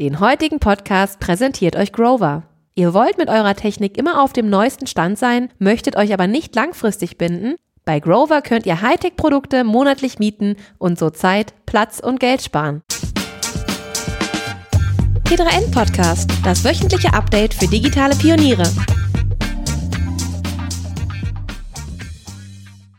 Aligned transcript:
Den 0.00 0.20
heutigen 0.20 0.60
Podcast 0.60 1.18
präsentiert 1.18 1.74
euch 1.74 1.92
Grover. 1.92 2.44
Ihr 2.76 2.94
wollt 2.94 3.18
mit 3.18 3.28
eurer 3.28 3.56
Technik 3.56 3.98
immer 3.98 4.22
auf 4.22 4.32
dem 4.32 4.48
neuesten 4.48 4.86
Stand 4.86 5.18
sein, 5.18 5.50
möchtet 5.58 5.96
euch 5.96 6.12
aber 6.12 6.28
nicht 6.28 6.54
langfristig 6.54 7.18
binden? 7.18 7.56
Bei 7.84 7.98
Grover 7.98 8.40
könnt 8.40 8.64
ihr 8.64 8.80
Hightech-Produkte 8.80 9.64
monatlich 9.64 10.20
mieten 10.20 10.54
und 10.78 11.00
so 11.00 11.10
Zeit, 11.10 11.52
Platz 11.66 11.98
und 11.98 12.20
Geld 12.20 12.42
sparen. 12.42 12.82
T3N 15.24 15.72
Podcast, 15.72 16.30
das 16.44 16.62
wöchentliche 16.62 17.12
Update 17.12 17.54
für 17.54 17.66
digitale 17.66 18.14
Pioniere. 18.14 18.70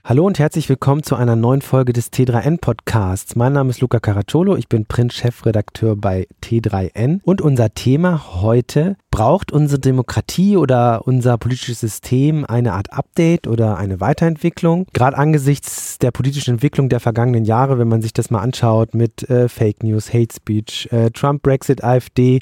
Hallo 0.09 0.25
und 0.25 0.39
herzlich 0.39 0.67
willkommen 0.69 1.03
zu 1.03 1.15
einer 1.15 1.35
neuen 1.35 1.61
Folge 1.61 1.93
des 1.93 2.11
T3N 2.11 2.59
Podcasts. 2.59 3.35
Mein 3.35 3.53
Name 3.53 3.69
ist 3.69 3.79
Luca 3.79 3.99
Caracciolo, 3.99 4.55
ich 4.55 4.67
bin 4.67 4.87
Print-Chefredakteur 4.87 5.95
bei 5.95 6.27
T3N 6.43 7.19
und 7.21 7.41
unser 7.41 7.75
Thema 7.75 8.41
heute, 8.41 8.95
braucht 9.11 9.51
unsere 9.51 9.79
Demokratie 9.79 10.57
oder 10.57 11.05
unser 11.05 11.37
politisches 11.37 11.81
System 11.81 12.43
eine 12.43 12.73
Art 12.73 12.91
Update 12.91 13.45
oder 13.45 13.77
eine 13.77 13.99
Weiterentwicklung? 13.99 14.87
Gerade 14.93 15.15
angesichts 15.15 15.99
der 15.99 16.09
politischen 16.09 16.55
Entwicklung 16.55 16.89
der 16.89 17.01
vergangenen 17.01 17.45
Jahre, 17.45 17.77
wenn 17.77 17.87
man 17.87 18.01
sich 18.01 18.11
das 18.11 18.31
mal 18.31 18.41
anschaut 18.41 18.95
mit 18.95 19.29
äh, 19.29 19.47
Fake 19.47 19.83
News, 19.83 20.11
Hate 20.11 20.33
Speech, 20.33 20.89
äh, 20.91 21.11
Trump, 21.11 21.43
Brexit, 21.43 21.83
AfD, 21.83 22.39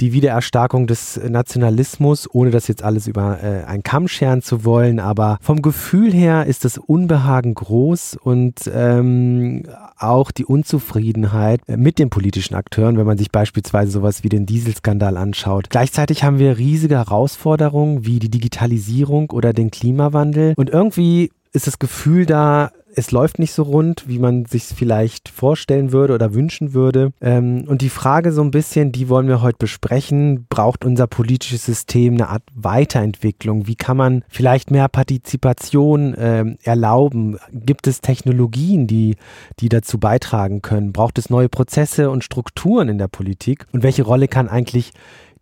die 0.00 0.12
Wiedererstarkung 0.12 0.86
des 0.86 1.20
Nationalismus, 1.28 2.28
ohne 2.32 2.50
das 2.50 2.68
jetzt 2.68 2.82
alles 2.82 3.06
über 3.06 3.42
äh, 3.42 3.64
einen 3.64 3.82
Kamm 3.82 4.08
scheren 4.08 4.42
zu 4.42 4.64
wollen, 4.64 4.98
aber 4.98 5.38
vom 5.40 5.62
Gefühl 5.62 6.12
her 6.12 6.46
ist 6.46 6.64
das 6.64 6.78
Unbehagen 6.78 7.54
groß 7.54 8.16
und 8.22 8.70
ähm, 8.72 9.64
auch 9.98 10.30
die 10.30 10.44
Unzufriedenheit 10.44 11.60
mit 11.68 11.98
den 11.98 12.10
politischen 12.10 12.54
Akteuren, 12.54 12.96
wenn 12.96 13.06
man 13.06 13.18
sich 13.18 13.30
beispielsweise 13.30 13.92
sowas 13.92 14.24
wie 14.24 14.28
den 14.28 14.46
Dieselskandal 14.46 15.16
anschaut. 15.16 15.70
Gleichzeitig 15.70 16.24
haben 16.24 16.38
wir 16.38 16.58
riesige 16.58 16.96
Herausforderungen 16.96 18.06
wie 18.06 18.18
die 18.18 18.30
Digitalisierung 18.30 19.30
oder 19.30 19.52
den 19.52 19.70
Klimawandel 19.70 20.54
und 20.56 20.70
irgendwie 20.70 21.30
ist 21.52 21.66
das 21.66 21.78
Gefühl 21.78 22.26
da, 22.26 22.70
es 22.94 23.10
läuft 23.10 23.38
nicht 23.38 23.52
so 23.52 23.62
rund, 23.62 24.04
wie 24.06 24.18
man 24.18 24.44
sich 24.44 24.64
vielleicht 24.64 25.28
vorstellen 25.28 25.92
würde 25.92 26.14
oder 26.14 26.34
wünschen 26.34 26.74
würde. 26.74 27.12
Ähm, 27.20 27.64
und 27.66 27.82
die 27.82 27.88
Frage 27.88 28.32
so 28.32 28.42
ein 28.42 28.50
bisschen, 28.50 28.92
die 28.92 29.08
wollen 29.08 29.28
wir 29.28 29.42
heute 29.42 29.58
besprechen, 29.58 30.46
braucht 30.48 30.84
unser 30.84 31.06
politisches 31.06 31.64
System 31.64 32.14
eine 32.14 32.28
Art 32.28 32.42
Weiterentwicklung? 32.54 33.66
Wie 33.66 33.76
kann 33.76 33.96
man 33.96 34.24
vielleicht 34.28 34.70
mehr 34.70 34.88
Partizipation 34.88 36.14
ähm, 36.18 36.56
erlauben? 36.62 37.38
Gibt 37.52 37.86
es 37.86 38.00
Technologien, 38.00 38.86
die, 38.86 39.16
die 39.60 39.68
dazu 39.68 39.98
beitragen 39.98 40.62
können? 40.62 40.92
Braucht 40.92 41.18
es 41.18 41.30
neue 41.30 41.48
Prozesse 41.48 42.10
und 42.10 42.24
Strukturen 42.24 42.88
in 42.88 42.98
der 42.98 43.08
Politik? 43.08 43.66
Und 43.72 43.82
welche 43.82 44.02
Rolle 44.02 44.28
kann 44.28 44.48
eigentlich 44.48 44.92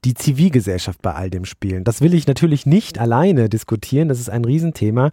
die 0.04 0.14
Zivilgesellschaft 0.14 1.02
bei 1.02 1.14
all 1.14 1.30
dem 1.30 1.44
spielen. 1.44 1.84
Das 1.84 2.00
will 2.00 2.14
ich 2.14 2.26
natürlich 2.26 2.66
nicht 2.66 2.98
alleine 2.98 3.48
diskutieren, 3.48 4.08
das 4.08 4.20
ist 4.20 4.30
ein 4.30 4.44
Riesenthema. 4.44 5.10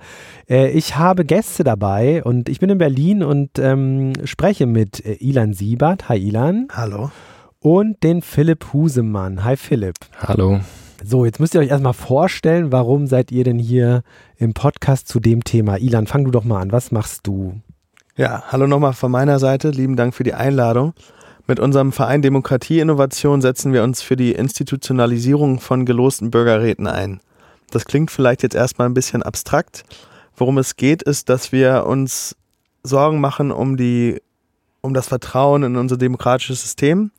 Äh, 0.50 0.70
ich 0.72 0.96
habe 0.98 1.26
Gäste 1.26 1.64
dabei 1.64 2.24
und 2.24 2.50
ich 2.50 2.60
bin 2.60 2.70
in 2.70 2.78
Berlin 2.78 3.24
und 3.24 3.58
ähm, 3.58 4.14
spreche 4.26 4.66
mit 4.66 5.06
äh, 5.06 5.14
Ilan 5.14 5.54
Siebert. 5.54 6.10
Hi 6.10 6.18
Ilan. 6.18 6.68
Hallo. 6.72 7.12
Und 7.60 8.04
den 8.04 8.22
Philipp 8.22 8.74
Husemann. 8.74 9.44
Hi 9.44 9.58
Philipp. 9.58 9.96
Hallo. 10.20 10.60
So, 11.04 11.26
jetzt 11.26 11.40
müsst 11.40 11.54
ihr 11.56 11.62
euch 11.62 11.70
erstmal 11.70 11.94
vorstellen, 11.94 12.72
warum 12.72 13.08
seid 13.08 13.32
ihr 13.32 13.44
denn 13.44 13.60
hier 13.60 14.04
im 14.38 14.54
Podcast 14.54 15.08
zu 15.08 15.20
dem 15.20 15.44
Thema? 15.44 15.78
Ilan, 15.78 16.08
fang 16.08 16.26
du 16.26 16.32
doch 16.32 16.44
mal 16.44 16.62
an. 16.62 16.72
Was 16.72 16.92
machst 16.92 17.28
du? 17.28 17.60
Ja, 18.16 18.44
hallo 18.48 18.66
nochmal 18.66 18.94
von 18.94 19.12
meiner 19.12 19.40
Seite. 19.40 19.72
Lieben 19.72 19.98
Dank 19.98 20.14
für 20.14 20.24
die 20.24 20.34
Einladung. 20.34 20.94
Mit 21.48 21.60
unserem 21.60 21.92
Verein 21.92 22.24
Demokratie 22.24 22.80
Innovation 22.80 23.40
setzen 23.40 23.72
wir 23.72 23.84
uns 23.84 24.02
für 24.02 24.16
die 24.16 24.32
Institutionalisierung 24.32 25.60
von 25.60 25.86
gelosten 25.86 26.32
Bürgerräten 26.32 26.88
ein. 26.88 27.20
Das 27.70 27.86
klingt 27.86 28.10
vielleicht 28.10 28.42
jetzt 28.42 28.56
erstmal 28.56 28.90
ein 28.90 28.96
bisschen 28.96 29.22
abstrakt. 29.22 29.84
Worum 30.36 30.58
es 30.58 30.76
geht, 30.76 31.04
ist, 31.04 31.30
dass 31.30 31.52
wir 31.52 31.86
uns 31.86 32.36
Sorgen 32.82 33.20
machen 33.20 33.52
um 33.52 33.78
die, 33.78 34.22
um 34.82 34.96
das 34.96 35.08
Vertrauen 35.08 35.62
in 35.62 35.76
unser 35.76 35.98
demokratisches 35.98 36.64
System 36.64 37.12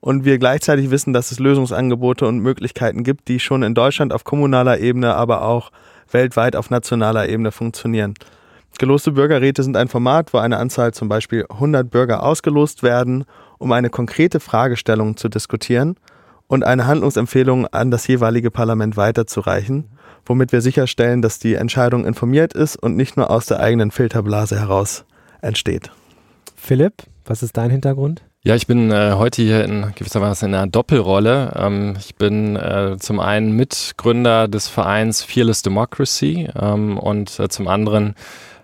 und 0.00 0.24
wir 0.24 0.38
gleichzeitig 0.38 0.90
wissen, 0.90 1.12
dass 1.12 1.30
es 1.30 1.38
Lösungsangebote 1.38 2.26
und 2.26 2.40
Möglichkeiten 2.40 3.04
gibt, 3.04 3.28
die 3.28 3.38
schon 3.38 3.62
in 3.62 3.74
Deutschland 3.74 4.12
auf 4.12 4.24
kommunaler 4.24 4.80
Ebene, 4.80 5.14
aber 5.14 5.42
auch 5.42 5.70
weltweit 6.10 6.56
auf 6.56 6.70
nationaler 6.70 7.28
Ebene 7.28 7.52
funktionieren. 7.52 8.14
Geloste 8.78 9.12
Bürgerräte 9.12 9.62
sind 9.62 9.76
ein 9.76 9.88
Format, 9.88 10.32
wo 10.32 10.38
eine 10.38 10.58
Anzahl 10.58 10.94
zum 10.94 11.08
Beispiel 11.08 11.46
100 11.48 11.90
Bürger 11.90 12.22
ausgelost 12.22 12.82
werden 12.82 13.24
um 13.58 13.72
eine 13.72 13.90
konkrete 13.90 14.40
Fragestellung 14.40 15.16
zu 15.16 15.28
diskutieren 15.28 15.96
und 16.46 16.64
eine 16.64 16.86
Handlungsempfehlung 16.86 17.66
an 17.66 17.90
das 17.90 18.06
jeweilige 18.06 18.50
Parlament 18.50 18.96
weiterzureichen, 18.96 19.90
womit 20.24 20.52
wir 20.52 20.60
sicherstellen, 20.60 21.22
dass 21.22 21.38
die 21.38 21.54
Entscheidung 21.54 22.04
informiert 22.04 22.54
ist 22.54 22.76
und 22.76 22.96
nicht 22.96 23.16
nur 23.16 23.30
aus 23.30 23.46
der 23.46 23.60
eigenen 23.60 23.90
Filterblase 23.90 24.58
heraus 24.58 25.04
entsteht. 25.42 25.90
Philipp, 26.56 27.04
was 27.24 27.42
ist 27.42 27.56
dein 27.56 27.70
Hintergrund? 27.70 28.22
Ja, 28.42 28.54
ich 28.54 28.66
bin 28.66 28.90
äh, 28.90 29.14
heute 29.14 29.42
hier 29.42 29.64
in 29.64 29.92
gewissermaßen 29.94 30.48
in 30.48 30.54
einer 30.54 30.68
Doppelrolle. 30.68 31.52
Ähm, 31.56 31.96
ich 31.98 32.14
bin 32.14 32.56
äh, 32.56 32.96
zum 32.98 33.20
einen 33.20 33.52
Mitgründer 33.52 34.48
des 34.48 34.68
Vereins 34.68 35.22
Fearless 35.22 35.62
Democracy 35.62 36.48
ähm, 36.58 36.98
und 36.98 37.38
äh, 37.40 37.48
zum 37.48 37.66
anderen 37.68 38.14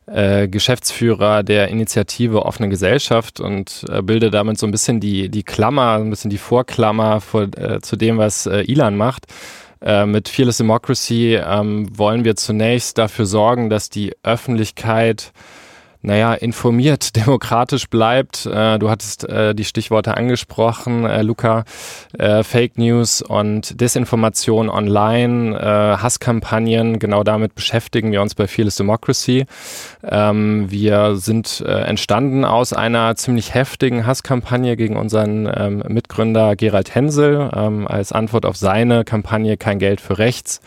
äh, 0.07 0.49
Geschäftsführer 0.49 1.43
der 1.43 1.69
Initiative 1.69 2.45
Offene 2.45 2.69
Gesellschaft 2.69 3.41
und 3.41 3.85
äh, 3.89 4.03
bilde 4.03 4.31
damit 4.31 4.59
so 4.59 4.67
ein 4.67 4.71
bisschen 4.71 5.01
die, 5.01 5.29
die 5.29 5.43
Klammer, 5.43 5.93
ein 5.93 6.11
bisschen 6.11 6.31
die 6.31 6.39
Vorklammer 6.39 7.21
vor, 7.21 7.49
äh, 7.57 7.81
zu 7.81 7.97
dem, 7.97 8.19
was 8.19 8.47
äh, 8.47 8.61
Ilan 8.63 8.97
macht. 8.97 9.27
Äh, 9.81 10.07
mit 10.07 10.29
Fearless 10.29 10.59
Democracy 10.59 11.35
ähm, 11.37 11.87
wollen 11.97 12.25
wir 12.25 12.37
zunächst 12.37 12.99
dafür 12.99 13.27
sorgen, 13.27 13.71
dass 13.71 13.91
die 13.91 14.13
Öffentlichkeit 14.23 15.33
naja, 16.05 16.35
informiert, 16.35 17.17
demokratisch 17.27 17.89
bleibt. 17.89 18.47
Äh, 18.47 18.79
du 18.79 18.91
hattest 18.91 19.29
äh, 19.29 19.55
die 19.55 19.65
Stichworte 19.65 20.17
angesprochen, 20.17 21.07
äh, 21.07 21.23
Luca. 21.23 21.65
Äh, 22.19 22.43
Fake 22.43 22.79
News 22.79 23.23
und 23.23 23.81
Desinformation 23.81 24.69
online, 24.69 25.59
äh, 25.59 26.03
Hasskampagnen, 26.03 26.99
genau 26.99 27.25
damit 27.25 27.55
beschäftigen 27.55 28.13
wir 28.13 28.21
uns 28.21 28.35
bei 28.35 28.47
Fearless 28.47 28.77
Democracy. 28.77 29.47
Ähm, 30.03 30.71
wir 30.71 31.17
sind 31.17 31.65
äh, 31.67 31.71
entstanden 31.71 32.45
aus 32.45 32.73
einer 32.73 33.17
ziemlich 33.17 33.55
heftigen 33.55 34.07
Hasskampagne 34.07 34.77
gegen 34.77 34.97
unseren 34.97 35.51
ähm, 35.55 35.83
Mitgründer 35.89 36.55
Gerald 36.55 36.95
Hensel 36.95 37.51
ähm, 37.55 37.89
als 37.89 38.13
Antwort 38.13 38.45
auf 38.45 38.57
seine 38.57 39.05
Kampagne 39.05 39.57
Kein 39.57 39.79
Geld 39.79 40.01
für 40.01 40.19
Rechts 40.19 40.61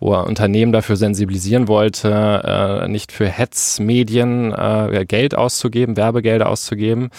wo 0.00 0.12
er 0.12 0.26
Unternehmen 0.26 0.72
dafür 0.72 0.96
sensibilisieren 0.96 1.68
wollte, 1.68 2.82
äh, 2.84 2.88
nicht 2.88 3.10
für 3.10 3.26
Hetzmedien 3.26 4.52
äh, 4.52 5.04
Geld 5.06 5.34
auszugeben, 5.34 5.96
Werbegelder 5.96 6.48
auszugeben. 6.48 7.10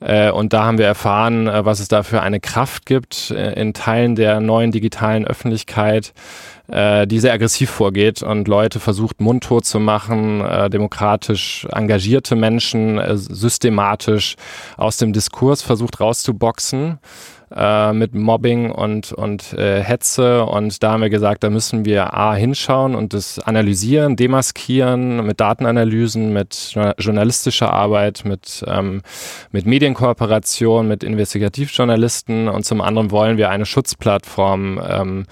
Äh, 0.00 0.30
und 0.30 0.52
da 0.52 0.64
haben 0.64 0.78
wir 0.78 0.86
erfahren, 0.86 1.46
äh, 1.46 1.64
was 1.64 1.80
es 1.80 1.88
da 1.88 2.02
für 2.02 2.22
eine 2.22 2.40
Kraft 2.40 2.84
gibt 2.86 3.30
äh, 3.30 3.54
in 3.60 3.72
Teilen 3.72 4.16
der 4.16 4.40
neuen 4.40 4.70
digitalen 4.70 5.26
Öffentlichkeit, 5.26 6.12
äh, 6.68 7.06
die 7.06 7.20
sehr 7.20 7.32
aggressiv 7.32 7.70
vorgeht 7.70 8.22
und 8.22 8.48
Leute 8.48 8.80
versucht 8.80 9.20
mundtot 9.20 9.64
zu 9.64 9.80
machen, 9.80 10.42
äh, 10.42 10.68
demokratisch 10.68 11.66
engagierte 11.72 12.36
Menschen 12.36 12.98
äh, 12.98 13.16
systematisch 13.16 14.36
aus 14.76 14.98
dem 14.98 15.12
Diskurs 15.12 15.62
versucht 15.62 16.00
rauszuboxen 16.00 16.98
äh, 17.54 17.92
mit 17.92 18.14
Mobbing 18.14 18.70
und, 18.70 19.12
und 19.12 19.52
äh, 19.52 19.82
Hetze. 19.82 20.44
Und 20.44 20.82
da 20.82 20.92
haben 20.92 21.02
wir 21.02 21.10
gesagt, 21.10 21.44
da 21.44 21.50
müssen 21.50 21.84
wir 21.84 22.14
A 22.14 22.34
hinschauen 22.34 22.94
und 22.94 23.12
das 23.12 23.38
analysieren, 23.38 24.16
demaskieren 24.16 25.24
mit 25.24 25.40
Datenanalysen, 25.40 26.32
mit 26.32 26.74
journalistischer 26.98 27.72
Arbeit, 27.72 28.22
mit, 28.24 28.64
ähm, 28.66 29.02
mit 29.52 29.66
Medienkooperation, 29.66 30.88
mit 30.88 31.04
Investigativjournalisten. 31.04 32.48
Und 32.48 32.64
zum 32.64 32.80
anderen 32.80 33.10
wollen 33.10 33.36
wir 33.36 33.50
eine 33.50 33.66
Schutzplattform 33.66 34.80
ähm, 34.86 35.26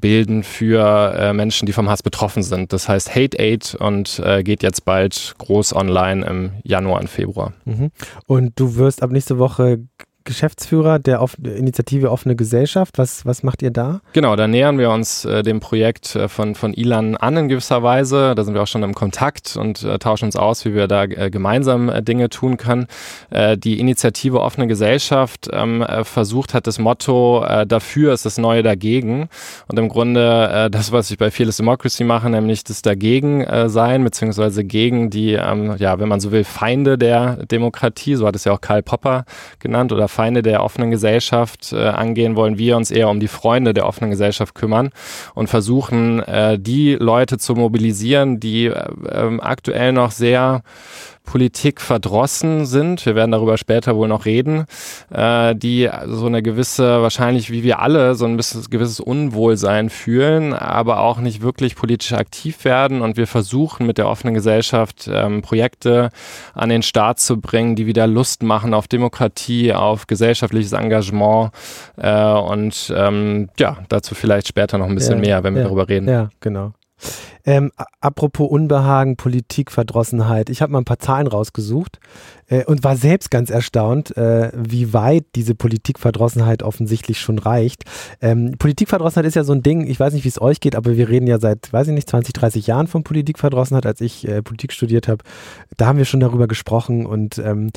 bilden 0.00 0.42
für 0.42 1.14
äh, 1.18 1.32
Menschen, 1.32 1.66
die 1.66 1.72
vom 1.72 1.88
Hass 1.88 2.02
betroffen 2.02 2.42
sind. 2.42 2.72
Das 2.72 2.88
heißt 2.88 3.14
Hate 3.14 3.38
Aid 3.38 3.74
und 3.74 4.20
äh, 4.24 4.42
geht 4.42 4.62
jetzt 4.62 4.84
bald 4.84 5.34
groß 5.38 5.74
online 5.74 6.24
im 6.24 6.52
Januar 6.62 7.00
und 7.00 7.08
Februar. 7.08 7.52
Mhm. 7.64 7.90
Und 8.26 8.58
du 8.58 8.76
wirst 8.76 9.02
ab 9.02 9.10
nächste 9.10 9.38
Woche 9.38 9.80
Geschäftsführer 10.28 10.98
der 10.98 11.22
Off 11.22 11.36
Initiative 11.42 12.10
Offene 12.10 12.36
Gesellschaft. 12.36 12.98
Was, 12.98 13.24
was 13.26 13.42
macht 13.42 13.62
ihr 13.62 13.70
da? 13.70 14.00
Genau, 14.12 14.36
da 14.36 14.46
nähern 14.46 14.78
wir 14.78 14.90
uns 14.90 15.24
äh, 15.24 15.42
dem 15.42 15.58
Projekt 15.58 16.14
äh, 16.14 16.28
von, 16.28 16.54
von 16.54 16.74
Ilan 16.74 17.16
an 17.16 17.36
in 17.36 17.48
gewisser 17.48 17.82
Weise. 17.82 18.34
Da 18.34 18.44
sind 18.44 18.54
wir 18.54 18.62
auch 18.62 18.66
schon 18.66 18.82
im 18.82 18.94
Kontakt 18.94 19.56
und 19.56 19.82
äh, 19.82 19.98
tauschen 19.98 20.26
uns 20.26 20.36
aus, 20.36 20.64
wie 20.66 20.74
wir 20.74 20.86
da 20.86 21.04
äh, 21.04 21.30
gemeinsam 21.30 21.88
äh, 21.88 22.02
Dinge 22.02 22.28
tun 22.28 22.58
können. 22.58 22.86
Äh, 23.30 23.56
die 23.56 23.80
Initiative 23.80 24.40
Offene 24.40 24.66
Gesellschaft 24.66 25.48
ähm, 25.50 25.84
versucht 26.02 26.52
hat 26.52 26.66
das 26.66 26.78
Motto, 26.78 27.44
dafür 27.66 28.12
ist 28.12 28.26
das 28.26 28.36
Neue 28.36 28.62
dagegen. 28.62 29.28
Und 29.66 29.78
im 29.78 29.88
Grunde 29.88 30.68
das, 30.70 30.92
was 30.92 31.10
ich 31.10 31.16
bei 31.16 31.30
Fearless 31.30 31.56
Democracy 31.56 32.04
mache, 32.04 32.28
nämlich 32.28 32.64
das 32.64 32.82
Dagegen 32.82 33.46
sein, 33.66 34.04
beziehungsweise 34.04 34.64
gegen 34.64 35.10
die, 35.10 35.32
ähm, 35.32 35.76
ja, 35.78 35.98
wenn 35.98 36.08
man 36.08 36.20
so 36.20 36.30
will, 36.30 36.44
Feinde 36.44 36.98
der 36.98 37.46
Demokratie, 37.46 38.14
so 38.16 38.26
hat 38.26 38.36
es 38.36 38.44
ja 38.44 38.52
auch 38.52 38.60
Karl 38.60 38.82
Popper 38.82 39.24
genannt, 39.58 39.92
oder 39.92 40.08
Feinde 40.18 40.42
der 40.42 40.64
offenen 40.64 40.90
Gesellschaft 40.90 41.72
äh, 41.72 41.76
angehen, 41.76 42.34
wollen 42.34 42.58
wir 42.58 42.76
uns 42.76 42.90
eher 42.90 43.08
um 43.08 43.20
die 43.20 43.28
Freunde 43.28 43.72
der 43.72 43.86
offenen 43.86 44.10
Gesellschaft 44.10 44.52
kümmern 44.52 44.90
und 45.36 45.46
versuchen, 45.46 46.18
äh, 46.24 46.58
die 46.58 46.96
Leute 46.96 47.38
zu 47.38 47.54
mobilisieren, 47.54 48.40
die 48.40 48.64
äh, 48.66 48.88
ähm, 49.12 49.40
aktuell 49.40 49.92
noch 49.92 50.10
sehr 50.10 50.62
Politik 51.28 51.82
verdrossen 51.82 52.64
sind, 52.64 53.04
wir 53.04 53.14
werden 53.14 53.32
darüber 53.32 53.58
später 53.58 53.94
wohl 53.96 54.08
noch 54.08 54.24
reden, 54.24 54.64
äh, 55.12 55.54
die 55.54 55.90
so 56.06 56.24
eine 56.24 56.42
gewisse, 56.42 57.02
wahrscheinlich 57.02 57.50
wie 57.50 57.62
wir 57.62 57.80
alle, 57.80 58.14
so 58.14 58.24
ein 58.24 58.38
bisschen, 58.38 58.62
gewisses 58.70 58.98
Unwohlsein 58.98 59.90
fühlen, 59.90 60.54
aber 60.54 61.00
auch 61.00 61.18
nicht 61.18 61.42
wirklich 61.42 61.76
politisch 61.76 62.14
aktiv 62.14 62.64
werden. 62.64 63.02
Und 63.02 63.18
wir 63.18 63.26
versuchen 63.26 63.86
mit 63.86 63.98
der 63.98 64.08
offenen 64.08 64.32
Gesellschaft 64.32 65.06
ähm, 65.12 65.42
Projekte 65.42 66.08
an 66.54 66.70
den 66.70 66.80
Start 66.80 67.20
zu 67.20 67.38
bringen, 67.38 67.76
die 67.76 67.86
wieder 67.86 68.06
Lust 68.06 68.42
machen 68.42 68.72
auf 68.72 68.88
Demokratie, 68.88 69.74
auf 69.74 70.06
gesellschaftliches 70.06 70.72
Engagement. 70.72 71.50
Äh, 71.98 72.22
und 72.22 72.90
ähm, 72.96 73.50
ja, 73.58 73.76
dazu 73.90 74.14
vielleicht 74.14 74.48
später 74.48 74.78
noch 74.78 74.86
ein 74.86 74.94
bisschen 74.94 75.22
ja, 75.22 75.28
mehr, 75.28 75.44
wenn 75.44 75.54
wir 75.54 75.60
ja, 75.60 75.68
darüber 75.68 75.90
reden. 75.90 76.08
Ja, 76.08 76.30
genau. 76.40 76.72
Ähm, 77.44 77.70
apropos 78.00 78.50
Unbehagen, 78.50 79.16
Politik, 79.16 79.70
Verdrossenheit. 79.70 80.50
Ich 80.50 80.60
habe 80.60 80.72
mal 80.72 80.80
ein 80.80 80.84
paar 80.84 80.98
Zahlen 80.98 81.26
rausgesucht 81.26 81.98
äh, 82.46 82.64
und 82.64 82.84
war 82.84 82.96
selbst 82.96 83.30
ganz 83.30 83.50
erstaunt, 83.50 84.16
äh, 84.16 84.50
wie 84.54 84.92
weit 84.92 85.24
diese 85.34 85.54
Politikverdrossenheit 85.54 86.62
offensichtlich 86.62 87.20
schon 87.20 87.38
reicht. 87.38 87.84
Ähm, 88.20 88.56
Politikverdrossenheit 88.58 89.26
ist 89.26 89.36
ja 89.36 89.44
so 89.44 89.52
ein 89.52 89.62
Ding, 89.62 89.86
ich 89.86 89.98
weiß 89.98 90.12
nicht, 90.12 90.24
wie 90.24 90.28
es 90.28 90.40
euch 90.40 90.60
geht, 90.60 90.76
aber 90.76 90.96
wir 90.96 91.08
reden 91.08 91.26
ja 91.26 91.38
seit, 91.38 91.72
weiß 91.72 91.88
ich 91.88 91.94
nicht, 91.94 92.08
20, 92.08 92.34
30 92.34 92.66
Jahren 92.66 92.86
von 92.86 93.02
Politikverdrossenheit. 93.02 93.86
Als 93.86 94.00
ich 94.00 94.26
äh, 94.28 94.42
Politik 94.42 94.72
studiert 94.72 95.08
habe, 95.08 95.24
da 95.76 95.86
haben 95.86 95.98
wir 95.98 96.04
schon 96.04 96.20
darüber 96.20 96.48
gesprochen 96.48 97.06
und 97.06 97.38
ähm, 97.38 97.70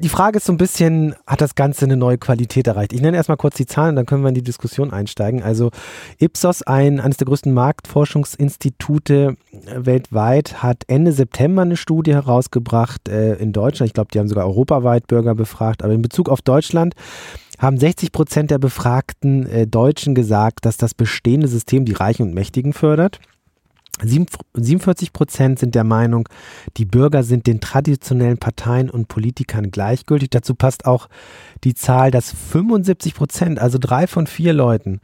die 0.00 0.08
Frage 0.08 0.36
ist 0.36 0.46
so 0.46 0.52
ein 0.52 0.58
bisschen, 0.58 1.14
hat 1.26 1.40
das 1.40 1.56
Ganze 1.56 1.84
eine 1.84 1.96
neue 1.96 2.18
Qualität 2.18 2.66
erreicht? 2.66 2.92
Ich 2.92 3.00
nenne 3.00 3.16
erstmal 3.16 3.36
kurz 3.36 3.56
die 3.56 3.66
Zahlen, 3.66 3.96
dann 3.96 4.06
können 4.06 4.22
wir 4.22 4.28
in 4.28 4.34
die 4.34 4.42
Diskussion 4.42 4.92
einsteigen. 4.92 5.42
Also 5.42 5.70
Ipsos, 6.18 6.62
ein, 6.62 7.00
eines 7.00 7.16
der 7.16 7.26
größten 7.26 7.52
Marktforschungsinstitute 7.52 9.36
äh, 9.52 9.86
weltweit, 9.86 10.62
hat 10.62 10.84
Ende 10.86 11.12
September 11.12 11.62
eine 11.62 11.76
Studie 11.76 12.14
herausgebracht 12.14 13.08
äh, 13.08 13.34
in 13.34 13.52
Deutschland. 13.52 13.88
Ich 13.88 13.94
glaube, 13.94 14.10
die 14.12 14.20
haben 14.20 14.28
sogar 14.28 14.46
europaweit 14.46 15.08
Bürger 15.08 15.34
befragt, 15.34 15.82
aber 15.82 15.92
in 15.92 16.02
Bezug 16.02 16.28
auf 16.28 16.42
Deutschland 16.42 16.94
haben 17.58 17.76
60 17.76 18.12
Prozent 18.12 18.50
der 18.52 18.58
befragten 18.58 19.46
äh, 19.46 19.66
Deutschen 19.66 20.14
gesagt, 20.14 20.64
dass 20.64 20.76
das 20.76 20.94
bestehende 20.94 21.48
System 21.48 21.84
die 21.84 21.92
Reichen 21.92 22.22
und 22.22 22.34
Mächtigen 22.34 22.72
fördert. 22.72 23.18
47 24.02 25.12
Prozent 25.12 25.58
sind 25.58 25.74
der 25.74 25.84
Meinung, 25.84 26.28
die 26.76 26.84
Bürger 26.84 27.22
sind 27.22 27.46
den 27.46 27.60
traditionellen 27.60 28.38
Parteien 28.38 28.90
und 28.90 29.08
Politikern 29.08 29.70
gleichgültig. 29.70 30.30
Dazu 30.30 30.54
passt 30.54 30.86
auch 30.86 31.08
die 31.64 31.74
Zahl, 31.74 32.10
dass 32.10 32.32
75 32.32 33.14
Prozent, 33.14 33.58
also 33.58 33.78
drei 33.78 34.06
von 34.06 34.26
vier 34.26 34.52
Leuten, 34.52 35.00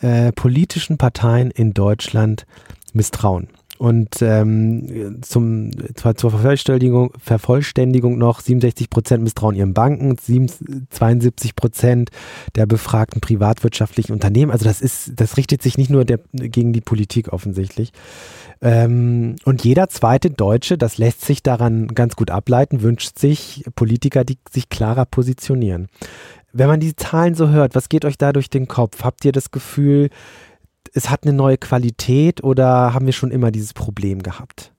äh, 0.00 0.32
politischen 0.32 0.98
Parteien 0.98 1.50
in 1.50 1.74
Deutschland 1.74 2.46
misstrauen. 2.92 3.48
Und 3.80 4.20
ähm, 4.20 5.22
zum, 5.22 5.70
zur 5.94 6.30
Vervollständigung, 6.30 7.14
Vervollständigung 7.18 8.18
noch 8.18 8.40
67 8.40 8.90
Prozent 8.90 9.22
misstrauen 9.24 9.56
ihren 9.56 9.72
Banken, 9.72 10.18
72 10.18 11.56
Prozent 11.56 12.10
der 12.56 12.66
befragten 12.66 13.22
privatwirtschaftlichen 13.22 14.12
Unternehmen. 14.12 14.52
Also 14.52 14.66
das 14.66 14.82
ist, 14.82 15.12
das 15.18 15.38
richtet 15.38 15.62
sich 15.62 15.78
nicht 15.78 15.88
nur 15.88 16.04
der, 16.04 16.20
gegen 16.34 16.74
die 16.74 16.82
Politik 16.82 17.32
offensichtlich. 17.32 17.92
Ähm, 18.60 19.36
und 19.46 19.64
jeder 19.64 19.88
zweite 19.88 20.28
Deutsche, 20.28 20.76
das 20.76 20.98
lässt 20.98 21.22
sich 21.22 21.42
daran 21.42 21.88
ganz 21.88 22.16
gut 22.16 22.30
ableiten, 22.30 22.82
wünscht 22.82 23.18
sich 23.18 23.64
Politiker, 23.76 24.24
die 24.24 24.36
sich 24.50 24.68
klarer 24.68 25.06
positionieren. 25.06 25.88
Wenn 26.52 26.68
man 26.68 26.80
die 26.80 26.96
Zahlen 26.96 27.34
so 27.34 27.48
hört, 27.48 27.74
was 27.74 27.88
geht 27.88 28.04
euch 28.04 28.18
da 28.18 28.34
durch 28.34 28.50
den 28.50 28.68
Kopf? 28.68 29.04
Habt 29.04 29.24
ihr 29.24 29.32
das 29.32 29.50
Gefühl, 29.52 30.10
es 30.94 31.10
hat 31.10 31.24
eine 31.24 31.32
neue 31.32 31.58
Qualität 31.58 32.42
oder 32.42 32.94
haben 32.94 33.06
wir 33.06 33.12
schon 33.12 33.30
immer 33.30 33.50
dieses 33.50 33.72
Problem 33.72 34.22
gehabt? 34.22 34.72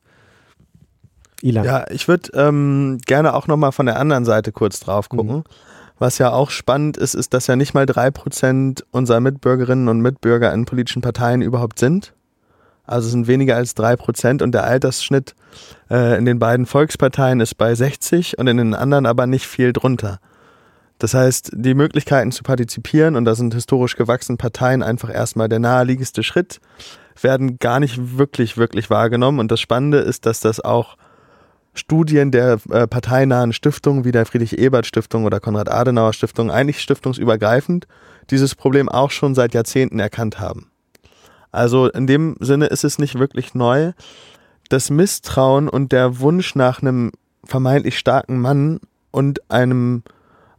Ilan. 1.42 1.66
Ja, 1.66 1.90
ich 1.90 2.08
würde 2.08 2.30
ähm, 2.34 3.00
gerne 3.06 3.34
auch 3.34 3.48
nochmal 3.48 3.72
von 3.72 3.86
der 3.86 4.00
anderen 4.00 4.26
Seite 4.26 4.52
kurz 4.52 4.80
drauf 4.80 5.08
mhm. 5.12 5.18
gucken. 5.18 5.36
Mhm. 5.38 5.44
Was 5.98 6.18
ja 6.18 6.32
auch 6.32 6.50
spannend 6.50 6.98
ist, 6.98 7.14
ist, 7.14 7.34
dass 7.34 7.48
ja 7.48 7.56
nicht 7.56 7.74
mal 7.74 7.86
drei 7.86 8.10
Prozent 8.10 8.86
unserer 8.92 9.20
Mitbürgerinnen 9.20 9.88
und 9.88 10.02
Mitbürger 10.02 10.52
in 10.52 10.66
politischen 10.66 11.02
Parteien 11.02 11.42
überhaupt 11.44 11.78
sind. 11.78 12.14
Also 12.86 13.06
es 13.06 13.12
sind 13.12 13.28
weniger 13.28 13.56
als 13.56 13.76
drei 13.76 13.96
Prozent 13.96 14.42
und 14.42 14.52
der 14.52 14.64
Altersschnitt 14.64 15.36
äh, 15.92 16.18
in 16.18 16.26
den 16.26 16.40
beiden 16.40 16.66
Volksparteien 16.66 17.40
ist 17.40 17.56
bei 17.56 17.76
60 17.76 18.40
und 18.40 18.48
in 18.48 18.58
den 18.58 18.74
anderen 18.74 19.06
aber 19.06 19.28
nicht 19.28 19.46
viel 19.46 19.74
drunter. 19.74 20.20
Das 21.02 21.16
heißt, 21.16 21.54
die 21.56 21.74
Möglichkeiten 21.74 22.32
zu 22.32 22.44
partizipieren, 22.44 23.16
und 23.16 23.26
da 23.26 23.34
sind 23.34 23.56
historisch 23.56 23.96
gewachsene 23.96 24.38
Parteien 24.38 24.84
einfach 24.84 25.12
erstmal 25.12 25.50
der 25.50 25.58
naheliegendste 25.58 26.22
Schritt, 26.22 26.60
werden 27.20 27.58
gar 27.58 27.80
nicht 27.80 28.20
wirklich, 28.20 28.56
wirklich 28.56 28.92
wahrgenommen. 28.92 29.40
Und 29.40 29.52
das 29.52 29.60
Spannende 29.60 29.98
ist, 29.98 30.28
dass 30.28 30.42
das 30.42 30.60
auch 30.60 30.98
Studien 31.74 32.30
der 32.30 32.60
äh, 32.70 32.86
parteinahen 32.86 33.52
Stiftungen 33.52 34.06
wie 34.06 34.12
der 34.12 34.28
Friedrich-Ebert-Stiftung 34.28 35.26
oder 35.26 35.40
Konrad-Adenauer-Stiftung, 35.40 36.52
eigentlich 36.52 36.80
stiftungsübergreifend, 36.80 37.88
dieses 38.30 38.54
Problem 38.54 38.88
auch 38.88 39.10
schon 39.10 39.34
seit 39.34 39.56
Jahrzehnten 39.56 40.00
erkannt 40.00 40.40
haben. 40.40 40.70
Also 41.52 41.90
in 41.90 42.06
dem 42.06 42.36
Sinne 42.42 42.68
ist 42.68 42.84
es 42.84 43.00
nicht 43.00 43.18
wirklich 43.18 43.56
neu. 43.56 43.94
Das 44.70 44.92
Misstrauen 44.92 45.68
und 45.68 45.94
der 45.94 46.20
Wunsch 46.20 46.54
nach 46.54 46.84
einem 46.84 47.12
vermeintlich 47.44 47.98
starken 47.98 48.40
Mann 48.40 48.82
und 49.10 49.50
einem 49.50 50.04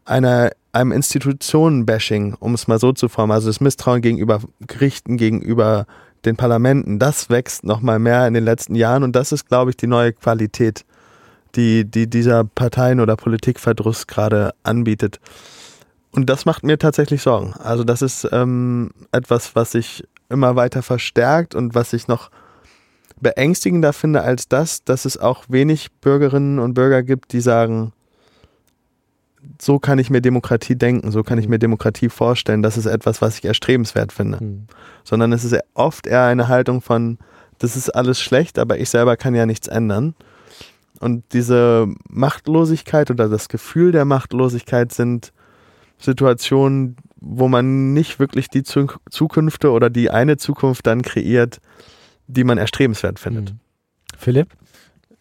einer, 0.04 0.50
einem 0.72 0.92
Institutionen-Bashing, 0.92 2.34
um 2.40 2.54
es 2.54 2.68
mal 2.68 2.78
so 2.78 2.92
zu 2.92 3.08
formen, 3.08 3.32
also 3.32 3.48
das 3.48 3.60
Misstrauen 3.60 4.02
gegenüber 4.02 4.40
Gerichten, 4.66 5.16
gegenüber 5.16 5.86
den 6.24 6.36
Parlamenten, 6.36 6.98
das 6.98 7.30
wächst 7.30 7.64
nochmal 7.64 7.98
mehr 7.98 8.26
in 8.26 8.34
den 8.34 8.44
letzten 8.44 8.74
Jahren 8.74 9.02
und 9.02 9.16
das 9.16 9.32
ist, 9.32 9.48
glaube 9.48 9.70
ich, 9.70 9.76
die 9.76 9.86
neue 9.86 10.12
Qualität, 10.12 10.84
die, 11.54 11.84
die 11.84 12.08
dieser 12.08 12.44
Parteien- 12.44 13.00
oder 13.00 13.16
Politikverdruss 13.16 14.06
gerade 14.06 14.54
anbietet. 14.62 15.20
Und 16.12 16.28
das 16.28 16.44
macht 16.44 16.62
mir 16.62 16.78
tatsächlich 16.78 17.22
Sorgen. 17.22 17.54
Also 17.54 17.84
das 17.84 18.02
ist 18.02 18.28
ähm, 18.32 18.90
etwas, 19.12 19.56
was 19.56 19.72
sich 19.72 20.04
immer 20.28 20.56
weiter 20.56 20.82
verstärkt 20.82 21.54
und 21.54 21.74
was 21.74 21.92
ich 21.92 22.06
noch 22.06 22.30
beängstigender 23.20 23.92
finde 23.92 24.22
als 24.22 24.48
das, 24.48 24.84
dass 24.84 25.04
es 25.04 25.16
auch 25.16 25.44
wenig 25.48 25.92
Bürgerinnen 26.00 26.58
und 26.58 26.74
Bürger 26.74 27.02
gibt, 27.02 27.32
die 27.32 27.40
sagen, 27.40 27.92
so 29.64 29.78
kann 29.78 30.00
ich 30.00 30.10
mir 30.10 30.20
Demokratie 30.20 30.74
denken, 30.74 31.12
so 31.12 31.22
kann 31.22 31.38
ich 31.38 31.46
mir 31.46 31.60
Demokratie 31.60 32.08
vorstellen. 32.08 32.62
Das 32.62 32.76
ist 32.76 32.86
etwas, 32.86 33.22
was 33.22 33.38
ich 33.38 33.44
erstrebenswert 33.44 34.12
finde. 34.12 34.42
Mhm. 34.42 34.66
Sondern 35.04 35.32
es 35.32 35.44
ist 35.44 35.56
oft 35.74 36.08
eher 36.08 36.24
eine 36.24 36.48
Haltung 36.48 36.80
von, 36.80 37.18
das 37.58 37.76
ist 37.76 37.90
alles 37.90 38.20
schlecht, 38.20 38.58
aber 38.58 38.78
ich 38.78 38.90
selber 38.90 39.16
kann 39.16 39.36
ja 39.36 39.46
nichts 39.46 39.68
ändern. 39.68 40.16
Und 40.98 41.32
diese 41.32 41.86
Machtlosigkeit 42.08 43.08
oder 43.12 43.28
das 43.28 43.48
Gefühl 43.48 43.92
der 43.92 44.04
Machtlosigkeit 44.04 44.92
sind 44.92 45.32
Situationen, 45.96 46.96
wo 47.20 47.46
man 47.46 47.92
nicht 47.92 48.18
wirklich 48.18 48.48
die 48.48 48.64
Zukünfte 48.64 49.70
oder 49.70 49.90
die 49.90 50.10
eine 50.10 50.38
Zukunft 50.38 50.88
dann 50.88 51.02
kreiert, 51.02 51.60
die 52.26 52.42
man 52.42 52.58
erstrebenswert 52.58 53.20
findet. 53.20 53.52
Mhm. 53.52 53.60
Philipp? 54.18 54.48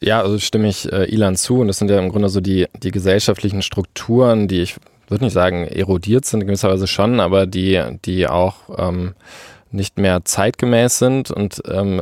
Ja, 0.04 0.22
also 0.22 0.40
stimme 0.40 0.68
ich 0.68 0.92
äh, 0.92 1.06
Ilan 1.06 1.36
zu. 1.36 1.60
Und 1.60 1.68
das 1.68 1.78
sind 1.78 1.92
ja 1.92 2.00
im 2.00 2.10
Grunde 2.10 2.30
so 2.30 2.42
die, 2.42 2.68
die 2.82 2.92
gesellschaftlichen 2.92 3.62
Strukturen, 3.62 4.48
die 4.48 4.62
ich 4.62 4.76
würde 5.08 5.26
nicht 5.26 5.34
sagen 5.34 5.68
erodiert 5.68 6.26
sind, 6.26 6.42
in 6.42 6.48
gewisser 6.48 6.70
Weise 6.70 6.88
schon, 6.88 7.20
aber 7.20 7.46
die, 7.46 7.82
die 8.06 8.28
auch 8.28 8.56
ähm, 8.78 9.14
nicht 9.74 9.98
mehr 9.98 10.24
zeitgemäß 10.26 11.00
sind 11.00 11.32
und 11.32 11.62
ähm, 11.70 12.02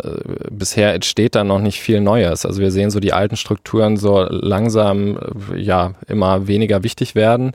bisher 0.49 0.93
entsteht 0.93 1.35
da 1.35 1.43
noch 1.43 1.59
nicht 1.59 1.79
viel 1.79 2.01
Neues. 2.01 2.45
Also 2.45 2.61
wir 2.61 2.71
sehen 2.71 2.89
so 2.89 2.99
die 2.99 3.13
alten 3.13 3.35
Strukturen 3.35 3.97
so 3.97 4.23
langsam 4.29 5.19
ja 5.55 5.93
immer 6.07 6.47
weniger 6.47 6.83
wichtig 6.83 7.15
werden. 7.15 7.51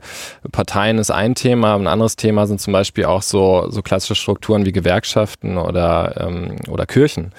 Parteien 0.51 0.97
ist 0.97 1.11
ein 1.11 1.35
Thema, 1.35 1.75
ein 1.75 1.87
anderes 1.87 2.15
Thema 2.15 2.47
sind 2.47 2.61
zum 2.61 2.73
Beispiel 2.73 3.05
auch 3.05 3.21
so 3.21 3.67
so 3.69 3.81
klassische 3.81 4.15
Strukturen 4.15 4.65
wie 4.65 4.71
Gewerkschaften 4.71 5.57
oder 5.57 6.15
ähm, 6.19 6.55
oder 6.69 6.85
Kirchen. 6.85 7.31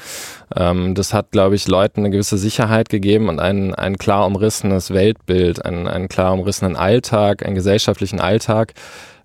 Ähm, 0.54 0.94
das 0.94 1.12
hat, 1.12 1.30
glaube 1.32 1.56
ich, 1.56 1.68
Leuten 1.68 2.00
eine 2.00 2.10
gewisse 2.10 2.38
Sicherheit 2.38 2.88
gegeben 2.88 3.28
und 3.28 3.40
ein 3.40 3.74
ein 3.74 3.98
klar 3.98 4.26
umrissenes 4.26 4.92
Weltbild, 4.92 5.64
einen, 5.64 5.88
einen 5.88 6.08
klar 6.08 6.32
umrissenen 6.32 6.76
Alltag, 6.76 7.44
einen 7.44 7.54
gesellschaftlichen 7.54 8.20
Alltag, 8.20 8.74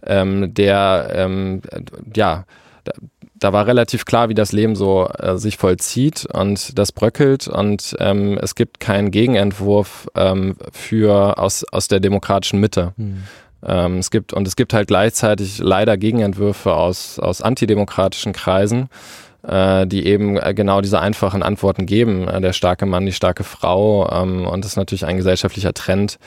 ähm, 0.05 0.53
der 0.53 1.11
ähm, 1.13 1.61
ja 2.15 2.45
da 3.41 3.51
war 3.51 3.65
relativ 3.65 4.05
klar, 4.05 4.29
wie 4.29 4.35
das 4.35 4.51
Leben 4.51 4.75
so 4.75 5.09
äh, 5.17 5.35
sich 5.35 5.57
vollzieht 5.57 6.27
und 6.31 6.77
das 6.77 6.91
bröckelt 6.91 7.47
und 7.47 7.95
ähm, 7.99 8.37
es 8.39 8.53
gibt 8.53 8.79
keinen 8.79 9.09
Gegenentwurf 9.09 10.07
ähm, 10.15 10.55
für 10.71 11.39
aus, 11.39 11.65
aus 11.71 11.87
der 11.87 11.99
demokratischen 11.99 12.59
Mitte. 12.59 12.93
Mhm. 12.97 13.23
Ähm, 13.65 13.97
es 13.97 14.11
gibt 14.11 14.31
und 14.31 14.47
es 14.47 14.55
gibt 14.55 14.75
halt 14.75 14.87
gleichzeitig 14.87 15.57
leider 15.57 15.97
Gegenentwürfe 15.97 16.73
aus, 16.75 17.17
aus 17.17 17.41
antidemokratischen 17.41 18.31
Kreisen. 18.31 18.89
äh, 19.43 19.87
die 19.87 20.05
eben 20.05 20.37
äh, 20.37 20.53
genau 20.53 20.81
diese 20.81 20.99
einfachen 20.99 21.41
Antworten 21.41 21.87
geben. 21.87 22.27
Äh, 22.27 22.41
der 22.41 22.53
starke 22.53 22.85
Mann, 22.85 23.07
die 23.07 23.11
starke 23.11 23.43
Frau. 23.43 24.07
Ähm, 24.11 24.45
und 24.45 24.63
das 24.63 24.73
ist 24.73 24.77
natürlich 24.77 25.05
ein 25.07 25.17
gesellschaftlicher 25.17 25.73
Trend, 25.73 26.19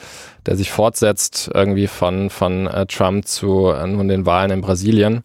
der 0.45 0.57
sich 0.57 0.69
fortsetzt 0.69 1.49
irgendwie 1.53 1.87
von, 1.87 2.29
von 2.29 2.67
äh, 2.67 2.85
Trump 2.87 3.25
zu 3.25 3.69
äh, 3.69 3.87
nun 3.87 4.09
den 4.09 4.25
Wahlen 4.25 4.51
in 4.51 4.59
Brasilien. 4.59 5.23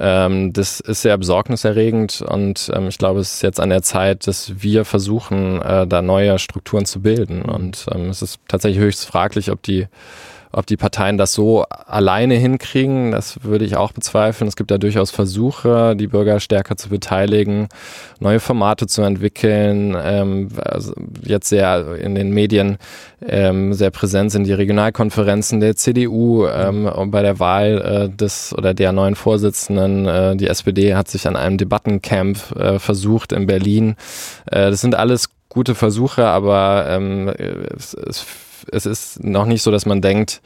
Ähm, 0.00 0.52
das 0.52 0.78
ist 0.78 1.02
sehr 1.02 1.18
besorgniserregend 1.18 2.22
und 2.22 2.70
ähm, 2.72 2.86
ich 2.86 2.98
glaube, 2.98 3.18
es 3.20 3.34
ist 3.34 3.42
jetzt 3.42 3.58
an 3.58 3.70
der 3.70 3.82
Zeit, 3.82 4.28
dass 4.28 4.62
wir 4.62 4.84
versuchen, 4.84 5.60
äh, 5.60 5.88
da 5.88 6.02
neue 6.02 6.38
Strukturen 6.38 6.84
zu 6.84 7.00
bilden. 7.00 7.42
Und 7.42 7.86
ähm, 7.92 8.08
es 8.08 8.22
ist 8.22 8.38
tatsächlich 8.46 8.80
höchst 8.80 9.06
fraglich, 9.06 9.50
ob 9.50 9.62
die 9.62 9.88
ob 10.52 10.66
die 10.66 10.76
Parteien 10.76 11.18
das 11.18 11.32
so 11.32 11.64
alleine 11.64 12.34
hinkriegen, 12.34 13.12
das 13.12 13.42
würde 13.44 13.64
ich 13.64 13.76
auch 13.76 13.92
bezweifeln. 13.92 14.48
Es 14.48 14.56
gibt 14.56 14.70
da 14.70 14.78
durchaus 14.78 15.10
Versuche, 15.10 15.94
die 15.96 16.06
Bürger 16.06 16.40
stärker 16.40 16.76
zu 16.76 16.88
beteiligen, 16.88 17.68
neue 18.20 18.40
Formate 18.40 18.86
zu 18.86 19.02
entwickeln. 19.02 19.96
Ähm, 20.00 20.48
also 20.64 20.92
jetzt 21.22 21.48
sehr 21.48 21.96
in 21.96 22.14
den 22.14 22.30
Medien 22.30 22.78
ähm, 23.26 23.74
sehr 23.74 23.90
präsent 23.90 24.32
sind 24.32 24.44
die 24.44 24.52
Regionalkonferenzen 24.52 25.60
der 25.60 25.76
CDU 25.76 26.46
ähm, 26.46 26.90
bei 27.06 27.22
der 27.22 27.40
Wahl 27.40 28.08
äh, 28.12 28.16
des 28.16 28.54
oder 28.56 28.74
der 28.74 28.92
neuen 28.92 29.16
Vorsitzenden. 29.16 30.06
Äh, 30.06 30.36
die 30.36 30.46
SPD 30.46 30.94
hat 30.94 31.08
sich 31.08 31.26
an 31.26 31.36
einem 31.36 31.58
Debattencamp 31.58 32.56
äh, 32.56 32.78
versucht 32.78 33.32
in 33.32 33.46
Berlin. 33.46 33.96
Äh, 34.46 34.70
das 34.70 34.80
sind 34.80 34.94
alles 34.94 35.30
gute 35.48 35.74
Versuche, 35.74 36.26
aber 36.26 36.86
ähm, 36.88 37.28
es, 37.28 37.94
es 37.94 38.24
es 38.72 38.86
ist 38.86 39.22
noch 39.22 39.46
nicht 39.46 39.62
so, 39.62 39.70
dass 39.70 39.86
man 39.86 40.00
denkt, 40.00 40.40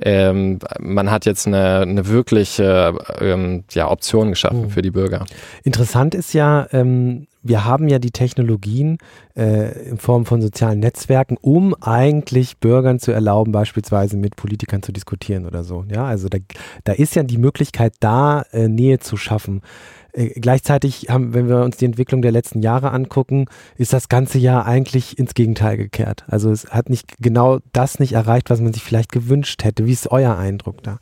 ähm, 0.00 0.58
man 0.80 1.10
hat 1.10 1.26
jetzt 1.26 1.46
eine, 1.46 1.80
eine 1.80 2.06
wirkliche 2.08 2.94
ähm, 3.20 3.64
ja, 3.70 3.90
Option 3.90 4.30
geschaffen 4.30 4.62
mhm. 4.62 4.70
für 4.70 4.82
die 4.82 4.90
Bürger. 4.90 5.26
Interessant 5.64 6.14
ist 6.14 6.32
ja, 6.34 6.66
ähm, 6.72 7.26
wir 7.42 7.64
haben 7.64 7.88
ja 7.88 7.98
die 7.98 8.10
Technologien 8.10 8.98
äh, 9.36 9.88
in 9.88 9.98
Form 9.98 10.26
von 10.26 10.42
sozialen 10.42 10.80
Netzwerken, 10.80 11.36
um 11.40 11.74
eigentlich 11.80 12.58
Bürgern 12.58 12.98
zu 12.98 13.12
erlauben, 13.12 13.52
beispielsweise 13.52 14.16
mit 14.16 14.36
Politikern 14.36 14.82
zu 14.82 14.92
diskutieren 14.92 15.46
oder 15.46 15.64
so. 15.64 15.84
Ja, 15.92 16.04
also 16.04 16.28
da, 16.28 16.38
da 16.84 16.92
ist 16.92 17.14
ja 17.14 17.22
die 17.22 17.38
Möglichkeit 17.38 17.94
da, 18.00 18.42
äh, 18.52 18.68
Nähe 18.68 18.98
zu 18.98 19.16
schaffen. 19.16 19.62
Äh, 20.12 20.40
gleichzeitig 20.40 21.06
haben, 21.08 21.34
wenn 21.34 21.48
wir 21.48 21.62
uns 21.62 21.76
die 21.76 21.84
Entwicklung 21.84 22.22
der 22.22 22.32
letzten 22.32 22.60
Jahre 22.60 22.90
angucken, 22.92 23.46
ist 23.76 23.92
das 23.92 24.08
ganze 24.08 24.38
Jahr 24.38 24.66
eigentlich 24.66 25.18
ins 25.18 25.34
Gegenteil 25.34 25.76
gekehrt. 25.76 26.24
Also 26.28 26.50
es 26.50 26.66
hat 26.66 26.90
nicht 26.90 27.18
genau 27.18 27.58
das 27.72 27.98
nicht 27.98 28.12
erreicht, 28.12 28.50
was 28.50 28.60
man 28.60 28.72
sich 28.72 28.82
vielleicht 28.82 29.12
gewünscht 29.12 29.64
hätte. 29.64 29.86
Wie 29.86 29.92
ist 29.92 30.10
euer 30.10 30.36
Eindruck 30.36 30.82
da? 30.82 30.98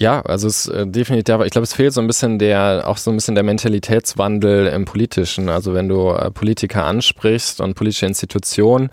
Ja, 0.00 0.22
also 0.22 0.48
es 0.48 0.66
äh, 0.66 0.86
definitiv, 0.86 1.34
aber 1.34 1.44
ich 1.44 1.52
glaube, 1.52 1.64
es 1.64 1.74
fehlt 1.74 1.92
so 1.92 2.00
ein 2.00 2.06
bisschen 2.06 2.38
der, 2.38 2.84
auch 2.86 2.96
so 2.96 3.10
ein 3.10 3.16
bisschen 3.16 3.34
der 3.34 3.44
Mentalitätswandel 3.44 4.68
im 4.68 4.86
Politischen. 4.86 5.50
Also 5.50 5.74
wenn 5.74 5.90
du 5.90 6.08
äh, 6.08 6.30
Politiker 6.30 6.86
ansprichst 6.86 7.60
und 7.60 7.74
politische 7.74 8.06
Institutionen, 8.06 8.88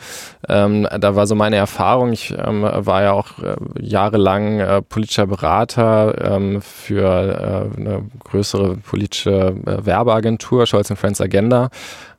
ähm, 0.49 0.85
da 0.99 1.15
war 1.15 1.25
so 1.25 1.33
meine 1.33 1.55
Erfahrung, 1.55 2.11
ich 2.11 2.35
ähm, 2.37 2.63
war 2.63 3.03
ja 3.03 3.13
auch 3.13 3.39
äh, 3.39 3.55
jahrelang 3.79 4.59
äh, 4.59 4.81
politischer 4.81 5.27
Berater 5.27 6.35
ähm, 6.35 6.61
für 6.61 7.71
äh, 7.77 7.79
eine 7.79 8.03
größere 8.25 8.75
politische 8.75 9.55
äh, 9.65 9.85
Werbeagentur, 9.85 10.65
Scholz 10.65 10.91
Friends 10.93 11.21
Agenda 11.21 11.69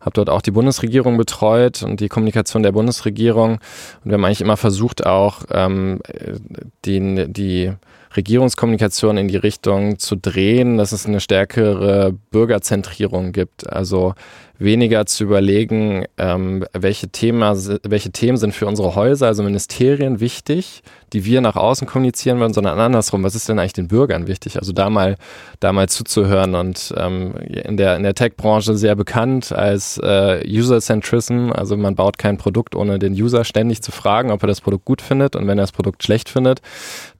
habe 0.00 0.14
dort 0.14 0.30
auch 0.30 0.42
die 0.42 0.52
Bundesregierung 0.52 1.18
betreut 1.18 1.82
und 1.82 1.98
die 1.98 2.08
Kommunikation 2.08 2.62
der 2.62 2.70
Bundesregierung. 2.70 3.54
Und 3.54 3.60
wir 4.04 4.14
haben 4.14 4.24
eigentlich 4.24 4.40
immer 4.40 4.56
versucht, 4.56 5.04
auch 5.04 5.40
ähm, 5.50 6.00
die, 6.84 7.26
die 7.28 7.72
Regierungskommunikation 8.16 9.16
in 9.16 9.28
die 9.28 9.36
Richtung 9.36 9.98
zu 9.98 10.16
drehen, 10.16 10.78
dass 10.78 10.92
es 10.92 11.06
eine 11.06 11.20
stärkere 11.20 12.14
Bürgerzentrierung 12.30 13.32
gibt. 13.32 13.70
Also 13.70 14.14
weniger 14.58 15.06
zu 15.06 15.24
überlegen, 15.24 16.04
ähm, 16.18 16.64
welche, 16.72 17.08
Thema, 17.08 17.56
welche 17.84 18.10
Themen 18.10 18.36
sind 18.36 18.54
für 18.54 18.66
unsere 18.66 18.96
Häuser, 18.96 19.28
also 19.28 19.42
Ministerien 19.42 20.18
wichtig, 20.18 20.82
die 21.12 21.24
wir 21.24 21.40
nach 21.40 21.56
außen 21.56 21.86
kommunizieren 21.86 22.40
wollen, 22.40 22.52
sondern 22.52 22.78
andersrum, 22.78 23.22
was 23.22 23.34
ist 23.34 23.48
denn 23.48 23.58
eigentlich 23.58 23.72
den 23.72 23.88
Bürgern 23.88 24.26
wichtig? 24.26 24.58
Also 24.58 24.72
da 24.72 24.90
mal, 24.90 25.16
da 25.60 25.72
mal 25.72 25.88
zuzuhören 25.88 26.54
und 26.56 26.92
ähm, 26.96 27.34
in 27.36 27.76
der, 27.76 27.96
in 27.96 28.02
der 28.02 28.14
Tech-Branche 28.14 28.76
sehr 28.76 28.96
bekannt 28.96 29.52
als 29.52 29.98
äh, 29.98 30.42
User-Centrism, 30.46 31.52
also 31.52 31.76
man 31.76 31.94
baut 31.94 32.18
kein 32.18 32.36
Produkt, 32.36 32.74
ohne 32.74 32.98
den 32.98 33.12
User 33.12 33.44
ständig 33.44 33.80
zu 33.80 33.92
fragen, 33.92 34.32
ob 34.32 34.42
er 34.42 34.48
das 34.48 34.60
Produkt 34.60 34.84
gut 34.84 35.02
findet 35.02 35.36
und 35.36 35.46
wenn 35.46 35.58
er 35.58 35.62
das 35.62 35.72
Produkt 35.72 36.02
schlecht 36.02 36.28
findet, 36.28 36.60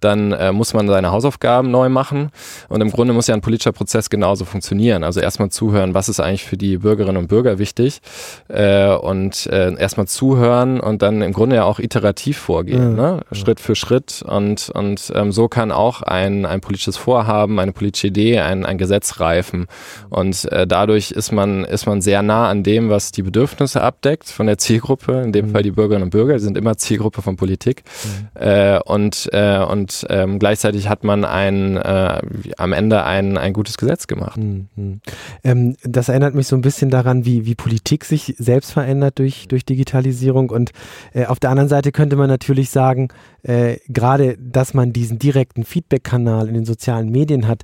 dann 0.01 0.33
äh, 0.33 0.51
muss 0.51 0.75
man 0.75 0.88
seine 0.89 1.11
Hausaufgaben 1.11 1.71
neu 1.71 1.89
machen 1.89 2.31
und 2.69 2.81
im 2.81 2.91
Grunde 2.91 3.13
muss 3.13 3.27
ja 3.27 3.35
ein 3.35 3.41
politischer 3.41 3.73
Prozess 3.73 4.11
genauso 4.11 4.45
funktionieren. 4.45 5.05
Also 5.05 5.21
erstmal 5.21 5.51
zuhören, 5.51 5.95
was 5.95 6.09
ist 6.09 6.21
eigentlich 6.21 6.45
für 6.45 6.57
die 6.57 6.79
Bürgerinnen 6.79 7.17
und 7.17 7.29
Bürger 7.29 7.59
wichtig 7.59 8.01
äh, 8.49 8.93
und 8.95 9.47
äh, 9.47 9.75
erstmal 9.75 10.07
zuhören 10.07 10.81
und 10.81 11.03
dann 11.03 11.23
im 11.23 11.33
Grunde 11.33 11.57
ja 11.57 11.65
auch 11.65 11.79
iterativ 11.79 12.39
vorgehen, 12.39 12.97
ja. 12.97 13.15
ne? 13.15 13.21
Schritt 13.33 13.61
für 13.61 13.75
Schritt 13.75 14.23
und, 14.27 14.71
und 14.71 15.13
ähm, 15.15 15.33
so 15.33 15.49
kann 15.49 15.73
auch 15.73 16.03
ein, 16.03 16.47
ein 16.47 16.61
politisches 16.61 16.97
Vorhaben, 16.97 17.59
eine 17.59 17.73
politische 17.73 18.09
Idee, 18.09 18.41
ein, 18.41 18.65
ein 18.65 18.79
Gesetz 18.79 19.21
reifen 19.21 19.67
und 20.11 20.51
äh, 20.53 20.67
dadurch 20.67 21.11
ist 21.11 21.33
man, 21.33 21.65
ist 21.65 21.87
man 21.87 22.01
sehr 22.01 22.23
nah 22.23 22.49
an 22.49 22.63
dem, 22.63 22.91
was 22.91 23.13
die 23.13 23.23
Bedürfnisse 23.23 23.83
abdeckt 23.83 24.29
von 24.29 24.47
der 24.47 24.59
Zielgruppe, 24.59 25.23
in 25.23 25.33
dem 25.33 25.47
mhm. 25.47 25.51
Fall 25.53 25.63
die 25.63 25.71
Bürgerinnen 25.71 26.05
und 26.05 26.11
Bürger, 26.11 26.35
die 26.35 26.41
sind 26.41 26.57
immer 26.57 26.77
Zielgruppe 26.77 27.23
von 27.23 27.37
Politik 27.37 27.83
mhm. 28.05 28.43
äh, 28.43 28.81
und, 28.85 29.29
äh, 29.33 29.59
und 29.59 30.07
ähm, 30.11 30.39
gleichzeitig 30.39 30.68
hat 30.73 31.05
man 31.05 31.25
ein, 31.25 31.77
äh, 31.77 32.21
am 32.57 32.73
Ende 32.73 33.05
ein, 33.05 33.37
ein 33.39 33.53
gutes 33.53 33.77
Gesetz 33.77 34.07
gemacht. 34.07 34.39
Mhm. 34.39 35.01
Ähm, 35.45 35.77
das 35.83 36.09
erinnert 36.09 36.35
mich 36.35 36.47
so 36.47 36.57
ein 36.57 36.63
bisschen 36.63 36.91
daran, 36.91 37.09
daran, 37.09 37.25
wie, 37.25 37.47
wie 37.47 37.55
Politik 37.55 38.05
sich 38.05 38.35
selbst 38.39 38.73
verändert 38.73 39.19
durch, 39.19 39.49
durch 39.49 39.65
Digitalisierung. 39.65 40.51
Und 40.51 40.73
äh, 41.13 41.27
auf 41.27 41.41
der 41.41 41.51
anderen 41.51 41.69
Seite 41.69 41.93
könnte 41.93 42.17
man 42.17 42.29
natürlich 42.29 42.71
sagen, 42.71 43.09
äh, 43.43 43.77
gerade, 43.89 44.37
dass 44.39 44.75
man 44.75 44.93
diesen 44.93 45.19
direkten 45.19 45.65
Feedback-Kanal 45.65 46.49
in 46.49 46.55
den 46.55 46.65
sozialen 46.65 47.11
Medien 47.11 47.47
hat, 47.47 47.63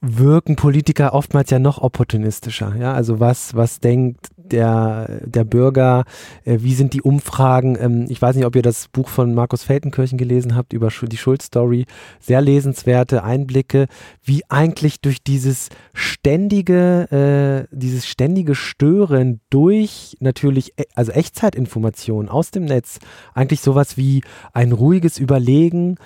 wirken 0.00 0.56
Politiker 0.56 1.14
oftmals 1.14 1.50
ja 1.50 1.58
noch 1.58 1.78
opportunistischer. 1.78 2.76
Ja, 2.78 2.92
also 2.92 3.18
was, 3.18 3.54
was 3.54 3.80
denkt 3.80 4.28
der, 4.52 5.20
der 5.24 5.44
Bürger, 5.44 6.04
äh, 6.44 6.58
wie 6.60 6.74
sind 6.74 6.92
die 6.92 7.02
Umfragen? 7.02 7.76
Ähm, 7.80 8.06
ich 8.08 8.20
weiß 8.20 8.36
nicht, 8.36 8.46
ob 8.46 8.56
ihr 8.56 8.62
das 8.62 8.88
Buch 8.88 9.08
von 9.08 9.34
Markus 9.34 9.62
Feltenkirchen 9.62 10.18
gelesen 10.18 10.56
habt 10.56 10.72
über 10.72 10.88
die 10.88 11.16
Schulz-Story. 11.16 11.86
Sehr 12.20 12.40
lesenswerte 12.40 13.24
Einblicke, 13.24 13.86
wie 14.22 14.42
eigentlich 14.48 15.00
durch 15.00 15.22
dieses 15.22 15.68
ständige, 15.94 17.66
äh, 17.70 17.74
dieses 17.76 18.06
ständige 18.06 18.54
Stören 18.54 19.40
durch 19.50 20.16
natürlich, 20.20 20.72
e 20.78 20.84
also 20.94 21.12
Echtzeitinformationen 21.12 22.28
aus 22.28 22.50
dem 22.50 22.64
Netz, 22.64 22.98
eigentlich 23.34 23.60
sowas 23.60 23.96
wie 23.96 24.22
ein 24.52 24.72
ruhiges 24.72 25.18
Überlegen, 25.18 25.96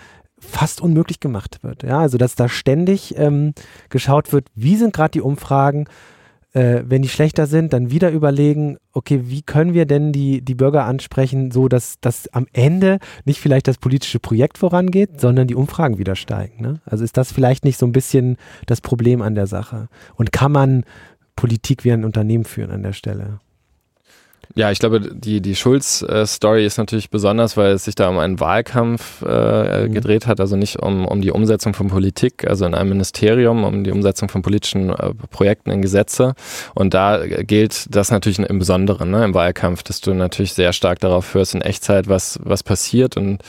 fast 0.40 0.80
unmöglich 0.80 1.20
gemacht 1.20 1.62
wird. 1.62 1.82
Ja, 1.82 2.00
also 2.00 2.18
dass 2.18 2.34
da 2.34 2.48
ständig 2.48 3.16
ähm, 3.16 3.54
geschaut 3.90 4.32
wird, 4.32 4.48
wie 4.54 4.76
sind 4.76 4.94
gerade 4.94 5.12
die 5.12 5.20
Umfragen, 5.20 5.86
äh, 6.52 6.82
wenn 6.84 7.02
die 7.02 7.08
schlechter 7.08 7.46
sind, 7.46 7.72
dann 7.72 7.90
wieder 7.90 8.10
überlegen, 8.10 8.78
okay, 8.92 9.22
wie 9.24 9.42
können 9.42 9.74
wir 9.74 9.86
denn 9.86 10.12
die, 10.12 10.42
die 10.42 10.54
Bürger 10.54 10.84
ansprechen, 10.84 11.50
so 11.50 11.68
dass, 11.68 12.00
dass 12.00 12.28
am 12.28 12.46
Ende 12.52 12.98
nicht 13.24 13.40
vielleicht 13.40 13.68
das 13.68 13.78
politische 13.78 14.18
Projekt 14.18 14.58
vorangeht, 14.58 15.20
sondern 15.20 15.46
die 15.46 15.54
Umfragen 15.54 15.98
wieder 15.98 16.16
steigen. 16.16 16.62
Ne? 16.62 16.80
Also 16.84 17.04
ist 17.04 17.16
das 17.16 17.32
vielleicht 17.32 17.64
nicht 17.64 17.78
so 17.78 17.86
ein 17.86 17.92
bisschen 17.92 18.36
das 18.66 18.80
Problem 18.80 19.22
an 19.22 19.34
der 19.34 19.46
Sache? 19.46 19.88
Und 20.16 20.32
kann 20.32 20.52
man 20.52 20.84
Politik 21.36 21.84
wie 21.84 21.92
ein 21.92 22.04
Unternehmen 22.04 22.44
führen 22.44 22.70
an 22.70 22.82
der 22.82 22.92
Stelle? 22.92 23.40
Ja, 24.56 24.72
ich 24.72 24.80
glaube, 24.80 25.00
die, 25.00 25.40
die 25.40 25.54
Schulz-Story 25.54 26.66
ist 26.66 26.76
natürlich 26.76 27.08
besonders, 27.08 27.56
weil 27.56 27.72
es 27.72 27.84
sich 27.84 27.94
da 27.94 28.08
um 28.08 28.18
einen 28.18 28.40
Wahlkampf 28.40 29.22
äh, 29.22 29.86
mhm. 29.86 29.92
gedreht 29.92 30.26
hat, 30.26 30.40
also 30.40 30.56
nicht 30.56 30.80
um, 30.80 31.06
um 31.06 31.20
die 31.20 31.30
Umsetzung 31.30 31.72
von 31.72 31.86
Politik, 31.86 32.46
also 32.48 32.66
in 32.66 32.74
einem 32.74 32.90
Ministerium, 32.90 33.62
um 33.62 33.84
die 33.84 33.92
Umsetzung 33.92 34.28
von 34.28 34.42
politischen 34.42 34.90
äh, 34.90 35.14
Projekten 35.30 35.70
in 35.70 35.82
Gesetze. 35.82 36.34
Und 36.74 36.94
da 36.94 37.24
gilt 37.24 37.94
das 37.94 38.10
natürlich 38.10 38.40
im 38.40 38.58
Besonderen 38.58 39.12
ne, 39.12 39.24
im 39.24 39.34
Wahlkampf, 39.34 39.84
dass 39.84 40.00
du 40.00 40.14
natürlich 40.14 40.52
sehr 40.54 40.72
stark 40.72 40.98
darauf 40.98 41.32
hörst 41.32 41.54
in 41.54 41.62
Echtzeit, 41.62 42.08
was, 42.08 42.40
was 42.42 42.64
passiert. 42.64 43.16
Und 43.16 43.42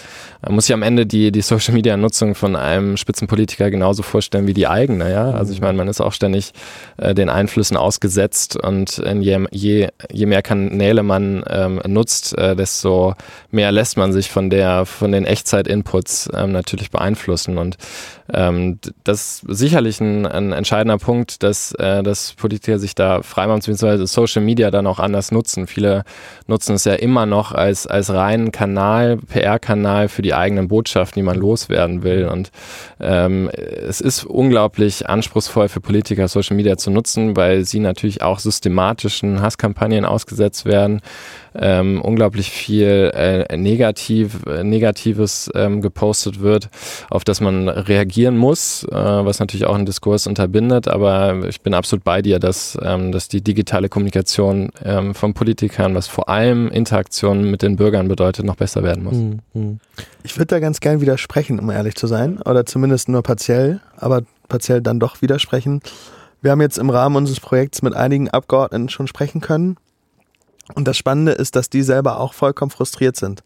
man 0.43 0.53
muss 0.53 0.67
sich 0.67 0.74
am 0.74 0.83
Ende 0.83 1.07
die, 1.07 1.31
die 1.31 1.41
Social-Media-Nutzung 1.41 2.36
von 2.36 2.55
einem 2.55 2.95
Spitzenpolitiker 2.95 3.71
genauso 3.71 4.03
vorstellen 4.03 4.45
wie 4.45 4.53
die 4.53 4.67
eigene. 4.67 5.12
Ja? 5.12 5.31
Also 5.31 5.51
ich 5.51 5.62
mhm. 5.62 5.65
meine, 5.65 5.77
man 5.79 5.88
ist 5.88 6.00
auch 6.00 6.13
ständig 6.13 6.51
äh, 6.98 7.15
den 7.15 7.29
Einflüssen 7.29 7.75
ausgesetzt 7.75 8.55
und 8.55 9.01
je, 9.19 9.45
je, 9.51 9.88
je 10.12 10.25
mehr 10.25 10.41
kann 10.41 10.81
Kanäle 10.82 11.04
man 11.04 11.44
ähm, 11.48 11.80
nutzt, 11.86 12.36
äh, 12.40 12.56
desto 12.56 13.14
mehr 13.52 13.72
lässt 13.72 13.98
man 13.98 14.14
sich 14.14 14.32
von 14.32 14.50
der, 14.50 14.88
von 14.88 15.12
den 15.12 15.26
Echtzeit-Inputs 15.26 16.32
ähm, 16.34 16.52
natürlich 16.54 16.90
beeinflussen. 16.90 17.60
Und 17.60 17.78
ähm, 18.34 18.80
das 19.04 19.44
ist 19.48 19.60
sicherlich 19.60 20.02
ein, 20.02 20.26
ein 20.26 20.54
entscheidender 20.54 20.98
Punkt, 20.98 21.44
dass, 21.44 21.74
äh, 21.74 22.02
dass 22.02 22.34
Politiker 22.34 22.80
sich 22.80 22.96
da 22.96 23.22
freimachen, 23.22 23.60
beziehungsweise 23.60 24.08
Social 24.08 24.42
Media 24.42 24.72
dann 24.72 24.88
auch 24.88 24.98
anders 24.98 25.32
nutzen. 25.32 25.68
Viele 25.68 26.04
nutzen 26.48 26.74
es 26.74 26.86
ja 26.86 26.94
immer 26.94 27.28
noch 27.28 27.52
als, 27.52 27.86
als 27.86 28.12
reinen 28.12 28.52
Kanal, 28.52 29.18
PR-Kanal 29.18 30.10
für 30.10 30.24
die 30.24 30.34
eigenen 30.34 30.68
Botschaften, 30.68 31.20
die 31.20 31.26
man 31.26 31.38
loswerden 31.38 32.02
will. 32.02 32.26
Und 32.26 32.50
ähm, 33.00 33.52
es 33.54 34.02
ist 34.02 34.24
unglaublich 34.24 35.08
anspruchsvoll 35.08 35.70
für 35.70 35.80
Politiker, 35.80 36.28
Social 36.28 36.56
Media 36.56 36.76
zu 36.76 36.90
nutzen, 36.90 37.36
weil 37.36 37.66
sie 37.66 37.80
natürlich 37.80 38.24
auch 38.24 38.40
systematischen 38.40 39.42
Hasskampagnen 39.44 40.06
ausgesetzt 40.06 40.66
werden 40.66 40.71
ähm, 41.54 42.01
unglaublich 42.01 42.50
viel 42.50 43.12
äh, 43.13 43.58
negativ, 43.58 44.46
äh, 44.46 44.63
Negatives 44.63 45.50
ähm, 45.54 45.82
gepostet 45.82 46.42
wird, 46.42 46.70
auf 47.10 47.24
das 47.24 47.42
man 47.42 47.68
reagieren 47.68 48.38
muss, 48.38 48.84
äh, 48.86 48.96
was 48.96 49.40
natürlich 49.40 49.66
auch 49.66 49.75
einen 49.75 49.86
Diskurs 49.86 50.28
unterbindet. 50.28 50.88
Aber 50.88 51.46
ich 51.48 51.62
bin 51.62 51.74
absolut 51.74 52.04
bei 52.04 52.22
dir, 52.22 52.40
dass, 52.40 52.78
ähm, 52.82 53.12
dass 53.12 53.28
die 53.28 53.42
digitale 53.42 53.90
Kommunikation 53.90 54.70
ähm, 54.84 55.13
von 55.13 55.34
Politikern, 55.34 55.94
was 55.96 56.08
vor 56.08 56.30
allem 56.30 56.70
Interaktion 56.70 57.50
mit 57.50 57.62
den 57.62 57.75
Bürgern 57.75 58.08
bedeutet, 58.08 58.46
noch 58.46 58.56
besser 58.56 58.84
werden 58.84 59.04
muss. 59.04 59.18
Mhm. 59.54 59.80
Ich 60.24 60.38
würde 60.38 60.48
da 60.48 60.60
ganz 60.60 60.80
gern 60.80 61.01
widersprechen, 61.01 61.60
um 61.60 61.70
ehrlich 61.70 61.96
zu 61.96 62.08
sein, 62.08 62.42
oder 62.42 62.66
zumindest 62.66 63.10
nur 63.10 63.24
partiell, 63.24 63.82
aber 63.98 64.22
partiell 64.48 64.82
dann 64.82 65.00
doch 65.00 65.22
widersprechen. 65.22 65.82
Wir 66.42 66.51
haben 66.51 66.62
jetzt 66.62 66.78
im 66.78 66.90
Rahmen 66.90 67.18
unseres 67.18 67.40
Projekts 67.40 67.82
mit 67.82 67.94
einigen 67.94 68.30
Abgeordneten 68.30 68.90
schon 68.90 69.08
sprechen 69.08 69.42
können 69.42 69.78
und 70.75 70.88
das 70.88 70.98
Spannende 70.98 71.32
ist, 71.34 71.56
dass 71.56 71.70
die 71.70 71.84
selber 71.84 72.20
auch 72.20 72.34
vollkommen 72.34 72.72
frustriert 72.72 73.15
sind. 73.15 73.44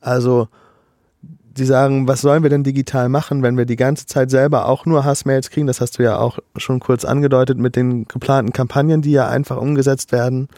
Also, 0.00 0.48
die 1.22 1.64
sagen, 1.64 2.08
was 2.08 2.22
sollen 2.22 2.42
wir 2.42 2.50
denn 2.50 2.64
digital 2.64 3.08
machen, 3.08 3.42
wenn 3.42 3.58
wir 3.58 3.66
die 3.66 3.76
ganze 3.76 4.06
Zeit 4.06 4.30
selber 4.30 4.66
auch 4.66 4.86
nur 4.86 5.04
Hassmails 5.04 5.50
kriegen? 5.50 5.66
Das 5.66 5.80
hast 5.80 5.98
du 5.98 6.02
ja 6.02 6.18
auch 6.18 6.38
schon 6.56 6.80
kurz 6.80 7.04
angedeutet 7.04 7.58
mit 7.58 7.76
den 7.76 8.06
geplanten 8.08 8.52
Kampagnen, 8.52 9.02
die 9.02 9.12
ja 9.12 9.28
einfach 9.28 9.58
umgesetzt 9.58 10.12
werden. 10.12 10.48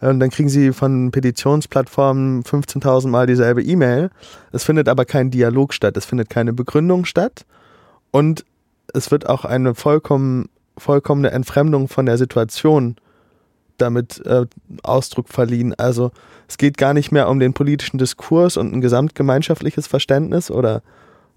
Und 0.00 0.18
dann 0.18 0.30
kriegen 0.30 0.48
sie 0.48 0.72
von 0.72 1.10
Petitionsplattformen 1.10 2.42
15.000 2.42 3.08
Mal 3.08 3.26
dieselbe 3.26 3.62
E-Mail. 3.62 4.10
Es 4.50 4.64
findet 4.64 4.88
aber 4.88 5.04
kein 5.04 5.30
Dialog 5.30 5.74
statt. 5.74 5.96
Es 5.98 6.06
findet 6.06 6.30
keine 6.30 6.54
Begründung 6.54 7.04
statt. 7.04 7.44
Und 8.10 8.46
es 8.94 9.10
wird 9.10 9.28
auch 9.28 9.44
eine 9.44 9.74
vollkommen, 9.74 10.48
vollkommene 10.78 11.30
Entfremdung 11.32 11.88
von 11.88 12.06
der 12.06 12.16
Situation 12.16 12.96
damit 13.80 14.24
äh, 14.26 14.46
Ausdruck 14.82 15.28
verliehen. 15.28 15.74
Also 15.74 16.10
es 16.48 16.58
geht 16.58 16.78
gar 16.78 16.94
nicht 16.94 17.12
mehr 17.12 17.28
um 17.28 17.38
den 17.38 17.52
politischen 17.52 17.98
Diskurs 17.98 18.56
und 18.56 18.72
ein 18.72 18.80
gesamtgemeinschaftliches 18.80 19.86
Verständnis 19.86 20.50
oder 20.50 20.82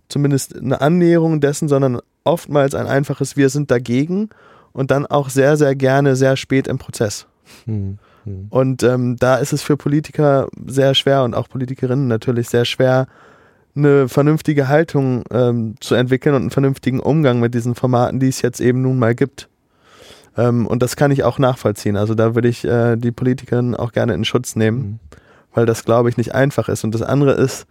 zumindest 0.10 0.58
eine 0.58 0.82
Annäherung 0.82 1.42
dessen, 1.42 1.68
sondern 1.68 2.00
oftmals 2.24 2.76
ein 2.76 2.88
einfaches 2.88 3.38
Wir 3.38 3.50
sind 3.50 3.72
dagegen 3.72 4.30
und 4.72 4.92
dann 4.92 5.06
auch 5.06 5.30
sehr, 5.30 5.58
sehr 5.58 5.76
gerne 5.76 6.16
sehr 6.16 6.36
spät 6.36 6.68
im 6.68 6.78
Prozess. 6.78 7.28
Hm, 7.66 8.00
hm. 8.24 8.48
Und 8.50 8.84
ähm, 8.84 9.18
da 9.18 9.36
ist 9.36 9.54
es 9.54 9.62
für 9.62 9.78
Politiker 9.78 10.48
sehr 10.66 10.96
schwer 10.96 11.24
und 11.24 11.36
auch 11.36 11.50
Politikerinnen 11.50 12.08
natürlich 12.08 12.50
sehr 12.50 12.66
schwer, 12.66 13.08
eine 13.76 14.08
vernünftige 14.08 14.68
Haltung 14.68 15.24
ähm, 15.32 15.76
zu 15.80 15.96
entwickeln 15.96 16.36
und 16.36 16.42
einen 16.42 16.52
vernünftigen 16.52 17.00
Umgang 17.00 17.40
mit 17.40 17.54
diesen 17.54 17.76
Formaten, 17.76 18.20
die 18.20 18.28
es 18.28 18.42
jetzt 18.42 18.62
eben 18.62 18.82
nun 18.82 19.00
mal 19.00 19.16
gibt. 19.16 19.50
Ähm, 20.38 20.68
und 20.68 20.82
das 20.82 20.96
kann 20.96 21.12
ich 21.12 21.24
auch 21.24 21.40
nachvollziehen. 21.40 21.98
Also 21.98 22.16
da 22.16 22.36
würde 22.36 22.48
ich 22.48 22.66
äh, 22.66 22.96
die 22.96 23.12
Politikerin 23.12 23.76
auch 23.76 23.92
gerne 23.92 24.14
in 24.14 24.26
Schutz 24.26 24.56
nehmen, 24.56 24.78
mhm. 24.80 25.00
weil 25.54 25.66
das, 25.66 25.86
glaube 25.86 26.10
ich, 26.10 26.18
nicht 26.18 26.34
einfach 26.34 26.70
ist. 26.70 26.84
Und 26.84 26.94
das 26.94 27.02
andere 27.02 27.34
ist, 27.34 27.66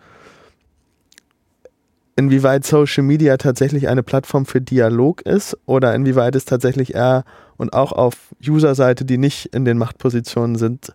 inwieweit 2.16 2.64
Social 2.64 3.02
Media 3.02 3.36
tatsächlich 3.36 3.88
eine 3.88 4.02
Plattform 4.02 4.46
für 4.46 4.60
Dialog 4.60 5.22
ist 5.22 5.56
oder 5.66 5.94
inwieweit 5.94 6.36
es 6.36 6.44
tatsächlich 6.44 6.94
eher 6.94 7.24
und 7.56 7.72
auch 7.72 7.92
auf 7.92 8.14
User-Seite, 8.46 9.04
die 9.04 9.18
nicht 9.18 9.46
in 9.46 9.64
den 9.64 9.78
Machtpositionen 9.78 10.56
sind, 10.56 10.92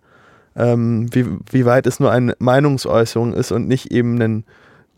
ähm, 0.56 1.12
wie, 1.12 1.26
wie 1.50 1.64
weit 1.64 1.86
es 1.86 2.00
nur 2.00 2.10
eine 2.12 2.34
Meinungsäußerung 2.38 3.34
ist 3.34 3.52
und 3.52 3.68
nicht 3.68 3.90
eben 3.90 4.20
ein 4.20 4.44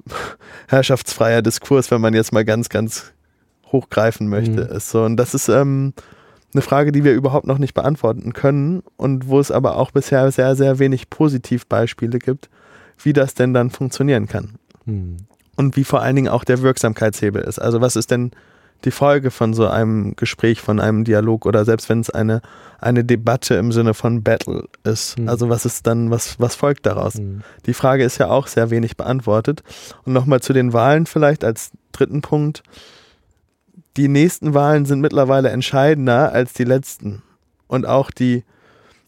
herrschaftsfreier 0.69 1.43
Diskurs, 1.43 1.91
wenn 1.91 2.01
man 2.01 2.15
jetzt 2.15 2.33
mal 2.33 2.45
ganz, 2.45 2.69
ganz 2.69 3.13
hochgreifen 3.73 4.29
möchte, 4.29 4.65
mhm. 4.65 4.77
ist 4.77 4.91
so. 4.91 5.03
Und 5.05 5.17
das 5.17 5.35
ist, 5.35 5.49
ähm, 5.49 5.95
eine 6.53 6.63
Frage, 6.63 6.93
die 6.93 7.05
wir 7.05 7.13
überhaupt 7.13 7.47
noch 7.47 7.59
nicht 7.59 7.75
beantworten 7.75 8.33
können 8.33 8.83
und 8.97 9.29
wo 9.29 9.39
es 9.39 9.51
aber 9.51 9.77
auch 9.77 9.91
bisher 9.91 10.31
sehr, 10.33 10.57
sehr 10.57 10.79
wenig 10.79 11.11
Positivbeispiele 11.11 12.19
gibt, 12.19 12.51
wie 13.03 13.13
das 13.13 13.35
denn 13.35 13.55
dann 13.55 13.71
funktionieren 13.71 14.27
kann. 14.27 14.57
Hm. 14.85 15.17
Und 15.57 15.77
wie 15.77 15.85
vor 15.85 16.03
allen 16.03 16.17
Dingen 16.17 16.29
auch 16.29 16.45
der 16.45 16.63
Wirksamkeitshebel 16.63 17.43
ist. 17.43 17.59
Also 17.59 17.81
was 17.81 17.97
ist 17.97 18.11
denn 18.11 18.33
die 18.85 18.91
Folge 18.91 19.31
von 19.31 19.53
so 19.53 19.69
einem 19.69 20.17
Gespräch, 20.17 20.61
von 20.61 20.81
einem 20.81 21.05
Dialog 21.05 21.45
oder 21.45 21.65
selbst 21.65 21.89
wenn 21.89 22.01
es 22.01 22.11
eine, 22.11 22.41
eine 22.79 23.05
Debatte 23.05 23.55
im 23.55 23.73
Sinne 23.73 23.95
von 23.95 24.23
Battle 24.23 24.65
ist. 24.85 25.17
Hm. 25.17 25.29
Also 25.29 25.49
was 25.49 25.65
ist 25.65 25.87
dann, 25.87 26.11
was, 26.11 26.41
was 26.41 26.55
folgt 26.55 26.87
daraus? 26.87 27.15
Hm. 27.15 27.43
Die 27.67 27.75
Frage 27.75 28.05
ist 28.05 28.19
ja 28.19 28.29
auch 28.29 28.47
sehr 28.47 28.71
wenig 28.71 28.97
beantwortet. 28.97 29.63
Und 30.05 30.13
nochmal 30.13 30.41
zu 30.41 30.53
den 30.53 30.73
Wahlen 30.73 31.07
vielleicht 31.07 31.45
als 31.45 31.73
dritten 31.93 32.23
Punkt 32.23 32.63
die 33.97 34.09
nächsten 34.09 34.55
Wahlen 34.55 34.87
sind 34.87 35.01
mittlerweile 35.01 35.51
entscheidender 35.51 36.33
als 36.33 36.53
die 36.53 36.65
letzten. 36.65 37.23
Und 37.67 37.87
auch 37.87 38.11
die 38.11 38.45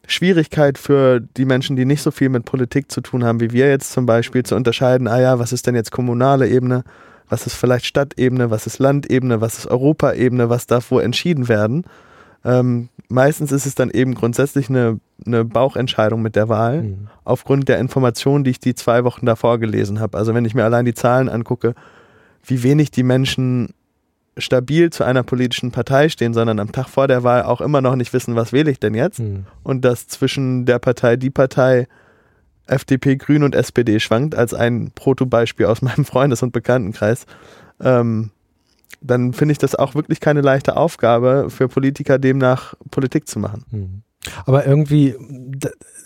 Schwierigkeit 0.07 0.79
für 0.79 1.21
die 1.21 1.45
Menschen, 1.45 1.77
die 1.77 1.85
nicht 1.85 2.03
so 2.03 2.11
viel 2.11 2.29
mit 2.29 2.45
Politik 2.45 2.91
zu 2.91 3.01
tun 3.01 3.25
haben, 3.25 3.41
wie 3.41 3.53
wir 3.53 3.69
jetzt 3.69 3.93
zum 3.93 4.07
Beispiel, 4.07 4.43
zu 4.43 4.57
unterscheiden, 4.57 5.07
ah 5.09 5.21
ja, 5.21 5.39
was 5.39 5.53
ist 5.53 5.67
denn 5.67 5.75
jetzt 5.75 5.93
kommunale 5.93 6.49
Ebene, 6.49 6.85
was 7.29 7.47
ist 7.47 7.55
vielleicht 7.55 7.87
Stadtebene, 7.87 8.51
was 8.51 8.67
ist 8.67 8.79
Landebene, 8.79 9.41
was 9.41 9.59
ist 9.59 9.67
Europaebene, 9.67 10.51
was 10.51 10.67
darf 10.67 10.91
wo 10.91 10.99
entschieden 10.99 11.49
werden. 11.49 11.85
Ähm, 12.45 12.89
meistens 13.09 13.53
ist 13.53 13.67
es 13.67 13.77
dann 13.77 13.91
eben 13.91 14.15
grundsätzlich 14.15 14.69
eine, 14.69 14.99
eine 15.25 15.45
Bauchentscheidung 15.45 16.21
mit 16.21 16.35
der 16.35 16.49
Wahl, 16.49 16.83
mhm. 16.83 17.09
aufgrund 17.25 17.69
der 17.69 17.79
Informationen, 17.79 18.43
die 18.43 18.51
ich 18.51 18.61
die 18.61 18.75
zwei 18.75 19.05
Wochen 19.05 19.27
davor 19.27 19.59
gelesen 19.59 20.01
habe. 20.01 20.19
Also 20.19 20.35
wenn 20.35 20.45
ich 20.45 20.55
mir 20.55 20.65
allein 20.65 20.85
die 20.85 20.95
Zahlen 20.95 21.29
angucke, 21.29 21.75
wie 22.45 22.65
wenig 22.65 22.91
die 22.91 23.05
Menschen 23.05 23.73
stabil 24.39 24.91
zu 24.91 25.05
einer 25.05 25.23
politischen 25.23 25.73
Partei 25.73 26.09
stehen, 26.09 26.33
sondern 26.33 26.59
am 26.59 26.73
Tag 26.73 26.89
vor 26.89 27.07
der 27.07 27.23
Wahl 27.23 27.43
auch 27.43 27.61
immer 27.61 27.81
noch 27.81 27.97
nicht 27.97 28.13
wissen, 28.13 28.35
was 28.35 28.53
wähle 28.53 28.71
ich 28.71 28.81
denn 28.81 28.95
jetzt. 28.95 29.21
Mhm. 29.21 29.47
Und 29.63 29.85
das 29.85 30.09
zwischen 30.09 30.65
der 30.65 30.79
Partei, 30.79 31.17
die 31.17 31.31
Partei, 31.31 31.87
FDP, 32.67 33.17
Grün 33.17 33.43
und 33.43 33.55
SPD 33.55 34.01
schwankt, 34.01 34.35
als 34.35 34.55
ein 34.55 34.93
Protobeispiel 34.95 35.67
aus 35.67 35.83
meinem 35.83 36.05
Freundes- 36.05 36.43
und 36.43 36.53
Bekanntenkreis, 36.53 37.27
ähm, 37.81 38.31
dann 39.01 39.33
finde 39.33 39.53
ich 39.53 39.59
das 39.59 39.75
auch 39.75 39.95
wirklich 39.95 40.21
keine 40.21 40.43
leichte 40.43 40.77
Aufgabe 40.77 41.47
für 41.49 41.69
Politiker, 41.69 42.19
demnach 42.19 42.75
Politik 42.91 43.29
zu 43.29 43.39
machen. 43.39 43.65
Mhm. 43.71 44.03
Aber 44.47 44.67
irgendwie 44.67 45.17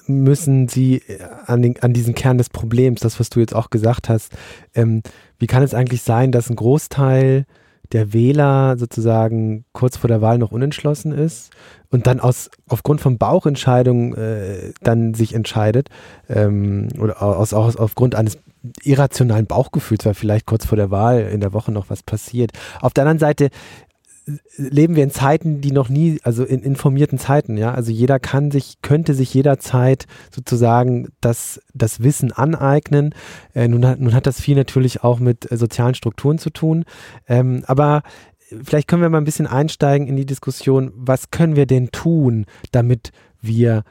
müssen 0.07 0.69
sie 0.69 1.03
an, 1.47 1.63
den, 1.63 1.83
an 1.83 1.93
diesen 1.93 2.15
Kern 2.15 2.39
des 2.39 2.49
Problems, 2.49 3.01
das, 3.01 3.21
was 3.21 3.29
du 3.29 3.41
jetzt 3.41 3.55
auch 3.55 3.71
gesagt 3.71 4.09
hast, 4.09 4.33
ähm, 4.75 5.03
wie 5.39 5.47
kann 5.47 5.63
es 5.63 5.75
eigentlich 5.75 6.03
sein, 6.03 6.33
dass 6.33 6.49
ein 6.49 6.57
Großteil 6.57 7.45
der 7.93 8.13
Wähler 8.13 8.77
sozusagen 8.79 9.65
kurz 9.73 9.97
vor 9.97 10.09
der 10.09 10.21
Wahl 10.21 10.39
noch 10.39 10.53
unentschlossen 10.53 11.13
ist 11.13 11.51
und 11.91 12.07
dann 12.07 12.21
aus 12.21 12.51
aufgrund 12.69 13.01
von 13.01 13.19
Bauchentscheidungen 13.19 14.15
äh, 14.15 14.73
dann 14.83 15.15
sich 15.15 15.35
entscheidet 15.35 15.89
ähm, 16.29 16.89
oder 16.99 17.23
aus, 17.23 17.53
aus, 17.53 17.77
aufgrund 17.77 18.15
eines 18.15 18.39
irrationalen 18.83 19.47
Bauchgefühls, 19.47 20.05
weil 20.05 20.15
vielleicht 20.15 20.47
kurz 20.47 20.67
vor 20.67 20.77
der 20.77 20.91
Wahl 20.91 21.21
in 21.33 21.41
der 21.41 21.53
Woche 21.53 21.73
noch 21.73 21.91
was 21.91 22.03
passiert. 22.03 22.51
Auf 22.81 22.93
der 22.93 23.03
anderen 23.03 23.19
Seite 23.19 23.51
leben 24.57 24.97
wir 24.97 25.05
in 25.05 25.11
Zeiten, 25.11 25.61
die 25.61 25.71
noch 25.71 25.89
nie, 25.89 26.19
also 26.25 26.45
in 26.45 26.61
informierten 26.61 27.19
Zeiten, 27.19 27.57
ja. 27.57 27.73
Also 27.73 27.93
jeder 27.93 28.19
kann 28.19 28.51
sich, 28.51 28.83
könnte 28.83 29.15
sich 29.15 29.33
jederzeit 29.33 30.07
sozusagen 30.35 31.09
das, 31.21 31.61
das 31.75 32.03
Wissen 32.03 32.33
aneignen. 32.33 33.15
Äh, 33.55 33.69
nun, 33.69 33.87
hat, 33.87 34.01
nun 34.01 34.15
hat 34.15 34.27
das 34.27 34.41
viel 34.41 34.57
natürlich 34.57 35.05
auch 35.05 35.21
mit 35.21 35.51
äh, 35.51 35.57
sozialen 35.57 35.95
Strukturen 35.95 36.39
zu 36.39 36.51
tun. 36.51 36.85
Ähm, 37.29 37.63
aber 37.67 38.03
vielleicht 38.65 38.89
können 38.89 39.03
wir 39.03 39.09
mal 39.09 39.19
ein 39.19 39.25
bisschen 39.25 39.47
einsteigen 39.47 40.09
in 40.09 40.17
die 40.17 40.27
Diskussion, 40.27 40.93
was 40.97 41.31
können 41.31 41.55
wir 41.55 41.67
denn 41.67 41.91
tun, 41.93 42.47
damit 42.73 43.13
wir 43.41 43.85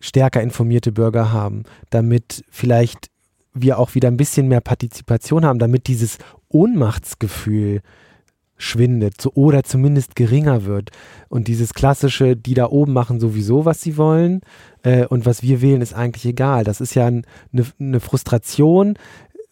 stärker 0.00 0.42
informierte 0.42 0.90
Bürger 0.90 1.32
haben, 1.32 1.64
damit 1.90 2.44
vielleicht 2.50 3.10
wir 3.54 3.78
auch 3.78 3.94
wieder 3.94 4.08
ein 4.08 4.16
bisschen 4.16 4.48
mehr 4.48 4.62
Partizipation 4.62 5.44
haben, 5.44 5.58
damit 5.58 5.86
dieses 5.86 6.16
Ohnmachtsgefühl 6.48 7.82
schwindet 8.62 9.20
so, 9.20 9.32
oder 9.34 9.64
zumindest 9.64 10.14
geringer 10.14 10.64
wird. 10.64 10.90
Und 11.28 11.48
dieses 11.48 11.74
klassische, 11.74 12.36
die 12.36 12.54
da 12.54 12.66
oben 12.66 12.92
machen 12.92 13.18
sowieso, 13.18 13.64
was 13.64 13.80
sie 13.80 13.96
wollen 13.96 14.40
äh, 14.82 15.06
und 15.06 15.26
was 15.26 15.42
wir 15.42 15.60
wählen, 15.60 15.82
ist 15.82 15.94
eigentlich 15.94 16.26
egal. 16.26 16.64
Das 16.64 16.80
ist 16.80 16.94
ja 16.94 17.06
eine 17.06 17.22
ne 17.78 18.00
Frustration, 18.00 18.94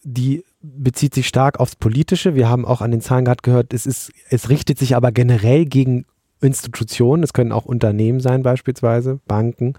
die 0.02 0.44
bezieht 0.62 1.14
sich 1.14 1.26
stark 1.26 1.58
aufs 1.58 1.76
Politische. 1.76 2.34
Wir 2.34 2.48
haben 2.48 2.64
auch 2.64 2.80
an 2.80 2.92
den 2.92 3.00
Zahlen 3.00 3.24
gerade 3.24 3.42
gehört, 3.42 3.74
es, 3.74 3.86
ist, 3.86 4.12
es 4.28 4.48
richtet 4.48 4.78
sich 4.78 4.94
aber 4.94 5.10
generell 5.10 5.64
gegen 5.64 6.04
Institutionen, 6.40 7.22
es 7.22 7.34
können 7.34 7.52
auch 7.52 7.66
Unternehmen 7.66 8.20
sein 8.20 8.42
beispielsweise, 8.42 9.20
Banken, 9.26 9.74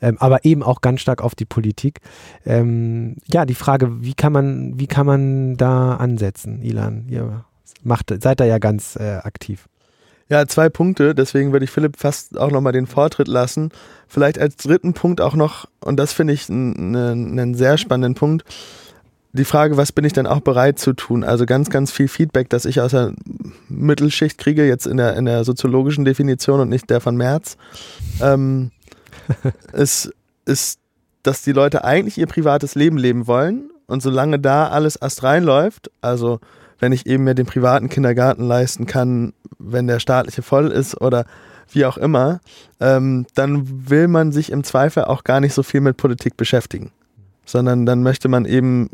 ähm, 0.00 0.16
aber 0.18 0.44
eben 0.46 0.62
auch 0.62 0.80
ganz 0.80 1.00
stark 1.02 1.22
auf 1.22 1.34
die 1.34 1.44
Politik. 1.44 2.00
Ähm, 2.46 3.16
ja, 3.26 3.44
die 3.44 3.54
Frage, 3.54 4.02
wie 4.02 4.14
kann 4.14 4.32
man, 4.32 4.78
wie 4.78 4.86
kann 4.86 5.06
man 5.06 5.56
da 5.56 5.96
ansetzen, 5.96 6.62
Ilan? 6.62 7.06
Ihr 7.08 7.44
macht, 7.82 8.12
seid 8.22 8.40
da 8.40 8.44
ja 8.44 8.58
ganz 8.58 8.96
äh, 8.96 9.20
aktiv. 9.22 9.68
Ja, 10.28 10.44
zwei 10.46 10.68
Punkte, 10.68 11.14
deswegen 11.14 11.52
würde 11.52 11.64
ich 11.64 11.70
Philipp 11.70 11.96
fast 11.96 12.36
auch 12.36 12.50
nochmal 12.50 12.72
den 12.72 12.88
Vortritt 12.88 13.28
lassen. 13.28 13.70
Vielleicht 14.08 14.40
als 14.40 14.56
dritten 14.56 14.92
Punkt 14.92 15.20
auch 15.20 15.34
noch, 15.34 15.68
und 15.80 15.98
das 15.98 16.12
finde 16.12 16.32
ich 16.32 16.48
einen 16.48 17.54
sehr 17.54 17.78
spannenden 17.78 18.14
Punkt, 18.14 18.44
die 19.36 19.44
Frage, 19.44 19.76
was 19.76 19.92
bin 19.92 20.04
ich 20.04 20.12
denn 20.12 20.26
auch 20.26 20.40
bereit 20.40 20.78
zu 20.78 20.94
tun? 20.94 21.22
Also 21.22 21.46
ganz, 21.46 21.70
ganz 21.70 21.92
viel 21.92 22.08
Feedback, 22.08 22.48
das 22.48 22.64
ich 22.64 22.80
aus 22.80 22.90
der 22.90 23.12
Mittelschicht 23.68 24.38
kriege, 24.38 24.66
jetzt 24.66 24.86
in 24.86 24.96
der, 24.96 25.14
in 25.16 25.26
der 25.26 25.44
soziologischen 25.44 26.04
Definition 26.04 26.60
und 26.60 26.68
nicht 26.68 26.90
der 26.90 27.00
von 27.00 27.16
Merz, 27.16 27.56
ähm, 28.20 28.72
ist, 29.72 30.12
ist, 30.44 30.80
dass 31.22 31.42
die 31.42 31.52
Leute 31.52 31.84
eigentlich 31.84 32.18
ihr 32.18 32.26
privates 32.26 32.74
Leben 32.74 32.98
leben 32.98 33.26
wollen 33.26 33.70
und 33.86 34.02
solange 34.02 34.38
da 34.38 34.68
alles 34.68 34.96
erst 34.96 35.22
reinläuft, 35.22 35.90
also 36.00 36.40
wenn 36.78 36.92
ich 36.92 37.06
eben 37.06 37.24
mir 37.24 37.34
den 37.34 37.46
privaten 37.46 37.88
Kindergarten 37.88 38.46
leisten 38.46 38.86
kann, 38.86 39.32
wenn 39.58 39.86
der 39.86 40.00
staatliche 40.00 40.42
voll 40.42 40.68
ist 40.68 41.00
oder 41.00 41.24
wie 41.70 41.84
auch 41.84 41.96
immer, 41.96 42.40
ähm, 42.80 43.26
dann 43.34 43.90
will 43.90 44.08
man 44.08 44.32
sich 44.32 44.52
im 44.52 44.64
Zweifel 44.64 45.04
auch 45.04 45.24
gar 45.24 45.40
nicht 45.40 45.54
so 45.54 45.62
viel 45.62 45.80
mit 45.80 45.96
Politik 45.96 46.36
beschäftigen, 46.36 46.92
sondern 47.44 47.86
dann 47.86 48.02
möchte 48.02 48.28
man 48.28 48.44
eben 48.44 48.90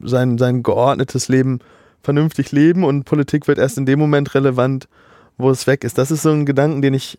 sein, 0.00 0.38
sein 0.38 0.62
geordnetes 0.62 1.28
Leben 1.28 1.60
vernünftig 2.02 2.52
leben 2.52 2.84
und 2.84 3.04
Politik 3.04 3.48
wird 3.48 3.58
erst 3.58 3.78
in 3.78 3.86
dem 3.86 3.98
Moment 3.98 4.34
relevant, 4.34 4.88
wo 5.36 5.50
es 5.50 5.66
weg 5.66 5.84
ist. 5.84 5.98
Das 5.98 6.10
ist 6.10 6.22
so 6.22 6.30
ein 6.30 6.46
Gedanken, 6.46 6.82
den 6.82 6.94
ich 6.94 7.18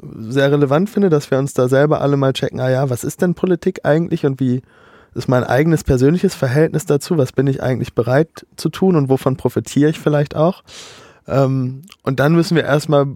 sehr 0.00 0.50
relevant 0.50 0.88
finde, 0.90 1.10
dass 1.10 1.30
wir 1.30 1.38
uns 1.38 1.54
da 1.54 1.68
selber 1.68 2.00
alle 2.00 2.16
mal 2.16 2.32
checken, 2.32 2.60
ah 2.60 2.70
ja, 2.70 2.90
was 2.90 3.04
ist 3.04 3.22
denn 3.22 3.34
Politik 3.34 3.80
eigentlich 3.84 4.24
und 4.24 4.40
wie 4.40 4.62
ist 5.14 5.28
mein 5.28 5.44
eigenes 5.44 5.84
persönliches 5.84 6.34
Verhältnis 6.34 6.86
dazu, 6.86 7.18
was 7.18 7.32
bin 7.32 7.46
ich 7.46 7.62
eigentlich 7.62 7.94
bereit 7.94 8.46
zu 8.56 8.68
tun 8.68 8.96
und 8.96 9.08
wovon 9.08 9.36
profitiere 9.36 9.90
ich 9.90 9.98
vielleicht 9.98 10.36
auch. 10.36 10.62
Ähm, 11.28 11.82
und 12.02 12.20
dann 12.20 12.34
müssen 12.34 12.56
wir 12.56 12.64
erstmal 12.64 13.06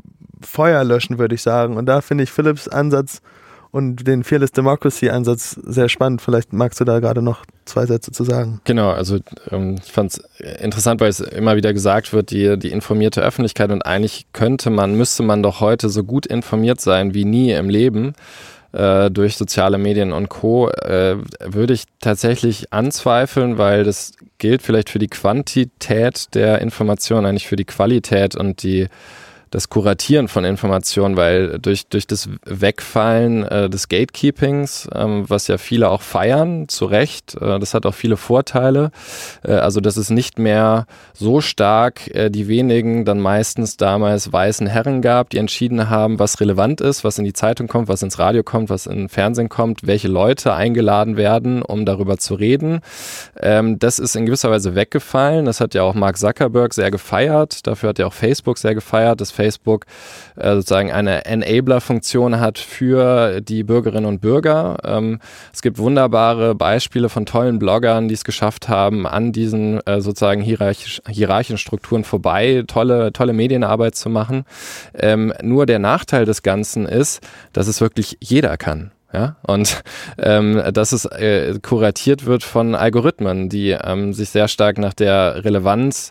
Feuer 0.40 0.84
löschen, 0.84 1.18
würde 1.18 1.34
ich 1.34 1.42
sagen. 1.42 1.76
Und 1.76 1.86
da 1.86 2.00
finde 2.00 2.24
ich 2.24 2.30
Philips 2.30 2.68
Ansatz 2.68 3.22
und 3.70 4.06
den 4.06 4.24
Fearless 4.24 4.52
Democracy 4.52 5.10
Ansatz 5.10 5.58
sehr 5.62 5.88
spannend. 5.88 6.22
Vielleicht 6.22 6.52
magst 6.52 6.80
du 6.80 6.84
da 6.84 7.00
gerade 7.00 7.22
noch 7.22 7.44
zwei 7.64 7.84
Sätze 7.86 8.12
zu 8.12 8.24
sagen. 8.24 8.60
Genau, 8.64 8.90
also 8.90 9.18
ähm, 9.50 9.76
ich 9.84 9.92
fand 9.92 10.12
es 10.12 10.18
interessant, 10.60 11.00
weil 11.00 11.10
es 11.10 11.20
immer 11.20 11.56
wieder 11.56 11.72
gesagt 11.72 12.12
wird, 12.12 12.30
die, 12.30 12.58
die 12.58 12.70
informierte 12.70 13.22
Öffentlichkeit 13.22 13.70
und 13.70 13.84
eigentlich 13.84 14.26
könnte 14.32 14.70
man, 14.70 14.96
müsste 14.96 15.22
man 15.22 15.42
doch 15.42 15.60
heute 15.60 15.88
so 15.88 16.04
gut 16.04 16.26
informiert 16.26 16.80
sein 16.80 17.12
wie 17.12 17.24
nie 17.24 17.52
im 17.52 17.68
Leben 17.68 18.14
äh, 18.76 19.10
durch 19.10 19.36
soziale 19.36 19.78
Medien 19.78 20.12
und 20.12 20.28
Co. 20.28 20.68
Äh, 20.68 21.16
würde 21.40 21.74
ich 21.74 21.84
tatsächlich 22.00 22.72
anzweifeln, 22.72 23.58
weil 23.58 23.84
das 23.84 24.12
gilt 24.38 24.62
vielleicht 24.62 24.90
für 24.90 24.98
die 24.98 25.08
Quantität 25.08 26.34
der 26.34 26.60
Informationen, 26.60 27.26
eigentlich 27.26 27.48
für 27.48 27.56
die 27.56 27.64
Qualität 27.64 28.36
und 28.36 28.62
die 28.62 28.88
das 29.50 29.68
Kuratieren 29.68 30.28
von 30.28 30.44
Informationen, 30.44 31.16
weil 31.16 31.58
durch, 31.58 31.86
durch 31.86 32.06
das 32.06 32.28
Wegfallen 32.44 33.44
äh, 33.44 33.70
des 33.70 33.88
Gatekeepings, 33.88 34.88
ähm, 34.94 35.24
was 35.28 35.46
ja 35.48 35.58
viele 35.58 35.90
auch 35.90 36.02
feiern, 36.02 36.68
zu 36.68 36.86
Recht, 36.86 37.36
äh, 37.40 37.58
das 37.58 37.74
hat 37.74 37.86
auch 37.86 37.94
viele 37.94 38.16
Vorteile. 38.16 38.90
Äh, 39.44 39.52
also, 39.52 39.80
dass 39.80 39.96
es 39.96 40.10
nicht 40.10 40.38
mehr 40.38 40.86
so 41.12 41.40
stark 41.40 42.08
äh, 42.14 42.30
die 42.30 42.48
wenigen 42.48 43.04
dann 43.04 43.20
meistens 43.20 43.76
damals 43.76 44.32
weißen 44.32 44.66
Herren 44.66 45.02
gab, 45.02 45.30
die 45.30 45.38
entschieden 45.38 45.88
haben, 45.88 46.18
was 46.18 46.40
relevant 46.40 46.80
ist, 46.80 47.04
was 47.04 47.18
in 47.18 47.24
die 47.24 47.32
Zeitung 47.32 47.68
kommt, 47.68 47.88
was 47.88 48.02
ins 48.02 48.18
Radio 48.18 48.42
kommt, 48.42 48.68
was 48.70 48.86
in 48.86 49.08
Fernsehen 49.08 49.48
kommt, 49.48 49.86
welche 49.86 50.08
Leute 50.08 50.54
eingeladen 50.54 51.16
werden, 51.16 51.62
um 51.62 51.84
darüber 51.86 52.18
zu 52.18 52.34
reden. 52.34 52.80
Ähm, 53.40 53.78
das 53.78 53.98
ist 53.98 54.16
in 54.16 54.26
gewisser 54.26 54.50
Weise 54.50 54.74
weggefallen. 54.74 55.44
Das 55.44 55.60
hat 55.60 55.74
ja 55.74 55.82
auch 55.82 55.94
Mark 55.94 56.18
Zuckerberg 56.18 56.74
sehr 56.74 56.90
gefeiert. 56.90 57.66
Dafür 57.66 57.90
hat 57.90 57.98
ja 57.98 58.06
auch 58.06 58.12
Facebook 58.12 58.58
sehr 58.58 58.74
gefeiert. 58.74 59.20
Das 59.20 59.30
Facebook 59.36 59.86
äh, 60.36 60.54
sozusagen 60.54 60.90
eine 60.90 61.24
Enabler-Funktion 61.24 62.40
hat 62.40 62.58
für 62.58 63.40
die 63.40 63.62
Bürgerinnen 63.62 64.06
und 64.06 64.20
Bürger. 64.20 64.78
Ähm, 64.84 65.20
es 65.52 65.62
gibt 65.62 65.78
wunderbare 65.78 66.54
Beispiele 66.54 67.08
von 67.08 67.26
tollen 67.26 67.58
Bloggern, 67.58 68.08
die 68.08 68.14
es 68.14 68.24
geschafft 68.24 68.68
haben, 68.68 69.06
an 69.06 69.32
diesen 69.32 69.86
äh, 69.86 70.00
sozusagen 70.00 70.40
hierarchisch, 70.40 71.00
hierarchischen 71.08 71.58
Strukturen 71.58 72.04
vorbei 72.04 72.64
tolle, 72.66 73.12
tolle 73.12 73.32
Medienarbeit 73.32 73.94
zu 73.94 74.08
machen. 74.08 74.44
Ähm, 74.94 75.32
nur 75.42 75.66
der 75.66 75.78
Nachteil 75.78 76.24
des 76.24 76.42
Ganzen 76.42 76.86
ist, 76.86 77.20
dass 77.52 77.68
es 77.68 77.80
wirklich 77.80 78.16
jeder 78.20 78.56
kann. 78.56 78.90
Ja, 79.12 79.36
und 79.46 79.82
ähm, 80.18 80.60
dass 80.72 80.92
es 80.92 81.04
äh, 81.04 81.58
kuratiert 81.62 82.26
wird 82.26 82.42
von 82.42 82.74
Algorithmen, 82.74 83.48
die 83.48 83.70
ähm, 83.70 84.12
sich 84.12 84.30
sehr 84.30 84.48
stark 84.48 84.78
nach 84.78 84.94
der 84.94 85.44
Relevanz 85.44 86.10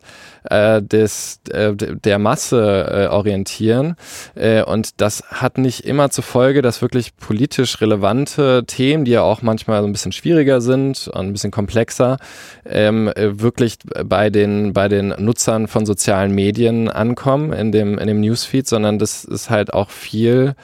äh, 0.50 0.82
des, 0.82 1.42
äh, 1.50 1.74
der 1.76 2.20
Masse 2.20 2.88
äh, 2.90 3.14
orientieren. 3.14 3.96
Äh, 4.36 4.64
und 4.64 5.02
das 5.02 5.24
hat 5.30 5.58
nicht 5.58 5.86
immer 5.86 6.10
zur 6.10 6.24
Folge, 6.24 6.62
dass 6.62 6.82
wirklich 6.82 7.18
politisch 7.18 7.82
relevante 7.82 8.64
Themen, 8.66 9.04
die 9.04 9.12
ja 9.12 9.24
auch 9.24 9.42
manchmal 9.42 9.82
so 9.82 9.88
ein 9.88 9.92
bisschen 9.92 10.14
schwieriger 10.14 10.62
sind 10.62 11.10
und 11.10 11.28
ein 11.28 11.34
bisschen 11.34 11.52
komplexer, 11.52 12.18
ähm, 12.66 13.12
wirklich 13.16 13.78
bei 14.06 14.30
den, 14.30 14.72
bei 14.72 14.88
den 14.88 15.10
Nutzern 15.18 15.68
von 15.68 15.86
sozialen 15.86 16.32
Medien 16.32 16.90
ankommen 16.90 17.52
in 17.52 17.72
dem, 17.72 17.98
in 17.98 18.08
dem 18.08 18.22
Newsfeed, 18.22 18.68
sondern 18.68 19.00
das 19.00 19.26
ist 19.26 19.50
halt 19.50 19.74
auch 19.74 19.90
viel 19.90 20.56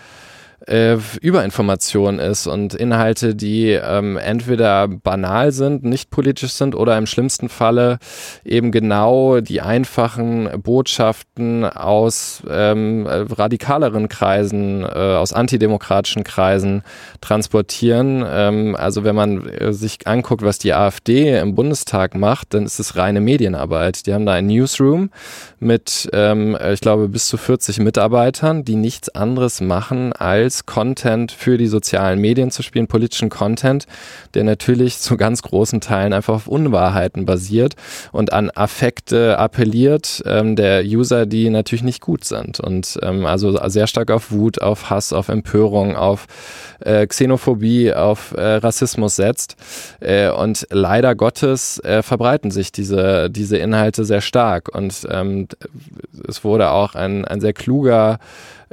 äh, 0.68 0.98
Überinformation 1.22 2.20
ist 2.20 2.46
und 2.46 2.76
Inhalte, 2.76 3.36
die 3.36 3.72
ähm, 3.72 4.18
entweder 4.18 4.88
banal 4.88 5.52
sind, 5.52 5.84
nicht 5.84 6.12
politisch 6.12 6.54
sind 6.54 6.76
oder 6.76 6.98
im 6.98 7.08
schlimmsten 7.08 7.50
Falle 7.50 7.98
eben 8.46 8.72
genau 8.72 9.40
die 9.40 9.62
einfachen 9.62 10.50
Botschaften 10.62 11.66
aus 11.66 12.44
ähm, 12.48 13.08
radikaleren 13.08 14.08
Kreisen, 14.08 14.84
äh, 14.84 14.88
aus 14.88 15.34
antidemokratischen 15.34 16.24
Kreisen 16.24 16.84
transportieren. 17.22 18.24
Ähm, 18.28 18.76
also 18.76 19.04
wenn 19.04 19.16
man 19.16 19.48
äh, 19.50 19.74
sich 19.74 20.06
anguckt, 20.06 20.44
was 20.44 20.60
die 20.60 20.74
AfD 20.74 21.40
im 21.40 21.56
Bundestag 21.56 22.14
macht, 22.14 22.54
dann 22.54 22.66
ist 22.66 22.80
es 22.80 22.96
reine 22.96 23.22
Medienarbeit. 23.22 24.06
Die 24.06 24.14
haben 24.14 24.26
da 24.28 24.34
ein 24.34 24.46
Newsroom 24.48 25.10
mit, 25.60 26.10
ähm, 26.14 26.56
ich 26.72 26.82
glaube, 26.82 27.08
bis 27.08 27.28
zu 27.28 27.38
40 27.38 27.80
Mitarbeitern, 27.80 28.64
die 28.64 28.76
nichts 28.76 29.10
anderes 29.10 29.60
machen 29.62 30.14
als 30.14 30.51
als 30.52 30.66
Content 30.66 31.32
für 31.32 31.58
die 31.58 31.68
sozialen 31.68 32.20
Medien 32.20 32.52
zu 32.52 32.62
spielen, 32.62 32.88
politischen 32.88 33.30
Content, 33.30 33.86
der 34.34 34.44
natürlich 34.44 35.00
zu 35.00 35.16
ganz 35.16 35.44
großen 35.44 35.80
Teilen 35.80 36.12
einfach 36.12 36.34
auf 36.34 36.48
Unwahrheiten 36.48 37.26
basiert 37.26 37.76
und 38.12 38.34
an 38.34 38.52
Affekte 38.54 39.40
appelliert 39.40 40.22
ähm, 40.26 40.58
der 40.58 40.84
User, 40.84 41.26
die 41.26 41.50
natürlich 41.50 41.84
nicht 41.84 42.02
gut 42.02 42.26
sind. 42.26 42.60
Und 42.60 43.00
ähm, 43.02 43.26
also 43.26 43.58
sehr 43.70 43.88
stark 43.88 44.12
auf 44.12 44.34
Wut, 44.34 44.62
auf 44.62 44.90
Hass, 44.90 45.14
auf 45.14 45.30
Empörung, 45.30 45.96
auf 45.96 46.28
äh, 46.82 47.08
Xenophobie, 47.08 47.94
auf 47.94 48.34
äh, 48.34 48.56
Rassismus 48.56 49.16
setzt. 49.16 49.56
Äh, 50.02 50.32
und 50.32 50.68
leider 50.70 51.16
Gottes 51.16 51.80
äh, 51.80 52.04
verbreiten 52.04 52.52
sich 52.52 52.74
diese, 52.74 53.30
diese 53.30 53.56
Inhalte 53.56 54.04
sehr 54.04 54.22
stark. 54.22 54.76
Und 54.76 55.08
ähm, 55.10 55.48
es 56.28 56.44
wurde 56.44 56.72
auch 56.72 56.96
ein, 56.96 57.24
ein 57.24 57.40
sehr 57.40 57.54
kluger 57.54 58.20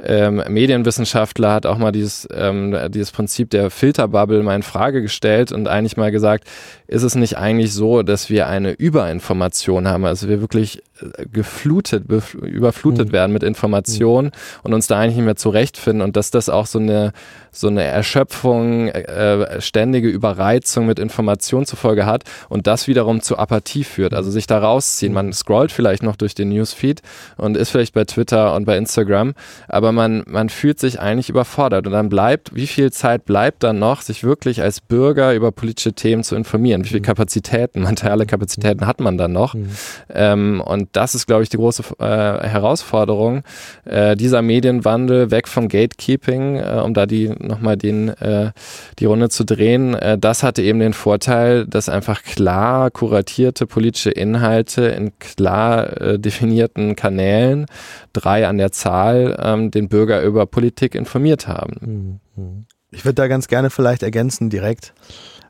ähm, 0.03 0.43
Medienwissenschaftler 0.47 1.51
hat 1.53 1.65
auch 1.65 1.77
mal 1.77 1.91
dieses, 1.91 2.27
ähm, 2.33 2.75
dieses 2.89 3.11
Prinzip 3.11 3.49
der 3.49 3.69
Filterbubble 3.69 4.41
mal 4.43 4.55
in 4.55 4.63
Frage 4.63 5.01
gestellt 5.01 5.51
und 5.51 5.67
eigentlich 5.67 5.97
mal 5.97 6.11
gesagt, 6.11 6.45
ist 6.87 7.03
es 7.03 7.15
nicht 7.15 7.37
eigentlich 7.37 7.73
so, 7.73 8.03
dass 8.03 8.29
wir 8.29 8.47
eine 8.47 8.71
Überinformation 8.71 9.87
haben, 9.87 10.05
also 10.05 10.29
wir 10.29 10.41
wirklich 10.41 10.81
äh, 11.01 11.25
geflutet, 11.31 12.05
überflutet 12.41 13.09
mhm. 13.09 13.11
werden 13.11 13.33
mit 13.33 13.43
Informationen 13.43 14.27
mhm. 14.27 14.59
und 14.63 14.73
uns 14.73 14.87
da 14.87 14.99
eigentlich 14.99 15.17
nicht 15.17 15.25
mehr 15.25 15.35
zurechtfinden 15.35 16.01
und 16.01 16.15
dass 16.15 16.31
das 16.31 16.49
auch 16.49 16.65
so 16.65 16.79
eine 16.79 17.13
so 17.51 17.67
eine 17.67 17.83
Erschöpfung, 17.83 18.89
äh, 18.89 19.61
ständige 19.61 20.07
Überreizung 20.07 20.85
mit 20.85 20.99
Informationen 20.99 21.65
zufolge 21.65 22.05
hat 22.05 22.23
und 22.47 22.67
das 22.67 22.87
wiederum 22.87 23.21
zu 23.21 23.37
Apathie 23.37 23.83
führt, 23.83 24.13
also 24.13 24.29
sich 24.29 24.47
da 24.47 24.59
rausziehen. 24.59 25.13
Man 25.13 25.33
scrollt 25.33 25.71
vielleicht 25.71 26.03
noch 26.03 26.15
durch 26.15 26.35
den 26.35 26.49
Newsfeed 26.49 27.01
und 27.37 27.57
ist 27.57 27.69
vielleicht 27.69 27.93
bei 27.93 28.05
Twitter 28.05 28.55
und 28.55 28.65
bei 28.65 28.77
Instagram, 28.77 29.33
aber 29.67 29.88
man, 29.91 30.23
man 30.27 30.49
fühlt 30.49 30.79
sich 30.79 30.99
eigentlich 30.99 31.29
überfordert 31.29 31.87
und 31.87 31.93
dann 31.93 32.09
bleibt, 32.09 32.55
wie 32.55 32.67
viel 32.67 32.91
Zeit 32.91 33.25
bleibt 33.25 33.63
dann 33.63 33.79
noch, 33.79 34.01
sich 34.01 34.23
wirklich 34.23 34.61
als 34.61 34.81
Bürger 34.81 35.33
über 35.33 35.51
politische 35.51 35.93
Themen 35.93 36.23
zu 36.23 36.35
informieren? 36.35 36.83
Wie 36.83 36.89
viele 36.89 36.99
mhm. 36.99 37.05
Kapazitäten, 37.05 37.81
mentale 37.83 38.25
Kapazitäten 38.25 38.85
hat 38.85 38.99
man 38.99 39.17
dann 39.17 39.31
noch? 39.31 39.53
Mhm. 39.53 39.69
Ähm, 40.13 40.61
und 40.65 40.89
das 40.93 41.15
ist, 41.15 41.27
glaube 41.27 41.43
ich, 41.43 41.49
die 41.49 41.57
große 41.57 41.83
äh, 41.99 42.03
Herausforderung, 42.05 43.43
äh, 43.85 44.15
dieser 44.15 44.41
Medienwandel 44.41 45.31
weg 45.31 45.47
vom 45.47 45.67
Gatekeeping, 45.67 46.57
äh, 46.57 46.81
um 46.83 46.93
da 46.93 47.05
die 47.05 47.29
nochmal 47.29 47.77
den, 47.77 48.09
äh, 48.09 48.51
die 48.99 49.05
Runde 49.05 49.29
zu 49.29 49.45
drehen, 49.45 49.93
äh, 49.95 50.17
das 50.17 50.43
hatte 50.43 50.61
eben 50.61 50.79
den 50.79 50.93
Vorteil, 50.93 51.65
dass 51.65 51.89
einfach 51.89 52.23
klar 52.23 52.91
kuratierte 52.91 53.65
politische 53.65 54.11
Inhalte 54.11 54.83
in 54.83 55.11
klar 55.19 56.01
äh, 56.01 56.19
definierten 56.19 56.95
Kanälen, 56.95 57.65
drei 58.13 58.47
an 58.47 58.57
der 58.57 58.71
Zahl, 58.71 59.37
ähm, 59.41 59.71
den 59.79 59.89
Bürger 59.89 60.21
über 60.23 60.45
Politik 60.45 60.95
informiert 60.95 61.47
haben. 61.47 62.19
Mhm. 62.35 62.65
Ich 62.91 63.05
würde 63.05 63.15
da 63.15 63.27
ganz 63.27 63.47
gerne 63.47 63.69
vielleicht 63.69 64.03
ergänzen 64.03 64.49
direkt, 64.49 64.93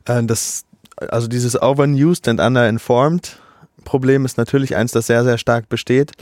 äh, 0.04 0.22
das, 0.22 0.64
also 0.96 1.28
dieses 1.28 1.60
overused 1.60 2.28
and 2.28 2.40
underinformed 2.40 3.40
Problem 3.84 4.24
ist 4.24 4.38
natürlich 4.38 4.76
eins, 4.76 4.92
das 4.92 5.06
sehr, 5.06 5.24
sehr 5.24 5.38
stark 5.38 5.68
besteht. 5.68 6.12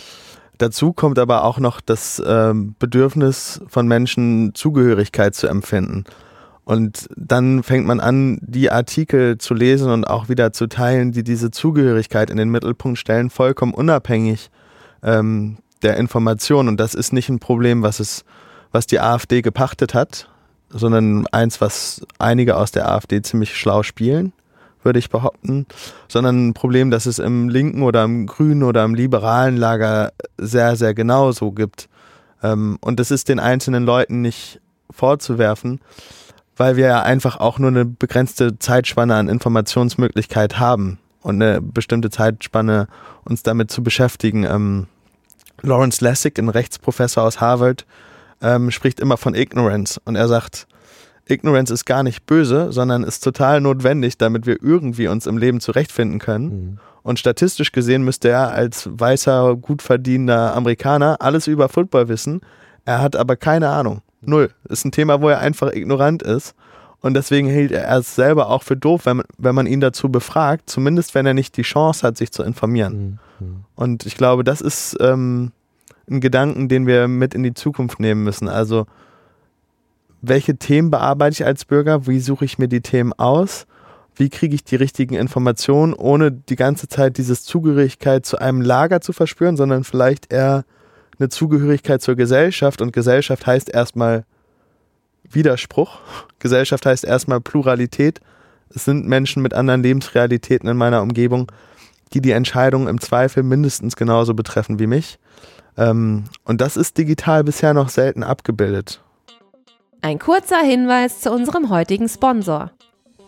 Dazu 0.59 0.92
kommt 0.92 1.18
aber 1.18 1.44
auch 1.44 1.59
noch 1.59 1.81
das 1.81 2.23
ähm, 2.25 2.75
Bedürfnis 2.79 3.61
von 3.68 3.87
Menschen, 3.87 4.55
Zugehörigkeit 4.55 5.35
zu 5.35 5.47
empfinden. 5.47 6.05
Und 6.64 7.09
dann 7.16 7.62
fängt 7.62 7.87
man 7.87 8.01
an, 8.01 8.38
die 8.42 8.71
Artikel 8.71 9.38
zu 9.38 9.55
lesen 9.55 9.90
und 9.90 10.05
auch 10.05 10.29
wieder 10.29 10.53
zu 10.53 10.66
teilen, 10.66 11.12
die 11.12 11.23
diese 11.23 11.51
Zugehörigkeit 11.51 12.29
in 12.29 12.37
den 12.37 12.51
Mittelpunkt 12.51 12.99
stellen, 12.99 13.31
vollkommen 13.31 13.73
unabhängig 13.73 14.51
ähm, 15.03 15.59
der 15.83 15.97
Information. 15.97 16.69
Und 16.69 16.79
das 16.79 16.95
ist 16.95 17.12
nicht 17.12 17.29
ein 17.29 17.38
Problem, 17.38 17.83
was 17.83 18.01
es, 18.01 18.25
was 18.73 18.87
die 18.87 19.01
AfD 19.01 19.43
gepachtet 19.43 19.95
hat, 19.95 20.29
sondern 20.71 21.27
eins, 21.29 21.61
was 21.61 22.07
einige 22.19 22.57
aus 22.57 22.71
der 22.71 22.88
AfD 22.88 23.23
ziemlich 23.23 23.57
schlau 23.57 23.83
spielen 23.83 24.33
würde 24.83 24.99
ich 24.99 25.11
behaupten, 25.11 25.67
sondern 26.09 26.49
ein 26.49 26.55
Problem, 26.55 26.91
das 26.91 27.07
es 27.07 27.19
im 27.19 27.49
linken 27.49 27.83
oder 27.83 28.05
im 28.05 28.27
grünen 28.27 28.62
oder 28.62 28.85
im 28.85 28.95
liberalen 28.95 29.57
Lager 29.57 30.12
sehr, 30.38 30.77
sehr 30.77 30.95
genau 30.95 31.33
so 31.33 31.53
gibt. 31.53 31.88
Ähm, 32.43 32.79
und 32.81 33.01
das 33.01 33.11
ist 33.11 33.29
den 33.29 33.41
einzelnen 33.41 33.85
Leuten 33.85 34.21
nicht 34.21 34.61
vorzuwerfen, 34.91 35.81
weil 36.57 36.77
wir 36.77 36.87
ja 36.87 37.03
einfach 37.03 37.38
auch 37.38 37.59
nur 37.59 37.69
eine 37.69 37.85
begrenzte 37.85 38.59
Zeitspanne 38.59 39.14
an 39.14 39.29
Informationsmöglichkeit 39.29 40.59
haben 40.59 40.99
und 41.21 41.43
eine 41.43 41.61
bestimmte 41.61 42.11
Zeitspanne 42.11 42.88
uns 43.25 43.43
damit 43.43 43.71
zu 43.71 43.83
beschäftigen. 43.83 44.47
Lawrence 45.62 46.03
Lessig, 46.05 46.38
ein 46.38 46.49
Rechtsprofessor 46.49 47.25
aus 47.25 47.40
Harvard, 47.40 47.87
ähm, 48.40 48.71
spricht 48.71 49.01
immer 49.01 49.16
von 49.16 49.35
Ignorance 49.35 50.01
und 50.05 50.16
er 50.16 50.29
sagt, 50.29 50.66
Ignorance 51.27 51.73
ist 51.73 51.85
gar 51.85 52.03
nicht 52.03 52.27
böse, 52.27 52.73
sondern 52.73 53.05
ist 53.05 53.23
total 53.23 53.61
notwendig, 53.61 54.16
damit 54.16 54.47
wir 54.47 54.62
irgendwie 54.62 55.09
uns 55.09 55.27
im 55.27 55.37
Leben 55.37 55.61
zurechtfinden 55.61 56.18
können. 56.18 56.47
Mhm. 56.47 56.79
Und 57.03 57.18
statistisch 57.18 57.73
gesehen 57.73 58.03
müsste 58.03 58.29
er 58.29 58.53
als 58.53 58.88
weißer, 58.90 59.57
gut 59.57 59.83
verdienender 59.83 60.55
Amerikaner 60.55 61.16
alles 61.21 61.47
über 61.47 61.68
Football 61.68 62.09
wissen. 62.09 62.40
Er 62.85 63.01
hat 63.01 63.16
aber 63.16 63.37
keine 63.37 63.68
Ahnung. 63.68 64.03
Null. 64.21 64.51
Ist 64.68 64.85
ein 64.85 64.92
Thema, 64.92 65.21
wo 65.21 65.29
er 65.29 65.38
einfach 65.38 65.73
ignorant 65.73 66.23
ist. 66.23 66.55
Und 67.01 67.15
deswegen 67.15 67.49
hält 67.49 67.71
er 67.71 67.97
es 67.97 68.15
selber 68.17 68.49
auch 68.49 68.63
für 68.63 68.77
doof, 68.77 69.07
wenn 69.07 69.19
man, 69.19 69.27
wenn 69.39 69.55
man 69.55 69.67
ihn 69.67 69.81
dazu 69.81 70.09
befragt, 70.09 70.69
zumindest 70.69 71.15
wenn 71.15 71.27
er 71.27 71.35
nicht 71.35 71.57
die 71.57 71.63
Chance 71.63 72.07
hat, 72.07 72.17
sich 72.17 72.33
zu 72.33 72.43
informieren. 72.43 73.21
Mhm. 73.39 73.65
Und 73.77 74.07
ich 74.07 74.17
glaube, 74.17 74.43
das 74.43 74.61
ist 74.61 74.97
ähm, 75.01 75.53
ein 76.11 76.21
Gedanken, 76.21 76.69
den 76.69 76.87
wir 76.87 77.07
mit 77.07 77.35
in 77.35 77.43
die 77.45 77.55
Zukunft 77.55 78.01
nehmen 78.01 78.25
müssen. 78.25 78.49
Also 78.49 78.87
welche 80.23 80.57
Themen 80.57 80.91
bearbeite 80.91 81.35
ich 81.35 81.45
als 81.45 81.65
Bürger, 81.65 82.07
wie 82.09 82.19
suche 82.19 82.45
ich 82.45 82.59
mir 82.59 82.69
die 82.69 82.81
Themen 82.81 83.13
aus, 83.13 83.67
wie 84.17 84.31
kriege 84.31 84.57
ich 84.57 84.65
die 84.65 84.77
richtigen 84.77 85.15
Informationen, 85.15 85.95
ohne 85.95 86.33
die 86.33 86.57
ganze 86.57 86.89
Zeit 86.89 87.19
dieses 87.19 87.45
Zugehörigkeit 87.45 88.27
zu 88.27 88.39
einem 88.39 88.61
Lager 88.61 89.01
zu 89.01 89.13
verspüren, 89.13 89.57
sondern 89.57 89.85
vielleicht 89.85 90.33
eher 90.33 90.65
eine 91.21 91.29
Zugehörigkeit 91.29 92.03
zur 92.03 92.17
Gesellschaft 92.17 92.81
und 92.83 92.93
Gesellschaft 92.93 93.47
heißt 93.47 93.71
erstmal 93.73 94.25
Widerspruch. 95.31 95.99
Gesellschaft 96.38 96.87
heißt 96.87 97.05
erstmal 97.05 97.41
Pluralität. 97.41 98.21
Es 98.75 98.85
sind 98.85 99.07
Menschen 99.07 99.43
mit 99.43 99.55
anderen 99.55 99.83
Lebensrealitäten 99.83 100.69
in 100.69 100.77
meiner 100.77 101.03
Umgebung, 101.03 101.51
die 102.12 102.21
die 102.21 102.33
Entscheidungen 102.33 102.88
im 102.88 103.01
Zweifel 103.01 103.43
mindestens 103.43 103.97
genauso 103.97 104.35
betreffen 104.35 104.79
wie 104.79 104.87
mich. 104.87 105.19
Ähm, 105.77 106.25
und 106.45 106.61
das 106.61 106.77
ist 106.77 106.99
digital 106.99 107.45
bisher 107.45 107.75
noch 107.75 107.88
selten 107.88 108.23
abgebildet. 108.23 109.01
Ein 110.01 110.19
kurzer 110.19 110.61
Hinweis 110.61 111.21
zu 111.21 111.33
unserem 111.33 111.71
heutigen 111.71 112.09
Sponsor. 112.09 112.71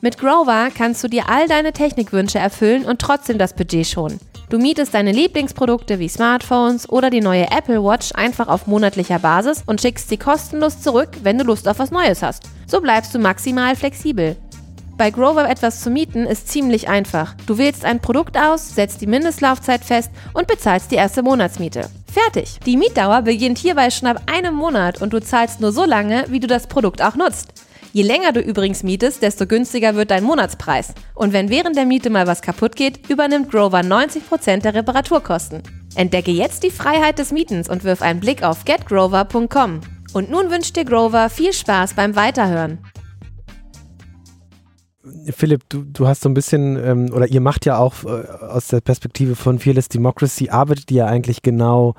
Mit 0.02 0.18
Grover 0.18 0.68
kannst 0.74 1.04
du 1.04 1.08
dir 1.08 1.28
all 1.28 1.46
deine 1.46 1.72
Technikwünsche 1.72 2.38
erfüllen 2.38 2.84
und 2.84 3.00
trotzdem 3.00 3.38
das 3.38 3.54
Budget 3.54 3.86
schonen. 3.86 4.18
Du 4.50 4.58
mietest 4.58 4.92
deine 4.94 5.12
Lieblingsprodukte 5.12 6.00
wie 6.00 6.08
Smartphones 6.08 6.88
oder 6.88 7.08
die 7.08 7.20
neue 7.20 7.48
Apple 7.52 7.84
Watch 7.84 8.10
einfach 8.14 8.48
auf 8.48 8.66
monatlicher 8.66 9.20
Basis 9.20 9.62
und 9.64 9.80
schickst 9.80 10.08
sie 10.08 10.16
kostenlos 10.16 10.80
zurück, 10.82 11.10
wenn 11.22 11.38
du 11.38 11.44
Lust 11.44 11.68
auf 11.68 11.78
was 11.78 11.92
Neues 11.92 12.20
hast. 12.20 12.42
So 12.66 12.80
bleibst 12.80 13.14
du 13.14 13.20
maximal 13.20 13.76
flexibel. 13.76 14.36
Bei 14.98 15.10
Grover 15.10 15.48
etwas 15.48 15.82
zu 15.82 15.88
mieten 15.88 16.26
ist 16.26 16.48
ziemlich 16.48 16.88
einfach. 16.88 17.36
Du 17.46 17.58
wählst 17.58 17.84
ein 17.84 18.00
Produkt 18.00 18.36
aus, 18.36 18.74
setzt 18.74 19.00
die 19.00 19.06
Mindestlaufzeit 19.06 19.84
fest 19.84 20.10
und 20.34 20.48
bezahlst 20.48 20.90
die 20.90 20.96
erste 20.96 21.22
Monatsmiete. 21.22 21.88
Fertig. 22.12 22.58
Die 22.66 22.76
Mietdauer 22.76 23.22
beginnt 23.22 23.58
hierbei 23.58 23.90
schon 23.90 24.08
ab 24.08 24.20
einem 24.26 24.56
Monat 24.56 25.00
und 25.00 25.12
du 25.12 25.20
zahlst 25.20 25.60
nur 25.60 25.70
so 25.70 25.84
lange, 25.84 26.24
wie 26.28 26.40
du 26.40 26.48
das 26.48 26.66
Produkt 26.66 27.02
auch 27.02 27.14
nutzt. 27.14 27.52
Je 27.92 28.02
länger 28.04 28.32
du 28.32 28.40
übrigens 28.40 28.84
mietest, 28.84 29.20
desto 29.20 29.48
günstiger 29.48 29.96
wird 29.96 30.12
dein 30.12 30.22
Monatspreis. 30.22 30.94
Und 31.14 31.32
wenn 31.32 31.50
während 31.50 31.76
der 31.76 31.86
Miete 31.86 32.08
mal 32.08 32.28
was 32.28 32.40
kaputt 32.40 32.76
geht, 32.76 33.10
übernimmt 33.10 33.50
Grover 33.50 33.80
90% 33.80 34.58
der 34.58 34.74
Reparaturkosten. 34.74 35.62
Entdecke 35.96 36.30
jetzt 36.30 36.62
die 36.62 36.70
Freiheit 36.70 37.18
des 37.18 37.32
Mietens 37.32 37.68
und 37.68 37.82
wirf 37.82 38.00
einen 38.00 38.20
Blick 38.20 38.44
auf 38.44 38.64
getgrover.com. 38.64 39.80
Und 40.12 40.30
nun 40.30 40.50
wünscht 40.50 40.76
dir 40.76 40.84
Grover 40.84 41.28
viel 41.30 41.52
Spaß 41.52 41.94
beim 41.94 42.14
Weiterhören. 42.14 42.78
Philipp, 45.32 45.68
du, 45.68 45.82
du 45.82 46.06
hast 46.06 46.22
so 46.22 46.28
ein 46.28 46.34
bisschen, 46.34 46.76
ähm, 46.76 47.12
oder 47.12 47.26
ihr 47.26 47.40
macht 47.40 47.66
ja 47.66 47.78
auch 47.78 48.04
äh, 48.04 48.08
aus 48.08 48.68
der 48.68 48.82
Perspektive 48.82 49.34
von 49.34 49.58
Fearless 49.58 49.88
Democracy, 49.88 50.48
arbeitet 50.48 50.92
ihr 50.92 51.06
eigentlich 51.06 51.42
genau 51.42 51.94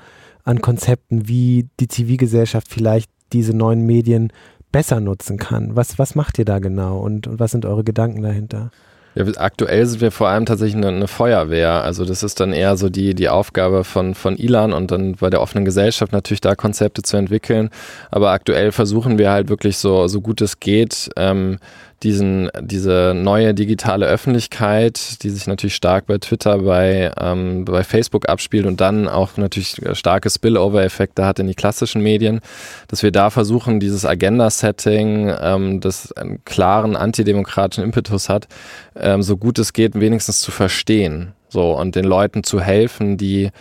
an 0.45 0.61
Konzepten, 0.61 1.27
wie 1.27 1.67
die 1.81 1.89
Zivilgesellschaft 1.89 2.69
vielleicht 2.69 3.11
diese 3.33 3.53
neuen 3.53 3.85
Medien 3.85 4.31
besser 4.71 4.99
nutzen 4.99 5.37
kann. 5.37 5.75
Was, 5.75 5.99
was 5.99 6.15
macht 6.15 6.39
ihr 6.39 6.45
da 6.45 6.59
genau 6.59 6.99
und, 6.99 7.27
und 7.27 7.39
was 7.39 7.51
sind 7.51 7.65
eure 7.65 7.83
Gedanken 7.83 8.21
dahinter? 8.21 8.71
Ja, 9.13 9.25
aktuell 9.37 9.85
sind 9.85 9.99
wir 9.99 10.11
vor 10.11 10.29
allem 10.29 10.45
tatsächlich 10.45 10.77
eine, 10.77 10.87
eine, 10.87 11.07
Feuerwehr. 11.07 11.83
Also 11.83 12.05
das 12.05 12.23
ist 12.23 12.39
dann 12.39 12.53
eher 12.53 12.77
so 12.77 12.89
die, 12.89 13.13
die 13.13 13.27
Aufgabe 13.27 13.83
von, 13.83 14.15
von 14.15 14.37
Ilan 14.37 14.71
und 14.71 14.91
dann 14.91 15.15
bei 15.15 15.29
der 15.29 15.41
offenen 15.41 15.65
Gesellschaft 15.65 16.13
natürlich 16.13 16.39
da 16.39 16.55
Konzepte 16.55 17.01
zu 17.01 17.17
entwickeln. 17.17 17.69
Aber 18.09 18.31
aktuell 18.31 18.71
versuchen 18.71 19.17
wir 19.17 19.31
halt 19.31 19.49
wirklich 19.49 19.77
so, 19.77 20.07
so 20.07 20.21
gut 20.21 20.39
es 20.39 20.61
geht, 20.61 21.09
ähm, 21.17 21.57
diesen, 22.03 22.49
diese 22.59 23.13
neue 23.15 23.53
digitale 23.53 24.05
Öffentlichkeit, 24.05 25.23
die 25.23 25.29
sich 25.29 25.47
natürlich 25.47 25.75
stark 25.75 26.07
bei 26.07 26.17
Twitter, 26.17 26.59
bei, 26.59 27.11
ähm, 27.19 27.65
bei 27.65 27.83
Facebook 27.83 28.27
abspielt 28.27 28.65
und 28.65 28.81
dann 28.81 29.07
auch 29.07 29.37
natürlich 29.37 29.79
starke 29.93 30.29
Spillover-Effekte 30.29 31.25
hat 31.25 31.39
in 31.39 31.47
die 31.47 31.55
klassischen 31.55 32.01
Medien, 32.01 32.41
dass 32.87 33.03
wir 33.03 33.11
da 33.11 33.29
versuchen, 33.29 33.79
dieses 33.79 34.05
Agenda-Setting, 34.05 35.33
ähm, 35.41 35.79
das 35.79 36.11
einen 36.13 36.43
klaren 36.45 36.95
antidemokratischen 36.95 37.83
Impetus 37.83 38.29
hat, 38.29 38.47
ähm, 38.95 39.21
so 39.21 39.37
gut 39.37 39.59
es 39.59 39.73
geht, 39.73 39.99
wenigstens 39.99 40.41
zu 40.41 40.51
verstehen. 40.51 41.33
So, 41.49 41.73
und 41.77 41.95
den 41.95 42.05
Leuten 42.05 42.43
zu 42.43 42.61
helfen, 42.61 43.17
die 43.17 43.51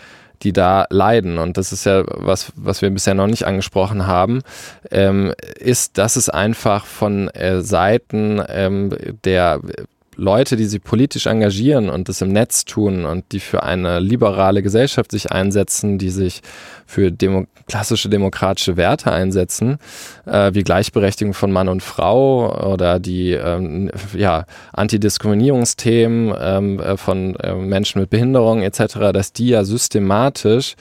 die 0.42 0.52
da 0.52 0.86
leiden. 0.90 1.38
Und 1.38 1.56
das 1.56 1.72
ist 1.72 1.84
ja 1.84 2.04
was, 2.06 2.52
was 2.56 2.82
wir 2.82 2.90
bisher 2.90 3.14
noch 3.14 3.26
nicht 3.26 3.46
angesprochen 3.46 4.06
haben, 4.06 4.42
ähm, 4.90 5.32
ist, 5.58 5.98
dass 5.98 6.16
es 6.16 6.28
einfach 6.28 6.86
von 6.86 7.28
äh, 7.28 7.60
Seiten 7.62 8.42
ähm, 8.48 8.96
der 9.24 9.60
Leute, 10.20 10.56
die 10.56 10.66
sich 10.66 10.82
politisch 10.82 11.26
engagieren 11.26 11.88
und 11.88 12.10
das 12.10 12.20
im 12.20 12.28
Netz 12.28 12.66
tun 12.66 13.06
und 13.06 13.32
die 13.32 13.40
für 13.40 13.62
eine 13.62 14.00
liberale 14.00 14.62
Gesellschaft 14.62 15.10
sich 15.10 15.32
einsetzen, 15.32 15.96
die 15.96 16.10
sich 16.10 16.42
für 16.84 17.10
demo 17.10 17.46
klassische 17.66 18.10
demokratische 18.10 18.76
Werte 18.76 19.12
einsetzen, 19.12 19.78
äh, 20.26 20.52
wie 20.52 20.62
Gleichberechtigung 20.62 21.32
von 21.32 21.50
Mann 21.52 21.68
und 21.68 21.82
Frau 21.82 22.70
oder 22.72 22.98
die 22.98 23.32
ähm, 23.32 23.90
ja, 24.12 24.44
Antidiskriminierungsthemen 24.74 26.34
ähm, 26.38 26.80
äh, 26.80 26.96
von 26.98 27.36
äh, 27.36 27.54
Menschen 27.54 28.00
mit 28.00 28.10
Behinderung 28.10 28.62
etc., 28.62 29.12
dass 29.14 29.32
die 29.32 29.48
ja 29.48 29.64
systematisch 29.64 30.74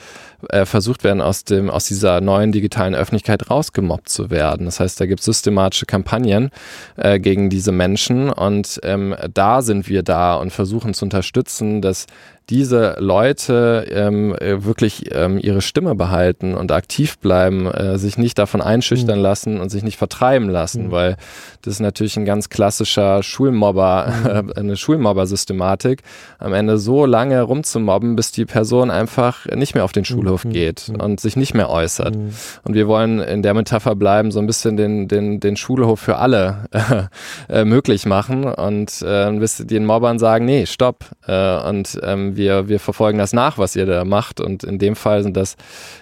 äh, 0.48 0.64
versucht 0.64 1.04
werden, 1.04 1.20
aus, 1.20 1.44
dem, 1.44 1.70
aus 1.70 1.86
dieser 1.86 2.20
neuen 2.20 2.52
digitalen 2.52 2.94
Öffentlichkeit 2.94 3.50
rausgemobbt 3.50 4.08
zu 4.08 4.30
werden. 4.30 4.66
Das 4.66 4.80
heißt, 4.80 5.00
da 5.00 5.06
gibt 5.06 5.20
es 5.20 5.26
systematische 5.26 5.86
Kampagnen 5.86 6.50
äh, 6.96 7.18
gegen 7.20 7.50
diese 7.50 7.72
Menschen 7.72 8.30
und 8.30 8.80
ähm, 8.82 9.14
da 9.32 9.62
sind 9.62 9.88
wir 9.88 10.02
da 10.02 10.34
und 10.34 10.52
versuchen 10.52 10.94
zu 10.94 11.04
unterstützen, 11.04 11.82
dass 11.82 12.06
diese 12.50 12.96
Leute 12.98 13.86
ähm, 13.90 14.34
äh, 14.34 14.64
wirklich 14.64 15.14
ähm, 15.14 15.38
ihre 15.38 15.60
Stimme 15.60 15.94
behalten 15.94 16.54
und 16.54 16.72
aktiv 16.72 17.18
bleiben, 17.18 17.66
äh, 17.66 17.96
sich 17.96 18.18
nicht 18.18 18.38
davon 18.38 18.60
einschüchtern 18.60 19.18
mhm. 19.18 19.22
lassen 19.22 19.60
und 19.60 19.70
sich 19.70 19.84
nicht 19.84 19.96
vertreiben 19.96 20.48
lassen, 20.48 20.88
mhm. 20.88 20.90
weil 20.90 21.16
das 21.62 21.74
ist 21.74 21.80
natürlich 21.80 22.16
ein 22.16 22.24
ganz 22.24 22.48
klassischer 22.48 23.22
Schulmobber, 23.22 24.42
mhm. 24.42 24.52
eine 24.56 24.76
Schulmobber-Systematik, 24.76 26.02
am 26.38 26.52
Ende 26.52 26.78
so 26.78 27.06
lange 27.06 27.40
rumzumobben, 27.40 28.16
bis 28.16 28.32
die 28.32 28.46
Person 28.46 28.90
einfach 28.90 29.46
nicht 29.46 29.74
mehr 29.74 29.84
auf 29.84 29.92
den 29.92 30.04
Schulhof 30.04 30.44
mhm. 30.44 30.50
geht 30.50 30.88
mhm. 30.88 31.00
und 31.00 31.20
sich 31.20 31.36
nicht 31.36 31.54
mehr 31.54 31.70
äußert. 31.70 32.16
Mhm. 32.16 32.32
Und 32.64 32.74
wir 32.74 32.88
wollen 32.88 33.20
in 33.20 33.42
der 33.42 33.54
Metapher 33.54 33.94
bleiben, 33.94 34.32
so 34.32 34.40
ein 34.40 34.46
bisschen 34.46 34.76
den, 34.76 35.06
den, 35.06 35.38
den 35.38 35.56
Schulhof 35.56 36.00
für 36.00 36.16
alle 36.16 36.64
äh, 37.48 37.64
möglich 37.64 38.06
machen 38.06 38.44
und 38.44 39.02
äh, 39.02 39.30
bis 39.38 39.58
den 39.58 39.86
Mobbern 39.86 40.18
sagen, 40.18 40.46
nee, 40.46 40.66
stopp. 40.66 41.04
Äh, 41.26 41.60
und 41.68 41.98
ähm, 42.02 42.36
wir, 42.40 42.68
wir 42.68 42.80
verfolgen 42.80 43.18
das 43.18 43.32
nach, 43.32 43.58
was 43.58 43.76
ihr 43.76 43.86
da 43.86 44.04
macht. 44.04 44.40
Und 44.40 44.64
in 44.64 44.78
dem 44.78 44.96
Fall 44.96 45.22
sind 45.22 45.36
das 45.36 45.56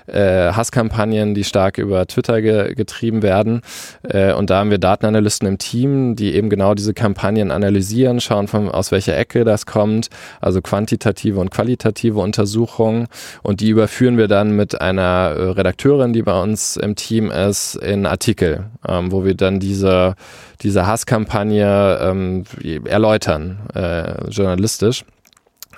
äh, 0.06 0.52
Hasskampagnen, 0.52 1.34
die 1.34 1.44
stark 1.44 1.78
über 1.78 2.06
Twitter 2.06 2.40
ge 2.40 2.74
getrieben 2.74 3.22
werden. 3.22 3.62
Äh, 4.08 4.32
und 4.32 4.50
da 4.50 4.60
haben 4.60 4.70
wir 4.70 4.78
Datenanalysten 4.78 5.48
im 5.48 5.58
Team, 5.58 6.16
die 6.16 6.34
eben 6.34 6.48
genau 6.48 6.74
diese 6.74 6.94
Kampagnen 6.94 7.50
analysieren, 7.50 8.20
schauen, 8.20 8.46
von, 8.46 8.68
aus 8.68 8.92
welcher 8.92 9.16
Ecke 9.16 9.44
das 9.44 9.66
kommt, 9.66 10.08
also 10.40 10.62
quantitative 10.62 11.40
und 11.40 11.50
qualitative 11.50 12.20
Untersuchungen. 12.20 13.08
Und 13.42 13.60
die 13.60 13.70
überführen 13.70 14.16
wir 14.16 14.28
dann 14.28 14.52
mit 14.52 14.80
einer 14.80 15.34
äh, 15.36 15.50
Redakteurin, 15.50 16.12
die 16.12 16.22
bei 16.22 16.40
uns 16.40 16.76
im 16.76 16.94
Team 16.94 17.30
ist, 17.30 17.74
in 17.74 18.06
Artikel, 18.06 18.66
ähm, 18.86 19.10
wo 19.10 19.24
wir 19.24 19.34
dann 19.34 19.58
diese, 19.58 20.14
diese 20.62 20.86
Hasskampagne 20.86 21.98
ähm, 22.00 22.44
erläutern, 22.84 23.58
äh, 23.74 24.28
journalistisch. 24.30 25.04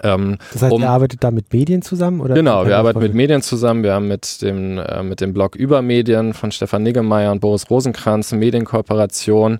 Ähm, 0.02 0.38
das 0.52 0.62
heißt, 0.62 0.72
um, 0.72 0.82
ihr 0.82 0.90
arbeitet 0.90 1.22
da 1.22 1.30
mit 1.30 1.52
Medien 1.52 1.82
zusammen? 1.82 2.20
Oder 2.20 2.34
genau, 2.34 2.66
wir 2.66 2.76
arbeiten 2.76 3.00
mit 3.00 3.14
Medien 3.14 3.42
zusammen. 3.42 3.82
Wir 3.82 3.94
haben 3.94 4.08
mit 4.08 4.42
dem, 4.42 4.78
äh, 4.78 5.02
mit 5.02 5.20
dem 5.20 5.32
Blog 5.32 5.56
über 5.56 5.82
Medien 5.82 6.34
von 6.34 6.50
Stefan 6.52 6.82
Niggemeier 6.82 7.32
und 7.32 7.40
Boris 7.40 7.68
Rosenkranz 7.70 8.32
Medienkooperation 8.32 9.58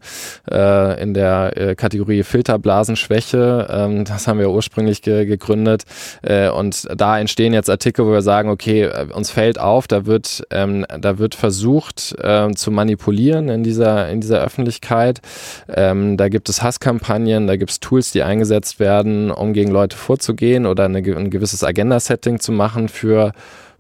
äh, 0.51 1.03
in 1.03 1.15
der 1.15 1.57
äh, 1.57 1.75
Kategorie 1.75 2.23
Filterblasenschwäche. 2.23 3.67
Ähm, 3.71 4.05
das 4.05 4.27
haben 4.27 4.39
wir 4.39 4.51
ursprünglich 4.51 5.03
ge 5.03 5.27
gegründet. 5.27 5.85
Äh, 6.23 6.49
und 6.49 6.89
da 6.97 7.19
entstehen 7.19 7.53
jetzt 7.53 7.69
Artikel, 7.69 8.07
wo 8.07 8.13
wir 8.13 8.23
sagen, 8.23 8.49
okay, 8.49 8.85
äh, 8.85 9.07
uns 9.13 9.31
fällt 9.31 9.61
auf, 9.61 9.87
da 9.87 10.07
wird, 10.07 10.43
ähm, 10.51 10.87
da 10.99 11.19
wird 11.19 11.35
versucht 11.35 12.17
äh, 12.19 12.51
zu 12.55 12.71
manipulieren 12.71 13.49
in 13.49 13.63
dieser, 13.63 14.09
in 14.09 14.21
dieser 14.21 14.41
Öffentlichkeit. 14.41 15.21
Ähm, 15.69 16.17
da 16.17 16.29
gibt 16.29 16.49
es 16.49 16.63
Hasskampagnen, 16.63 17.47
da 17.47 17.57
gibt 17.57 17.71
es 17.71 17.81
Tools, 17.81 18.13
die 18.13 18.23
eingesetzt 18.23 18.81
werden, 18.81 19.31
um 19.31 19.53
gegen 19.53 19.71
Leute 19.71 19.97
vorzugehen 19.97 20.30
gehen 20.35 20.67
oder 20.67 20.85
eine, 20.85 20.99
ein 20.99 21.31
gewisses 21.31 21.65
Agenda-Setting 21.65 22.41
zu 22.41 22.53
machen 22.53 22.89
für 22.89 23.33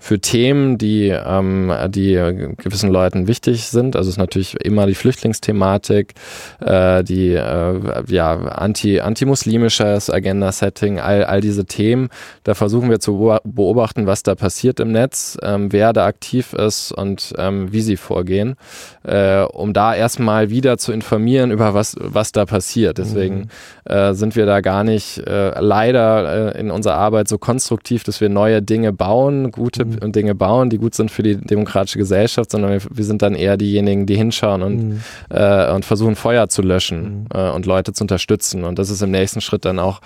für 0.02 0.18
Themen, 0.18 0.78
die, 0.78 1.08
ähm, 1.08 1.70
die 1.88 2.14
gewissen 2.56 2.90
Leuten 2.90 3.28
wichtig 3.28 3.66
sind. 3.66 3.96
Also 3.96 4.08
es 4.08 4.14
ist 4.14 4.18
natürlich 4.18 4.58
immer 4.64 4.86
die 4.86 4.94
Flüchtlingsthematik, 4.94 6.14
äh, 6.60 7.04
die 7.04 7.34
äh, 7.34 8.02
ja, 8.08 8.32
anti, 8.32 9.00
anti-muslimisches 9.00 10.10
Agenda-Setting, 10.10 10.98
all, 10.98 11.24
all 11.24 11.42
diese 11.42 11.66
Themen. 11.66 12.08
Da 12.44 12.54
versuchen 12.54 12.88
wir 12.88 12.98
zu 12.98 13.38
beobachten, 13.44 14.06
was 14.06 14.22
da 14.22 14.34
passiert 14.34 14.80
im 14.80 14.90
Netz, 14.90 15.36
ähm, 15.42 15.70
wer 15.70 15.92
da 15.92 16.06
aktiv 16.06 16.54
ist 16.54 16.92
und 16.92 17.34
ähm, 17.36 17.70
wie 17.70 17.82
sie 17.82 17.98
vorgehen, 17.98 18.56
äh, 19.04 19.42
um 19.42 19.74
da 19.74 19.94
erstmal 19.94 20.48
wieder 20.48 20.78
zu 20.78 20.92
informieren 20.92 21.50
über 21.50 21.74
was, 21.74 21.94
was 22.00 22.32
da 22.32 22.46
passiert. 22.46 22.96
Deswegen 22.96 23.50
mhm. 23.84 23.92
äh, 23.92 24.14
sind 24.14 24.34
wir 24.34 24.46
da 24.46 24.62
gar 24.62 24.82
nicht 24.82 25.18
äh, 25.18 25.60
leider 25.60 26.54
äh, 26.54 26.58
in 26.58 26.70
unserer 26.70 26.94
Arbeit 26.94 27.28
so 27.28 27.36
konstruktiv, 27.36 28.02
dass 28.02 28.22
wir 28.22 28.30
neue 28.30 28.62
Dinge 28.62 28.94
bauen, 28.94 29.50
gute 29.52 29.89
mhm. 29.90 30.12
Dinge 30.12 30.34
bauen, 30.34 30.70
die 30.70 30.78
gut 30.78 30.94
sind 30.94 31.10
für 31.10 31.22
die 31.22 31.36
demokratische 31.36 31.98
Gesellschaft, 31.98 32.50
sondern 32.50 32.72
wir, 32.72 32.80
wir 32.90 33.04
sind 33.04 33.22
dann 33.22 33.34
eher 33.34 33.56
diejenigen, 33.56 34.06
die 34.06 34.16
hinschauen 34.16 34.62
und, 34.62 34.88
mhm. 34.88 35.00
äh, 35.30 35.70
und 35.72 35.84
versuchen 35.84 36.16
Feuer 36.16 36.48
zu 36.48 36.62
löschen 36.62 37.22
mhm. 37.22 37.26
äh, 37.34 37.50
und 37.50 37.66
Leute 37.66 37.92
zu 37.92 38.04
unterstützen. 38.04 38.64
Und 38.64 38.78
das 38.78 38.90
ist 38.90 39.02
im 39.02 39.10
nächsten 39.10 39.40
Schritt 39.40 39.64
dann 39.64 39.78
auch 39.78 40.00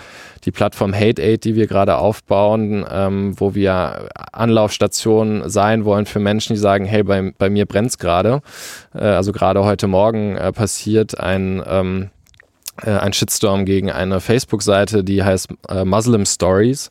die 0.45 0.51
Plattform 0.51 0.95
Hate 0.95 1.23
Aid, 1.23 1.45
die 1.45 1.55
wir 1.55 1.67
gerade 1.67 1.97
aufbauen, 1.97 2.85
ähm, 2.91 3.35
wo 3.39 3.55
wir 3.55 4.09
Anlaufstationen 4.33 5.49
sein 5.49 5.85
wollen 5.85 6.07
für 6.07 6.21
Menschen, 6.21 6.55
die 6.55 6.61
sagen, 6.61 6.85
hey, 6.85 7.03
bei, 7.03 7.33
bei 7.37 7.51
mir 7.51 7.67
brennt's 7.67 7.99
gerade. 7.99 8.43
Äh, 8.95 9.05
also 9.05 9.33
gerade 9.33 9.65
heute 9.65 9.87
Morgen 9.87 10.37
äh, 10.37 10.53
passiert 10.53 11.19
ein 11.19 11.63
ähm, 11.67 12.03
äh, 12.03 12.14
ein 12.83 13.13
Shitstorm 13.13 13.65
gegen 13.65 13.91
eine 13.91 14.21
Facebook-Seite, 14.21 15.05
die 15.05 15.23
heißt 15.23 15.49
äh, 15.69 15.85
Muslim 15.85 16.27
Stories, 16.27 16.91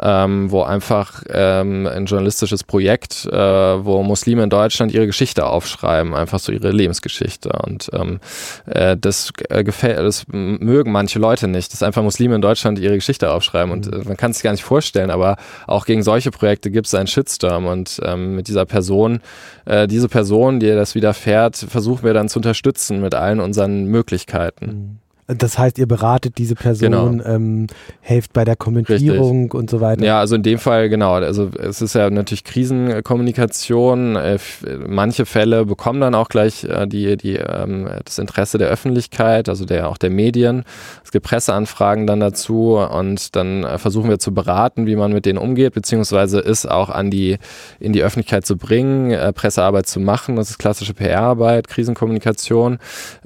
ähm, 0.00 0.50
wo 0.50 0.62
einfach 0.62 1.22
ähm, 1.28 1.86
ein 1.86 2.06
journalistisches 2.06 2.64
Projekt, 2.64 3.26
äh, 3.26 3.36
wo 3.36 4.02
Muslime 4.02 4.44
in 4.44 4.50
Deutschland 4.50 4.92
ihre 4.92 5.06
Geschichte 5.06 5.46
aufschreiben, 5.46 6.14
einfach 6.14 6.38
so 6.38 6.50
ihre 6.50 6.70
Lebensgeschichte. 6.70 7.50
Und 7.50 7.90
ähm, 7.92 8.20
äh, 8.66 8.96
das 8.96 9.32
äh, 9.50 9.64
gefällt, 9.64 9.98
das 9.98 10.24
mögen 10.28 10.92
manche 10.92 11.18
Leute 11.18 11.46
nicht, 11.46 11.72
dass 11.72 11.82
einfach 11.82 12.02
Muslime 12.02 12.34
in 12.34 12.42
Deutschland 12.42 12.78
ihre 12.78 12.94
Geschichte 12.94 13.30
aufschreiben. 13.30 13.70
Und 13.70 13.92
äh, 13.92 13.98
man 14.04 14.16
kann 14.16 14.30
es 14.30 14.38
sich 14.38 14.44
gar 14.44 14.52
nicht 14.52 14.64
vorstellen, 14.64 15.10
aber 15.10 15.36
auch 15.66 15.84
gegen 15.84 16.02
solche 16.02 16.30
Projekte 16.30 16.70
gibt 16.70 16.86
es 16.86 16.94
einen 16.94 17.06
Shitstorm. 17.06 17.66
Und 17.66 18.00
ähm, 18.02 18.34
mit 18.34 18.48
dieser 18.48 18.64
Person, 18.64 19.20
äh, 19.66 19.86
diese 19.86 20.08
Person, 20.08 20.58
die 20.58 20.68
das 20.68 20.94
widerfährt, 20.94 21.56
versuchen 21.56 22.04
wir 22.04 22.14
dann 22.14 22.28
zu 22.28 22.38
unterstützen 22.38 23.00
mit 23.00 23.14
allen 23.14 23.40
unseren 23.40 23.84
Möglichkeiten. 23.84 24.66
Mhm. 24.66 24.98
Das 25.28 25.58
heißt, 25.58 25.76
ihr 25.76 25.86
beratet 25.86 26.38
diese 26.38 26.54
Person, 26.54 27.18
genau. 27.18 27.24
ähm, 27.24 27.66
helft 28.00 28.32
bei 28.32 28.46
der 28.46 28.56
Kommentierung 28.56 29.42
Richtig. 29.42 29.54
und 29.54 29.68
so 29.68 29.82
weiter. 29.82 30.02
Ja, 30.02 30.20
also 30.20 30.36
in 30.36 30.42
dem 30.42 30.58
Fall 30.58 30.88
genau. 30.88 31.12
Also 31.12 31.50
es 31.58 31.82
ist 31.82 31.94
ja 31.94 32.08
natürlich 32.08 32.44
Krisenkommunikation. 32.44 34.16
Äh, 34.16 34.38
manche 34.86 35.26
Fälle 35.26 35.66
bekommen 35.66 36.00
dann 36.00 36.14
auch 36.14 36.30
gleich 36.30 36.64
äh, 36.64 36.86
die, 36.86 37.18
die, 37.18 37.34
ähm, 37.34 37.90
das 38.06 38.18
Interesse 38.18 38.56
der 38.56 38.68
Öffentlichkeit, 38.68 39.50
also 39.50 39.66
der 39.66 39.90
auch 39.90 39.98
der 39.98 40.08
Medien. 40.08 40.64
Es 41.04 41.12
gibt 41.12 41.26
Presseanfragen 41.26 42.06
dann 42.06 42.20
dazu 42.20 42.78
und 42.78 43.36
dann 43.36 43.64
äh, 43.64 43.76
versuchen 43.76 44.08
wir 44.08 44.18
zu 44.18 44.32
beraten, 44.32 44.86
wie 44.86 44.96
man 44.96 45.12
mit 45.12 45.26
denen 45.26 45.38
umgeht, 45.38 45.74
beziehungsweise 45.74 46.38
es 46.38 46.64
auch 46.64 46.88
an 46.88 47.10
die 47.10 47.36
in 47.80 47.92
die 47.92 48.02
Öffentlichkeit 48.02 48.46
zu 48.46 48.56
bringen, 48.56 49.14
Pressearbeit 49.34 49.86
zu 49.86 50.00
machen. 50.00 50.36
Das 50.36 50.48
ist 50.48 50.58
klassische 50.58 50.94
PR-Arbeit, 50.94 51.68
Krisenkommunikation, 51.68 52.78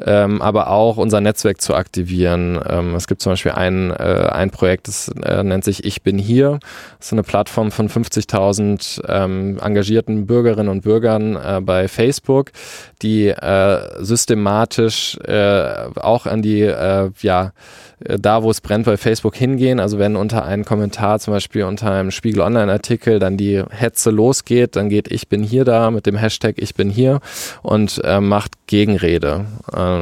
ähm, 0.05 0.43
aber 0.43 0.69
auch 0.69 0.97
unser 0.97 1.21
Netzwerk 1.21 1.61
zu 1.61 1.77
aktivieren 1.77 1.92
aktivieren. 1.93 2.59
Ähm, 2.67 2.95
es 2.95 3.07
gibt 3.07 3.21
zum 3.21 3.33
Beispiel 3.33 3.53
ein, 3.53 3.91
äh, 3.91 4.31
ein 4.33 4.49
Projekt, 4.49 4.89
das 4.89 5.09
äh, 5.09 5.43
nennt 5.43 5.63
sich 5.63 5.85
Ich 5.85 6.01
bin 6.01 6.17
hier. 6.17 6.59
Das 6.99 7.09
ist 7.09 7.13
eine 7.13 7.23
Plattform 7.23 7.71
von 7.71 7.91
50.000 7.91 9.03
ähm, 9.09 9.59
engagierten 9.63 10.27
Bürgerinnen 10.27 10.71
und 10.71 10.81
Bürgern 10.85 11.37
äh, 11.37 11.61
bei 11.61 11.89
Facebook, 11.89 12.51
die 13.03 13.29
äh, 13.29 14.03
systematisch 14.03 15.19
äh, 15.19 15.91
auch 15.97 16.25
an 16.25 16.41
die, 16.41 16.63
äh, 16.63 17.11
ja, 17.21 17.53
da, 18.05 18.43
wo 18.43 18.51
es 18.51 18.61
brennt, 18.61 18.87
bei 18.87 18.97
Facebook 18.97 19.37
hingehen. 19.37 19.79
Also 19.79 19.99
wenn 19.99 20.17
unter 20.17 20.45
einem 20.45 20.65
Kommentar, 20.65 21.21
zum 21.21 21.35
Beispiel 21.35 21.65
unter 21.65 21.93
einem 21.93 22.11
Spiegel 22.11 22.41
Online-Artikel, 22.41 23.19
dann 23.21 23.37
die 23.37 23.63
Hetze 23.71 24.11
losgeht, 24.11 24.75
dann 24.75 24.89
geht 24.89 25.13
Ich 25.13 25.29
bin 25.29 25.45
hier 25.45 25.65
da 25.65 25.91
mit 25.93 26.07
dem 26.07 26.17
Hashtag 26.17 26.57
Ich 26.57 26.75
bin 26.75 26.91
hier 26.91 27.21
und 27.63 28.03
macht 28.21 28.67
Gegenrede. 28.67 29.45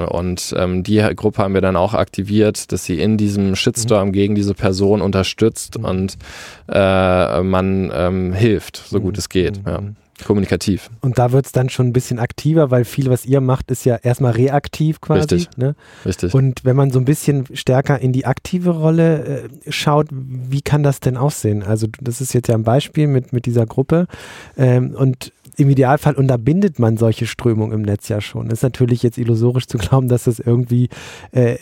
Und 0.08 0.54
ähm, 0.56 0.82
die 0.82 1.04
Gruppe 1.14 1.42
haben 1.42 1.52
wir 1.52 1.60
dann 1.60 1.76
auch 1.80 1.94
aktiviert, 1.94 2.72
dass 2.72 2.84
sie 2.84 3.00
in 3.00 3.16
diesem 3.16 3.56
Shitstorm 3.56 4.08
mhm. 4.08 4.12
gegen 4.12 4.34
diese 4.34 4.54
Person 4.54 5.00
unterstützt 5.00 5.78
mhm. 5.78 5.84
und 5.84 6.18
äh, 6.68 7.42
man 7.42 7.90
ähm, 7.94 8.32
hilft, 8.32 8.76
so 8.76 9.00
gut 9.00 9.14
mhm. 9.14 9.18
es 9.18 9.28
geht. 9.28 9.60
Ja. 9.66 9.80
Kommunikativ. 10.24 10.90
Und 11.00 11.18
da 11.18 11.32
wird 11.32 11.46
es 11.46 11.52
dann 11.52 11.68
schon 11.68 11.88
ein 11.88 11.92
bisschen 11.92 12.18
aktiver, 12.18 12.70
weil 12.70 12.84
viel, 12.84 13.10
was 13.10 13.24
ihr 13.24 13.40
macht, 13.40 13.70
ist 13.70 13.84
ja 13.84 13.96
erstmal 13.96 14.32
reaktiv 14.32 15.00
quasi. 15.00 15.34
Richtig. 15.34 15.56
Ne? 15.56 15.74
Richtig. 16.04 16.34
Und 16.34 16.64
wenn 16.64 16.76
man 16.76 16.90
so 16.90 16.98
ein 16.98 17.04
bisschen 17.04 17.44
stärker 17.54 17.98
in 17.98 18.12
die 18.12 18.26
aktive 18.26 18.70
Rolle 18.70 19.24
äh, 19.24 19.72
schaut, 19.72 20.08
wie 20.10 20.62
kann 20.62 20.82
das 20.82 21.00
denn 21.00 21.16
aussehen? 21.16 21.62
Also 21.62 21.86
das 22.00 22.20
ist 22.20 22.32
jetzt 22.32 22.48
ja 22.48 22.54
ein 22.54 22.64
Beispiel 22.64 23.06
mit, 23.06 23.32
mit 23.32 23.46
dieser 23.46 23.66
Gruppe. 23.66 24.06
Ähm, 24.56 24.94
und 24.94 25.32
im 25.56 25.68
Idealfall 25.68 26.14
unterbindet 26.14 26.78
man 26.78 26.96
solche 26.96 27.26
Strömungen 27.26 27.72
im 27.72 27.82
Netz 27.82 28.08
ja 28.08 28.20
schon. 28.20 28.50
Ist 28.50 28.62
natürlich 28.62 29.02
jetzt 29.02 29.18
illusorisch 29.18 29.66
zu 29.66 29.78
glauben, 29.78 30.08
dass 30.08 30.24
das 30.24 30.38
irgendwie 30.38 30.88
äh, 31.32 31.56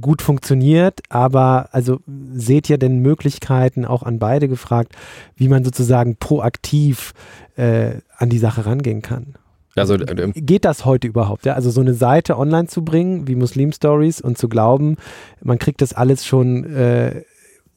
gut 0.00 0.22
funktioniert, 0.22 1.00
aber 1.10 1.68
also 1.72 2.00
seht 2.34 2.70
ihr 2.70 2.78
denn 2.78 3.00
Möglichkeiten, 3.00 3.84
auch 3.84 4.02
an 4.02 4.18
beide 4.18 4.48
gefragt, 4.48 4.94
wie 5.36 5.48
man 5.48 5.64
sozusagen 5.64 6.16
proaktiv 6.16 7.12
äh, 7.56 7.96
an 8.16 8.30
die 8.30 8.38
Sache 8.38 8.64
rangehen 8.64 9.02
kann? 9.02 9.34
Also, 9.74 9.94
äh, 9.94 10.32
Geht 10.34 10.64
das 10.64 10.84
heute 10.84 11.08
überhaupt? 11.08 11.46
Ja? 11.46 11.54
Also 11.54 11.70
so 11.70 11.80
eine 11.80 11.94
Seite 11.94 12.38
online 12.38 12.68
zu 12.68 12.84
bringen, 12.84 13.26
wie 13.26 13.34
Muslim 13.34 13.72
Stories, 13.72 14.20
und 14.20 14.38
zu 14.38 14.48
glauben, 14.48 14.96
man 15.42 15.58
kriegt 15.58 15.80
das 15.80 15.92
alles 15.94 16.26
schon 16.26 16.64
äh, 16.64 17.22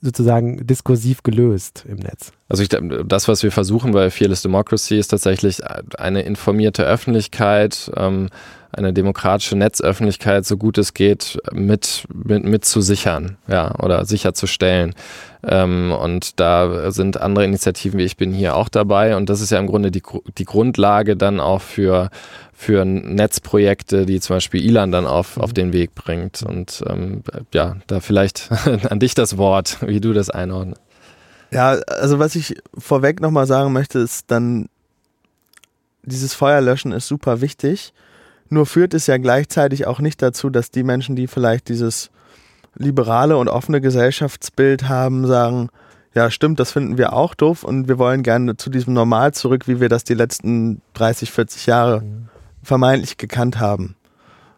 sozusagen 0.01 0.65
diskursiv 0.67 1.23
gelöst 1.23 1.85
im 1.87 1.97
Netz? 1.97 2.31
Also 2.47 2.63
ich, 2.63 2.69
das, 2.69 3.27
was 3.27 3.43
wir 3.43 3.51
versuchen 3.51 3.91
bei 3.91 4.11
Fearless 4.11 4.41
Democracy, 4.41 4.97
ist 4.97 5.07
tatsächlich 5.07 5.61
eine 5.97 6.21
informierte 6.21 6.85
Öffentlichkeit, 6.85 7.91
ähm, 7.95 8.29
eine 8.77 8.93
demokratische 8.93 9.55
Netzöffentlichkeit, 9.55 10.45
so 10.45 10.57
gut 10.57 10.77
es 10.77 10.93
geht, 10.93 11.39
mit, 11.51 12.05
mit, 12.13 12.43
mit 12.43 12.65
zu 12.65 12.81
sichern, 12.81 13.37
ja, 13.47 13.73
oder 13.79 14.05
sicherzustellen. 14.05 14.93
Ähm, 15.43 15.91
und 15.91 16.39
da 16.39 16.91
sind 16.91 17.21
andere 17.21 17.45
Initiativen 17.45 17.99
wie 17.99 18.03
Ich 18.03 18.17
bin 18.17 18.33
hier 18.33 18.55
auch 18.55 18.69
dabei. 18.69 19.15
Und 19.15 19.29
das 19.29 19.41
ist 19.41 19.51
ja 19.51 19.59
im 19.59 19.67
Grunde 19.67 19.91
die, 19.91 20.01
die 20.37 20.45
Grundlage 20.45 21.15
dann 21.15 21.39
auch 21.39 21.61
für, 21.61 22.09
für 22.53 22.85
Netzprojekte, 22.85 24.05
die 24.05 24.19
zum 24.19 24.37
Beispiel 24.37 24.63
Ilan 24.63 24.91
dann 24.91 25.05
auf, 25.05 25.37
auf 25.37 25.53
den 25.53 25.71
Weg 25.73 25.93
bringt. 25.93 26.43
Und 26.43 26.83
ähm, 26.87 27.23
ja, 27.53 27.77
da 27.87 27.99
vielleicht 27.99 28.49
an 28.89 28.99
dich 28.99 29.13
das 29.13 29.37
Wort, 29.37 29.77
wie 29.81 30.01
du 30.01 30.13
das 30.13 30.29
einordnest. 30.29 30.81
Ja, 31.51 31.71
also 31.87 32.19
was 32.19 32.35
ich 32.35 32.57
vorweg 32.77 33.21
nochmal 33.21 33.45
sagen 33.45 33.71
möchte, 33.71 33.99
ist 33.99 34.31
dann, 34.31 34.67
dieses 36.03 36.33
Feuerlöschen 36.33 36.91
ist 36.91 37.07
super 37.07 37.41
wichtig. 37.41 37.93
Nur 38.49 38.65
führt 38.65 38.93
es 38.93 39.07
ja 39.07 39.17
gleichzeitig 39.17 39.87
auch 39.87 39.99
nicht 39.99 40.21
dazu, 40.21 40.49
dass 40.49 40.71
die 40.71 40.83
Menschen, 40.83 41.15
die 41.15 41.27
vielleicht 41.27 41.69
dieses 41.69 42.11
liberale 42.75 43.37
und 43.37 43.47
offene 43.47 43.81
Gesellschaftsbild 43.81 44.87
haben, 44.87 45.25
sagen, 45.25 45.69
ja, 46.13 46.31
stimmt, 46.31 46.59
das 46.59 46.71
finden 46.71 46.97
wir 46.97 47.13
auch 47.13 47.35
doof 47.35 47.63
und 47.63 47.87
wir 47.87 47.97
wollen 47.97 48.23
gerne 48.23 48.55
zu 48.55 48.69
diesem 48.69 48.93
Normal 48.93 49.33
zurück, 49.33 49.67
wie 49.67 49.81
wir 49.81 49.89
das 49.89 50.03
die 50.03 50.13
letzten 50.13 50.81
30, 50.93 51.31
40 51.31 51.65
Jahre 51.65 52.01
mhm. 52.01 52.29
vermeintlich 52.63 53.17
gekannt 53.17 53.59
haben. 53.59 53.95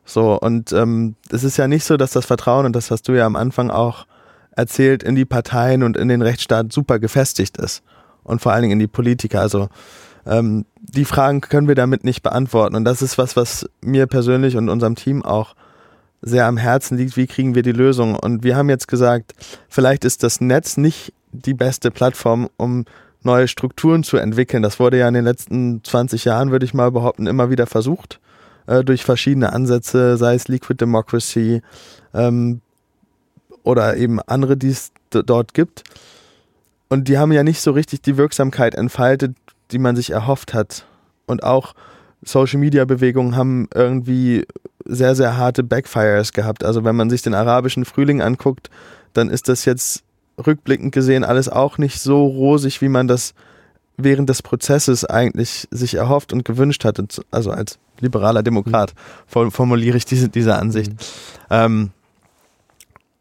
So, 0.06 0.40
und 0.40 0.72
ähm, 0.72 1.16
es 1.30 1.44
ist 1.44 1.58
ja 1.58 1.68
nicht 1.68 1.84
so, 1.84 1.98
dass 1.98 2.12
das 2.12 2.26
Vertrauen, 2.26 2.66
und 2.66 2.76
das 2.76 2.92
hast 2.92 3.08
du 3.08 3.14
ja 3.14 3.26
am 3.26 3.36
Anfang 3.36 3.72
auch 3.72 4.06
erzählt, 4.52 5.04
in 5.04 5.16
die 5.16 5.26
Parteien 5.26 5.84
und 5.84 5.98
in 5.98 6.08
den 6.08 6.22
Rechtsstaat 6.22 6.72
super 6.72 7.00
gefestigt 7.00 7.58
ist. 7.58 7.84
Und 8.24 8.42
vor 8.42 8.52
allen 8.52 8.64
Dingen 8.64 8.74
in 8.74 8.80
die 8.80 8.88
Politiker. 8.88 9.42
Also 9.42 9.70
ähm, 10.28 10.66
die 10.80 11.06
Fragen 11.06 11.42
können 11.42 11.68
wir 11.68 11.76
damit 11.76 12.04
nicht 12.04 12.24
beantworten. 12.24 12.76
Und 12.76 12.86
das 12.86 13.02
ist 13.02 13.18
was, 13.18 13.36
was 13.36 13.70
mir 13.82 14.08
persönlich 14.08 14.58
und 14.58 14.70
unserem 14.70 14.96
Team 14.96 15.24
auch 15.24 15.56
sehr 16.22 16.46
am 16.46 16.58
Herzen 16.58 16.98
liegt. 16.98 17.18
Wie 17.18 17.28
kriegen 17.28 17.56
wir 17.56 17.64
die 17.64 17.72
Lösung? 17.72 18.16
Und 18.16 18.44
wir 18.44 18.56
haben 18.56 18.70
jetzt 18.70 18.88
gesagt, 18.88 19.34
vielleicht 19.70 20.06
ist 20.06 20.24
das 20.24 20.42
Netz 20.42 20.78
nicht 20.78 21.14
die 21.32 21.54
beste 21.54 21.92
Plattform, 21.92 22.50
um 22.58 22.86
neue 23.24 23.48
Strukturen 23.48 24.04
zu 24.04 24.18
entwickeln. 24.18 24.64
Das 24.64 24.80
wurde 24.80 24.98
ja 24.98 25.08
in 25.08 25.14
den 25.14 25.26
letzten 25.26 25.84
20 25.84 26.26
Jahren, 26.26 26.52
würde 26.52 26.66
ich 26.66 26.74
mal 26.74 26.92
behaupten, 26.92 27.28
immer 27.28 27.50
wieder 27.50 27.68
versucht 27.68 28.20
äh, 28.68 28.84
durch 28.84 29.04
verschiedene 29.04 29.54
Ansätze, 29.54 30.18
sei 30.18 30.36
es 30.36 30.48
Liquid 30.48 30.80
Democracy 30.80 31.62
ähm, 32.14 32.62
oder 33.64 33.98
eben 33.98 34.22
andere, 34.22 34.58
die 34.58 34.70
es 34.70 34.92
dort 35.10 35.54
gibt. 35.54 35.84
Und 36.90 37.08
die 37.08 37.18
haben 37.18 37.32
ja 37.32 37.44
nicht 37.44 37.62
so 37.62 37.72
richtig 37.72 38.02
die 38.02 38.18
Wirksamkeit 38.18 38.76
entfaltet, 38.76 39.36
die 39.72 39.80
man 39.80 39.96
sich 39.96 40.12
erhofft 40.12 40.54
hat. 40.54 40.86
Und 41.26 41.44
auch 41.44 41.74
Social 42.24 42.60
Media 42.60 42.86
Bewegungen 42.86 43.36
haben 43.36 43.68
irgendwie 43.74 44.46
sehr, 44.86 45.16
sehr 45.16 45.38
harte 45.38 45.64
Backfires 45.64 46.34
gehabt. 46.34 46.64
Also 46.64 46.84
wenn 46.84 46.96
man 46.96 47.10
sich 47.10 47.22
den 47.22 47.34
arabischen 47.34 47.86
Frühling 47.86 48.22
anguckt, 48.22 48.70
dann 49.14 49.30
ist 49.30 49.50
das 49.50 49.66
jetzt 49.66 50.04
rückblickend 50.46 50.94
gesehen 50.94 51.24
alles 51.24 51.50
auch 51.50 51.78
nicht 51.78 52.00
so 52.00 52.26
rosig, 52.26 52.82
wie 52.82 52.90
man 52.90 53.08
das 53.08 53.34
während 53.98 54.30
des 54.30 54.44
Prozesses 54.44 55.04
eigentlich 55.06 55.68
sich 55.72 55.96
erhofft 55.96 56.32
und 56.32 56.46
gewünscht 56.46 56.86
hatte. 56.86 57.06
Also 57.32 57.52
als 57.52 57.80
liberaler 58.00 58.44
Demokrat 58.44 58.94
formuliere 59.28 59.98
ich 59.98 60.06
diese, 60.06 60.30
diese 60.30 60.56
Ansicht. 60.56 60.92
Mhm. 60.92 60.98
Ähm, 61.50 61.90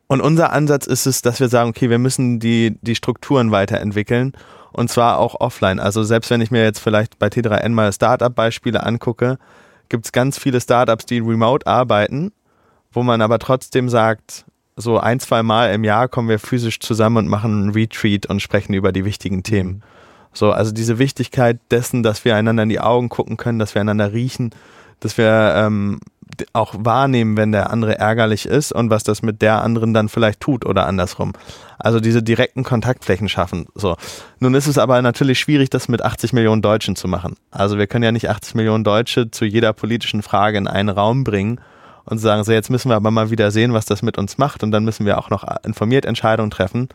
und 0.09 0.21
unser 0.21 0.53
Ansatz 0.53 0.87
ist 0.87 1.07
es, 1.07 1.23
dass 1.23 1.41
wir 1.41 1.49
sagen, 1.49 1.71
okay, 1.71 1.91
wir 1.91 1.99
müssen 1.99 2.39
die, 2.39 2.77
die 2.83 2.95
Strukturen 2.95 3.51
weiterentwickeln 3.51 4.35
und 4.77 4.91
zwar 4.91 5.19
auch 5.19 5.41
offline. 5.41 5.81
Also 5.81 6.05
selbst 6.05 6.29
wenn 6.29 6.43
ich 6.43 6.51
mir 6.51 6.63
jetzt 6.63 6.81
vielleicht 6.81 7.19
bei 7.19 7.29
T3N 7.29 7.71
mal 7.71 7.91
Startup-Beispiele 7.91 8.83
angucke, 8.83 9.39
gibt 9.89 10.05
es 10.05 10.13
ganz 10.13 10.39
viele 10.39 10.61
Startups, 10.61 11.07
die 11.07 11.19
remote 11.19 11.67
arbeiten, 11.67 12.31
wo 12.93 13.03
man 13.03 13.23
aber 13.23 13.39
trotzdem 13.39 13.89
sagt, 13.89 14.45
so 14.77 14.99
ein, 14.99 15.19
zwei 15.19 15.43
Mal 15.43 15.73
im 15.73 15.83
Jahr 15.83 16.09
kommen 16.09 16.29
wir 16.29 16.39
physisch 16.39 16.79
zusammen 16.79 17.17
und 17.17 17.29
machen 17.29 17.63
einen 17.63 17.71
Retreat 17.71 18.27
und 18.27 18.43
sprechen 18.43 18.75
über 18.75 18.93
die 18.93 19.07
wichtigen 19.07 19.43
Themen. 19.43 19.71
Mhm. 19.71 19.83
So, 20.35 20.53
also 20.53 20.73
diese 20.73 20.99
Wichtigkeit 20.99 21.59
dessen, 21.71 22.03
dass 22.03 22.27
wir 22.27 22.37
einander 22.37 22.65
in 22.65 22.69
die 22.69 22.81
Augen 22.81 23.09
gucken 23.09 23.39
können, 23.39 23.59
dass 23.59 23.75
wir 23.75 23.81
einander 23.81 24.13
riechen, 24.13 24.51
dass 25.01 25.17
wir 25.17 25.55
ähm, 25.57 26.01
auch 26.53 26.75
wahrnehmen, 26.79 27.37
wenn 27.37 27.53
der 27.53 27.71
andere 27.71 27.99
ärgerlich 27.99 28.47
ist 28.47 28.73
und 28.73 28.91
was 28.91 29.03
das 29.03 29.23
mit 29.23 29.43
der 29.43 29.63
anderen 29.63 29.95
dann 29.95 30.09
vielleicht 30.09 30.41
tut 30.41 30.65
oder 30.65 30.87
andersrum. 30.87 31.33
Also 31.79 32.01
diese 32.01 32.23
direkten 32.23 32.65
Kontaktflächen 32.65 33.29
schaffen. 33.29 33.67
So. 33.75 33.97
Nun 34.39 34.55
ist 34.55 34.67
es 34.67 34.79
aber 34.79 35.01
natürlich 35.03 35.39
schwierig, 35.39 35.71
das 35.71 35.89
mit 35.89 36.03
80 36.03 36.33
Millionen 36.33 36.63
Deutschen 36.63 36.97
zu 36.97 37.09
machen. 37.09 37.37
Also 37.51 37.79
wir 37.79 37.87
können 37.87 38.05
ja 38.05 38.13
nicht 38.13 38.29
80 38.29 38.55
Millionen 38.55 38.85
Deutsche 38.85 39.31
zu 39.31 39.45
jeder 39.45 39.73
politischen 39.73 40.23
Frage 40.23 40.59
in 40.59 40.69
einen 40.69 40.89
Raum 40.89 41.25
bringen 41.25 41.61
und 42.05 42.19
sagen, 42.19 42.45
so 42.45 42.53
jetzt 42.53 42.71
müssen 42.71 42.91
wir 42.91 42.97
aber 42.97 43.11
mal 43.11 43.31
wieder 43.31 43.51
sehen, 43.51 43.75
was 43.75 43.85
das 43.85 44.03
mit 44.03 44.17
uns 44.17 44.39
macht 44.39 44.63
und 44.63 44.71
dann 44.71 44.85
müssen 44.85 45.07
wir 45.07 45.19
auch 45.19 45.31
noch 45.31 45.45
informiert 45.65 46.05
Entscheidungen 46.05 46.51
treffen. 46.51 46.89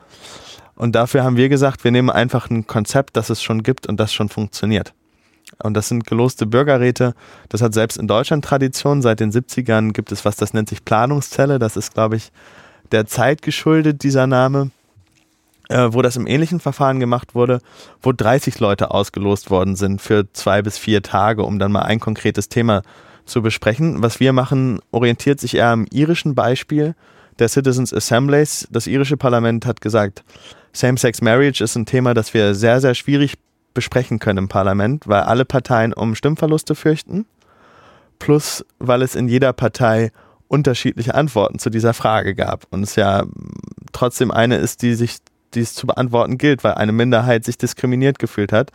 Und 0.75 0.95
dafür 0.95 1.23
haben 1.23 1.37
wir 1.37 1.49
gesagt, 1.49 1.83
wir 1.83 1.91
nehmen 1.91 2.09
einfach 2.09 2.49
ein 2.49 2.65
Konzept, 2.65 3.15
das 3.15 3.29
es 3.29 3.43
schon 3.43 3.61
gibt 3.61 3.87
und 3.87 3.99
das 3.99 4.13
schon 4.13 4.29
funktioniert. 4.29 4.93
Und 5.63 5.75
das 5.75 5.87
sind 5.87 6.05
geloste 6.05 6.45
Bürgerräte. 6.45 7.13
Das 7.49 7.61
hat 7.61 7.73
selbst 7.73 7.97
in 7.97 8.07
Deutschland 8.07 8.43
Tradition. 8.43 9.01
Seit 9.01 9.19
den 9.19 9.31
70ern 9.31 9.93
gibt 9.93 10.11
es 10.11 10.25
was, 10.25 10.35
das 10.35 10.53
nennt 10.53 10.69
sich 10.69 10.85
Planungszelle. 10.85 11.59
Das 11.59 11.77
ist, 11.77 11.93
glaube 11.93 12.15
ich, 12.15 12.31
der 12.91 13.05
Zeit 13.05 13.41
geschuldet, 13.41 14.03
dieser 14.03 14.27
Name. 14.27 14.71
Äh, 15.71 15.93
wo 15.93 16.01
das 16.01 16.17
im 16.17 16.27
ähnlichen 16.27 16.59
Verfahren 16.59 16.99
gemacht 16.99 17.33
wurde, 17.33 17.61
wo 18.01 18.11
30 18.11 18.59
Leute 18.59 18.91
ausgelost 18.91 19.49
worden 19.49 19.77
sind 19.77 20.01
für 20.01 20.25
zwei 20.33 20.61
bis 20.61 20.77
vier 20.77 21.01
Tage, 21.01 21.43
um 21.43 21.59
dann 21.59 21.71
mal 21.71 21.83
ein 21.83 22.01
konkretes 22.01 22.49
Thema 22.49 22.81
zu 23.25 23.41
besprechen. 23.41 24.03
Was 24.03 24.19
wir 24.19 24.33
machen, 24.33 24.81
orientiert 24.91 25.39
sich 25.39 25.55
eher 25.55 25.69
am 25.69 25.85
irischen 25.89 26.35
Beispiel 26.35 26.93
der 27.39 27.47
Citizens 27.47 27.93
Assemblies. 27.93 28.67
Das 28.69 28.85
irische 28.85 29.15
Parlament 29.15 29.65
hat 29.65 29.79
gesagt, 29.79 30.25
Same-Sex 30.73 31.21
Marriage 31.21 31.63
ist 31.63 31.77
ein 31.77 31.85
Thema, 31.85 32.13
das 32.13 32.33
wir 32.33 32.53
sehr, 32.53 32.81
sehr 32.81 32.93
schwierig 32.93 33.35
besprechen 33.73 34.19
können 34.19 34.39
im 34.39 34.47
Parlament, 34.47 35.07
weil 35.07 35.21
alle 35.21 35.45
Parteien 35.45 35.93
um 35.93 36.15
Stimmverluste 36.15 36.75
fürchten, 36.75 37.25
plus 38.19 38.65
weil 38.79 39.01
es 39.01 39.15
in 39.15 39.27
jeder 39.27 39.53
Partei 39.53 40.11
unterschiedliche 40.47 41.15
Antworten 41.15 41.59
zu 41.59 41.69
dieser 41.69 41.93
Frage 41.93 42.35
gab. 42.35 42.65
Und 42.71 42.83
es 42.83 42.95
ja 42.97 43.23
trotzdem 43.93 44.31
eine 44.31 44.57
ist, 44.57 44.81
die 44.81 44.95
sich, 44.95 45.17
die 45.53 45.61
es 45.61 45.73
zu 45.73 45.87
beantworten 45.87 46.37
gilt, 46.37 46.63
weil 46.63 46.73
eine 46.73 46.91
Minderheit 46.91 47.45
sich 47.45 47.57
diskriminiert 47.57 48.19
gefühlt 48.19 48.51
hat. 48.51 48.71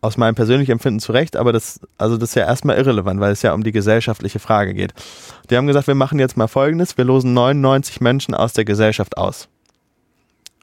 Aus 0.00 0.16
meinem 0.16 0.34
persönlichen 0.34 0.72
Empfinden 0.72 1.00
zu 1.00 1.10
Recht, 1.10 1.36
aber 1.36 1.52
das, 1.52 1.80
also 1.98 2.16
das 2.16 2.30
ist 2.30 2.34
ja 2.36 2.46
erstmal 2.46 2.76
irrelevant, 2.76 3.20
weil 3.20 3.32
es 3.32 3.42
ja 3.42 3.52
um 3.52 3.64
die 3.64 3.72
gesellschaftliche 3.72 4.38
Frage 4.38 4.74
geht. 4.74 4.92
Die 5.50 5.56
haben 5.56 5.66
gesagt, 5.66 5.88
wir 5.88 5.96
machen 5.96 6.20
jetzt 6.20 6.36
mal 6.36 6.46
Folgendes, 6.46 6.96
wir 6.96 7.04
losen 7.04 7.32
99 7.34 8.00
Menschen 8.00 8.34
aus 8.34 8.52
der 8.52 8.64
Gesellschaft 8.64 9.16
aus. 9.16 9.48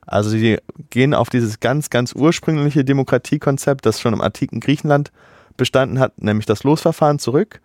Also 0.06 0.30
sie 0.30 0.58
gehen 0.90 1.14
auf 1.14 1.30
dieses 1.30 1.60
ganz, 1.60 1.90
ganz 1.90 2.14
ursprüngliche 2.14 2.86
Demokratiekonzept, 2.86 3.86
das 3.86 4.00
schon 4.00 4.14
im 4.14 4.22
antiken 4.22 4.60
Griechenland 4.60 5.12
bestanden 5.58 6.00
hat, 6.00 6.22
nämlich 6.22 6.46
das 6.46 6.64
Losverfahren 6.64 7.20
zurück 7.20 7.62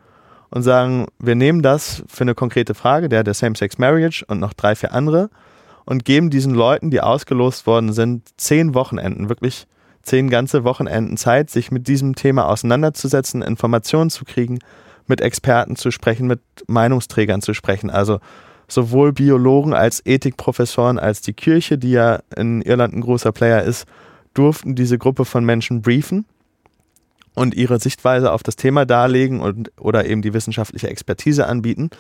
und 0.50 0.62
sagen, 0.62 1.06
wir 1.18 1.34
nehmen 1.34 1.62
das 1.62 2.02
für 2.08 2.22
eine 2.22 2.34
konkrete 2.34 2.74
Frage, 2.74 3.08
der 3.08 3.24
der 3.24 3.34
Same-Sex-Marriage 3.34 4.24
und 4.26 4.40
noch 4.40 4.52
drei, 4.52 4.74
vier 4.74 4.92
andere 4.92 5.30
und 5.84 6.04
geben 6.04 6.30
diesen 6.30 6.54
Leuten, 6.54 6.90
die 6.90 7.00
ausgelost 7.00 7.66
worden 7.66 7.92
sind, 7.92 8.28
zehn 8.36 8.74
Wochenenden, 8.74 9.28
wirklich 9.28 9.66
zehn 10.02 10.30
ganze 10.30 10.64
Wochenenden 10.64 11.16
Zeit, 11.16 11.50
sich 11.50 11.70
mit 11.70 11.88
diesem 11.88 12.14
Thema 12.14 12.48
auseinanderzusetzen, 12.48 13.42
Informationen 13.42 14.10
zu 14.10 14.24
kriegen, 14.24 14.58
mit 15.06 15.20
Experten 15.20 15.76
zu 15.76 15.90
sprechen, 15.90 16.26
mit 16.26 16.40
Meinungsträgern 16.66 17.42
zu 17.42 17.54
sprechen. 17.54 17.90
Also 17.90 18.20
sowohl 18.72 19.12
Biologen 19.12 19.74
als 19.74 20.04
Ethikprofessoren 20.04 20.98
als 20.98 21.20
die 21.20 21.32
Kirche, 21.32 21.78
die 21.78 21.92
ja 21.92 22.20
in 22.36 22.62
Irland 22.62 22.94
ein 22.94 23.00
großer 23.00 23.32
Player 23.32 23.62
ist, 23.62 23.86
durften 24.34 24.74
diese 24.74 24.98
Gruppe 24.98 25.24
von 25.24 25.44
Menschen 25.44 25.82
briefen 25.82 26.24
und 27.34 27.54
ihre 27.54 27.80
Sichtweise 27.80 28.32
auf 28.32 28.42
das 28.42 28.56
Thema 28.56 28.86
darlegen 28.86 29.40
und, 29.40 29.72
oder 29.78 30.06
eben 30.06 30.22
die 30.22 30.34
wissenschaftliche 30.34 30.88
Expertise 30.88 31.46
anbieten. 31.46 31.90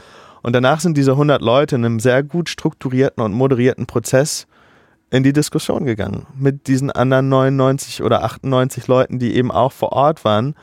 Und 0.42 0.54
danach 0.54 0.80
sind 0.80 0.96
diese 0.96 1.12
100 1.12 1.42
Leute 1.42 1.76
in 1.76 1.84
einem 1.84 2.00
sehr 2.00 2.22
gut 2.22 2.48
strukturierten 2.48 3.22
und 3.22 3.32
moderierten 3.32 3.86
Prozess 3.86 4.46
in 5.10 5.22
die 5.22 5.32
Diskussion 5.32 5.84
gegangen 5.84 6.26
mit 6.38 6.68
diesen 6.68 6.90
anderen 6.90 7.28
99 7.28 8.02
oder 8.02 8.22
98 8.22 8.86
Leuten, 8.86 9.18
die 9.18 9.34
eben 9.34 9.50
auch 9.50 9.72
vor 9.72 9.92
Ort 9.92 10.24
waren 10.24 10.54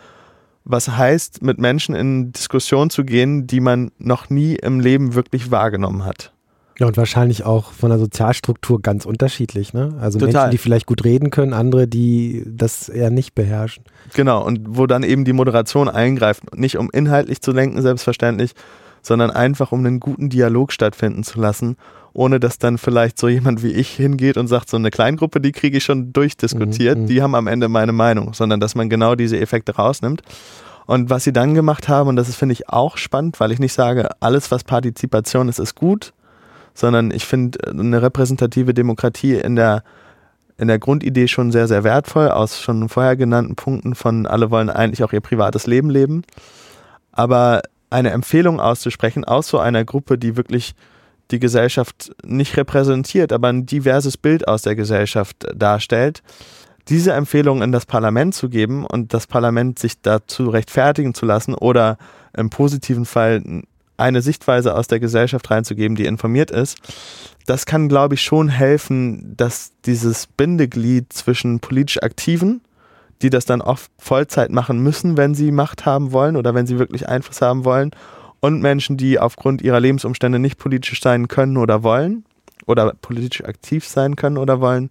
was 0.68 0.90
heißt, 0.90 1.42
mit 1.42 1.60
Menschen 1.60 1.96
in 1.96 2.34
Diskussion 2.34 2.90
zu 2.90 3.06
gehen, 3.06 3.48
die 3.48 3.62
man 3.62 3.92
noch 3.98 4.30
nie 4.30 4.56
im 4.56 4.80
Leben 4.80 5.16
wirklich 5.16 5.50
wahrgenommen 5.50 6.06
hat. 6.06 6.34
Ja, 6.80 6.86
und 6.86 6.96
wahrscheinlich 6.96 7.44
auch 7.44 7.72
von 7.72 7.90
der 7.90 7.98
Sozialstruktur 7.98 8.82
ganz 8.82 9.06
unterschiedlich, 9.06 9.74
ne? 9.74 9.98
Also 10.00 10.20
Total. 10.20 10.34
Menschen, 10.34 10.52
die 10.52 10.58
vielleicht 10.60 10.86
gut 10.86 11.04
reden 11.04 11.32
können, 11.32 11.54
andere, 11.54 11.88
die 11.88 12.44
das 12.46 12.88
eher 12.88 13.10
nicht 13.10 13.34
beherrschen. 13.34 13.84
Genau, 14.14 14.46
und 14.46 14.78
wo 14.78 14.86
dann 14.86 15.02
eben 15.02 15.26
die 15.26 15.34
Moderation 15.34 15.90
eingreift, 15.90 16.56
nicht 16.56 16.78
um 16.78 16.92
inhaltlich 16.92 17.42
zu 17.42 17.52
lenken, 17.52 17.82
selbstverständlich, 17.82 18.52
sondern 19.02 19.32
einfach 19.32 19.72
um 19.72 19.80
einen 19.80 20.00
guten 20.00 20.30
Dialog 20.30 20.72
stattfinden 20.72 21.24
zu 21.24 21.40
lassen, 21.40 21.78
ohne 22.14 22.40
dass 22.40 22.58
dann 22.58 22.78
vielleicht 22.78 23.20
so 23.20 23.28
jemand 23.28 23.62
wie 23.64 23.72
ich 23.72 23.90
hingeht 23.90 24.38
und 24.38 24.48
sagt, 24.48 24.70
so 24.70 24.78
eine 24.78 24.90
Kleingruppe, 24.90 25.40
die 25.40 25.52
kriege 25.52 25.78
ich 25.78 25.84
schon 25.84 26.14
durchdiskutiert, 26.14 26.98
mhm, 26.98 27.04
mhm. 27.04 27.08
die 27.08 27.22
haben 27.22 27.36
am 27.36 27.48
Ende 27.48 27.68
meine 27.68 27.92
Meinung, 27.92 28.34
sondern 28.34 28.60
dass 28.60 28.76
man 28.76 28.90
genau 28.90 29.16
diese 29.16 29.40
Effekte 29.40 29.76
rausnimmt. 29.76 30.24
Und 30.88 31.10
was 31.10 31.26
sie 31.26 31.34
dann 31.34 31.54
gemacht 31.54 31.90
haben, 31.90 32.10
und 32.10 32.16
das 32.16 32.30
ist, 32.30 32.38
finde 32.38 32.54
ich, 32.54 32.70
auch 32.70 32.98
spannend, 32.98 33.40
weil 33.40 33.52
ich 33.52 33.60
nicht 33.60 33.74
sage, 33.74 34.10
alles, 34.22 34.52
was 34.52 34.64
Partizipation 34.64 35.50
ist, 35.50 35.60
ist 35.60 35.76
gut, 35.76 36.14
sondern 36.74 37.12
ich 37.12 37.26
finde 37.26 37.60
eine 37.68 38.02
repräsentative 38.02 38.74
Demokratie 38.74 39.36
in 39.36 39.56
der, 39.56 39.84
in 40.58 40.70
der 40.70 40.80
Grundidee 40.80 41.28
schon 41.28 41.52
sehr, 41.52 41.68
sehr 41.68 41.84
wertvoll, 41.84 42.30
aus 42.30 42.62
schon 42.62 42.88
vorher 42.88 43.16
genannten 43.16 43.56
Punkten 43.56 43.96
von 43.96 44.26
alle 44.26 44.50
wollen 44.50 44.70
eigentlich 44.70 45.04
auch 45.04 45.12
ihr 45.12 45.22
privates 45.22 45.68
Leben 45.68 45.90
leben. 45.90 46.24
Aber 47.12 47.62
eine 47.90 48.12
Empfehlung 48.12 48.60
auszusprechen 48.60 49.24
aus 49.24 49.48
so 49.48 49.60
einer 49.60 49.86
Gruppe, 49.86 50.18
die 50.18 50.36
wirklich 50.36 50.76
die 51.32 51.40
Gesellschaft 51.40 52.12
nicht 52.24 52.56
repräsentiert, 52.58 53.34
aber 53.34 53.50
ein 53.50 53.66
diverses 53.66 54.18
Bild 54.18 54.48
aus 54.48 54.62
der 54.62 54.76
Gesellschaft 54.76 55.46
darstellt, 55.54 56.24
diese 56.88 57.12
Empfehlung 57.14 57.62
in 57.62 57.72
das 57.72 57.86
Parlament 57.86 58.34
zu 58.34 58.50
geben 58.50 58.86
und 58.86 59.14
das 59.14 59.28
Parlament 59.28 59.78
sich 59.78 60.02
dazu 60.02 60.50
rechtfertigen 60.50 61.14
zu 61.14 61.26
lassen 61.26 61.54
oder 61.54 61.98
im 62.36 62.50
positiven 62.50 63.06
Fall 63.06 63.64
eine 63.98 64.22
Sichtweise 64.22 64.76
aus 64.76 64.88
der 64.88 65.00
Gesellschaft 65.00 65.50
reinzugeben, 65.50 65.98
die 65.98 66.06
informiert 66.06 66.52
ist. 66.52 66.78
Das 67.46 67.66
kann, 67.66 67.90
glaube 67.90 68.16
ich, 68.16 68.22
schon 68.22 68.48
helfen, 68.48 69.36
dass 69.36 69.72
dieses 69.86 70.28
Bindeglied 70.28 71.12
zwischen 71.12 71.60
politisch 71.60 72.02
Aktiven, 72.02 72.62
die 73.22 73.30
das 73.30 73.46
dann 73.46 73.62
oft 73.62 73.92
Vollzeit 73.98 74.52
machen 74.52 74.80
müssen, 74.80 75.18
wenn 75.18 75.36
sie 75.36 75.52
Macht 75.52 75.86
haben 75.86 76.12
wollen 76.12 76.36
oder 76.36 76.54
wenn 76.54 76.68
sie 76.68 76.80
wirklich 76.80 77.08
Einfluss 77.08 77.42
haben 77.42 77.66
wollen, 77.66 77.92
und 78.40 78.62
Menschen, 78.62 78.98
die 78.98 79.20
aufgrund 79.20 79.62
ihrer 79.62 79.80
Lebensumstände 79.80 80.40
nicht 80.40 80.58
politisch 80.58 81.02
sein 81.02 81.28
können 81.28 81.58
oder 81.58 81.84
wollen 81.84 82.24
oder 82.66 82.94
politisch 83.02 83.44
aktiv 83.44 83.88
sein 83.88 84.16
können 84.16 84.38
oder 84.38 84.62
wollen, 84.62 84.90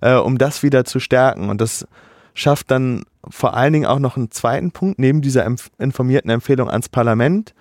äh, 0.00 0.14
um 0.14 0.38
das 0.38 0.62
wieder 0.62 0.84
zu 0.84 1.00
stärken. 1.00 1.50
Und 1.50 1.60
das 1.60 1.86
schafft 2.34 2.70
dann 2.70 3.04
vor 3.28 3.54
allen 3.54 3.72
Dingen 3.72 3.86
auch 3.86 3.98
noch 3.98 4.16
einen 4.16 4.30
zweiten 4.30 4.72
Punkt, 4.72 4.98
neben 4.98 5.20
dieser 5.20 5.46
informierten 5.78 6.30
Empfehlung 6.30 6.70
ans 6.70 6.88
Parlament, 6.88 7.54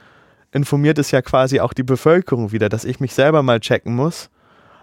informiert 0.51 0.97
es 0.97 1.11
ja 1.11 1.21
quasi 1.21 1.59
auch 1.59 1.73
die 1.73 1.83
Bevölkerung 1.83 2.51
wieder, 2.51 2.69
dass 2.69 2.85
ich 2.85 2.99
mich 2.99 3.13
selber 3.13 3.43
mal 3.43 3.59
checken 3.59 3.95
muss. 3.95 4.29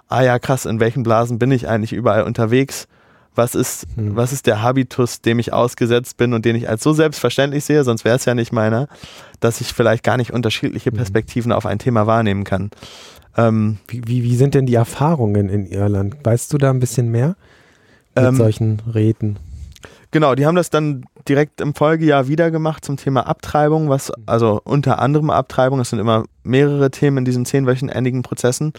Ah 0.09 0.22
ja, 0.22 0.39
krass, 0.39 0.66
in 0.66 0.79
welchen 0.79 1.03
Blasen 1.03 1.39
bin 1.39 1.51
ich 1.51 1.68
eigentlich 1.68 1.93
überall 1.93 2.22
unterwegs? 2.22 2.87
Was 3.37 3.55
ist, 3.55 3.87
hm. 3.95 4.16
was 4.16 4.32
ist 4.32 4.47
der 4.47 4.62
Habitus, 4.62 5.20
dem 5.20 5.39
ich 5.39 5.53
ausgesetzt 5.53 6.16
bin 6.16 6.32
und 6.32 6.45
den 6.45 6.57
ich 6.57 6.68
als 6.68 6.82
so 6.82 6.93
selbstverständlich 6.93 7.64
sehe, 7.64 7.84
sonst 7.84 8.05
wäre 8.05 8.16
es 8.16 8.24
ja 8.24 8.34
nicht 8.34 8.53
meiner, 8.53 8.89
dass 9.41 9.61
ich 9.61 9.72
vielleicht 9.72 10.03
gar 10.03 10.16
nicht 10.16 10.32
unterschiedliche 10.32 10.91
hm. 10.91 10.97
Perspektiven 10.97 11.53
hm. 11.53 11.57
auf 11.57 11.66
ein 11.66 11.78
Thema 11.78 12.07
wahrnehmen 12.07 12.45
kann. 12.45 12.70
Ähm, 13.37 13.78
wie, 13.87 14.03
wie, 14.07 14.22
wie, 14.22 14.37
sind 14.37 14.55
denn 14.55 14.66
die 14.66 14.74
Erfahrungen 14.74 15.49
in 15.51 15.66
Irland? 15.66 16.16
Weißt 16.24 16.53
du 16.53 16.59
da 16.59 16.70
ein 16.70 16.80
bisschen 16.80 17.11
mehr 17.11 17.37
mit 18.14 18.24
ähm, 18.24 18.37
solchen 18.37 18.80
Räten? 18.93 19.39
Genau, 20.11 20.34
die 20.34 20.47
haben 20.47 20.55
das 20.55 20.70
dann 20.70 21.05
direkt 21.28 21.61
im 21.61 21.74
Folgejahr 21.74 22.28
wieder 22.28 22.51
gemacht 22.51 22.84
zum 22.84 22.97
Thema 22.97 23.26
Abtreibung, 23.26 23.91
was 23.91 24.11
also 24.24 24.61
unter 24.64 25.01
anderem 25.01 25.28
Abtreibung, 25.28 25.80
es 25.80 25.91
sind 25.91 25.99
immer 25.99 26.24
mehrere 26.43 26.91
Themen 26.91 27.18
in 27.18 27.24
diesen 27.26 27.45
zehnwöchigen 27.45 28.22
Prozessen. 28.22 28.72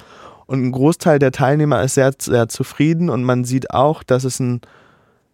Und 0.48 0.64
ein 0.64 0.72
Großteil 0.72 1.20
der 1.20 1.32
Teilnehmer 1.32 1.84
ist 1.84 1.96
sehr, 1.96 2.14
sehr 2.18 2.48
zufrieden 2.48 3.10
und 3.10 3.24
man 3.24 3.44
sieht 3.44 3.72
auch, 3.72 4.02
dass 4.02 4.24
es 4.24 4.40
einen 4.40 4.62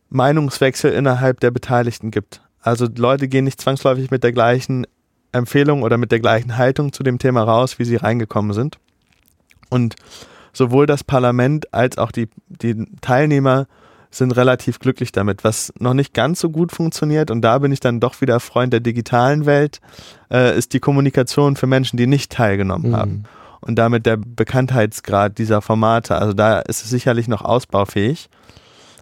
Meinungswechsel 0.10 0.92
innerhalb 0.92 1.40
der 1.40 1.52
Beteiligten 1.52 2.12
gibt. 2.12 2.42
Also 2.62 2.88
Leute 2.98 3.28
gehen 3.28 3.46
nicht 3.46 3.62
zwangsläufig 3.62 4.10
mit 4.10 4.24
der 4.24 4.32
gleichen 4.32 4.86
Empfehlung 5.32 5.84
oder 5.84 5.98
mit 5.98 6.12
der 6.12 6.20
gleichen 6.20 6.58
Haltung 6.58 6.94
zu 6.94 7.04
dem 7.04 7.20
Thema 7.20 7.44
raus, 7.44 7.78
wie 7.80 7.86
sie 7.86 7.96
reingekommen 7.96 8.54
sind. 8.54 8.80
Und 9.70 9.96
sowohl 10.52 10.86
das 10.86 11.04
Parlament 11.04 11.74
als 11.74 11.98
auch 11.98 12.12
die, 12.12 12.30
die 12.48 12.86
Teilnehmer 13.02 13.68
sind 14.12 14.32
relativ 14.32 14.80
glücklich 14.80 15.12
damit. 15.12 15.44
Was 15.44 15.74
noch 15.80 15.96
nicht 15.96 16.14
ganz 16.14 16.40
so 16.40 16.50
gut 16.50 16.72
funktioniert, 16.72 17.32
und 17.32 17.42
da 17.42 17.58
bin 17.58 17.72
ich 17.72 17.80
dann 17.80 18.00
doch 18.00 18.22
wieder 18.22 18.40
Freund 18.40 18.72
der 18.72 18.80
digitalen 18.80 19.46
Welt, 19.46 19.82
äh, 20.32 20.56
ist 20.58 20.74
die 20.74 20.80
Kommunikation 20.80 21.56
für 21.56 21.68
Menschen, 21.68 21.98
die 21.98 22.08
nicht 22.08 22.32
teilgenommen 22.32 22.92
mhm. 22.92 22.96
haben. 22.96 23.24
Und 23.64 23.76
damit 23.76 24.06
der 24.06 24.18
Bekanntheitsgrad 24.18 25.38
dieser 25.38 25.62
Formate. 25.62 26.16
Also 26.16 26.34
da 26.34 26.60
ist 26.60 26.84
es 26.84 26.90
sicherlich 26.90 27.28
noch 27.28 27.42
ausbaufähig. 27.42 28.30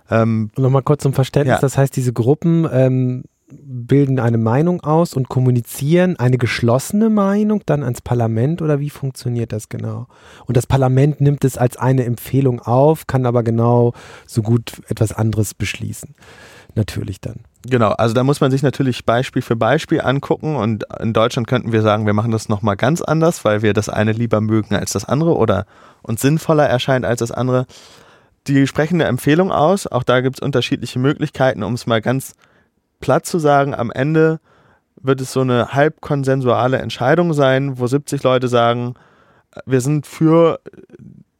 Ähm, 0.09 0.51
Nochmal 0.57 0.84
kurz 0.84 1.03
zum 1.03 1.14
Verständnis, 1.14 1.55
ja. 1.55 1.62
das 1.62 1.78
heißt, 1.78 1.95
diese 1.95 2.12
Gruppen 2.14 2.68
ähm, 2.72 3.24
bilden 3.51 4.20
eine 4.20 4.38
Meinung 4.38 4.82
aus 4.82 5.14
und 5.14 5.30
kommunizieren 5.30 6.18
eine 6.18 6.38
geschlossene 6.38 7.09
Meinung 7.09 7.64
dann 7.66 7.84
ans 7.84 8.01
Parlament 8.01 8.62
oder 8.62 8.80
wie 8.80 8.89
funktioniert 8.89 9.51
das 9.51 9.70
genau? 9.70 10.07
Und 10.45 10.57
das 10.57 10.68
Parlament 10.68 11.22
nimmt 11.22 11.43
es 11.43 11.57
als 11.57 11.78
eine 11.78 12.05
Empfehlung 12.05 12.59
auf, 12.59 13.07
kann 13.07 13.26
aber 13.26 13.43
genau 13.43 13.93
so 14.26 14.41
gut 14.41 14.82
etwas 14.88 15.12
anderes 15.14 15.53
beschließen. 15.53 16.16
Natürlich 16.76 17.19
dann. 17.19 17.41
Genau, 17.63 17.89
also 17.91 18.13
da 18.13 18.24
muss 18.24 18.41
man 18.41 18.49
sich 18.49 18.63
natürlich 18.63 19.05
Beispiel 19.05 19.41
für 19.41 19.55
Beispiel 19.55 20.01
angucken 20.01 20.55
und 20.55 20.86
in 20.99 21.13
Deutschland 21.13 21.47
könnten 21.47 21.72
wir 21.72 21.82
sagen, 21.82 22.05
wir 22.05 22.13
machen 22.13 22.32
das 22.32 22.49
nochmal 22.49 22.76
ganz 22.76 23.01
anders, 23.01 23.45
weil 23.45 23.61
wir 23.61 23.74
das 23.74 23.89
eine 23.89 24.13
lieber 24.13 24.41
mögen 24.41 24.76
als 24.76 24.93
das 24.93 25.05
andere 25.05 25.36
oder 25.36 25.65
uns 26.01 26.22
sinnvoller 26.22 26.65
erscheint 26.65 27.05
als 27.05 27.19
das 27.19 27.32
andere. 27.32 27.65
Die 28.47 28.65
sprechen 28.65 28.95
eine 28.95 29.05
Empfehlung 29.05 29.51
aus, 29.51 29.86
auch 29.86 30.03
da 30.03 30.22
gibt 30.22 30.38
es 30.38 30.45
unterschiedliche 30.45 30.97
Möglichkeiten, 30.97 31.61
um 31.61 31.74
es 31.74 31.86
mal 31.86 32.01
ganz 32.01 32.34
platt 32.99 33.26
zu 33.26 33.38
sagen, 33.38 33.76
am 33.76 33.91
Ende 33.91 34.39
wird 34.95 35.22
es 35.22 35.32
so 35.32 35.41
eine 35.41 35.74
halb 35.74 36.01
konsensuale 36.01 36.80
Entscheidung 36.80 37.34
sein, 37.34 37.80
wo 37.80 37.86
70 37.86 38.24
Leute 38.24 38.47
sagen, 38.47 38.95
wir 39.65 39.82
sind 39.82 40.07
für 40.07 40.59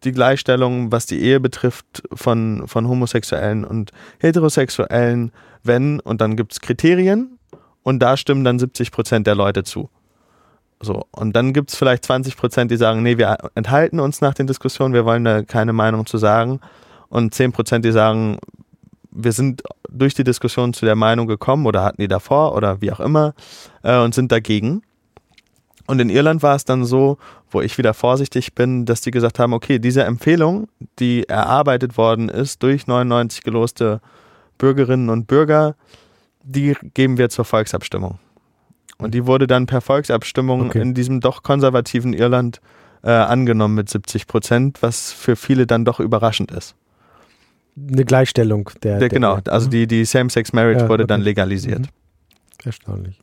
die 0.04 0.12
Gleichstellung, 0.12 0.92
was 0.92 1.06
die 1.06 1.22
Ehe 1.22 1.40
betrifft, 1.40 2.04
von, 2.14 2.64
von 2.68 2.88
Homosexuellen 2.88 3.64
und 3.64 3.92
Heterosexuellen, 4.20 5.32
wenn, 5.64 6.00
und 6.00 6.22
dann 6.22 6.36
gibt 6.36 6.54
es 6.54 6.62
Kriterien 6.62 7.38
und 7.84 8.00
da 8.00 8.18
stimmen 8.18 8.44
dann 8.44 8.60
70 8.60 8.92
Prozent 8.92 9.28
der 9.28 9.36
Leute 9.36 9.64
zu. 9.64 9.90
So, 10.82 11.06
und 11.12 11.36
dann 11.36 11.54
gibt 11.54 11.70
es 11.70 11.78
vielleicht 11.78 12.06
20 12.06 12.36
Prozent, 12.36 12.72
die 12.72 12.78
sagen, 12.78 13.04
nee, 13.04 13.18
wir 13.18 13.38
enthalten 13.54 14.00
uns 14.00 14.22
nach 14.22 14.34
den 14.34 14.48
Diskussionen, 14.48 14.94
wir 14.94 15.06
wollen 15.06 15.24
da 15.24 15.44
keine 15.44 15.74
Meinung 15.74 16.08
zu 16.08 16.18
sagen. 16.18 16.60
Und 17.10 17.36
10 17.36 17.52
Prozent, 17.52 17.86
die 17.86 17.92
sagen, 17.92 18.40
wir 19.12 19.32
sind 19.32 19.62
durch 19.90 20.14
die 20.16 20.24
Diskussion 20.24 20.74
zu 20.74 20.86
der 20.86 20.96
Meinung 20.96 21.28
gekommen 21.28 21.66
oder 21.68 21.84
hatten 21.84 22.02
die 22.02 22.08
davor 22.08 22.56
oder 22.56 22.82
wie 22.82 22.92
auch 22.92 23.00
immer 23.00 23.34
äh, 23.84 23.98
und 23.98 24.16
sind 24.16 24.32
dagegen. 24.32 24.82
Und 25.92 26.00
in 26.00 26.10
Irland 26.10 26.42
war 26.42 26.56
es 26.56 26.64
dann 26.64 26.86
so, 26.86 27.18
wo 27.50 27.62
ich 27.62 27.78
wieder 27.78 27.94
vorsichtig 27.94 28.56
bin, 28.56 28.86
dass 28.86 29.02
die 29.02 29.12
gesagt 29.12 29.40
haben, 29.40 29.54
okay, 29.54 29.78
diese 29.80 30.04
Empfehlung, 30.04 30.68
die 31.00 31.28
erarbeitet 31.28 31.98
worden 31.98 32.30
ist 32.30 32.64
durch 32.64 32.88
99 32.88 33.44
geloste 33.44 34.00
Bürgerinnen 34.58 35.10
und 35.10 35.28
Bürger, 35.28 35.76
die 36.44 36.76
geben 36.94 37.18
wir 37.18 37.30
zur 37.30 37.46
Volksabstimmung. 37.46 38.20
Und 38.98 39.14
die 39.14 39.26
wurde 39.26 39.48
dann 39.48 39.66
per 39.66 39.82
Volksabstimmung 39.82 40.68
okay. 40.68 40.82
in 40.82 40.94
diesem 40.94 41.20
doch 41.20 41.44
konservativen 41.44 42.14
Irland 42.14 42.62
äh, 43.04 43.10
angenommen 43.10 43.76
mit 43.76 43.90
70 43.90 44.28
Prozent, 44.28 44.82
was 44.82 45.12
für 45.12 45.36
viele 45.36 45.68
dann 45.68 45.86
doch 45.86 46.00
überraschend 46.00 46.52
ist 46.52 46.76
eine 47.78 48.06
Gleichstellung 48.06 48.70
der. 48.84 49.00
der 49.00 49.10
genau, 49.10 49.40
der, 49.40 49.54
also 49.54 49.70
die, 49.70 49.88
die 49.88 50.06
Same-Sex-Marriage 50.06 50.82
ja, 50.82 50.90
wurde 50.90 51.04
okay. 51.04 51.10
dann 51.10 51.22
legalisiert. 51.22 51.80
Mhm. 51.80 52.66
Erstaunlich. 52.66 53.20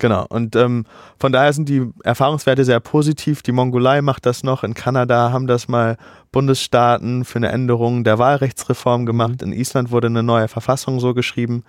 Genau, 0.00 0.24
und 0.30 0.56
ähm, 0.56 0.86
von 1.18 1.30
daher 1.30 1.52
sind 1.52 1.68
die 1.68 1.86
Erfahrungswerte 2.02 2.64
sehr 2.64 2.80
positiv. 2.80 3.42
Die 3.42 3.52
Mongolei 3.52 4.00
macht 4.00 4.24
das 4.24 4.42
noch. 4.42 4.64
In 4.64 4.72
Kanada 4.72 5.30
haben 5.30 5.46
das 5.46 5.68
mal 5.68 5.98
Bundesstaaten 6.32 7.26
für 7.26 7.36
eine 7.36 7.50
Änderung 7.50 8.02
der 8.02 8.18
Wahlrechtsreform 8.18 9.04
gemacht. 9.04 9.42
Mhm. 9.42 9.52
In 9.52 9.60
Island 9.60 9.90
wurde 9.90 10.06
eine 10.06 10.22
neue 10.22 10.48
Verfassung 10.48 11.00
so 11.00 11.12
geschrieben, 11.12 11.64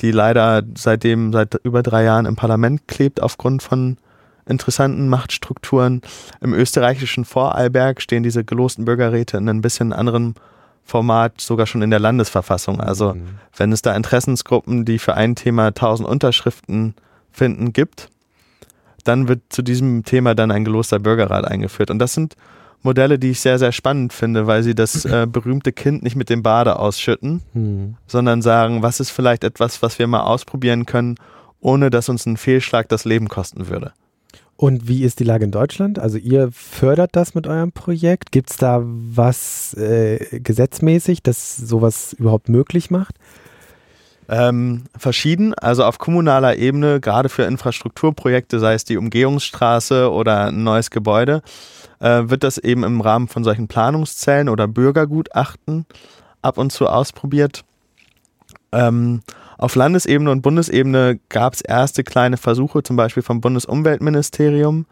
die 0.00 0.10
leider 0.10 0.62
seitdem 0.74 1.34
seit 1.34 1.54
über 1.64 1.82
drei 1.82 2.04
Jahren 2.04 2.24
im 2.24 2.34
Parlament 2.34 2.88
klebt 2.88 3.22
aufgrund 3.22 3.62
von 3.62 3.98
interessanten 4.46 5.10
Machtstrukturen. 5.10 6.00
Im 6.40 6.54
österreichischen 6.54 7.26
Vorarlberg 7.26 8.00
stehen 8.00 8.22
diese 8.22 8.42
gelosten 8.42 8.86
Bürgerräte 8.86 9.36
in 9.36 9.50
ein 9.50 9.60
bisschen 9.60 9.92
anderen 9.92 10.34
Format 10.82 11.42
sogar 11.42 11.66
schon 11.66 11.82
in 11.82 11.90
der 11.90 12.00
Landesverfassung. 12.00 12.80
Also 12.80 13.14
mhm. 13.14 13.26
wenn 13.54 13.70
es 13.70 13.82
da 13.82 13.94
Interessensgruppen, 13.94 14.86
die 14.86 14.98
für 14.98 15.12
ein 15.14 15.34
Thema 15.34 15.66
1000 15.66 16.08
Unterschriften 16.08 16.94
finden, 17.36 17.72
gibt, 17.72 18.08
dann 19.04 19.28
wird 19.28 19.40
zu 19.50 19.62
diesem 19.62 20.04
Thema 20.04 20.34
dann 20.34 20.50
ein 20.50 20.64
geloster 20.64 20.98
Bürgerrat 20.98 21.44
eingeführt. 21.44 21.90
Und 21.90 21.98
das 21.98 22.14
sind 22.14 22.34
Modelle, 22.82 23.18
die 23.18 23.30
ich 23.30 23.40
sehr, 23.40 23.58
sehr 23.58 23.72
spannend 23.72 24.12
finde, 24.12 24.46
weil 24.46 24.62
sie 24.62 24.74
das 24.74 25.04
äh, 25.04 25.26
berühmte 25.30 25.72
Kind 25.72 26.02
nicht 26.02 26.16
mit 26.16 26.30
dem 26.30 26.42
Bade 26.42 26.78
ausschütten, 26.78 27.42
mhm. 27.52 27.96
sondern 28.06 28.42
sagen, 28.42 28.82
was 28.82 29.00
ist 29.00 29.10
vielleicht 29.10 29.44
etwas, 29.44 29.82
was 29.82 29.98
wir 29.98 30.06
mal 30.06 30.20
ausprobieren 30.20 30.86
können, 30.86 31.16
ohne 31.60 31.90
dass 31.90 32.08
uns 32.08 32.26
ein 32.26 32.36
Fehlschlag 32.36 32.88
das 32.88 33.04
Leben 33.04 33.28
kosten 33.28 33.68
würde. 33.68 33.92
Und 34.56 34.88
wie 34.88 35.02
ist 35.02 35.20
die 35.20 35.24
Lage 35.24 35.44
in 35.44 35.50
Deutschland? 35.50 35.98
Also 35.98 36.16
ihr 36.16 36.50
fördert 36.50 37.10
das 37.14 37.34
mit 37.34 37.46
eurem 37.46 37.72
Projekt. 37.72 38.32
Gibt 38.32 38.50
es 38.50 38.56
da 38.56 38.80
was 38.82 39.74
äh, 39.74 40.40
gesetzmäßig, 40.40 41.22
das 41.22 41.56
sowas 41.56 42.14
überhaupt 42.14 42.48
möglich 42.48 42.90
macht? 42.90 43.16
Ähm, 44.28 44.84
verschieden, 44.96 45.54
also 45.54 45.84
auf 45.84 45.98
kommunaler 45.98 46.56
Ebene, 46.56 47.00
gerade 47.00 47.28
für 47.28 47.44
Infrastrukturprojekte, 47.44 48.58
sei 48.58 48.74
es 48.74 48.84
die 48.84 48.96
Umgehungsstraße 48.96 50.10
oder 50.10 50.46
ein 50.46 50.64
neues 50.64 50.90
Gebäude, 50.90 51.42
äh, 52.00 52.22
wird 52.26 52.42
das 52.42 52.58
eben 52.58 52.82
im 52.82 53.00
Rahmen 53.00 53.28
von 53.28 53.44
solchen 53.44 53.68
Planungszellen 53.68 54.48
oder 54.48 54.66
Bürgergutachten 54.66 55.86
ab 56.42 56.58
und 56.58 56.72
zu 56.72 56.88
ausprobiert. 56.88 57.64
Ähm, 58.72 59.22
auf 59.58 59.74
Landesebene 59.74 60.30
und 60.30 60.42
Bundesebene 60.42 61.18
gab 61.28 61.54
es 61.54 61.60
erste 61.60 62.04
kleine 62.04 62.36
Versuche, 62.36 62.82
zum 62.82 62.96
Beispiel 62.96 63.22
vom 63.22 63.40
Bundesumweltministerium, 63.40 64.86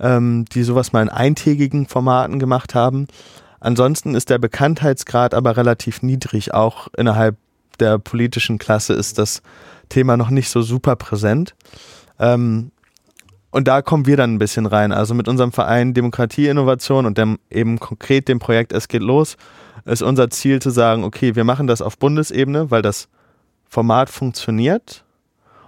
ähm, 0.00 0.44
die 0.52 0.64
sowas 0.64 0.92
mal 0.92 1.02
in 1.02 1.08
eintägigen 1.08 1.86
Formaten 1.86 2.38
gemacht 2.38 2.74
haben. 2.74 3.06
Ansonsten 3.60 4.14
ist 4.14 4.28
der 4.28 4.38
Bekanntheitsgrad 4.38 5.34
aber 5.34 5.56
relativ 5.56 6.02
niedrig. 6.02 6.52
Auch 6.52 6.88
innerhalb 6.96 7.36
der 7.82 7.98
politischen 7.98 8.58
Klasse 8.58 8.94
ist 8.94 9.18
das 9.18 9.42
Thema 9.88 10.16
noch 10.16 10.30
nicht 10.30 10.48
so 10.48 10.62
super 10.62 10.96
präsent. 10.96 11.54
Ähm, 12.18 12.70
und 13.50 13.68
da 13.68 13.82
kommen 13.82 14.06
wir 14.06 14.16
dann 14.16 14.34
ein 14.34 14.38
bisschen 14.38 14.64
rein. 14.64 14.92
Also 14.92 15.12
mit 15.12 15.28
unserem 15.28 15.52
Verein 15.52 15.92
Demokratie 15.92 16.48
Innovation 16.48 17.04
und 17.04 17.18
dem, 17.18 17.38
eben 17.50 17.78
konkret 17.78 18.28
dem 18.28 18.38
Projekt 18.38 18.72
Es 18.72 18.88
geht 18.88 19.02
los, 19.02 19.36
ist 19.84 20.02
unser 20.02 20.30
Ziel 20.30 20.62
zu 20.62 20.70
sagen, 20.70 21.04
okay, 21.04 21.36
wir 21.36 21.44
machen 21.44 21.66
das 21.66 21.82
auf 21.82 21.98
Bundesebene, 21.98 22.70
weil 22.70 22.80
das 22.80 23.08
Format 23.68 24.08
funktioniert 24.08 25.04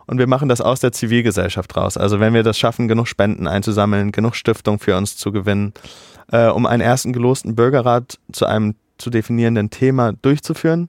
und 0.07 0.19
wir 0.19 0.27
machen 0.27 0.49
das 0.49 0.61
aus 0.61 0.81
der 0.81 0.93
Zivilgesellschaft 0.93 1.77
raus. 1.77 1.97
Also 1.97 2.21
wenn 2.21 2.33
wir 2.33 2.43
das 2.43 2.59
schaffen, 2.59 2.89
genug 2.89 3.09
Spenden 3.09 3.47
einzusammeln, 3.47 4.13
genug 4.13 4.35
Stiftung 4.35 4.79
für 4.79 4.97
uns 4.97 5.17
zu 5.17 5.33
gewinnen, 5.33 5.75
äh, 6.33 6.47
um 6.47 6.65
einen 6.65 6.83
ersten 6.83 7.13
gelosten 7.13 7.55
Bürgerrat 7.55 8.19
zu 8.33 8.47
einem 8.47 8.77
zu 8.97 9.11
definierenden 9.11 9.71
Thema 9.71 10.13
durchzuführen, 10.13 10.89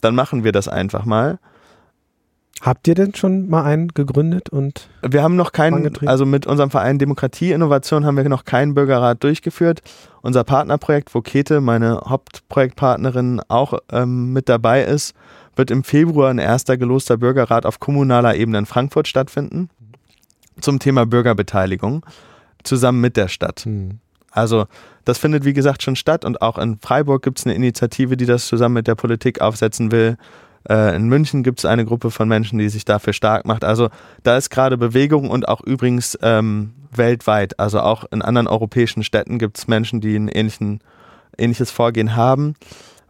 dann 0.00 0.14
machen 0.14 0.44
wir 0.44 0.52
das 0.52 0.68
einfach 0.68 1.04
mal. 1.04 1.38
Habt 2.62 2.88
ihr 2.88 2.94
denn 2.94 3.14
schon 3.14 3.48
mal 3.48 3.64
einen 3.64 3.88
gegründet 3.88 4.48
und? 4.48 4.88
Wir 5.02 5.22
haben 5.22 5.36
noch 5.36 5.52
keinen, 5.52 5.94
also 6.06 6.24
mit 6.24 6.46
unserem 6.46 6.70
Verein 6.70 6.98
Demokratie 6.98 7.52
Innovation 7.52 8.06
haben 8.06 8.16
wir 8.16 8.26
noch 8.30 8.46
keinen 8.46 8.74
Bürgerrat 8.74 9.22
durchgeführt. 9.22 9.82
Unser 10.22 10.42
Partnerprojekt, 10.42 11.14
wo 11.14 11.20
Kete, 11.20 11.60
meine 11.60 12.00
Hauptprojektpartnerin, 12.06 13.42
auch 13.48 13.74
ähm, 13.92 14.32
mit 14.32 14.48
dabei 14.48 14.84
ist, 14.84 15.14
wird 15.54 15.70
im 15.70 15.84
Februar 15.84 16.30
ein 16.30 16.38
erster 16.38 16.78
geloster 16.78 17.18
Bürgerrat 17.18 17.66
auf 17.66 17.78
kommunaler 17.78 18.36
Ebene 18.36 18.58
in 18.58 18.66
Frankfurt 18.66 19.06
stattfinden 19.06 19.68
zum 20.60 20.78
Thema 20.78 21.04
Bürgerbeteiligung 21.04 22.04
zusammen 22.62 23.00
mit 23.00 23.16
der 23.16 23.28
Stadt. 23.28 23.64
Mhm. 23.66 24.00
Also 24.36 24.66
das 25.04 25.18
findet 25.18 25.44
wie 25.44 25.52
gesagt 25.52 25.82
schon 25.82 25.96
statt 25.96 26.24
und 26.24 26.42
auch 26.42 26.58
in 26.58 26.78
Freiburg 26.78 27.22
gibt 27.22 27.38
es 27.38 27.46
eine 27.46 27.54
Initiative, 27.54 28.16
die 28.16 28.26
das 28.26 28.46
zusammen 28.46 28.74
mit 28.74 28.86
der 28.86 28.94
Politik 28.94 29.40
aufsetzen 29.40 29.90
will. 29.92 30.16
Äh, 30.68 30.96
in 30.96 31.08
München 31.08 31.42
gibt 31.42 31.60
es 31.60 31.64
eine 31.64 31.84
Gruppe 31.84 32.10
von 32.10 32.28
Menschen, 32.28 32.58
die 32.58 32.68
sich 32.68 32.84
dafür 32.84 33.12
stark 33.12 33.46
macht. 33.46 33.64
Also 33.64 33.88
da 34.22 34.36
ist 34.36 34.50
gerade 34.50 34.76
Bewegung 34.76 35.30
und 35.30 35.48
auch 35.48 35.60
übrigens 35.62 36.18
ähm, 36.22 36.74
weltweit, 36.90 37.58
also 37.58 37.80
auch 37.80 38.04
in 38.10 38.22
anderen 38.22 38.46
europäischen 38.46 39.02
Städten 39.02 39.38
gibt 39.38 39.58
es 39.58 39.68
Menschen, 39.68 40.00
die 40.00 40.16
ein 40.16 40.28
ähnlichen, 40.28 40.80
ähnliches 41.38 41.70
Vorgehen 41.70 42.16
haben. 42.16 42.54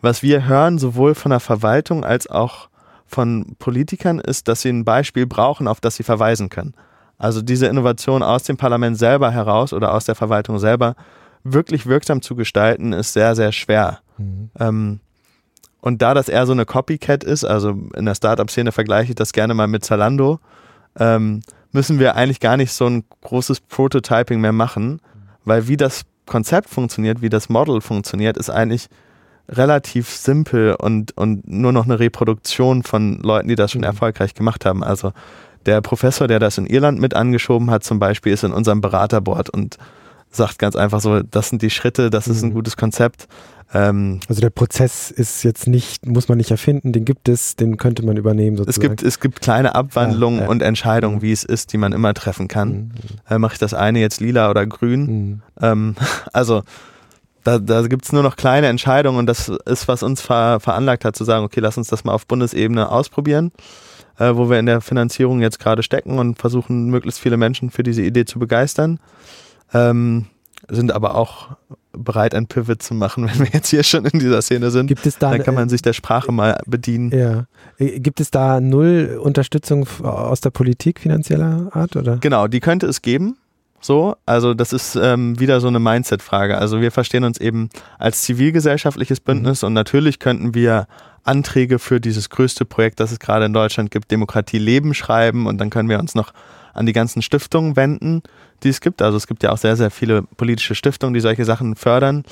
Was 0.00 0.22
wir 0.22 0.46
hören, 0.46 0.78
sowohl 0.78 1.14
von 1.14 1.30
der 1.30 1.40
Verwaltung 1.40 2.04
als 2.04 2.28
auch 2.28 2.68
von 3.06 3.56
Politikern, 3.58 4.18
ist, 4.18 4.48
dass 4.48 4.62
sie 4.62 4.68
ein 4.68 4.84
Beispiel 4.84 5.26
brauchen, 5.26 5.68
auf 5.68 5.80
das 5.80 5.96
sie 5.96 6.02
verweisen 6.02 6.48
können. 6.48 6.74
Also 7.18 7.42
diese 7.42 7.66
Innovation 7.66 8.22
aus 8.22 8.42
dem 8.42 8.56
Parlament 8.56 8.98
selber 8.98 9.30
heraus 9.30 9.72
oder 9.72 9.94
aus 9.94 10.04
der 10.04 10.14
Verwaltung 10.14 10.58
selber 10.58 10.96
wirklich 11.44 11.86
wirksam 11.86 12.22
zu 12.22 12.34
gestalten, 12.34 12.92
ist 12.92 13.12
sehr, 13.12 13.34
sehr 13.34 13.52
schwer. 13.52 14.00
Mhm. 14.18 14.50
Ähm, 14.58 15.00
und 15.80 16.02
da 16.02 16.14
das 16.14 16.28
eher 16.28 16.46
so 16.46 16.52
eine 16.52 16.66
Copycat 16.66 17.22
ist, 17.22 17.44
also 17.44 17.70
in 17.94 18.06
der 18.06 18.14
Startup-Szene 18.14 18.72
vergleiche 18.72 19.12
ich 19.12 19.14
das 19.14 19.32
gerne 19.32 19.54
mal 19.54 19.68
mit 19.68 19.84
Zalando, 19.84 20.40
ähm, 20.98 21.42
müssen 21.72 21.98
wir 21.98 22.16
eigentlich 22.16 22.40
gar 22.40 22.56
nicht 22.56 22.72
so 22.72 22.86
ein 22.86 23.04
großes 23.22 23.60
Prototyping 23.60 24.40
mehr 24.40 24.52
machen, 24.52 25.00
weil 25.44 25.68
wie 25.68 25.76
das 25.76 26.02
Konzept 26.26 26.68
funktioniert, 26.68 27.22
wie 27.22 27.28
das 27.28 27.48
Model 27.48 27.80
funktioniert, 27.80 28.36
ist 28.36 28.50
eigentlich 28.50 28.88
relativ 29.48 30.08
simpel 30.08 30.74
und, 30.74 31.16
und 31.16 31.46
nur 31.46 31.70
noch 31.70 31.84
eine 31.84 32.00
Reproduktion 32.00 32.82
von 32.82 33.20
Leuten, 33.20 33.48
die 33.48 33.54
das 33.54 33.70
schon 33.70 33.82
mhm. 33.82 33.86
erfolgreich 33.86 34.34
gemacht 34.34 34.64
haben. 34.64 34.82
Also 34.82 35.12
der 35.66 35.80
Professor, 35.80 36.28
der 36.28 36.38
das 36.38 36.58
in 36.58 36.66
Irland 36.66 37.00
mit 37.00 37.14
angeschoben 37.14 37.70
hat, 37.70 37.84
zum 37.84 37.98
Beispiel, 37.98 38.32
ist 38.32 38.44
in 38.44 38.52
unserem 38.52 38.80
Beraterboard 38.80 39.50
und 39.50 39.76
sagt 40.30 40.58
ganz 40.58 40.76
einfach 40.76 41.00
so, 41.00 41.22
das 41.22 41.48
sind 41.48 41.62
die 41.62 41.70
Schritte, 41.70 42.10
das 42.10 42.28
ist 42.28 42.42
ein 42.42 42.50
mhm. 42.50 42.54
gutes 42.54 42.76
Konzept. 42.76 43.26
Ähm, 43.74 44.20
also 44.28 44.40
der 44.40 44.50
Prozess 44.50 45.10
ist 45.10 45.42
jetzt 45.42 45.66
nicht, 45.66 46.06
muss 46.06 46.28
man 46.28 46.38
nicht 46.38 46.50
erfinden, 46.50 46.92
den 46.92 47.04
gibt 47.04 47.28
es, 47.28 47.56
den 47.56 47.78
könnte 47.78 48.04
man 48.04 48.16
übernehmen 48.16 48.56
sozusagen. 48.56 48.84
Es 48.84 48.88
gibt, 48.88 49.02
es 49.02 49.20
gibt 49.20 49.40
kleine 49.40 49.74
Abwandlungen 49.74 50.38
ja, 50.38 50.44
ja. 50.44 50.50
und 50.50 50.62
Entscheidungen, 50.62 51.20
wie 51.20 51.32
es 51.32 51.42
ist, 51.42 51.72
die 51.72 51.78
man 51.78 51.92
immer 51.92 52.14
treffen 52.14 52.46
kann. 52.46 52.70
Mhm. 52.70 52.90
Äh, 53.28 53.38
Mache 53.38 53.54
ich 53.54 53.58
das 53.58 53.74
eine 53.74 53.98
jetzt 53.98 54.20
lila 54.20 54.50
oder 54.50 54.66
grün? 54.66 55.00
Mhm. 55.00 55.42
Ähm, 55.60 55.96
also 56.32 56.62
da, 57.42 57.58
da 57.58 57.82
gibt 57.86 58.04
es 58.04 58.12
nur 58.12 58.22
noch 58.22 58.36
kleine 58.36 58.68
Entscheidungen 58.68 59.18
und 59.18 59.26
das 59.26 59.48
ist, 59.48 59.88
was 59.88 60.02
uns 60.02 60.20
ver, 60.20 60.60
veranlagt 60.60 61.04
hat 61.04 61.16
zu 61.16 61.24
sagen, 61.24 61.44
okay, 61.44 61.60
lass 61.60 61.76
uns 61.76 61.88
das 61.88 62.04
mal 62.04 62.12
auf 62.12 62.26
Bundesebene 62.26 62.90
ausprobieren 62.90 63.52
äh, 64.18 64.34
wo 64.34 64.50
wir 64.50 64.58
in 64.58 64.66
der 64.66 64.80
Finanzierung 64.80 65.40
jetzt 65.40 65.58
gerade 65.58 65.82
stecken 65.82 66.18
und 66.18 66.38
versuchen, 66.38 66.86
möglichst 66.86 67.20
viele 67.20 67.36
Menschen 67.36 67.70
für 67.70 67.82
diese 67.82 68.02
Idee 68.02 68.24
zu 68.24 68.38
begeistern. 68.38 68.98
Ähm, 69.72 70.26
sind 70.68 70.92
aber 70.92 71.14
auch 71.14 71.56
bereit, 71.92 72.34
ein 72.34 72.46
Pivot 72.46 72.82
zu 72.82 72.94
machen, 72.94 73.26
wenn 73.28 73.38
wir 73.38 73.52
jetzt 73.52 73.68
hier 73.68 73.82
schon 73.82 74.04
in 74.04 74.18
dieser 74.18 74.42
Szene 74.42 74.70
sind. 74.70 74.86
Gibt 74.86 75.06
es 75.06 75.18
da, 75.18 75.30
dann 75.30 75.42
kann 75.42 75.54
man 75.54 75.68
sich 75.68 75.82
der 75.82 75.92
Sprache 75.92 76.32
mal 76.32 76.60
bedienen. 76.66 77.10
Ja. 77.10 77.46
Äh, 77.78 78.00
gibt 78.00 78.20
es 78.20 78.30
da 78.30 78.60
null 78.60 79.18
Unterstützung 79.22 79.86
aus 80.02 80.40
der 80.40 80.50
Politik 80.50 81.00
finanzieller 81.00 81.68
Art? 81.72 81.96
Oder? 81.96 82.18
Genau, 82.18 82.48
die 82.48 82.60
könnte 82.60 82.86
es 82.86 83.02
geben. 83.02 83.36
So, 83.80 84.16
also 84.24 84.54
das 84.54 84.72
ist 84.72 84.96
ähm, 84.96 85.38
wieder 85.38 85.60
so 85.60 85.68
eine 85.68 85.78
Mindset-Frage. 85.78 86.58
Also 86.58 86.80
wir 86.80 86.90
verstehen 86.90 87.24
uns 87.24 87.38
eben 87.38 87.68
als 87.98 88.22
zivilgesellschaftliches 88.22 89.20
Bündnis 89.20 89.62
mhm. 89.62 89.66
und 89.66 89.72
natürlich 89.74 90.18
könnten 90.18 90.54
wir 90.54 90.86
Anträge 91.24 91.78
für 91.78 92.00
dieses 92.00 92.30
größte 92.30 92.64
Projekt, 92.64 93.00
das 93.00 93.12
es 93.12 93.18
gerade 93.18 93.46
in 93.46 93.52
Deutschland 93.52 93.90
gibt, 93.90 94.10
Demokratie 94.10 94.58
Leben 94.58 94.94
schreiben 94.94 95.46
und 95.46 95.58
dann 95.58 95.70
können 95.70 95.88
wir 95.88 95.98
uns 95.98 96.14
noch 96.14 96.32
an 96.72 96.86
die 96.86 96.92
ganzen 96.92 97.22
Stiftungen 97.22 97.76
wenden, 97.76 98.22
die 98.62 98.68
es 98.68 98.80
gibt. 98.80 99.02
Also 99.02 99.16
es 99.16 99.26
gibt 99.26 99.42
ja 99.42 99.50
auch 99.50 99.58
sehr, 99.58 99.76
sehr 99.76 99.90
viele 99.90 100.22
politische 100.22 100.74
Stiftungen, 100.74 101.14
die 101.14 101.20
solche 101.20 101.44
Sachen 101.44 101.74
fördern. 101.74 102.24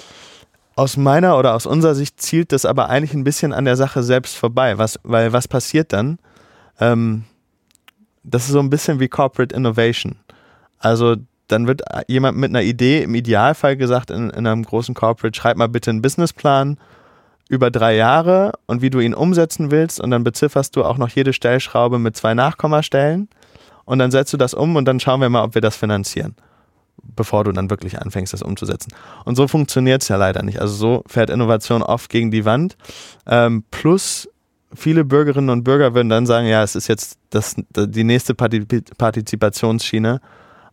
Aus 0.76 0.96
meiner 0.96 1.38
oder 1.38 1.54
aus 1.54 1.66
unserer 1.66 1.94
Sicht 1.94 2.20
zielt 2.20 2.52
das 2.52 2.64
aber 2.64 2.88
eigentlich 2.88 3.14
ein 3.14 3.24
bisschen 3.24 3.52
an 3.52 3.64
der 3.64 3.76
Sache 3.76 4.02
selbst 4.02 4.36
vorbei, 4.36 4.78
was, 4.78 4.98
weil 5.02 5.32
was 5.32 5.48
passiert 5.48 5.92
dann? 5.92 6.18
Ähm, 6.80 7.24
das 8.22 8.46
ist 8.46 8.52
so 8.52 8.60
ein 8.60 8.70
bisschen 8.70 9.00
wie 9.00 9.08
Corporate 9.08 9.54
Innovation. 9.54 10.16
Also 10.78 11.16
dann 11.48 11.66
wird 11.66 11.82
jemand 12.08 12.38
mit 12.38 12.50
einer 12.50 12.62
Idee 12.62 13.02
im 13.02 13.14
Idealfall 13.14 13.76
gesagt 13.76 14.10
in, 14.10 14.30
in 14.30 14.46
einem 14.46 14.64
großen 14.64 14.94
Corporate, 14.94 15.38
schreib 15.38 15.56
mal 15.56 15.68
bitte 15.68 15.90
einen 15.90 16.02
Businessplan 16.02 16.78
über 17.48 17.70
drei 17.70 17.94
Jahre 17.96 18.52
und 18.66 18.82
wie 18.82 18.90
du 18.90 19.00
ihn 19.00 19.14
umsetzen 19.14 19.70
willst 19.70 20.00
und 20.00 20.10
dann 20.10 20.24
bezifferst 20.24 20.76
du 20.76 20.84
auch 20.84 20.96
noch 20.96 21.10
jede 21.10 21.32
Stellschraube 21.32 21.98
mit 21.98 22.16
zwei 22.16 22.34
Nachkommastellen 22.34 23.28
und 23.84 23.98
dann 23.98 24.10
setzt 24.10 24.32
du 24.32 24.36
das 24.36 24.54
um 24.54 24.76
und 24.76 24.86
dann 24.86 25.00
schauen 25.00 25.20
wir 25.20 25.28
mal, 25.28 25.44
ob 25.44 25.54
wir 25.54 25.60
das 25.60 25.76
finanzieren, 25.76 26.34
bevor 27.14 27.44
du 27.44 27.52
dann 27.52 27.68
wirklich 27.68 28.00
anfängst, 28.00 28.32
das 28.32 28.42
umzusetzen. 28.42 28.92
Und 29.26 29.36
so 29.36 29.46
funktioniert 29.46 30.02
es 30.02 30.08
ja 30.08 30.16
leider 30.16 30.42
nicht. 30.42 30.60
Also 30.60 30.74
so 30.74 31.04
fährt 31.06 31.28
Innovation 31.28 31.82
oft 31.82 32.10
gegen 32.10 32.30
die 32.30 32.46
Wand. 32.46 32.78
Ähm, 33.26 33.64
plus 33.70 34.28
viele 34.74 35.04
Bürgerinnen 35.04 35.50
und 35.50 35.64
Bürger 35.64 35.94
würden 35.94 36.08
dann 36.08 36.24
sagen, 36.26 36.46
ja, 36.46 36.62
es 36.62 36.74
ist 36.74 36.88
jetzt 36.88 37.18
das, 37.28 37.56
die 37.76 38.04
nächste 38.04 38.34
Partizipationsschiene 38.34 40.20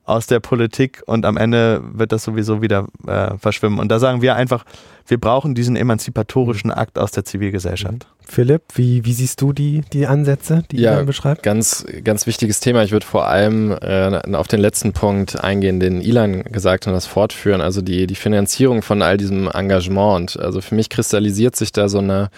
aus 0.03 0.27
der 0.27 0.39
Politik 0.39 1.03
und 1.05 1.25
am 1.25 1.37
Ende 1.37 1.81
wird 1.93 2.11
das 2.11 2.23
sowieso 2.23 2.61
wieder 2.61 2.87
äh, 3.07 3.37
verschwimmen. 3.37 3.79
Und 3.79 3.89
da 3.89 3.99
sagen 3.99 4.21
wir 4.21 4.35
einfach, 4.35 4.65
wir 5.07 5.19
brauchen 5.19 5.55
diesen 5.55 5.75
emanzipatorischen 5.75 6.71
Akt 6.71 6.97
aus 6.97 7.11
der 7.11 7.23
Zivilgesellschaft. 7.23 7.93
Mhm. 7.93 8.21
Philipp, 8.25 8.61
wie, 8.75 9.03
wie 9.03 9.13
siehst 9.13 9.41
du 9.41 9.51
die, 9.51 9.81
die 9.91 10.07
Ansätze, 10.07 10.63
die 10.71 10.77
ja, 10.77 10.99
ihr 10.99 11.05
beschreibt? 11.05 11.43
Ganz, 11.43 11.85
ganz 12.03 12.27
wichtiges 12.27 12.61
Thema. 12.61 12.83
Ich 12.83 12.91
würde 12.91 13.05
vor 13.05 13.27
allem 13.27 13.71
äh, 13.71 14.21
auf 14.33 14.47
den 14.47 14.61
letzten 14.61 14.93
Punkt 14.93 15.43
eingehen, 15.43 15.79
den 15.79 16.01
Ilan 16.01 16.43
gesagt 16.43 16.85
hat 16.85 16.91
und 16.91 16.95
das 16.95 17.07
fortführen, 17.07 17.61
also 17.61 17.81
die, 17.81 18.07
die 18.07 18.15
Finanzierung 18.15 18.83
von 18.83 19.01
all 19.01 19.17
diesem 19.17 19.49
Engagement. 19.49 20.35
Und 20.35 20.43
also 20.43 20.61
für 20.61 20.75
mich 20.75 20.89
kristallisiert 20.89 21.55
sich 21.55 21.73
da 21.73 21.89
so 21.89 21.99
eine 21.99 22.29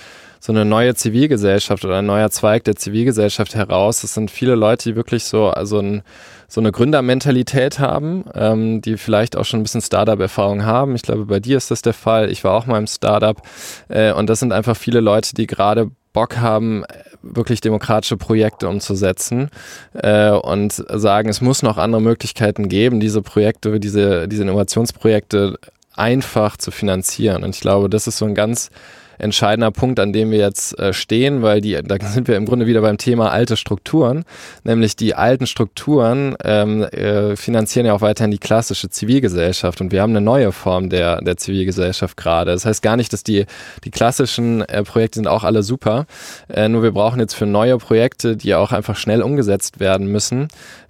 so 0.46 0.52
eine 0.52 0.66
neue 0.66 0.94
Zivilgesellschaft 0.94 1.86
oder 1.86 2.00
ein 2.00 2.06
neuer 2.06 2.30
Zweig 2.30 2.66
der 2.66 2.76
Zivilgesellschaft 2.76 3.56
heraus. 3.56 4.04
Es 4.04 4.14
sind 4.14 4.30
viele 4.30 4.56
Leute, 4.56 4.90
die 4.90 4.96
wirklich 4.98 5.24
so 5.24 5.48
also 5.48 5.80
ein 5.80 6.04
so 6.50 6.60
eine 6.60 6.74
Gründermentalität 6.74 7.80
haben, 7.80 8.26
ähm, 8.36 8.82
die 8.82 8.98
vielleicht 8.98 9.38
auch 9.38 9.46
schon 9.46 9.62
ein 9.62 9.64
bisschen 9.64 9.82
Startup-Erfahrung 9.82 10.66
haben. 10.66 10.96
Ich 10.96 11.02
glaube, 11.02 11.26
bei 11.26 11.40
dir 11.40 11.56
ist 11.56 11.72
das 11.72 11.82
der 11.82 11.94
Fall. 11.94 12.30
Ich 12.30 12.44
war 12.44 12.56
auch 12.56 12.66
mal 12.66 12.78
im 12.78 12.88
Startup. 12.88 13.42
Äh, 13.88 14.12
und 14.12 14.30
das 14.30 14.42
sind 14.42 14.52
einfach 14.52 14.76
viele 14.76 15.00
Leute, 15.00 15.34
die 15.34 15.48
gerade 15.48 15.90
Bock 16.12 16.38
haben, 16.38 16.84
wirklich 17.22 17.62
demokratische 17.62 18.18
Projekte 18.18 18.68
umzusetzen 18.68 19.50
äh, 19.94 20.30
und 20.30 20.74
sagen, 20.74 21.30
es 21.30 21.40
muss 21.40 21.64
noch 21.64 21.78
andere 21.78 22.02
Möglichkeiten 22.02 22.68
geben, 22.68 23.00
diese 23.00 23.22
Projekte, 23.22 23.80
diese, 23.80 24.28
diese 24.28 24.44
Innovationsprojekte 24.44 25.58
einfach 25.96 26.58
zu 26.58 26.70
finanzieren. 26.70 27.46
Und 27.46 27.56
ich 27.56 27.62
glaube, 27.62 27.90
das 27.90 28.08
ist 28.08 28.18
so 28.18 28.26
ein 28.26 28.36
ganz 28.36 28.70
entscheidender 29.18 29.72
Punkt, 29.72 30.00
an 30.00 30.14
dem 30.14 30.32
wir 30.32 30.40
jetzt 30.40 30.78
äh, 30.80 30.94
stehen, 30.94 31.42
weil 31.42 31.62
die, 31.62 31.80
da 31.84 31.98
sind 32.00 32.28
wir 32.28 32.36
im 32.36 32.46
Grunde 32.46 32.68
wieder 32.68 32.82
beim 32.82 32.98
Thema 32.98 33.32
alte 33.32 33.58
Strukturen, 33.58 34.26
nämlich 34.64 34.96
die 34.96 35.16
alten 35.16 35.48
Strukturen 35.48 36.36
ähm, 36.44 36.84
äh, 36.84 37.36
finanzieren 37.36 37.86
ja 37.86 37.94
auch 37.94 38.02
weiterhin 38.02 38.32
die 38.32 38.38
klassische 38.38 38.90
Zivilgesellschaft 38.90 39.82
und 39.82 39.92
wir 39.92 40.02
haben 40.02 40.12
eine 40.12 40.22
neue 40.22 40.52
Form 40.52 40.90
der, 40.90 41.22
der 41.22 41.38
Zivilgesellschaft 41.38 42.18
gerade. 42.18 42.52
Das 42.52 42.66
heißt 42.66 42.82
gar 42.82 42.98
nicht, 42.98 43.14
dass 43.14 43.24
die, 43.24 43.46
die 43.84 43.92
klassischen 43.92 44.62
äh, 44.62 44.84
Projekte 44.84 45.20
sind 45.20 45.28
auch 45.28 45.44
alle 45.44 45.64
super, 45.64 46.06
äh, 46.50 46.68
nur 46.68 46.84
wir 46.84 46.92
brauchen 46.92 47.20
jetzt 47.20 47.36
für 47.36 47.46
neue 47.46 47.78
Projekte, 47.78 48.36
die 48.36 48.56
auch 48.56 48.72
einfach 48.72 48.96
schnell 48.96 49.22
umgesetzt 49.22 49.80
werden 49.80 50.08
müssen, 50.08 50.48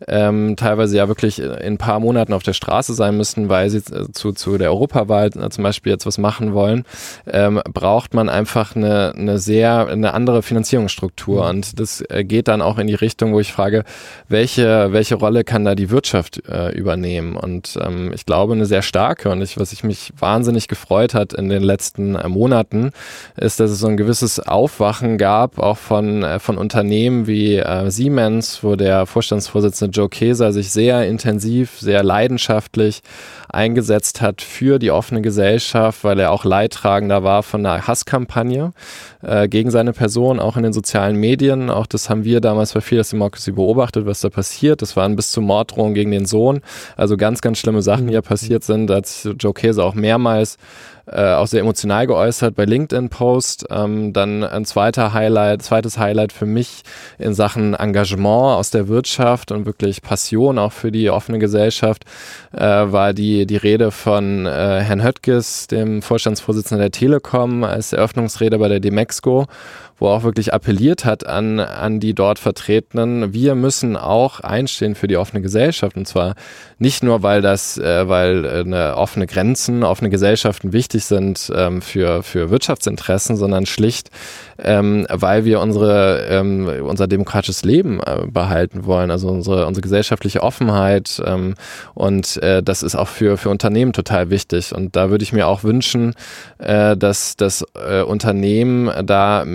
ähm, 0.07 0.55
teilweise 0.55 0.97
ja 0.97 1.07
wirklich 1.07 1.39
in 1.39 1.51
ein 1.51 1.77
paar 1.77 1.99
Monaten 1.99 2.33
auf 2.33 2.43
der 2.43 2.53
Straße 2.53 2.93
sein 2.93 3.17
müssen, 3.17 3.49
weil 3.49 3.69
sie 3.69 3.81
zu, 3.83 4.31
zu 4.31 4.57
der 4.57 4.71
Europawahl 4.71 5.27
äh, 5.27 5.49
zum 5.49 5.63
Beispiel 5.63 5.91
jetzt 5.91 6.05
was 6.05 6.17
machen 6.17 6.53
wollen, 6.53 6.85
ähm, 7.27 7.61
braucht 7.73 8.12
braucht 8.13 8.27
man 8.27 8.29
einfach 8.29 8.75
eine, 8.75 9.13
eine 9.17 9.39
sehr, 9.39 9.87
eine 9.87 10.13
andere 10.13 10.43
Finanzierungsstruktur. 10.43 11.43
Mhm. 11.43 11.49
Und 11.49 11.79
das 11.79 12.03
äh, 12.09 12.23
geht 12.23 12.47
dann 12.47 12.61
auch 12.61 12.77
in 12.77 12.85
die 12.85 12.93
Richtung, 12.93 13.33
wo 13.33 13.39
ich 13.39 13.51
frage, 13.51 13.83
welche, 14.29 14.91
welche 14.91 15.15
Rolle 15.15 15.43
kann 15.43 15.65
da 15.65 15.73
die 15.73 15.89
Wirtschaft 15.89 16.47
äh, 16.47 16.71
übernehmen? 16.73 17.35
Und 17.35 17.77
ähm, 17.81 18.11
ich 18.13 18.25
glaube, 18.25 18.53
eine 18.53 18.67
sehr 18.67 18.83
starke 18.83 19.29
und 19.29 19.41
ich, 19.41 19.59
was 19.59 19.73
ich 19.73 19.83
mich 19.83 20.13
wahnsinnig 20.17 20.67
gefreut 20.67 21.15
hat 21.15 21.33
in 21.33 21.49
den 21.49 21.63
letzten 21.63 22.15
äh, 22.15 22.29
Monaten, 22.29 22.91
ist, 23.35 23.59
dass 23.59 23.71
es 23.71 23.79
so 23.79 23.87
ein 23.87 23.97
gewisses 23.97 24.39
Aufwachen 24.39 25.17
gab, 25.17 25.57
auch 25.57 25.77
von, 25.77 26.21
äh, 26.23 26.37
von 26.37 26.59
Unternehmen 26.59 27.25
wie 27.25 27.57
äh, 27.57 27.89
Siemens, 27.89 28.63
wo 28.63 28.75
der 28.75 29.07
Vorstandsvorsitzende 29.07 29.91
Joe 29.91 30.09
Keser 30.09 30.53
sich 30.53 30.71
sehr 30.71 31.07
intensiv, 31.07 31.79
sehr 31.79 32.03
leidenschaftlich 32.03 33.01
eingesetzt 33.49 34.21
hat 34.21 34.41
für 34.41 34.79
die 34.79 34.91
offene 34.91 35.21
Gesellschaft, 35.21 36.03
weil 36.03 36.19
er 36.19 36.31
auch 36.31 36.43
Leidtragender 36.43 37.23
war 37.23 37.43
von 37.43 37.65
einer 37.65 37.87
Hasskampagne 38.03 38.73
äh, 39.21 39.47
gegen 39.47 39.71
seine 39.71 39.93
Person, 39.93 40.39
auch 40.39 40.57
in 40.57 40.63
den 40.63 40.73
sozialen 40.73 41.15
Medien. 41.15 41.69
Auch 41.69 41.87
das 41.87 42.09
haben 42.09 42.23
wir 42.23 42.41
damals 42.41 42.73
bei 42.73 42.81
Fearless 42.81 43.09
Democracy 43.09 43.51
beobachtet, 43.51 44.05
was 44.05 44.21
da 44.21 44.29
passiert. 44.29 44.81
Das 44.81 44.95
waren 44.95 45.15
bis 45.15 45.31
zu 45.31 45.41
Morddrohungen 45.41 45.93
gegen 45.93 46.11
den 46.11 46.25
Sohn. 46.25 46.61
Also 46.95 47.17
ganz, 47.17 47.41
ganz 47.41 47.57
schlimme 47.57 47.81
Sachen, 47.81 48.07
die 48.07 48.13
ja 48.13 48.21
passiert 48.21 48.63
sind. 48.63 48.87
Da 48.87 48.97
hat 48.97 49.29
Joe 49.39 49.53
Käse 49.53 49.83
auch 49.83 49.95
mehrmals 49.95 50.57
äh, 51.05 51.33
auch 51.33 51.47
sehr 51.47 51.61
emotional 51.61 52.07
geäußert 52.07 52.55
bei 52.55 52.65
LinkedIn-Post. 52.65 53.65
Ähm, 53.69 54.13
dann 54.13 54.43
ein 54.43 54.65
zweiter 54.65 55.13
Highlight, 55.13 55.61
zweites 55.61 55.97
Highlight 55.97 56.31
für 56.31 56.45
mich 56.45 56.83
in 57.17 57.33
Sachen 57.33 57.73
Engagement 57.73 58.57
aus 58.57 58.71
der 58.71 58.87
Wirtschaft 58.87 59.51
und 59.51 59.65
wirklich 59.65 60.01
Passion 60.01 60.57
auch 60.57 60.71
für 60.71 60.91
die 60.91 61.09
offene 61.09 61.39
Gesellschaft 61.39 62.03
äh, 62.53 62.61
war 62.61 63.13
die, 63.13 63.45
die 63.45 63.57
Rede 63.57 63.91
von 63.91 64.45
äh, 64.45 64.49
Herrn 64.49 65.03
Höttges, 65.03 65.67
dem 65.67 66.01
Vorstandsvorsitzenden 66.01 66.81
der 66.81 66.91
Telekom, 66.91 67.63
als 67.63 67.93
Eröffnungsrede 67.93 68.57
bei 68.57 68.69
der 68.69 68.79
Demexco 68.79 69.47
wo 69.99 70.07
er 70.07 70.17
auch 70.17 70.23
wirklich 70.23 70.53
appelliert 70.53 71.05
hat 71.05 71.25
an, 71.25 71.59
an 71.59 71.99
die 71.99 72.13
dort 72.13 72.39
Vertretenen, 72.39 73.33
wir 73.33 73.55
müssen 73.55 73.95
auch 73.95 74.39
einstehen 74.39 74.95
für 74.95 75.07
die 75.07 75.17
offene 75.17 75.41
Gesellschaft. 75.41 75.95
Und 75.95 76.07
zwar 76.07 76.35
nicht 76.77 77.03
nur, 77.03 77.23
weil 77.23 77.41
das, 77.41 77.77
äh, 77.77 78.07
weil 78.07 78.45
äh, 78.45 78.49
eine 78.59 78.97
offene 78.97 79.27
Grenzen, 79.27 79.83
offene 79.83 80.09
Gesellschaften 80.09 80.73
wichtig 80.73 81.05
sind 81.05 81.51
ähm, 81.55 81.81
für, 81.81 82.23
für 82.23 82.49
Wirtschaftsinteressen, 82.49 83.37
sondern 83.37 83.65
schlicht, 83.65 84.09
ähm, 84.57 85.05
weil 85.09 85.45
wir 85.45 85.59
unsere, 85.61 86.25
ähm, 86.29 86.67
unser 86.83 87.07
demokratisches 87.07 87.63
Leben 87.63 87.99
äh, 88.01 88.27
behalten 88.27 88.85
wollen, 88.85 89.11
also 89.11 89.29
unsere, 89.29 89.65
unsere 89.65 89.81
gesellschaftliche 89.81 90.43
Offenheit. 90.43 91.21
Ähm, 91.25 91.55
und 91.93 92.37
äh, 92.43 92.61
das 92.61 92.83
ist 92.83 92.95
auch 92.95 93.07
für, 93.07 93.37
für 93.37 93.49
Unternehmen 93.49 93.93
total 93.93 94.29
wichtig. 94.29 94.75
Und 94.75 94.95
da 94.95 95.09
würde 95.09 95.23
ich 95.23 95.33
mir 95.33 95.47
auch 95.47 95.63
wünschen, 95.63 96.13
äh, 96.57 96.97
dass 96.97 97.37
das 97.37 97.63
äh, 97.75 98.01
Unternehmen 98.01 98.91
da 99.05 99.45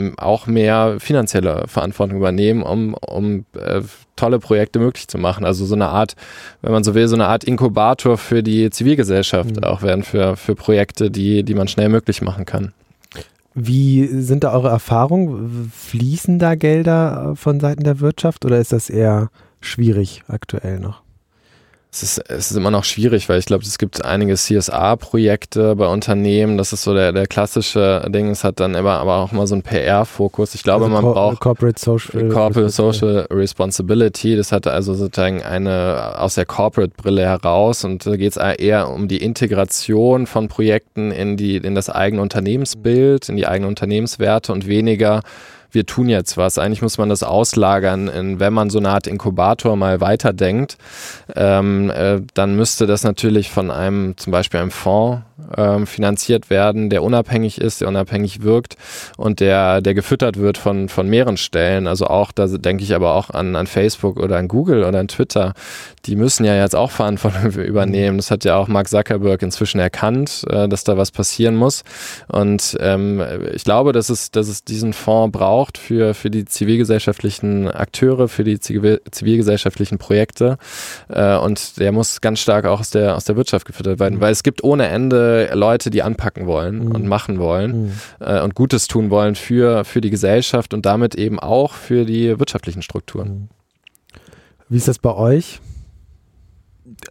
mehr 0.46 0.96
finanzielle 0.98 1.64
Verantwortung 1.66 2.18
übernehmen, 2.18 2.62
um, 2.62 2.94
um 2.94 3.44
äh, 3.54 3.82
tolle 4.16 4.38
Projekte 4.38 4.78
möglich 4.78 5.08
zu 5.08 5.18
machen. 5.18 5.44
Also 5.44 5.64
so 5.64 5.74
eine 5.74 5.88
Art, 5.88 6.14
wenn 6.62 6.72
man 6.72 6.84
so 6.84 6.94
will, 6.94 7.08
so 7.08 7.16
eine 7.16 7.26
Art 7.26 7.44
Inkubator 7.44 8.18
für 8.18 8.42
die 8.42 8.70
Zivilgesellschaft 8.70 9.56
mhm. 9.56 9.64
auch 9.64 9.82
werden 9.82 10.02
für, 10.02 10.36
für 10.36 10.54
Projekte, 10.54 11.10
die, 11.10 11.42
die 11.42 11.54
man 11.54 11.68
schnell 11.68 11.88
möglich 11.88 12.22
machen 12.22 12.44
kann. 12.44 12.72
Wie 13.54 14.06
sind 14.06 14.44
da 14.44 14.52
eure 14.52 14.68
Erfahrungen? 14.68 15.72
Fließen 15.74 16.38
da 16.38 16.54
Gelder 16.54 17.34
von 17.34 17.58
Seiten 17.58 17.82
der 17.82 18.00
Wirtschaft 18.00 18.44
oder 18.44 18.58
ist 18.58 18.72
das 18.72 18.88
eher 18.90 19.30
schwierig 19.60 20.22
aktuell 20.28 20.78
noch? 20.78 21.02
Es 21.90 22.02
ist, 22.02 22.18
es 22.30 22.50
ist 22.50 22.56
immer 22.56 22.70
noch 22.70 22.84
schwierig, 22.84 23.30
weil 23.30 23.38
ich 23.38 23.46
glaube, 23.46 23.64
es 23.64 23.78
gibt 23.78 24.04
einige 24.04 24.34
CSA-Projekte 24.34 25.74
bei 25.74 25.86
Unternehmen. 25.86 26.58
Das 26.58 26.74
ist 26.74 26.82
so 26.82 26.92
der, 26.92 27.12
der 27.12 27.26
klassische 27.26 28.06
Ding. 28.10 28.28
Es 28.28 28.44
hat 28.44 28.60
dann 28.60 28.74
immer 28.74 28.98
aber 28.98 29.16
auch 29.16 29.32
mal 29.32 29.46
so 29.46 29.54
einen 29.54 29.62
PR-Fokus. 29.62 30.54
Ich 30.54 30.62
glaube, 30.62 30.84
also 30.84 30.94
man 30.94 31.12
braucht 31.12 31.40
Corporate 31.40 31.80
Social, 31.80 32.28
Corporate 32.28 32.68
Social 32.68 33.26
Responsibility. 33.30 34.36
Das 34.36 34.52
hat 34.52 34.66
also 34.66 34.92
sozusagen 34.92 35.42
eine 35.42 36.14
aus 36.18 36.34
der 36.34 36.44
Corporate-Brille 36.44 37.22
heraus 37.22 37.84
und 37.84 38.04
da 38.04 38.16
geht 38.16 38.36
es 38.36 38.36
eher 38.36 38.90
um 38.90 39.08
die 39.08 39.22
Integration 39.22 40.26
von 40.26 40.48
Projekten 40.48 41.10
in 41.10 41.38
die 41.38 41.56
in 41.56 41.74
das 41.74 41.88
eigene 41.88 42.20
Unternehmensbild, 42.20 43.30
in 43.30 43.36
die 43.36 43.46
eigenen 43.46 43.70
Unternehmenswerte 43.70 44.52
und 44.52 44.66
weniger 44.66 45.22
wir 45.70 45.86
tun 45.86 46.08
jetzt 46.08 46.36
was. 46.36 46.58
Eigentlich 46.58 46.82
muss 46.82 46.98
man 46.98 47.08
das 47.08 47.22
auslagern, 47.22 48.08
in, 48.08 48.40
wenn 48.40 48.52
man 48.52 48.70
so 48.70 48.78
eine 48.78 48.90
Art 48.90 49.06
Inkubator 49.06 49.76
mal 49.76 50.00
weiterdenkt, 50.00 50.78
ähm, 51.36 51.90
äh, 51.90 52.20
dann 52.34 52.56
müsste 52.56 52.86
das 52.86 53.04
natürlich 53.04 53.50
von 53.50 53.70
einem, 53.70 54.16
zum 54.16 54.30
Beispiel 54.30 54.60
einem 54.60 54.70
Fonds 54.70 55.22
ähm, 55.56 55.86
finanziert 55.86 56.50
werden, 56.50 56.90
der 56.90 57.02
unabhängig 57.02 57.60
ist, 57.60 57.80
der 57.80 57.88
unabhängig 57.88 58.42
wirkt 58.42 58.76
und 59.16 59.40
der, 59.40 59.80
der 59.80 59.94
gefüttert 59.94 60.36
wird 60.36 60.58
von, 60.58 60.88
von 60.88 61.08
mehreren 61.08 61.36
Stellen. 61.36 61.86
Also 61.86 62.06
auch, 62.06 62.32
da 62.32 62.46
denke 62.46 62.82
ich 62.82 62.94
aber 62.94 63.14
auch 63.14 63.30
an, 63.30 63.56
an 63.56 63.66
Facebook 63.66 64.18
oder 64.18 64.36
an 64.36 64.48
Google 64.48 64.84
oder 64.84 64.98
an 64.98 65.08
Twitter. 65.08 65.54
Die 66.06 66.16
müssen 66.16 66.44
ja 66.44 66.56
jetzt 66.56 66.74
auch 66.74 66.90
Verantwortung 66.90 67.52
übernehmen. 67.64 68.18
Das 68.18 68.30
hat 68.30 68.44
ja 68.44 68.56
auch 68.56 68.68
Mark 68.68 68.88
Zuckerberg 68.88 69.42
inzwischen 69.42 69.78
erkannt, 69.78 70.44
äh, 70.50 70.68
dass 70.68 70.84
da 70.84 70.96
was 70.96 71.10
passieren 71.10 71.54
muss. 71.54 71.84
Und 72.26 72.76
ähm, 72.80 73.22
ich 73.52 73.64
glaube, 73.64 73.92
dass 73.92 74.08
es, 74.10 74.30
dass 74.30 74.48
es 74.48 74.64
diesen 74.64 74.92
Fonds 74.92 75.36
braucht 75.36 75.78
für, 75.78 76.14
für 76.14 76.30
die 76.30 76.44
zivilgesellschaftlichen 76.44 77.70
Akteure, 77.70 78.28
für 78.28 78.44
die 78.44 78.58
zivilgesellschaftlichen 78.58 79.98
Projekte. 79.98 80.58
Äh, 81.08 81.36
und 81.36 81.78
der 81.78 81.92
muss 81.92 82.20
ganz 82.20 82.40
stark 82.40 82.64
auch 82.64 82.80
aus 82.80 82.90
der, 82.90 83.16
aus 83.16 83.24
der 83.24 83.36
Wirtschaft 83.36 83.66
gefüttert 83.66 84.00
werden, 84.00 84.20
weil 84.20 84.32
es 84.32 84.42
gibt 84.42 84.64
ohne 84.64 84.88
Ende 84.88 85.27
Leute, 85.54 85.90
die 85.90 86.02
anpacken 86.02 86.46
wollen 86.46 86.86
mhm. 86.86 86.92
und 86.92 87.06
machen 87.06 87.38
wollen 87.38 87.86
mhm. 87.86 87.92
äh, 88.20 88.40
und 88.40 88.54
Gutes 88.54 88.88
tun 88.88 89.10
wollen 89.10 89.34
für, 89.34 89.84
für 89.84 90.00
die 90.00 90.10
Gesellschaft 90.10 90.74
und 90.74 90.86
damit 90.86 91.14
eben 91.14 91.38
auch 91.38 91.72
für 91.72 92.04
die 92.04 92.38
wirtschaftlichen 92.38 92.82
Strukturen. 92.82 93.28
Mhm. 93.28 93.48
Wie 94.68 94.76
ist 94.76 94.88
das 94.88 94.98
bei 94.98 95.14
euch? 95.14 95.60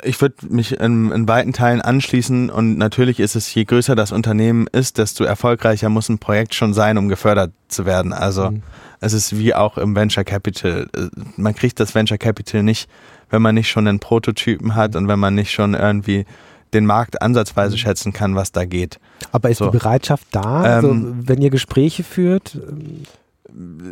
ich 0.04 0.20
würde 0.22 0.36
mich 0.50 0.80
in, 0.80 1.12
in, 1.12 1.28
weiten 1.28 1.54
Teilen 1.54 1.82
anschließen 1.82 2.50
und 2.50 2.78
natürlich 2.78 3.20
ist 3.20 3.36
es, 3.36 3.54
je 3.54 3.64
größer 3.64 3.96
das 3.96 4.12
Unternehmen 4.12 4.68
ist, 4.68 4.98
desto 4.98 5.24
erfolgreicher 5.24 5.90
muss 5.90 6.10
ein 6.10 6.20
Projekt 6.20 6.56
schon 6.56 6.74
sein, 6.74 6.98
um 6.98 7.10
gefördert 7.10 7.52
zu 7.68 7.86
werden. 7.86 8.14
Also 8.14 8.52
mhm. 8.52 8.64
es 9.00 9.14
ist 9.14 9.38
wie 9.38 9.54
auch 9.54 9.78
im 9.78 9.96
Venture 9.96 10.24
Capital. 10.24 10.88
Man 11.36 11.56
kriegt 11.56 11.80
das 11.80 11.96
Venture 11.96 12.18
Capital 12.18 12.64
nicht, 12.64 12.90
wenn 13.30 13.42
man 13.42 13.56
nicht 13.56 13.70
schon 13.70 13.88
einen 13.88 14.00
Prototypen 14.00 14.76
hat 14.76 14.96
und 14.96 15.08
wenn 15.08 15.20
man 15.20 15.36
nicht 15.36 15.52
schon 15.52 15.74
irgendwie 15.74 16.26
den 16.74 16.86
Markt 16.86 17.22
ansatzweise 17.22 17.76
mhm. 17.76 17.80
schätzen 17.80 18.14
kann, 18.14 18.36
was 18.36 18.52
da 18.52 18.66
geht. 18.66 19.00
Aber 19.32 19.50
ist 19.50 19.60
so. 19.60 19.66
die 19.66 19.78
Bereitschaft 19.78 20.28
da, 20.32 20.62
also, 20.62 20.90
ähm, 20.90 21.24
wenn 21.26 21.42
ihr 21.42 21.50
Gespräche 21.50 22.04
führt? 22.04 22.60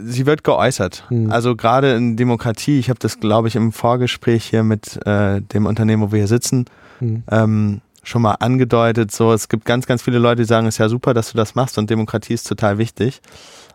Sie 0.06 0.26
wird 0.26 0.44
geäußert. 0.44 1.06
Mhm. 1.10 1.32
Also 1.32 1.56
gerade 1.56 1.94
in 1.96 2.18
Demokratie, 2.18 2.78
ich 2.78 2.90
habe 2.90 3.00
das, 3.00 3.20
glaube 3.20 3.48
ich, 3.48 3.56
im 3.56 3.72
Vorgespräch 3.72 4.46
hier 4.46 4.64
mit 4.64 5.00
äh, 5.06 5.42
dem 5.42 5.66
Unternehmen, 5.66 6.04
wo 6.04 6.12
wir 6.12 6.20
hier 6.20 6.28
sitzen, 6.28 6.66
mhm. 7.00 7.24
ähm, 7.32 7.82
schon 8.04 8.22
mal 8.22 8.36
angedeutet. 8.36 9.12
So, 9.12 9.34
es 9.34 9.50
gibt 9.50 9.66
ganz, 9.66 9.88
ganz 9.88 10.04
viele 10.04 10.20
Leute, 10.20 10.44
die 10.44 10.48
sagen, 10.48 10.68
es 10.68 10.76
ist 10.76 10.80
ja 10.80 10.90
super, 10.90 11.14
dass 11.14 11.32
du 11.32 11.38
das 11.38 11.56
machst 11.56 11.78
und 11.78 11.90
Demokratie 11.90 12.34
ist 12.34 12.48
total 12.48 12.78
wichtig. 12.78 13.22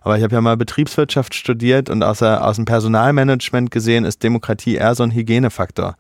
Aber 0.03 0.17
ich 0.17 0.23
habe 0.23 0.35
ja 0.35 0.41
mal 0.41 0.57
Betriebswirtschaft 0.57 1.35
studiert 1.35 1.91
und 1.91 2.03
aus, 2.03 2.21
der, 2.21 2.47
aus 2.47 2.57
dem 2.57 2.65
Personalmanagement 2.65 3.71
gesehen 3.71 4.05
ist 4.05 4.23
Demokratie 4.23 4.77
eher 4.77 4.95
so 4.95 5.03
ein 5.03 5.11
Hygienefaktor. 5.11 5.97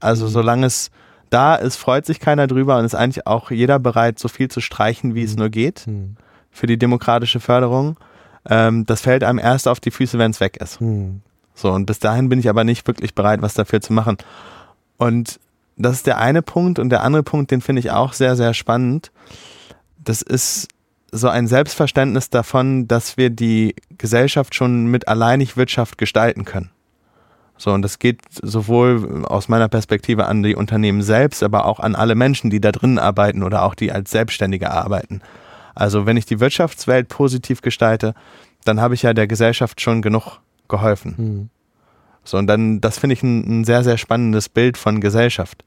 Also 0.00 0.26
mhm. 0.26 0.30
solange 0.30 0.66
es 0.66 0.90
da 1.34 1.56
ist, 1.56 1.76
freut 1.76 2.06
sich 2.06 2.20
keiner 2.20 2.46
drüber 2.46 2.78
und 2.78 2.84
ist 2.84 2.94
eigentlich 2.94 3.26
auch 3.26 3.50
jeder 3.50 3.80
bereit, 3.80 4.20
so 4.20 4.28
viel 4.28 4.48
zu 4.48 4.60
streichen, 4.60 5.14
wie 5.16 5.20
mhm. 5.20 5.26
es 5.26 5.36
nur 5.36 5.48
geht 5.48 5.86
mhm. 5.86 6.16
für 6.50 6.68
die 6.68 6.78
demokratische 6.78 7.40
Förderung. 7.40 7.96
Ähm, 8.48 8.86
das 8.86 9.00
fällt 9.00 9.24
einem 9.24 9.40
erst 9.40 9.66
auf 9.66 9.80
die 9.80 9.90
Füße, 9.90 10.16
wenn 10.18 10.30
es 10.30 10.40
weg 10.40 10.58
ist. 10.58 10.80
Mhm. 10.80 11.22
So, 11.54 11.72
und 11.72 11.86
bis 11.86 11.98
dahin 11.98 12.28
bin 12.28 12.38
ich 12.38 12.48
aber 12.48 12.62
nicht 12.62 12.86
wirklich 12.86 13.14
bereit, 13.14 13.42
was 13.42 13.54
dafür 13.54 13.80
zu 13.80 13.92
machen. 13.92 14.16
Und 14.96 15.40
das 15.76 15.96
ist 15.96 16.06
der 16.06 16.18
eine 16.18 16.42
Punkt. 16.42 16.78
Und 16.78 16.90
der 16.90 17.02
andere 17.02 17.24
Punkt, 17.24 17.50
den 17.50 17.60
finde 17.60 17.80
ich 17.80 17.90
auch 17.90 18.12
sehr, 18.12 18.36
sehr 18.36 18.54
spannend. 18.54 19.10
Das 19.98 20.22
ist 20.22 20.68
so 21.10 21.28
ein 21.28 21.48
Selbstverständnis 21.48 22.30
davon, 22.30 22.86
dass 22.86 23.16
wir 23.16 23.30
die 23.30 23.74
Gesellschaft 23.98 24.54
schon 24.54 24.86
mit 24.86 25.08
alleinig 25.08 25.56
Wirtschaft 25.56 25.98
gestalten 25.98 26.44
können. 26.44 26.70
So, 27.56 27.72
und 27.72 27.82
das 27.82 27.98
geht 27.98 28.20
sowohl 28.30 29.24
aus 29.26 29.48
meiner 29.48 29.68
Perspektive 29.68 30.26
an 30.26 30.42
die 30.42 30.56
Unternehmen 30.56 31.02
selbst, 31.02 31.42
aber 31.42 31.66
auch 31.66 31.78
an 31.80 31.94
alle 31.94 32.14
Menschen, 32.14 32.50
die 32.50 32.60
da 32.60 32.72
drin 32.72 32.98
arbeiten 32.98 33.42
oder 33.42 33.62
auch 33.62 33.74
die 33.74 33.92
als 33.92 34.10
Selbstständige 34.10 34.70
arbeiten. 34.70 35.20
Also 35.74 36.06
wenn 36.06 36.16
ich 36.16 36.26
die 36.26 36.40
Wirtschaftswelt 36.40 37.08
positiv 37.08 37.62
gestalte, 37.62 38.14
dann 38.64 38.80
habe 38.80 38.94
ich 38.94 39.02
ja 39.02 39.14
der 39.14 39.26
Gesellschaft 39.26 39.80
schon 39.80 40.02
genug 40.02 40.40
geholfen. 40.68 41.14
Mhm. 41.16 41.50
So, 42.24 42.38
und 42.38 42.46
dann, 42.46 42.80
das 42.80 42.98
finde 42.98 43.14
ich 43.14 43.22
ein, 43.22 43.60
ein, 43.60 43.64
sehr, 43.64 43.84
sehr 43.84 43.98
spannendes 43.98 44.48
Bild 44.48 44.78
von 44.78 45.00
Gesellschaft. 45.00 45.64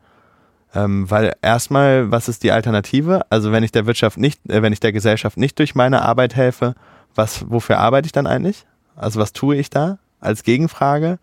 Ähm, 0.74 1.10
weil 1.10 1.34
erstmal, 1.42 2.12
was 2.12 2.28
ist 2.28 2.44
die 2.44 2.52
Alternative? 2.52 3.26
Also 3.30 3.52
wenn 3.52 3.64
ich 3.64 3.72
der 3.72 3.86
Wirtschaft 3.86 4.18
nicht, 4.18 4.50
äh, 4.50 4.62
wenn 4.62 4.74
ich 4.74 4.80
der 4.80 4.92
Gesellschaft 4.92 5.38
nicht 5.38 5.58
durch 5.60 5.76
meine 5.76 6.02
Arbeit 6.02 6.36
helfe, 6.36 6.76
was, 7.16 7.50
wofür 7.50 7.78
arbeite 7.78 8.08
ich 8.08 8.12
dann 8.12 8.28
eigentlich? 8.28 8.66
Also 8.96 9.20
was 9.20 9.34
tue 9.34 9.56
ich 9.56 9.70
da 9.70 10.00
als 10.20 10.44
Gegenfrage? 10.44 11.20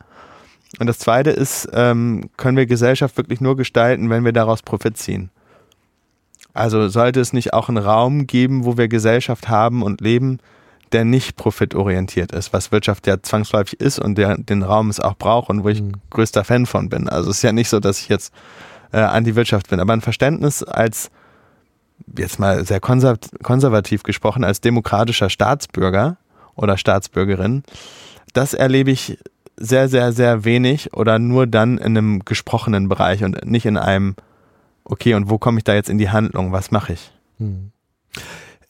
Und 0.79 0.87
das 0.87 0.99
Zweite 0.99 1.31
ist, 1.31 1.69
ähm, 1.73 2.31
können 2.37 2.57
wir 2.57 2.67
Gesellschaft 2.67 3.17
wirklich 3.17 3.41
nur 3.41 3.57
gestalten, 3.57 4.11
wenn 4.11 4.25
wir 4.25 4.33
daraus 4.33 4.63
Profit 4.63 4.97
ziehen. 4.97 5.31
Also 6.53 6.89
sollte 6.89 7.21
es 7.21 7.33
nicht 7.33 7.53
auch 7.53 7.69
einen 7.69 7.79
Raum 7.79 8.27
geben, 8.27 8.65
wo 8.65 8.77
wir 8.77 8.89
Gesellschaft 8.89 9.49
haben 9.49 9.83
und 9.83 10.01
leben, 10.01 10.39
der 10.93 11.05
nicht 11.05 11.37
profitorientiert 11.37 12.31
ist, 12.33 12.53
was 12.53 12.71
Wirtschaft 12.71 13.07
ja 13.09 13.21
zwangsläufig 13.21 13.81
ist 13.81 13.99
und 13.99 14.17
der 14.17 14.37
den 14.39 14.63
Raum 14.63 14.91
es 14.91 15.01
auch 15.01 15.17
braucht 15.17 15.51
und 15.51 15.65
wo 15.65 15.69
ich 15.69 15.83
mhm. 15.83 15.95
größter 16.11 16.45
Fan 16.45 16.67
von 16.67 16.89
bin. 16.89 17.09
Also 17.09 17.31
es 17.31 17.39
ist 17.39 17.43
ja 17.43 17.53
nicht 17.53 17.69
so, 17.69 17.81
dass 17.81 18.01
ich 18.01 18.09
jetzt 18.09 18.33
äh, 18.93 18.99
an 18.99 19.25
die 19.25 19.35
Wirtschaft 19.35 19.69
bin, 19.71 19.81
aber 19.81 19.93
ein 19.93 20.01
Verständnis 20.01 20.63
als 20.63 21.11
jetzt 22.17 22.39
mal 22.39 22.65
sehr 22.65 22.81
konservativ 22.81 24.05
gesprochen 24.05 24.45
als 24.45 24.61
demokratischer 24.61 25.31
Staatsbürger 25.31 26.17
oder 26.55 26.77
Staatsbürgerin, 26.77 27.65
das 28.33 28.55
erlebe 28.55 28.91
ich 28.91 29.19
sehr, 29.57 29.89
sehr, 29.89 30.13
sehr 30.13 30.45
wenig 30.45 30.95
oder 30.95 31.19
nur 31.19 31.47
dann 31.47 31.79
in 31.79 31.97
einem 31.97 32.25
gesprochenen 32.25 32.89
Bereich 32.89 33.23
und 33.25 33.45
nicht 33.47 33.67
in 33.67 33.77
einem, 33.77 34.17
okay, 34.85 35.15
und 35.15 35.31
wo 35.31 35.39
komme 35.39 35.59
ich 35.59 35.65
da 35.65 35.75
jetzt 35.75 35.91
in 35.91 35.99
die 35.99 36.11
Handlung? 36.11 36.53
Was 36.53 36.71
mache 36.71 36.95
ich? 36.95 37.13
Hm. 37.39 37.71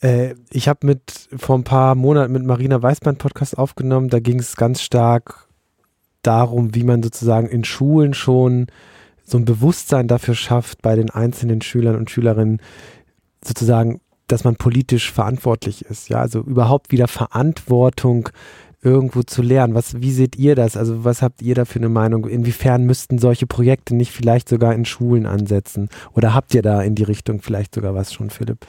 Äh, 0.01 0.35
ich 0.51 0.67
habe 0.67 0.85
mit 0.85 1.29
vor 1.35 1.57
ein 1.57 1.63
paar 1.63 1.95
Monaten 1.95 2.33
mit 2.33 2.45
Marina 2.45 2.81
Weißband 2.81 3.17
Podcast 3.17 3.57
aufgenommen. 3.57 4.09
Da 4.09 4.19
ging 4.19 4.39
es 4.39 4.55
ganz 4.55 4.81
stark 4.81 5.47
darum, 6.21 6.75
wie 6.75 6.83
man 6.83 7.03
sozusagen 7.03 7.47
in 7.47 7.63
Schulen 7.63 8.13
schon 8.13 8.67
so 9.23 9.37
ein 9.37 9.45
Bewusstsein 9.45 10.07
dafür 10.07 10.35
schafft 10.35 10.81
bei 10.81 10.95
den 10.95 11.09
einzelnen 11.09 11.61
Schülern 11.61 11.95
und 11.95 12.11
Schülerinnen, 12.11 12.61
sozusagen, 13.43 14.01
dass 14.27 14.43
man 14.43 14.55
politisch 14.55 15.11
verantwortlich 15.11 15.85
ist. 15.85 16.09
Ja, 16.09 16.19
also 16.19 16.39
überhaupt 16.41 16.91
wieder 16.91 17.07
Verantwortung 17.07 18.29
irgendwo 18.85 19.23
zu 19.23 19.41
lernen. 19.41 19.73
Was, 19.73 19.99
wie 20.01 20.11
seht 20.11 20.37
ihr 20.37 20.55
das? 20.55 20.77
Also 20.77 21.03
was 21.03 21.21
habt 21.21 21.41
ihr 21.41 21.55
da 21.55 21.65
für 21.65 21.79
eine 21.79 21.89
Meinung? 21.89 22.27
Inwiefern 22.27 22.83
müssten 22.83 23.17
solche 23.17 23.47
Projekte 23.47 23.95
nicht 23.95 24.11
vielleicht 24.11 24.47
sogar 24.47 24.73
in 24.75 24.85
Schulen 24.85 25.25
ansetzen? 25.25 25.89
Oder 26.13 26.33
habt 26.33 26.53
ihr 26.53 26.61
da 26.61 26.81
in 26.83 26.93
die 26.93 27.03
Richtung 27.03 27.41
vielleicht 27.41 27.73
sogar 27.73 27.95
was 27.95 28.13
schon, 28.13 28.29
Philipp? 28.29 28.59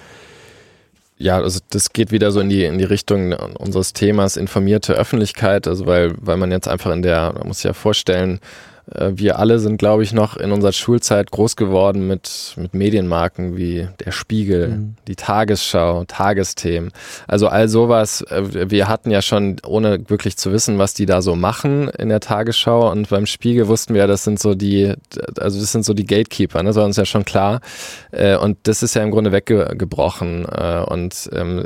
Ja, 1.19 1.37
also 1.39 1.61
das 1.71 1.93
geht 1.93 2.13
wieder 2.13 2.33
so 2.33 2.41
in 2.41 2.49
die, 2.49 2.65
in 2.65 2.79
die 2.79 2.85
Richtung 2.85 3.33
unseres 3.33 3.93
Themas 3.93 4.37
informierte 4.37 4.95
Öffentlichkeit, 4.95 5.67
also 5.67 5.87
weil, 5.87 6.15
weil 6.21 6.37
man 6.37 6.51
jetzt 6.51 6.69
einfach 6.69 6.93
in 6.93 7.03
der, 7.03 7.33
man 7.35 7.49
muss 7.49 7.59
sich 7.59 7.65
ja 7.65 7.73
vorstellen, 7.73 8.41
wir 8.89 9.41
alle 9.41 9.59
sind, 9.59 9.79
glaube 9.79 10.05
ich, 10.05 10.13
noch 10.13 10.37
in 10.37 10.53
unserer 10.53 10.73
Schulzeit 10.73 11.33
groß 11.33 11.57
geworden 11.57 12.07
mit, 12.07 12.55
mit 12.57 12.73
Medienmarken 12.73 13.57
wie 13.57 13.89
der 14.05 14.13
Spiegel, 14.13 14.69
mhm. 14.69 14.95
die 15.09 15.17
Tagesschau, 15.17 16.05
Tagesthemen. 16.05 16.93
Also 17.27 17.49
all 17.49 17.69
sowas. 17.69 18.23
Äh, 18.23 18.71
wir 18.71 18.87
hatten 18.87 19.11
ja 19.11 19.23
schon, 19.23 19.57
ohne 19.67 20.09
wirklich 20.09 20.37
zu 20.37 20.53
wissen, 20.53 20.79
was 20.79 20.95
die 20.95 21.05
da 21.05 21.21
so 21.21 21.35
machen 21.35 21.89
in 21.89 22.11
der 22.11 22.21
Tagesschau 22.21 22.91
und 22.93 23.09
beim 23.09 23.27
Spiegel 23.27 23.67
wussten 23.67 23.95
wir 23.95 24.03
ja, 24.03 24.07
das 24.07 24.23
sind 24.23 24.39
so 24.39 24.55
die, 24.55 24.95
also 25.41 25.59
das 25.59 25.73
sind 25.73 25.85
so 25.85 25.93
die 25.93 26.07
Gatekeeper, 26.07 26.63
ne? 26.63 26.69
das 26.69 26.77
war 26.77 26.85
uns 26.85 26.97
ja 26.97 27.05
schon 27.05 27.25
klar. 27.25 27.61
Äh, 28.13 28.37
und 28.37 28.59
das 28.65 28.85
ist 28.85 28.95
ja 28.95 29.03
im 29.03 29.11
Grunde 29.11 29.33
weggebrochen. 29.33 30.45
Und 30.47 31.29
ähm, 31.33 31.65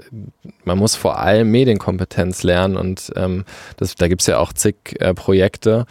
man 0.65 0.79
muss 0.79 0.97
vor 0.97 1.19
allem 1.19 1.51
Medienkompetenz 1.51 2.43
lernen 2.43 2.77
und 2.77 3.13
ähm, 3.17 3.45
das, 3.77 3.95
da 3.95 4.09
gibt's 4.09 4.27
ja 4.27 4.39
auch 4.39 4.53
zig 4.53 4.99
Projekte, 5.15 5.87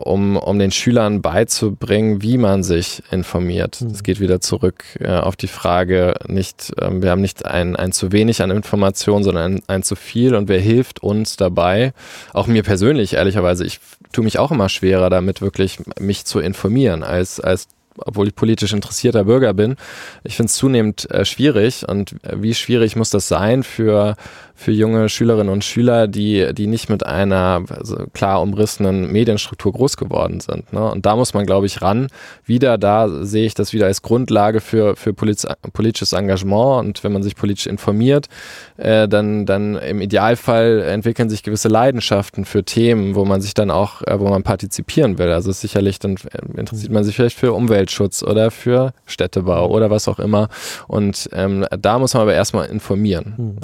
um 0.00 0.31
um, 0.36 0.58
den 0.58 0.70
Schülern 0.70 1.22
beizubringen, 1.22 2.22
wie 2.22 2.38
man 2.38 2.62
sich 2.62 3.02
informiert. 3.10 3.80
Es 3.80 3.82
mhm. 3.82 4.02
geht 4.02 4.20
wieder 4.20 4.40
zurück 4.40 4.84
äh, 5.00 5.08
auf 5.08 5.36
die 5.36 5.48
Frage, 5.48 6.14
nicht, 6.26 6.72
ähm, 6.80 7.02
wir 7.02 7.10
haben 7.10 7.20
nicht 7.20 7.44
ein, 7.46 7.76
ein 7.76 7.92
zu 7.92 8.12
wenig 8.12 8.42
an 8.42 8.50
Informationen, 8.50 9.24
sondern 9.24 9.54
ein, 9.54 9.62
ein 9.66 9.82
zu 9.82 9.96
viel 9.96 10.34
und 10.34 10.48
wer 10.48 10.60
hilft 10.60 11.02
uns 11.02 11.36
dabei? 11.36 11.92
Auch 12.32 12.46
mir 12.46 12.62
persönlich, 12.62 13.14
ehrlicherweise, 13.14 13.64
ich 13.64 13.80
tue 14.12 14.24
mich 14.24 14.38
auch 14.38 14.50
immer 14.50 14.68
schwerer 14.68 15.10
damit, 15.10 15.40
wirklich 15.40 15.78
mich 15.98 16.24
zu 16.24 16.40
informieren, 16.40 17.02
als, 17.02 17.40
als 17.40 17.68
obwohl 17.98 18.28
ich 18.28 18.34
politisch 18.34 18.72
interessierter 18.72 19.24
Bürger 19.24 19.54
bin. 19.54 19.76
Ich 20.24 20.36
finde 20.36 20.48
es 20.48 20.54
zunehmend 20.54 21.10
äh, 21.10 21.24
schwierig 21.24 21.86
und 21.88 22.12
äh, 22.24 22.40
wie 22.40 22.54
schwierig 22.54 22.96
muss 22.96 23.10
das 23.10 23.28
sein 23.28 23.62
für 23.62 24.16
für 24.54 24.72
junge 24.72 25.08
Schülerinnen 25.08 25.52
und 25.52 25.64
Schüler, 25.64 26.06
die, 26.06 26.52
die 26.54 26.66
nicht 26.66 26.88
mit 26.88 27.04
einer 27.04 27.64
also 27.68 28.06
klar 28.12 28.42
umrissenen 28.42 29.10
Medienstruktur 29.10 29.72
groß 29.72 29.96
geworden 29.96 30.40
sind. 30.40 30.72
Ne? 30.72 30.90
Und 30.90 31.06
da 31.06 31.16
muss 31.16 31.34
man, 31.34 31.46
glaube 31.46 31.66
ich, 31.66 31.82
ran. 31.82 32.08
Wieder 32.44 32.78
da 32.78 33.08
sehe 33.08 33.46
ich 33.46 33.54
das 33.54 33.72
wieder 33.72 33.86
als 33.86 34.02
Grundlage 34.02 34.60
für, 34.60 34.96
für 34.96 35.12
politisches 35.14 36.12
Engagement. 36.12 36.86
Und 36.86 37.04
wenn 37.04 37.12
man 37.12 37.22
sich 37.22 37.36
politisch 37.36 37.66
informiert, 37.66 38.28
äh, 38.76 39.08
dann, 39.08 39.46
dann 39.46 39.76
im 39.76 40.00
Idealfall 40.00 40.82
entwickeln 40.82 41.30
sich 41.30 41.42
gewisse 41.42 41.68
Leidenschaften 41.68 42.44
für 42.44 42.64
Themen, 42.64 43.14
wo 43.14 43.24
man 43.24 43.40
sich 43.40 43.54
dann 43.54 43.70
auch, 43.70 44.02
äh, 44.02 44.18
wo 44.18 44.28
man 44.28 44.42
partizipieren 44.42 45.18
will. 45.18 45.32
Also 45.32 45.52
sicherlich, 45.52 45.98
dann 45.98 46.16
äh, 46.16 46.58
interessiert 46.58 46.92
man 46.92 47.04
sich 47.04 47.16
vielleicht 47.16 47.38
für 47.38 47.52
Umweltschutz 47.52 48.22
oder 48.22 48.50
für 48.50 48.92
Städtebau 49.06 49.68
oder 49.68 49.90
was 49.90 50.08
auch 50.08 50.18
immer. 50.18 50.48
Und 50.88 51.28
ähm, 51.32 51.66
da 51.70 51.98
muss 51.98 52.14
man 52.14 52.22
aber 52.22 52.34
erstmal 52.34 52.68
informieren. 52.68 53.34
Hm. 53.36 53.56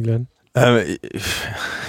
Milan? 0.00 0.26
Ähm, 0.52 0.98
ich, 1.12 1.22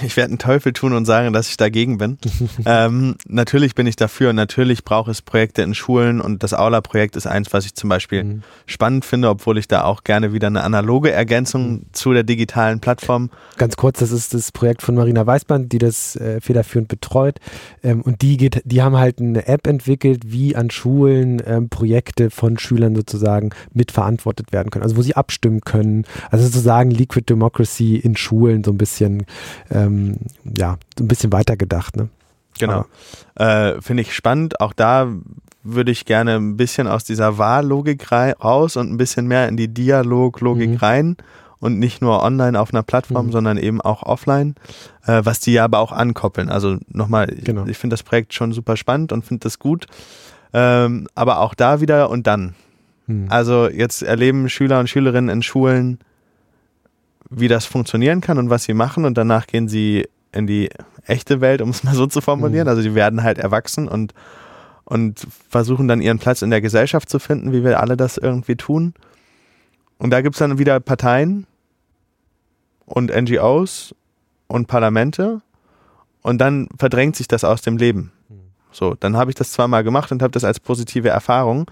ich 0.04 0.16
werde 0.16 0.30
einen 0.30 0.38
Teufel 0.38 0.72
tun 0.72 0.92
und 0.92 1.04
sagen, 1.04 1.32
dass 1.32 1.48
ich 1.48 1.56
dagegen 1.56 1.98
bin. 1.98 2.18
ähm, 2.64 3.16
natürlich 3.26 3.74
bin 3.74 3.88
ich 3.88 3.96
dafür. 3.96 4.32
Natürlich 4.32 4.84
braucht 4.84 5.10
es 5.10 5.20
Projekte 5.20 5.62
in 5.62 5.74
Schulen 5.74 6.20
und 6.20 6.44
das 6.44 6.54
Aula-Projekt 6.54 7.16
ist 7.16 7.26
eins, 7.26 7.52
was 7.52 7.64
ich 7.64 7.74
zum 7.74 7.90
Beispiel 7.90 8.22
mhm. 8.22 8.42
spannend 8.66 9.04
finde, 9.04 9.30
obwohl 9.30 9.58
ich 9.58 9.66
da 9.66 9.82
auch 9.82 10.04
gerne 10.04 10.32
wieder 10.32 10.46
eine 10.46 10.62
analoge 10.62 11.10
Ergänzung 11.10 11.72
mhm. 11.72 11.82
zu 11.92 12.12
der 12.12 12.22
digitalen 12.22 12.78
Plattform. 12.78 13.30
Ganz 13.56 13.76
kurz, 13.76 13.98
das 13.98 14.12
ist 14.12 14.32
das 14.32 14.52
Projekt 14.52 14.82
von 14.82 14.94
Marina 14.94 15.26
Weißband, 15.26 15.72
die 15.72 15.78
das 15.78 16.14
äh, 16.14 16.40
federführend 16.40 16.86
betreut. 16.86 17.40
Ähm, 17.82 18.02
und 18.02 18.22
die 18.22 18.36
geht, 18.36 18.62
die 18.64 18.80
haben 18.80 18.96
halt 18.96 19.18
eine 19.18 19.48
App 19.48 19.66
entwickelt, 19.66 20.22
wie 20.26 20.54
an 20.54 20.70
Schulen 20.70 21.42
ähm, 21.44 21.68
Projekte 21.68 22.30
von 22.30 22.58
Schülern 22.58 22.94
sozusagen 22.94 23.50
mitverantwortet 23.72 24.52
werden 24.52 24.70
können. 24.70 24.84
Also 24.84 24.96
wo 24.96 25.02
sie 25.02 25.16
abstimmen 25.16 25.62
können. 25.62 26.04
Also 26.30 26.44
sozusagen 26.44 26.92
Liquid 26.92 27.28
Democracy 27.28 27.96
in 27.96 28.16
Schulen 28.16 28.51
Schulen 28.52 28.64
so 28.64 28.70
ein 28.70 28.78
bisschen, 28.78 29.26
ähm, 29.70 30.16
ja, 30.56 30.76
so 30.98 31.04
ein 31.04 31.08
bisschen 31.08 31.32
weitergedacht. 31.32 31.96
Ne? 31.96 32.08
Genau. 32.58 32.84
Äh, 33.34 33.80
Finde 33.80 34.02
ich 34.02 34.14
spannend. 34.14 34.60
Auch 34.60 34.72
da 34.72 35.08
würde 35.62 35.90
ich 35.90 36.04
gerne 36.04 36.36
ein 36.36 36.56
bisschen 36.56 36.86
aus 36.88 37.04
dieser 37.04 37.38
Wahllogik 37.38 38.10
raus 38.12 38.76
und 38.76 38.92
ein 38.92 38.96
bisschen 38.96 39.26
mehr 39.26 39.48
in 39.48 39.56
die 39.56 39.68
Dialoglogik 39.68 40.70
mhm. 40.70 40.76
rein 40.76 41.16
und 41.60 41.78
nicht 41.78 42.02
nur 42.02 42.22
online 42.22 42.58
auf 42.58 42.74
einer 42.74 42.82
Plattform, 42.82 43.26
mhm. 43.26 43.32
sondern 43.32 43.56
eben 43.56 43.80
auch 43.80 44.02
offline, 44.02 44.56
äh, 45.06 45.20
was 45.24 45.38
die 45.38 45.52
ja 45.52 45.64
aber 45.64 45.78
auch 45.78 45.92
ankoppeln. 45.92 46.48
Also 46.48 46.78
nochmal, 46.88 47.26
genau. 47.26 47.66
ich 47.66 47.78
finde 47.78 47.94
das 47.94 48.02
Projekt 48.02 48.34
schon 48.34 48.52
super 48.52 48.76
spannend 48.76 49.12
und 49.12 49.24
finde 49.24 49.44
das 49.44 49.58
gut. 49.58 49.86
Ähm, 50.52 51.06
aber 51.14 51.38
auch 51.38 51.54
da 51.54 51.80
wieder 51.80 52.10
und 52.10 52.26
dann. 52.26 52.54
Mhm. 53.06 53.26
Also 53.28 53.68
jetzt 53.68 54.02
erleben 54.02 54.48
Schüler 54.48 54.80
und 54.80 54.88
Schülerinnen 54.88 55.30
in 55.30 55.42
Schulen 55.42 55.98
wie 57.34 57.48
das 57.48 57.66
funktionieren 57.66 58.20
kann 58.20 58.38
und 58.38 58.50
was 58.50 58.64
sie 58.64 58.74
machen 58.74 59.04
und 59.04 59.16
danach 59.16 59.46
gehen 59.46 59.68
sie 59.68 60.06
in 60.32 60.46
die 60.46 60.70
echte 61.06 61.40
Welt, 61.40 61.62
um 61.62 61.70
es 61.70 61.84
mal 61.84 61.94
so 61.94 62.06
zu 62.06 62.20
formulieren. 62.20 62.66
Mhm. 62.66 62.70
Also 62.70 62.82
die 62.82 62.94
werden 62.94 63.22
halt 63.22 63.38
erwachsen 63.38 63.88
und, 63.88 64.14
und 64.84 65.26
versuchen 65.48 65.88
dann 65.88 66.00
ihren 66.00 66.18
Platz 66.18 66.42
in 66.42 66.50
der 66.50 66.60
Gesellschaft 66.60 67.08
zu 67.08 67.18
finden, 67.18 67.52
wie 67.52 67.64
wir 67.64 67.80
alle 67.80 67.96
das 67.96 68.18
irgendwie 68.18 68.56
tun. 68.56 68.94
Und 69.98 70.10
da 70.10 70.20
gibt 70.20 70.34
es 70.34 70.38
dann 70.38 70.58
wieder 70.58 70.80
Parteien 70.80 71.46
und 72.86 73.14
NGOs 73.14 73.94
und 74.46 74.66
Parlamente 74.66 75.40
und 76.22 76.38
dann 76.38 76.68
verdrängt 76.78 77.16
sich 77.16 77.28
das 77.28 77.44
aus 77.44 77.62
dem 77.62 77.76
Leben. 77.76 78.12
Mhm. 78.28 78.34
So, 78.70 78.94
dann 78.98 79.16
habe 79.16 79.30
ich 79.30 79.34
das 79.34 79.52
zweimal 79.52 79.84
gemacht 79.84 80.12
und 80.12 80.22
habe 80.22 80.32
das 80.32 80.44
als 80.44 80.60
positive 80.60 81.08
Erfahrung. 81.08 81.70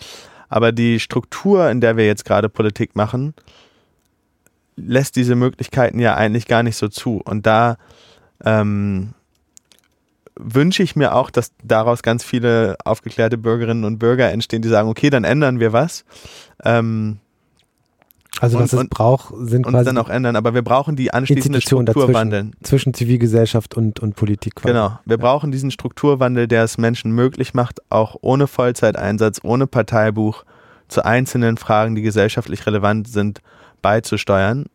Aber 0.48 0.72
die 0.72 0.98
Struktur, 0.98 1.70
in 1.70 1.80
der 1.80 1.96
wir 1.96 2.06
jetzt 2.06 2.24
gerade 2.24 2.48
Politik 2.48 2.96
machen, 2.96 3.34
lässt 4.86 5.16
diese 5.16 5.34
Möglichkeiten 5.34 5.98
ja 5.98 6.14
eigentlich 6.14 6.46
gar 6.46 6.62
nicht 6.62 6.76
so 6.76 6.88
zu. 6.88 7.20
Und 7.24 7.46
da 7.46 7.76
ähm, 8.44 9.14
wünsche 10.36 10.82
ich 10.82 10.96
mir 10.96 11.14
auch, 11.14 11.30
dass 11.30 11.52
daraus 11.62 12.02
ganz 12.02 12.24
viele 12.24 12.76
aufgeklärte 12.84 13.38
Bürgerinnen 13.38 13.84
und 13.84 13.98
Bürger 13.98 14.30
entstehen, 14.30 14.62
die 14.62 14.68
sagen, 14.68 14.88
okay, 14.88 15.10
dann 15.10 15.24
ändern 15.24 15.60
wir 15.60 15.72
was. 15.72 16.04
Ähm, 16.64 17.18
also 18.40 18.56
und, 18.56 18.64
was 18.64 18.72
es 18.72 18.88
braucht, 18.88 19.34
sind 19.40 19.66
und 19.66 19.72
quasi 19.72 19.86
dann 19.86 19.98
auch 19.98 20.08
ändern, 20.08 20.36
aber 20.36 20.54
wir 20.54 20.62
brauchen 20.62 20.96
die 20.96 21.12
anschließende 21.12 21.60
Strukturwandel. 21.60 22.42
Zwischen, 22.42 22.64
zwischen 22.64 22.94
Zivilgesellschaft 22.94 23.76
und, 23.76 24.00
und 24.00 24.16
Politik. 24.16 24.54
Quasi. 24.54 24.72
Genau, 24.72 24.98
wir 25.04 25.16
ja. 25.16 25.22
brauchen 25.22 25.50
diesen 25.50 25.70
Strukturwandel, 25.70 26.48
der 26.48 26.64
es 26.64 26.78
Menschen 26.78 27.12
möglich 27.12 27.52
macht, 27.54 27.80
auch 27.90 28.16
ohne 28.22 28.46
Vollzeiteinsatz, 28.46 29.40
ohne 29.42 29.66
Parteibuch 29.66 30.44
zu 30.88 31.04
einzelnen 31.04 31.56
Fragen, 31.56 31.94
die 31.94 32.02
gesellschaftlich 32.02 32.66
relevant 32.66 33.08
sind, 33.08 33.40
beizusteuern. 33.82 34.66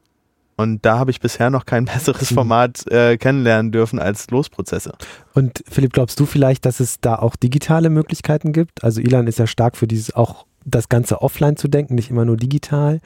Und 0.58 0.86
da 0.86 1.00
habe 1.00 1.12
ich 1.12 1.20
bisher 1.20 1.50
noch 1.50 1.66
kein 1.66 1.86
besseres 1.94 2.32
mhm. 2.32 2.36
Format 2.36 2.88
äh, 2.92 3.18
kennenlernen 3.18 3.72
dürfen 3.72 4.00
als 4.00 4.30
Losprozesse. 4.30 4.94
Und 5.34 5.64
Philipp, 5.70 5.94
glaubst 5.94 6.20
du 6.20 6.26
vielleicht, 6.26 6.66
dass 6.66 6.80
es 6.80 7.00
da 7.02 7.16
auch 7.16 7.36
digitale 7.36 7.90
Möglichkeiten 7.90 8.54
gibt? 8.54 8.84
Also 8.84 9.02
Ilan 9.02 9.28
ist 9.28 9.40
ja 9.40 9.48
stark 9.48 9.76
für 9.76 9.88
dieses 9.88 10.16
auch 10.16 10.46
das 10.64 10.90
Ganze 10.90 11.22
offline 11.22 11.58
zu 11.58 11.68
denken, 11.68 11.96
nicht 11.96 12.10
immer 12.10 12.26
nur 12.26 12.38
digital. 12.38 13.00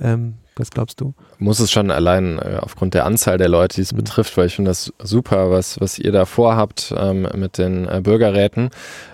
Ähm, 0.00 0.34
was 0.56 0.70
glaubst 0.70 1.00
du? 1.00 1.14
Muss 1.38 1.60
es 1.60 1.72
schon 1.72 1.90
allein 1.90 2.38
äh, 2.38 2.58
aufgrund 2.60 2.92
der 2.92 3.06
Anzahl 3.06 3.38
der 3.38 3.48
Leute, 3.48 3.76
die 3.76 3.82
es 3.82 3.92
mhm. 3.92 3.98
betrifft, 3.98 4.36
weil 4.36 4.46
ich 4.46 4.54
finde 4.54 4.70
das 4.70 4.92
super, 5.02 5.50
was, 5.50 5.80
was 5.80 5.98
ihr 5.98 6.12
da 6.12 6.26
vorhabt 6.26 6.94
ähm, 6.96 7.26
mit 7.34 7.56
den 7.58 7.88
äh, 7.88 8.00
Bürgerräten. 8.02 8.70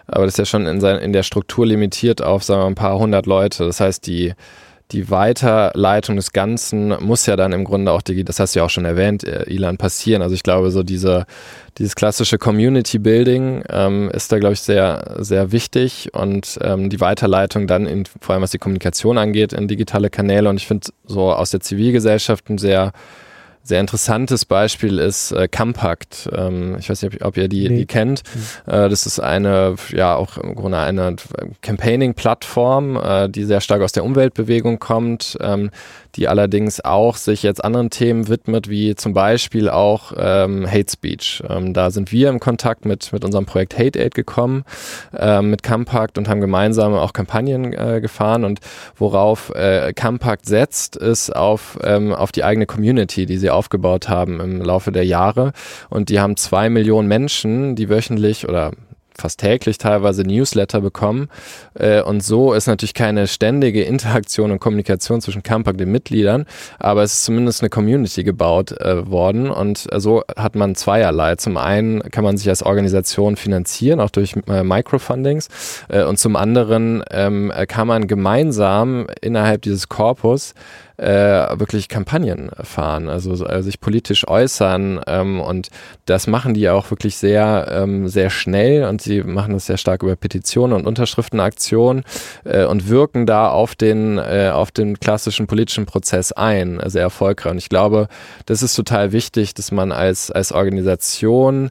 Aber 0.07 0.25
das 0.25 0.35
ist 0.35 0.39
ja 0.39 0.45
schon 0.47 0.67
in, 0.67 0.81
sein, 0.81 0.99
in 0.99 1.13
der 1.13 1.23
Struktur 1.23 1.67
limitiert 1.67 2.23
auf, 2.23 2.43
sagen 2.43 2.61
wir 2.61 2.65
mal, 2.65 2.71
ein 2.71 2.75
paar 2.75 2.99
hundert 2.99 3.27
Leute. 3.27 3.65
Das 3.65 3.81
heißt, 3.81 4.07
die 4.07 4.35
die 4.93 5.11
Weiterleitung 5.11 6.17
des 6.17 6.33
Ganzen 6.33 6.89
muss 7.05 7.27
ja 7.27 7.37
dann 7.37 7.53
im 7.53 7.65
Grunde 7.65 7.93
auch, 7.93 8.01
das 8.01 8.41
hast 8.41 8.55
du 8.55 8.61
ja 8.61 8.65
auch 8.65 8.71
schon 8.71 8.87
erwähnt, 8.87 9.23
äh, 9.23 9.45
Ilan, 9.45 9.77
passieren. 9.77 10.23
Also 10.23 10.35
ich 10.35 10.43
glaube, 10.43 10.71
so 10.71 10.83
diese, 10.83 11.27
dieses 11.77 11.95
klassische 11.95 12.39
Community 12.39 12.99
Building 12.99 13.63
ähm, 13.69 14.11
ist 14.11 14.33
da, 14.33 14.39
glaube 14.39 14.55
ich, 14.55 14.61
sehr, 14.61 15.17
sehr 15.19 15.53
wichtig 15.53 16.11
und 16.15 16.59
ähm, 16.63 16.89
die 16.89 17.01
Weiterleitung 17.01 17.67
dann, 17.67 17.87
in, 17.87 18.05
vor 18.07 18.35
allem 18.35 18.43
was 18.43 18.51
die 18.51 18.59
Kommunikation 18.59 19.19
angeht, 19.19 19.53
in 19.53 19.69
digitale 19.69 20.09
Kanäle. 20.09 20.49
Und 20.49 20.57
ich 20.57 20.67
finde 20.67 20.89
so 21.05 21.33
aus 21.33 21.51
der 21.51 21.61
Zivilgesellschaft 21.61 22.49
ein 22.49 22.57
sehr 22.57 22.93
sehr 23.69 23.81
interessantes 23.81 24.45
Beispiel 24.45 24.99
ist 24.99 25.31
äh, 25.33 25.47
Compact. 25.47 26.29
Ähm, 26.33 26.77
ich 26.79 26.89
weiß 26.89 27.03
nicht, 27.03 27.21
ob, 27.21 27.29
ob 27.29 27.37
ihr 27.37 27.49
die, 27.49 27.69
nee. 27.69 27.77
die 27.77 27.87
kennt. 27.87 28.23
Mhm. 28.35 28.73
Äh, 28.73 28.89
das 28.89 29.07
ist 29.07 29.21
eine, 29.21 29.77
ja, 29.93 30.17
auch 30.17 30.39
im 30.39 30.55
Grunde 30.55 30.79
eine 30.79 31.17
Campaigning-Plattform, 31.61 32.97
äh, 32.97 33.29
die 33.29 33.45
sehr 33.45 33.61
stark 33.61 33.83
aus 33.83 33.93
der 33.93 34.05
Umweltbewegung 34.05 34.79
kommt, 34.79 35.37
ähm, 35.41 35.71
die 36.17 36.29
allerdings 36.29 36.81
auch 36.81 37.17
sich 37.17 37.43
jetzt 37.43 37.65
anderen 37.65 37.91
Themen 37.91 38.29
widmet, 38.29 38.69
wie 38.69 38.95
zum 38.95 39.13
Beispiel 39.13 39.69
auch 39.69 40.13
ähm, 40.17 40.67
Hate 40.67 40.91
Speech. 40.91 41.43
Ähm, 41.49 41.75
da 41.75 41.91
sind 41.91 42.13
wir 42.13 42.29
im 42.29 42.41
Kontakt 42.41 42.85
mit, 42.85 43.13
mit 43.13 43.25
unserem 43.25 43.47
Projekt 43.47 43.79
Hate 43.79 43.99
Aid 43.99 44.15
gekommen, 44.15 44.65
ähm, 45.17 45.51
mit 45.51 45.63
Compact 45.63 46.19
und 46.19 46.29
haben 46.29 46.41
gemeinsam 46.41 46.95
auch 46.95 47.13
Kampagnen 47.13 47.73
äh, 47.73 48.01
gefahren 48.01 48.45
und 48.45 48.61
worauf 48.97 49.55
äh, 49.55 49.93
Compact 49.93 50.47
setzt, 50.47 50.97
ist 50.97 51.35
auf, 51.35 51.79
ähm, 51.83 52.13
auf 52.13 52.33
die 52.33 52.45
eigene 52.45 52.67
Community, 52.67 53.27
die 53.27 53.39
sie 53.39 53.51
aufgebaut 53.51 54.09
haben 54.09 54.41
im 54.41 54.63
Laufe 54.63 54.93
der 54.93 55.05
Jahre 55.05 55.53
und 55.89 56.09
die 56.09 56.21
haben 56.21 56.37
zwei 56.37 56.71
Millionen 56.71 57.09
Menschen, 57.09 57.77
die 57.77 57.89
wöchentlich 57.89 58.49
oder 58.49 58.73
fast 59.19 59.41
täglich 59.41 59.79
teilweise 59.79 60.23
Newsletter 60.23 60.81
bekommen. 60.81 61.29
Äh, 61.75 62.03
und 62.03 62.23
so 62.23 62.53
ist 62.53 62.67
natürlich 62.67 62.95
keine 62.95 63.27
ständige 63.27 63.83
Interaktion 63.83 64.51
und 64.51 64.61
Kommunikation 64.61 65.21
zwischen 65.21 65.43
Campak 65.43 65.79
den 65.79 65.91
Mitgliedern, 65.91 66.47
aber 66.79 67.03
es 67.03 67.15
ist 67.15 67.25
zumindest 67.25 67.63
eine 67.63 67.71
Community 67.71 68.25
gebaut 68.25 68.73
äh, 68.73 69.11
worden 69.11 69.51
und 69.51 69.87
so 69.97 70.23
hat 70.37 70.55
man 70.55 70.75
zweierlei. 70.75 71.37
Zum 71.37 71.57
einen 71.57 72.01
kann 72.11 72.25
man 72.25 72.37
sich 72.37 72.49
als 72.49 72.63
Organisation 72.63 73.37
finanzieren, 73.37 74.01
auch 74.01 74.11
durch 74.11 74.35
äh, 74.49 74.63
Microfundings 74.63 75.49
und 75.89 76.19
zum 76.19 76.37
anderen 76.37 77.03
ähm, 77.11 77.53
kann 77.69 77.87
man 77.87 78.07
gemeinsam 78.07 79.07
innerhalb 79.21 79.63
dieses 79.63 79.89
Korpus 79.89 80.55
äh, 80.99 81.59
wirklich 81.59 81.89
Kampagnen 81.89 82.51
fahren, 82.63 83.09
also 83.09 83.47
äh, 83.47 83.63
sich 83.63 83.81
politisch 83.81 84.27
äußern 84.27 85.01
ähm, 85.07 85.41
und 85.41 85.69
das 86.07 86.27
machen 86.27 86.55
die 86.55 86.69
auch 86.69 86.91
wirklich 86.91 87.17
sehr, 87.17 87.69
ähm, 87.71 88.09
sehr 88.09 88.31
schnell 88.31 88.85
und 88.85 89.01
sie 89.01 89.23
machen 89.23 89.55
das 89.55 89.67
sehr 89.67 89.77
stark 89.77 90.03
über 90.03 90.17
Petitionen 90.17 90.75
und 90.75 90.87
Unterschriftenaktionen 90.87 92.05
äh, 92.45 92.65
und 92.65 92.89
wirken 92.89 93.27
da 93.27 93.49
auf 93.49 93.77
den, 93.77 94.19
äh, 94.19 94.51
auf 94.53 94.73
den 94.73 94.99
klassischen 94.99 95.47
politischen 95.47 95.87
Prozess 95.87 96.33
ein, 96.33 96.81
sehr 96.87 97.03
erfolgreich. 97.03 97.53
Und 97.53 97.59
ich 97.59 97.69
glaube, 97.69 98.09
das 98.47 98.63
ist 98.63 98.75
total 98.75 99.13
wichtig, 99.13 99.55
dass 99.55 99.71
man 99.71 99.93
als, 99.93 100.31
als 100.33 100.51
Organisation 100.53 101.71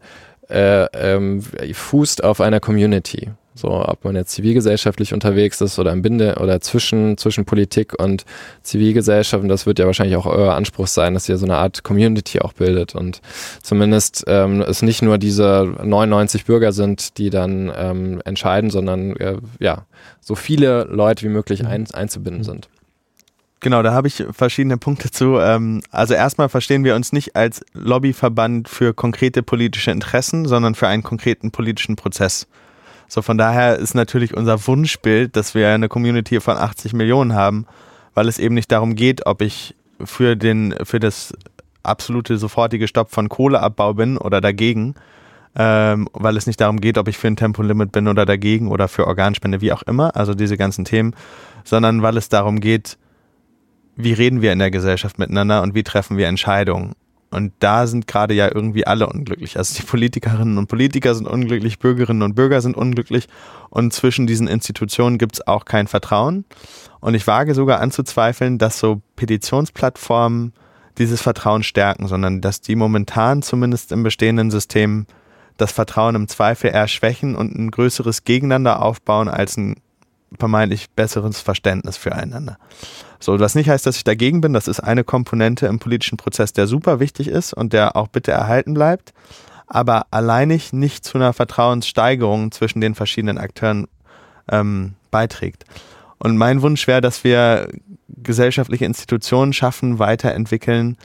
äh, 0.50 0.86
ähm, 0.94 1.44
fußt 1.74 2.24
auf 2.24 2.40
einer 2.40 2.60
Community. 2.60 3.32
So, 3.58 3.70
ob 3.70 4.06
man 4.06 4.16
jetzt 4.16 4.34
zivilgesellschaftlich 4.34 5.16
unterwegs 5.16 5.62
ist 5.62 5.80
oder 5.80 5.92
im 5.92 6.04
Binde 6.04 6.36
oder 6.40 6.62
zwischen, 6.62 7.18
zwischen 7.18 7.44
Politik 7.46 8.00
und 8.00 8.24
Zivilgesellschaft. 8.62 9.42
Und 9.42 9.50
das 9.50 9.66
wird 9.66 9.80
ja 9.80 9.88
wahrscheinlich 9.88 10.16
auch 10.16 10.28
euer 10.28 10.54
Anspruch 10.54 10.86
sein, 10.86 11.16
dass 11.16 11.28
ihr 11.28 11.38
so 11.38 11.46
eine 11.46 11.58
Art 11.58 11.84
Community 11.84 12.40
auch 12.40 12.54
bildet 12.54 12.94
und 12.94 13.20
zumindest 13.64 14.26
ähm, 14.28 14.62
es 14.62 14.84
nicht 14.84 15.02
nur 15.02 15.18
diese 15.18 15.74
99 15.84 16.46
Bürger 16.46 16.72
sind, 16.72 17.18
die 17.18 17.32
dann 17.32 17.72
ähm, 17.76 18.22
entscheiden, 18.26 18.70
sondern 18.70 19.16
äh, 19.16 19.38
ja, 19.60 19.86
so 20.22 20.36
viele 20.36 20.84
Leute 20.84 21.24
wie 21.24 21.30
möglich 21.30 21.64
mhm. 21.64 21.70
ein, 21.70 21.92
einzubinden 21.92 22.44
sind. 22.44 22.70
Genau, 23.60 23.82
da 23.82 23.92
habe 23.92 24.08
ich 24.08 24.24
verschiedene 24.32 24.78
Punkte 24.78 25.10
zu. 25.10 25.40
Ähm, 25.40 25.82
also 25.90 26.14
erstmal 26.14 26.48
verstehen 26.48 26.84
wir 26.84 26.96
uns 26.96 27.12
nicht 27.12 27.36
als 27.36 27.66
Lobbyverband 27.74 28.70
für 28.70 28.94
konkrete 28.94 29.42
politische 29.42 29.90
Interessen, 29.90 30.46
sondern 30.46 30.76
für 30.76 30.88
einen 30.88 31.02
konkreten 31.02 31.50
politischen 31.50 31.96
Prozess. 31.96 32.48
So 33.08 33.22
von 33.22 33.38
daher 33.38 33.78
ist 33.78 33.96
natürlich 33.96 34.36
unser 34.36 34.68
Wunschbild, 34.68 35.36
dass 35.36 35.56
wir 35.56 35.70
eine 35.70 35.88
Community 35.88 36.40
von 36.40 36.58
80 36.58 36.94
Millionen 36.94 37.34
haben, 37.34 37.66
weil 38.14 38.28
es 38.28 38.40
eben 38.40 38.56
nicht 38.56 38.72
darum 38.72 38.96
geht, 38.96 39.26
ob 39.26 39.42
ich 39.42 39.76
für 40.04 40.36
den 40.36 40.76
für 40.84 41.00
das 41.00 41.34
absolute 41.84 42.38
sofortige 42.38 42.88
Stopp 42.88 43.12
von 43.12 43.30
Kohleabbau 43.30 43.94
bin 43.94 44.18
oder 44.18 44.42
dagegen, 44.42 44.96
ähm, 45.56 46.10
weil 46.14 46.38
es 46.38 46.48
nicht 46.48 46.60
darum 46.60 46.82
geht, 46.82 46.98
ob 46.98 47.08
ich 47.08 47.18
für 47.18 47.28
ein 47.28 47.38
Tempolimit 47.38 47.92
bin 47.92 48.08
oder 48.08 48.26
dagegen 48.26 48.68
oder 48.68 48.88
für 48.88 49.08
Organspende, 49.08 49.62
wie 49.62 49.72
auch 49.72 49.84
immer, 49.84 50.16
also 50.16 50.34
diese 50.34 50.58
ganzen 50.58 50.86
Themen, 50.86 51.16
sondern 51.64 52.02
weil 52.02 52.18
es 52.18 52.30
darum 52.30 52.60
geht, 52.60 52.98
wie 53.96 54.14
reden 54.14 54.42
wir 54.42 54.54
in 54.54 54.60
der 54.60 54.70
Gesellschaft 54.70 55.18
miteinander 55.18 55.64
und 55.64 55.74
wie 55.74 55.84
treffen 55.84 56.18
wir 56.18 56.28
Entscheidungen. 56.28 56.94
Und 57.30 57.52
da 57.60 57.88
sind 57.88 58.08
gerade 58.08 58.34
ja 58.34 58.48
irgendwie 58.54 58.88
alle 58.88 59.08
unglücklich. 59.08 59.58
Also 59.58 59.76
die 59.76 59.86
Politikerinnen 59.86 60.58
und 60.58 60.68
Politiker 60.68 61.14
sind 61.14 61.28
unglücklich, 61.28 61.80
Bürgerinnen 61.80 62.22
und 62.22 62.36
Bürger 62.36 62.62
sind 62.62 62.78
unglücklich 62.78 63.28
und 63.70 63.94
zwischen 63.94 64.28
diesen 64.28 64.48
Institutionen 64.48 65.18
gibt 65.18 65.36
es 65.36 65.48
auch 65.48 65.66
kein 65.66 65.88
Vertrauen. 65.88 66.46
Und 67.00 67.16
ich 67.16 67.28
wage 67.28 67.54
sogar 67.54 67.82
anzuzweifeln, 67.82 68.58
dass 68.58 68.80
so 68.80 69.02
Petitionsplattformen 69.18 70.54
dieses 70.98 71.22
Vertrauen 71.22 71.64
stärken, 71.64 72.08
sondern 72.08 72.42
dass 72.42 72.62
die 72.62 72.76
momentan 72.76 73.42
zumindest 73.42 73.92
im 73.92 74.04
bestehenden 74.04 74.50
System 74.50 75.06
das 75.58 75.72
Vertrauen 75.72 76.16
im 76.16 76.28
Zweifel 76.28 76.72
eher 76.72 76.88
schwächen 76.88 77.36
und 77.36 77.56
ein 77.56 77.72
größeres 77.72 78.24
Gegeneinander 78.24 78.82
aufbauen 78.82 79.28
als 79.28 79.58
ein 79.58 79.76
vermeintlich 80.38 80.90
besseres 80.92 81.42
Verständnis 81.42 81.98
füreinander. 81.98 82.58
So, 83.20 83.40
was 83.40 83.56
nicht 83.56 83.70
heißt, 83.70 83.86
dass 83.86 83.98
ich 83.98 84.04
dagegen 84.04 84.42
bin. 84.42 84.54
Das 84.54 84.68
ist 84.68 84.80
eine 84.80 85.04
Komponente 85.04 85.68
im 85.68 85.80
politischen 85.80 86.18
Prozess, 86.18 86.54
der 86.54 86.68
super 86.68 87.00
wichtig 87.00 87.28
ist 87.28 87.54
und 87.54 87.74
der 87.74 87.96
auch 87.96 88.08
bitte 88.08 88.32
erhalten 88.32 88.74
bleibt, 88.74 89.14
aber 89.68 90.08
alleinig 90.12 90.74
nicht 90.74 91.04
zu 91.04 91.18
einer 91.18 91.34
Vertrauenssteigerung 91.34 92.52
zwischen 92.52 92.82
den 92.82 92.96
verschiedenen 92.96 93.38
Akteuren 93.38 93.88
ähm, 94.50 94.94
beiträgt. 95.12 95.66
Und 96.20 96.38
mein 96.38 96.62
Wunsch 96.62 96.88
wäre, 96.88 97.02
dass 97.02 97.24
wir 97.24 97.68
gesellschaftliche 98.08 98.86
Institutionen 98.86 99.54
schaffen, 99.54 100.00
weiterentwickeln, 100.00 100.98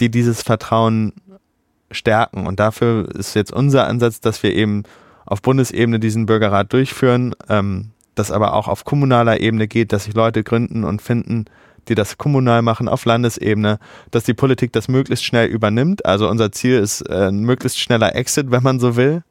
die 0.00 0.10
dieses 0.10 0.42
Vertrauen 0.42 1.12
stärken. 1.90 2.46
Und 2.46 2.60
dafür 2.60 3.08
ist 3.14 3.34
jetzt 3.34 3.52
unser 3.52 3.86
Ansatz, 3.86 4.20
dass 4.20 4.42
wir 4.42 4.54
eben 4.54 4.84
auf 5.26 5.42
Bundesebene 5.42 6.00
diesen 6.00 6.26
Bürgerrat 6.26 6.72
durchführen. 6.72 7.34
Ähm, 7.48 7.90
das 8.20 8.30
aber 8.30 8.54
auch 8.54 8.68
auf 8.68 8.84
kommunaler 8.84 9.40
Ebene 9.40 9.66
geht, 9.66 9.92
dass 9.92 10.04
sich 10.04 10.14
Leute 10.14 10.44
gründen 10.44 10.84
und 10.84 11.02
finden, 11.02 11.46
die 11.88 11.94
das 11.94 12.18
kommunal 12.18 12.62
machen, 12.62 12.88
auf 12.88 13.04
Landesebene, 13.04 13.78
dass 14.10 14.24
die 14.24 14.34
Politik 14.34 14.72
das 14.72 14.88
möglichst 14.88 15.24
schnell 15.24 15.48
übernimmt. 15.48 16.04
Also 16.04 16.28
unser 16.28 16.52
Ziel 16.52 16.78
ist 16.78 17.00
äh, 17.08 17.28
ein 17.28 17.40
möglichst 17.40 17.80
schneller 17.80 18.14
Exit, 18.14 18.50
wenn 18.50 18.62
man 18.62 18.78
so 18.78 18.96
will. 18.96 19.22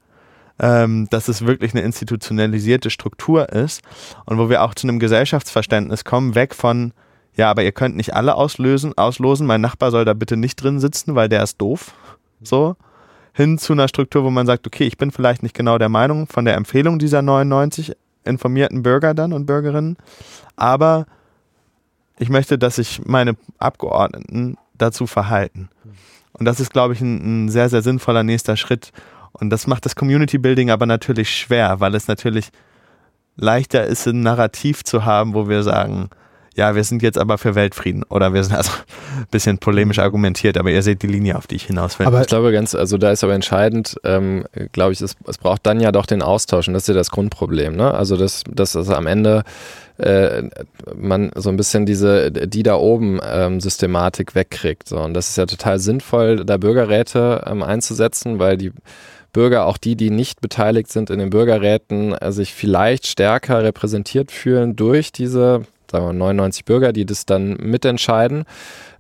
Ähm, 0.62 1.08
dass 1.10 1.30
es 1.30 1.46
wirklich 1.46 1.74
eine 1.74 1.84
institutionalisierte 1.84 2.90
Struktur 2.90 3.48
ist 3.48 3.82
und 4.26 4.38
wo 4.38 4.50
wir 4.50 4.62
auch 4.62 4.74
zu 4.74 4.90
einem 4.90 5.00
Gesellschaftsverständnis 5.00 6.04
kommen, 6.04 6.36
weg 6.36 6.54
von, 6.54 6.92
ja, 7.38 7.50
aber 7.50 7.64
ihr 7.64 7.72
könnt 7.72 7.96
nicht 7.96 8.14
alle 8.14 8.36
auslösen, 8.36 8.98
auslosen, 8.98 9.48
mein 9.48 9.62
Nachbar 9.62 9.90
soll 9.92 10.04
da 10.04 10.14
bitte 10.14 10.36
nicht 10.36 10.62
drin 10.62 10.82
sitzen, 10.82 11.16
weil 11.16 11.30
der 11.30 11.44
ist 11.44 11.62
doof. 11.62 11.94
So, 12.42 12.76
hin 13.32 13.58
zu 13.58 13.72
einer 13.72 13.88
Struktur, 13.88 14.26
wo 14.26 14.32
man 14.32 14.46
sagt, 14.46 14.68
okay, 14.68 14.84
ich 14.84 14.98
bin 14.98 15.12
vielleicht 15.12 15.44
nicht 15.44 15.56
genau 15.56 15.78
der 15.78 15.88
Meinung 15.88 16.28
von 16.28 16.44
der 16.44 16.56
Empfehlung 16.56 17.00
dieser 17.00 17.22
99 17.22 17.94
informierten 18.24 18.84
Bürger 18.84 19.14
dann 19.14 19.34
und 19.34 19.46
Bürgerinnen. 19.46 19.98
Aber 20.56 21.06
ich 22.18 22.30
möchte, 22.30 22.58
dass 22.58 22.76
sich 22.76 23.02
meine 23.06 23.36
Abgeordneten 23.58 24.58
dazu 24.78 25.08
verhalten. 25.08 25.70
Und 26.34 26.46
das 26.46 26.60
ist, 26.60 26.72
glaube 26.72 26.94
ich, 26.94 27.02
ein, 27.02 27.46
ein, 27.46 27.50
sehr, 27.50 27.70
sehr 27.70 27.82
sinnvoller 27.82 28.24
nächster 28.24 28.58
Schritt. 28.58 28.92
Und 29.32 29.50
das 29.50 29.68
macht 29.68 29.86
das 29.86 29.96
Community 29.96 30.38
Building 30.38 30.70
aber 30.70 30.86
natürlich 30.86 31.30
schwer, 31.36 31.80
weil 31.80 31.96
es 31.96 32.08
natürlich 32.08 32.50
leichter 33.36 33.86
ist, 33.86 34.08
ein 34.08 34.22
Narrativ 34.22 34.84
zu 34.84 35.06
haben, 35.06 35.34
wo 35.34 35.48
wir 35.48 35.64
sagen, 35.64 36.10
ja, 36.56 36.76
wir 36.76 36.84
sind 36.84 37.02
jetzt 37.02 37.18
aber 37.18 37.38
für 37.38 37.56
Weltfrieden 37.56 38.04
oder 38.04 38.34
wir 38.34 38.44
sind 38.44 38.56
also 38.56 38.72
ein 38.72 39.26
bisschen 39.32 39.58
polemisch 39.58 40.00
argumentiert, 40.00 40.58
aber 40.58 40.72
ihr 40.72 40.82
seht 40.82 41.02
die 41.02 41.08
Linie, 41.08 41.38
auf 41.38 41.48
die 41.48 41.56
ich 41.56 41.66
hinaus 41.66 42.00
will. 42.00 42.08
Aber 42.08 42.22
ich 42.22 42.28
glaube 42.28 42.52
ganz, 42.52 42.76
also 42.76 42.98
da 42.98 43.12
ist 43.12 43.24
aber 43.24 43.34
entscheidend, 43.34 43.96
ähm, 44.04 44.46
glaube 44.72 44.94
ich, 44.94 45.02
es, 45.02 45.16
es, 45.28 45.38
braucht 45.38 45.66
dann 45.66 45.80
ja 45.80 45.92
doch 45.92 46.06
den 46.06 46.22
Austausch 46.22 46.68
und 46.68 46.74
das 46.74 46.84
ist 46.84 46.88
ja 46.88 46.94
das 46.94 47.12
Grundproblem, 47.12 47.76
ne? 47.76 47.94
Also 47.94 48.18
dass, 48.18 48.44
dass 48.50 48.76
es 48.76 48.90
am 48.90 49.08
Ende 49.08 49.44
äh, 49.98 50.44
man 50.96 51.32
so 51.36 51.50
ein 51.50 51.58
bisschen 51.58 51.86
diese 51.86 52.32
die 52.32 52.64
da 52.64 52.76
oben 52.76 53.20
ähm, 53.24 53.60
Systematik 53.60 54.34
wegkriegt. 54.36 54.88
So. 54.88 55.00
Und 55.00 55.14
das 55.14 55.30
ist 55.30 55.38
ja 55.38 55.46
total 55.46 55.80
sinnvoll, 55.80 56.46
da 56.46 56.58
Bürgerräte 56.58 57.44
ähm, 57.46 57.64
einzusetzen, 57.64 58.40
weil 58.40 58.58
die 58.58 58.72
Bürger, 59.32 59.66
auch 59.66 59.78
die, 59.78 59.96
die 59.96 60.10
nicht 60.10 60.42
beteiligt 60.42 60.92
sind 60.92 61.10
in 61.10 61.20
den 61.20 61.30
Bürgerräten, 61.30 62.14
äh, 62.14 62.32
sich 62.32 62.54
vielleicht 62.54 63.08
stärker 63.08 63.64
repräsentiert 63.64 64.32
fühlen 64.32 64.76
durch 64.76 65.12
diese 65.12 65.64
sagen 65.92 66.06
wir 66.06 66.14
99 66.14 66.66
Bürger, 66.66 66.94
die 66.94 67.06
das 67.06 67.26
dann 67.26 67.54
mitentscheiden. 67.54 68.46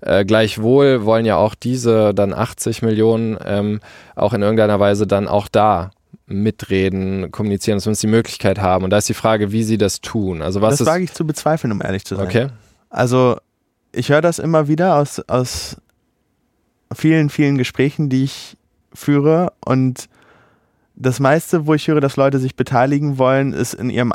Äh, 0.01 0.25
gleichwohl 0.25 1.05
wollen 1.05 1.25
ja 1.25 1.37
auch 1.37 1.55
diese 1.55 2.13
dann 2.13 2.33
80 2.33 2.81
Millionen 2.81 3.37
ähm, 3.45 3.79
auch 4.15 4.33
in 4.33 4.41
irgendeiner 4.41 4.79
Weise 4.79 5.07
dann 5.07 5.27
auch 5.27 5.47
da 5.47 5.91
mitreden, 6.25 7.31
kommunizieren, 7.31 7.77
dass 7.77 7.85
wir 7.85 7.91
uns 7.91 7.99
die 7.99 8.07
Möglichkeit 8.07 8.59
haben. 8.59 8.83
Und 8.83 8.91
da 8.91 8.97
ist 8.97 9.09
die 9.09 9.13
Frage, 9.13 9.51
wie 9.51 9.63
sie 9.63 9.77
das 9.77 10.01
tun. 10.01 10.41
Also 10.41 10.61
was 10.61 10.77
das 10.77 10.87
wage 10.87 11.03
ich 11.03 11.13
zu 11.13 11.25
bezweifeln, 11.25 11.71
um 11.71 11.81
ehrlich 11.81 12.05
zu 12.05 12.15
sein. 12.15 12.27
Okay. 12.27 12.47
Also 12.89 13.37
ich 13.91 14.09
höre 14.09 14.21
das 14.21 14.39
immer 14.39 14.67
wieder 14.67 14.95
aus, 14.95 15.19
aus 15.27 15.77
vielen, 16.93 17.29
vielen 17.29 17.57
Gesprächen, 17.57 18.09
die 18.09 18.23
ich 18.23 18.57
führe 18.93 19.53
und 19.65 20.07
das 20.95 21.19
meiste, 21.19 21.65
wo 21.65 21.73
ich 21.73 21.87
höre, 21.87 22.01
dass 22.01 22.17
Leute 22.17 22.39
sich 22.39 22.55
beteiligen 22.55 23.17
wollen, 23.17 23.53
ist 23.53 23.73
in 23.73 23.89
ihrem 23.89 24.11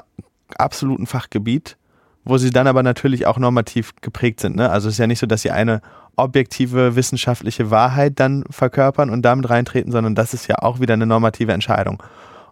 absoluten 0.57 1.07
Fachgebiet, 1.07 1.77
wo 2.25 2.39
sie 2.39 2.51
dann 2.51 2.67
aber 2.67 2.83
natürlich 2.83 3.27
auch 3.27 3.39
normativ 3.39 3.95
geprägt 4.01 4.41
sind. 4.41 4.57
Ne? 4.57 4.71
Also 4.71 4.89
es 4.89 4.95
ist 4.95 4.99
ja 4.99 5.07
nicht 5.07 5.19
so, 5.19 5.27
dass 5.27 5.43
sie 5.43 5.51
eine 5.51 5.81
objektive 6.17 6.97
wissenschaftliche 6.97 7.71
Wahrheit 7.71 8.21
dann 8.21 8.45
verkörpern 8.51 9.11
und 9.11 9.23
damit 9.23 9.51
reintreten, 9.51 9.93
sondern 9.93 10.15
das 10.15 10.35
ist 10.35 10.47
ja 10.47 10.57
auch 10.61 10.81
wieder 10.81 10.95
eine 10.95 11.07
normative 11.07 11.53
Entscheidung. 11.53 12.03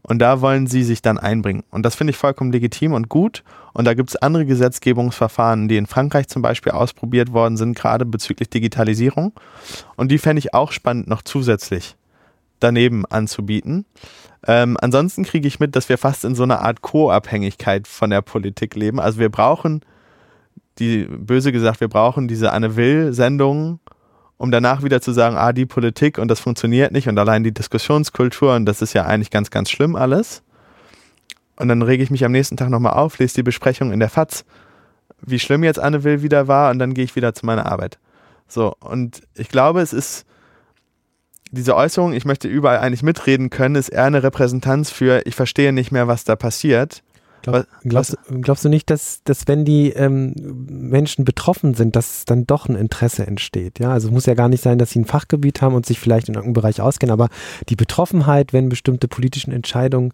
Und 0.02 0.18
da 0.18 0.40
wollen 0.40 0.66
sie 0.66 0.82
sich 0.82 1.00
dann 1.00 1.16
einbringen. 1.16 1.62
Und 1.70 1.84
das 1.84 1.94
finde 1.94 2.10
ich 2.10 2.16
vollkommen 2.16 2.50
legitim 2.50 2.92
und 2.92 3.08
gut. 3.08 3.44
Und 3.72 3.84
da 3.84 3.94
gibt 3.94 4.10
es 4.10 4.16
andere 4.16 4.44
Gesetzgebungsverfahren, 4.44 5.68
die 5.68 5.76
in 5.76 5.86
Frankreich 5.86 6.26
zum 6.26 6.42
Beispiel 6.42 6.72
ausprobiert 6.72 7.32
worden 7.32 7.56
sind, 7.56 7.76
gerade 7.76 8.04
bezüglich 8.04 8.50
Digitalisierung. 8.50 9.32
Und 9.94 10.10
die 10.10 10.18
fände 10.18 10.40
ich 10.40 10.54
auch 10.54 10.72
spannend 10.72 11.06
noch 11.06 11.22
zusätzlich 11.22 11.96
daneben 12.62 13.04
anzubieten. 13.06 13.86
Ähm, 14.46 14.76
ansonsten 14.80 15.24
kriege 15.24 15.46
ich 15.46 15.60
mit, 15.60 15.76
dass 15.76 15.88
wir 15.88 15.98
fast 15.98 16.24
in 16.24 16.34
so 16.34 16.42
einer 16.42 16.62
Art 16.62 16.82
Co-Abhängigkeit 16.82 17.86
von 17.86 18.10
der 18.10 18.22
Politik 18.22 18.74
leben. 18.74 18.98
Also 18.98 19.18
wir 19.18 19.28
brauchen, 19.28 19.82
die 20.78 21.04
böse 21.04 21.52
gesagt, 21.52 21.80
wir 21.80 21.88
brauchen 21.88 22.28
diese 22.28 22.52
Anne 22.52 22.76
Will-Sendungen, 22.76 23.78
um 24.38 24.50
danach 24.50 24.82
wieder 24.82 25.00
zu 25.00 25.12
sagen, 25.12 25.36
ah, 25.36 25.52
die 25.52 25.66
Politik 25.66 26.18
und 26.18 26.28
das 26.28 26.40
funktioniert 26.40 26.92
nicht 26.92 27.08
und 27.08 27.18
allein 27.18 27.44
die 27.44 27.54
Diskussionskultur 27.54 28.54
und 28.54 28.66
das 28.66 28.82
ist 28.82 28.92
ja 28.92 29.04
eigentlich 29.04 29.30
ganz, 29.30 29.50
ganz 29.50 29.70
schlimm 29.70 29.94
alles. 29.94 30.42
Und 31.56 31.68
dann 31.68 31.82
rege 31.82 32.02
ich 32.02 32.10
mich 32.10 32.24
am 32.24 32.32
nächsten 32.32 32.56
Tag 32.56 32.70
nochmal 32.70 32.94
auf, 32.94 33.18
lese 33.18 33.36
die 33.36 33.42
Besprechung 33.44 33.92
in 33.92 34.00
der 34.00 34.08
FAZ, 34.08 34.44
wie 35.20 35.38
schlimm 35.38 35.62
jetzt 35.62 35.78
Anne 35.78 36.02
Will 36.02 36.22
wieder 36.22 36.48
war 36.48 36.72
und 36.72 36.80
dann 36.80 36.94
gehe 36.94 37.04
ich 37.04 37.14
wieder 37.14 37.34
zu 37.34 37.46
meiner 37.46 37.66
Arbeit. 37.66 37.98
So, 38.48 38.74
und 38.80 39.22
ich 39.36 39.48
glaube, 39.48 39.80
es 39.80 39.92
ist 39.92 40.26
diese 41.53 41.76
Äußerung, 41.76 42.12
ich 42.12 42.24
möchte 42.24 42.48
überall 42.48 42.78
eigentlich 42.78 43.03
mitreden 43.03 43.50
können, 43.50 43.76
ist 43.76 43.90
eher 43.90 44.05
eine 44.05 44.22
Repräsentanz 44.22 44.90
für, 44.90 45.22
ich 45.26 45.36
verstehe 45.36 45.72
nicht 45.72 45.92
mehr, 45.92 46.09
was 46.09 46.24
da 46.24 46.34
passiert. 46.34 47.03
Glaub, 47.42 47.66
glaubst, 47.82 48.16
glaubst, 48.40 48.64
du 48.64 48.68
nicht, 48.68 48.88
dass, 48.88 49.22
dass 49.24 49.48
wenn 49.48 49.64
die 49.64 49.90
ähm, 49.90 50.34
Menschen 50.68 51.24
betroffen 51.24 51.74
sind, 51.74 51.96
dass 51.96 52.24
dann 52.24 52.46
doch 52.46 52.68
ein 52.68 52.76
Interesse 52.76 53.26
entsteht? 53.26 53.80
Ja, 53.80 53.92
also 53.92 54.09
es 54.09 54.14
muss 54.14 54.26
ja 54.26 54.34
gar 54.34 54.48
nicht 54.48 54.62
sein, 54.62 54.78
dass 54.78 54.90
sie 54.90 55.00
ein 55.00 55.07
Fachgebiet 55.07 55.61
haben 55.61 55.74
und 55.74 55.84
sich 55.84 55.98
vielleicht 55.98 56.28
in 56.28 56.34
irgendeinem 56.34 56.55
Bereich 56.55 56.80
auskennen, 56.80 57.12
aber 57.12 57.28
die 57.68 57.76
Betroffenheit, 57.76 58.53
wenn 58.53 58.68
bestimmte 58.68 59.09
politischen 59.09 59.53
Entscheidungen 59.53 60.12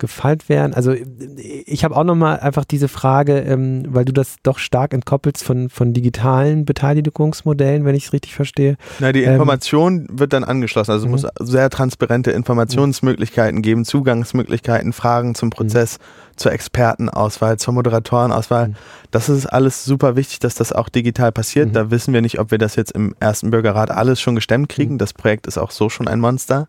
gefeilt 0.00 0.48
werden. 0.48 0.74
Also 0.74 0.92
ich 0.92 1.84
habe 1.84 1.96
auch 1.96 2.02
nochmal 2.02 2.40
einfach 2.40 2.64
diese 2.64 2.88
Frage, 2.88 3.38
ähm, 3.38 3.84
weil 3.88 4.04
du 4.04 4.12
das 4.12 4.36
doch 4.42 4.58
stark 4.58 4.92
entkoppelst 4.92 5.44
von, 5.44 5.68
von 5.68 5.92
digitalen 5.92 6.64
Beteiligungsmodellen, 6.64 7.84
wenn 7.84 7.94
ich 7.94 8.06
es 8.06 8.12
richtig 8.12 8.34
verstehe. 8.34 8.76
Na, 8.98 9.12
die 9.12 9.22
ähm, 9.22 9.34
Information 9.34 10.06
ähm, 10.08 10.18
wird 10.18 10.32
dann 10.32 10.42
angeschlossen. 10.42 10.90
Also 10.90 11.06
es 11.06 11.10
muss 11.10 11.22
mhm. 11.22 11.28
sehr 11.38 11.70
transparente 11.70 12.32
Informationsmöglichkeiten 12.32 13.62
geben, 13.62 13.84
Zugangsmöglichkeiten, 13.84 14.92
Fragen 14.92 15.36
zum 15.36 15.50
Prozess, 15.50 15.98
mhm. 15.98 16.36
zur 16.36 16.52
Expertenauswahl, 16.52 17.58
zur 17.58 17.74
Moderatorenauswahl. 17.74 18.68
Mhm. 18.68 18.74
Das 19.12 19.28
ist 19.28 19.46
alles 19.46 19.84
super 19.84 20.16
wichtig, 20.16 20.40
dass 20.40 20.54
das 20.56 20.72
auch 20.72 20.88
digital 20.88 21.30
passiert. 21.30 21.76
Da 21.76 21.90
wissen 21.90 22.14
wir 22.14 22.22
nicht, 22.22 22.40
ob 22.40 22.50
wir 22.50 22.58
das 22.58 22.74
jetzt 22.74 22.92
im 22.92 23.14
ersten 23.20 23.50
Bürgerrat 23.50 23.90
alles 23.90 24.20
schon 24.20 24.34
gestemmt 24.34 24.68
kriegen. 24.70 24.98
Das 24.98 25.12
Projekt 25.12 25.46
ist 25.46 25.58
auch 25.58 25.70
so 25.70 25.88
schon 25.88 26.08
ein 26.08 26.20
Monster. 26.20 26.68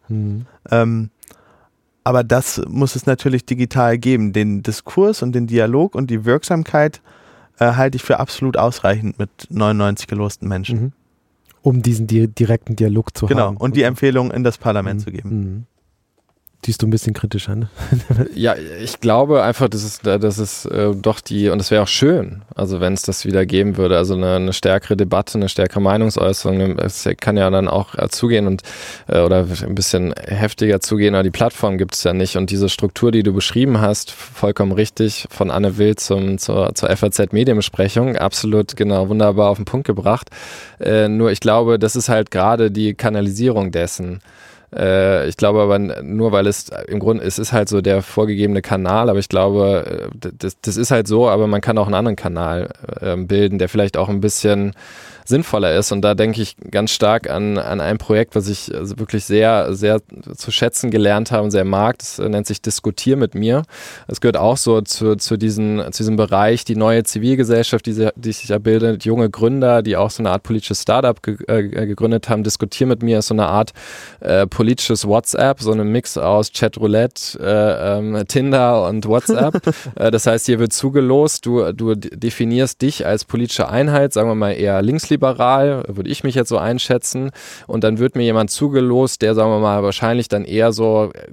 Ähm, 0.69 1.09
aber 2.03 2.23
das 2.23 2.61
muss 2.67 2.95
es 2.95 3.05
natürlich 3.05 3.45
digital 3.45 3.97
geben. 3.97 4.33
Den 4.33 4.63
Diskurs 4.63 5.21
und 5.21 5.33
den 5.33 5.47
Dialog 5.47 5.95
und 5.95 6.09
die 6.09 6.25
Wirksamkeit 6.25 7.01
äh, 7.59 7.73
halte 7.73 7.97
ich 7.97 8.03
für 8.03 8.19
absolut 8.19 8.57
ausreichend 8.57 9.19
mit 9.19 9.29
99 9.49 10.07
gelosten 10.07 10.47
Menschen. 10.47 10.81
Mhm. 10.81 10.91
Um 11.63 11.81
diesen 11.83 12.07
di 12.07 12.27
direkten 12.27 12.75
Dialog 12.75 13.15
zu 13.15 13.27
genau. 13.27 13.41
haben. 13.41 13.55
Genau, 13.55 13.63
und 13.63 13.75
die 13.75 13.83
Empfehlung 13.83 14.31
in 14.31 14.43
das 14.43 14.57
Parlament 14.57 15.01
mhm. 15.01 15.03
zu 15.03 15.11
geben. 15.11 15.29
Mhm 15.29 15.65
siehst 16.65 16.81
du 16.81 16.87
ein 16.87 16.91
bisschen 16.91 17.13
kritischer, 17.13 17.55
ne? 17.55 17.69
ja, 18.35 18.55
ich 18.55 18.99
glaube 18.99 19.43
einfach, 19.43 19.67
das 19.67 19.83
ist, 19.83 20.05
das 20.05 20.37
ist 20.37 20.65
äh, 20.65 20.93
doch 20.95 21.19
die, 21.19 21.49
und 21.49 21.59
es 21.59 21.71
wäre 21.71 21.83
auch 21.83 21.87
schön, 21.87 22.43
also 22.55 22.79
wenn 22.79 22.93
es 22.93 23.01
das 23.01 23.25
wieder 23.25 23.45
geben 23.45 23.77
würde, 23.77 23.97
also 23.97 24.13
eine, 24.13 24.35
eine, 24.35 24.53
stärkere 24.53 24.95
Debatte, 24.95 25.37
eine 25.37 25.49
stärkere 25.49 25.81
Meinungsäußerung, 25.81 26.77
es 26.79 27.09
kann 27.19 27.37
ja 27.37 27.49
dann 27.49 27.67
auch 27.67 27.95
äh, 27.95 28.09
zugehen 28.09 28.47
und 28.47 28.61
äh, 29.07 29.21
oder 29.21 29.47
ein 29.63 29.75
bisschen 29.75 30.13
heftiger 30.13 30.79
zugehen, 30.79 31.15
aber 31.15 31.23
die 31.23 31.31
Plattform 31.31 31.77
gibt 31.77 31.95
es 31.95 32.03
ja 32.03 32.13
nicht 32.13 32.37
und 32.37 32.51
diese 32.51 32.69
Struktur, 32.69 33.11
die 33.11 33.23
du 33.23 33.33
beschrieben 33.33 33.81
hast, 33.81 34.11
vollkommen 34.11 34.71
richtig, 34.71 35.27
von 35.31 35.49
Anne 35.49 35.77
Wild 35.77 35.99
zum, 35.99 36.37
zur, 36.37 36.75
zur 36.75 36.95
FAZ 36.95 37.31
Medienbesprechung, 37.31 38.17
absolut 38.17 38.75
genau, 38.75 39.09
wunderbar 39.09 39.49
auf 39.49 39.57
den 39.57 39.65
Punkt 39.65 39.87
gebracht. 39.87 40.29
Äh, 40.79 41.07
nur 41.07 41.31
ich 41.31 41.39
glaube, 41.39 41.79
das 41.79 41.95
ist 41.95 42.09
halt 42.09 42.29
gerade 42.29 42.69
die 42.69 42.93
Kanalisierung 42.93 43.71
dessen. 43.71 44.21
Äh, 44.75 45.27
ich 45.27 45.37
glaube 45.37 45.61
aber 45.61 45.79
nur, 45.79 46.31
weil 46.31 46.47
es 46.47 46.69
im 46.87 46.99
Grunde, 46.99 47.23
es 47.23 47.39
ist 47.39 47.51
halt 47.51 47.69
so 47.69 47.81
der 47.81 48.01
vorgegebene 48.01 48.61
Kanal, 48.61 49.09
aber 49.09 49.19
ich 49.19 49.29
glaube, 49.29 50.09
äh, 50.21 50.31
das, 50.37 50.59
das 50.61 50.77
ist 50.77 50.91
halt 50.91 51.07
so, 51.07 51.29
aber 51.29 51.47
man 51.47 51.61
kann 51.61 51.77
auch 51.77 51.87
einen 51.87 51.95
anderen 51.95 52.15
Kanal 52.15 52.69
äh, 53.01 53.15
bilden, 53.17 53.57
der 53.57 53.69
vielleicht 53.69 53.97
auch 53.97 54.09
ein 54.09 54.21
bisschen 54.21 54.73
sinnvoller 55.25 55.75
ist. 55.75 55.91
Und 55.91 56.01
da 56.01 56.15
denke 56.15 56.41
ich 56.41 56.55
ganz 56.69 56.91
stark 56.91 57.29
an, 57.29 57.57
an 57.57 57.81
ein 57.81 57.97
Projekt, 57.97 58.35
was 58.35 58.47
ich 58.47 58.73
also 58.73 58.99
wirklich 58.99 59.25
sehr, 59.25 59.73
sehr 59.73 60.01
zu 60.35 60.51
schätzen 60.51 60.91
gelernt 60.91 61.31
habe 61.31 61.43
und 61.43 61.51
sehr 61.51 61.65
mag. 61.65 61.99
Das 61.99 62.19
nennt 62.19 62.47
sich 62.47 62.61
Diskutier 62.61 63.17
mit 63.17 63.35
mir. 63.35 63.63
Es 64.07 64.21
gehört 64.21 64.37
auch 64.37 64.57
so 64.57 64.81
zu, 64.81 65.15
zu, 65.15 65.37
diesen, 65.37 65.79
zu 65.91 66.03
diesem 66.03 66.15
Bereich, 66.15 66.65
die 66.65 66.75
neue 66.75 67.03
Zivilgesellschaft, 67.03 67.85
die, 67.85 68.09
die 68.15 68.31
sich 68.31 68.49
ja 68.49 68.57
bildet, 68.57 69.05
junge 69.05 69.29
Gründer, 69.29 69.81
die 69.81 69.95
auch 69.95 70.11
so 70.11 70.21
eine 70.21 70.31
Art 70.31 70.43
politisches 70.43 70.81
Startup 70.81 71.21
ge 71.21 71.37
äh, 71.47 71.85
gegründet 71.85 72.29
haben. 72.29 72.43
Diskutier 72.43 72.87
mit 72.87 73.03
mir 73.03 73.19
ist 73.19 73.27
so 73.27 73.33
eine 73.33 73.47
Art 73.47 73.71
äh, 74.19 74.47
politisches 74.47 75.07
WhatsApp, 75.07 75.61
so 75.61 75.71
eine 75.71 75.83
Mix 75.83 76.17
aus 76.17 76.51
Chatroulette, 76.53 77.39
äh, 77.39 77.97
ähm, 77.97 78.23
Tinder 78.27 78.87
und 78.87 79.07
WhatsApp. 79.07 79.61
äh, 79.95 80.11
das 80.11 80.27
heißt, 80.27 80.45
hier 80.45 80.59
wird 80.59 80.73
zugelost, 80.73 81.45
du, 81.45 81.71
du 81.73 81.95
definierst 81.95 82.81
dich 82.81 83.05
als 83.05 83.25
politische 83.25 83.69
Einheit, 83.69 84.13
sagen 84.13 84.29
wir 84.29 84.35
mal 84.35 84.51
eher 84.51 84.81
linksliberal 84.81 85.20
linksliberal, 85.21 85.83
würde 85.87 86.09
ich 86.09 86.23
mich 86.23 86.35
jetzt 86.35 86.49
so 86.49 86.57
einschätzen. 86.57 87.31
Und 87.67 87.83
dann 87.83 87.99
wird 87.99 88.15
mir 88.15 88.23
jemand 88.23 88.51
zugelost, 88.51 89.21
der, 89.21 89.35
sagen 89.35 89.51
wir 89.51 89.59
mal, 89.59 89.83
wahrscheinlich 89.83 90.27
dann 90.27 90.43
eher 90.43 90.71
so 90.71 91.11
äh, 91.13 91.31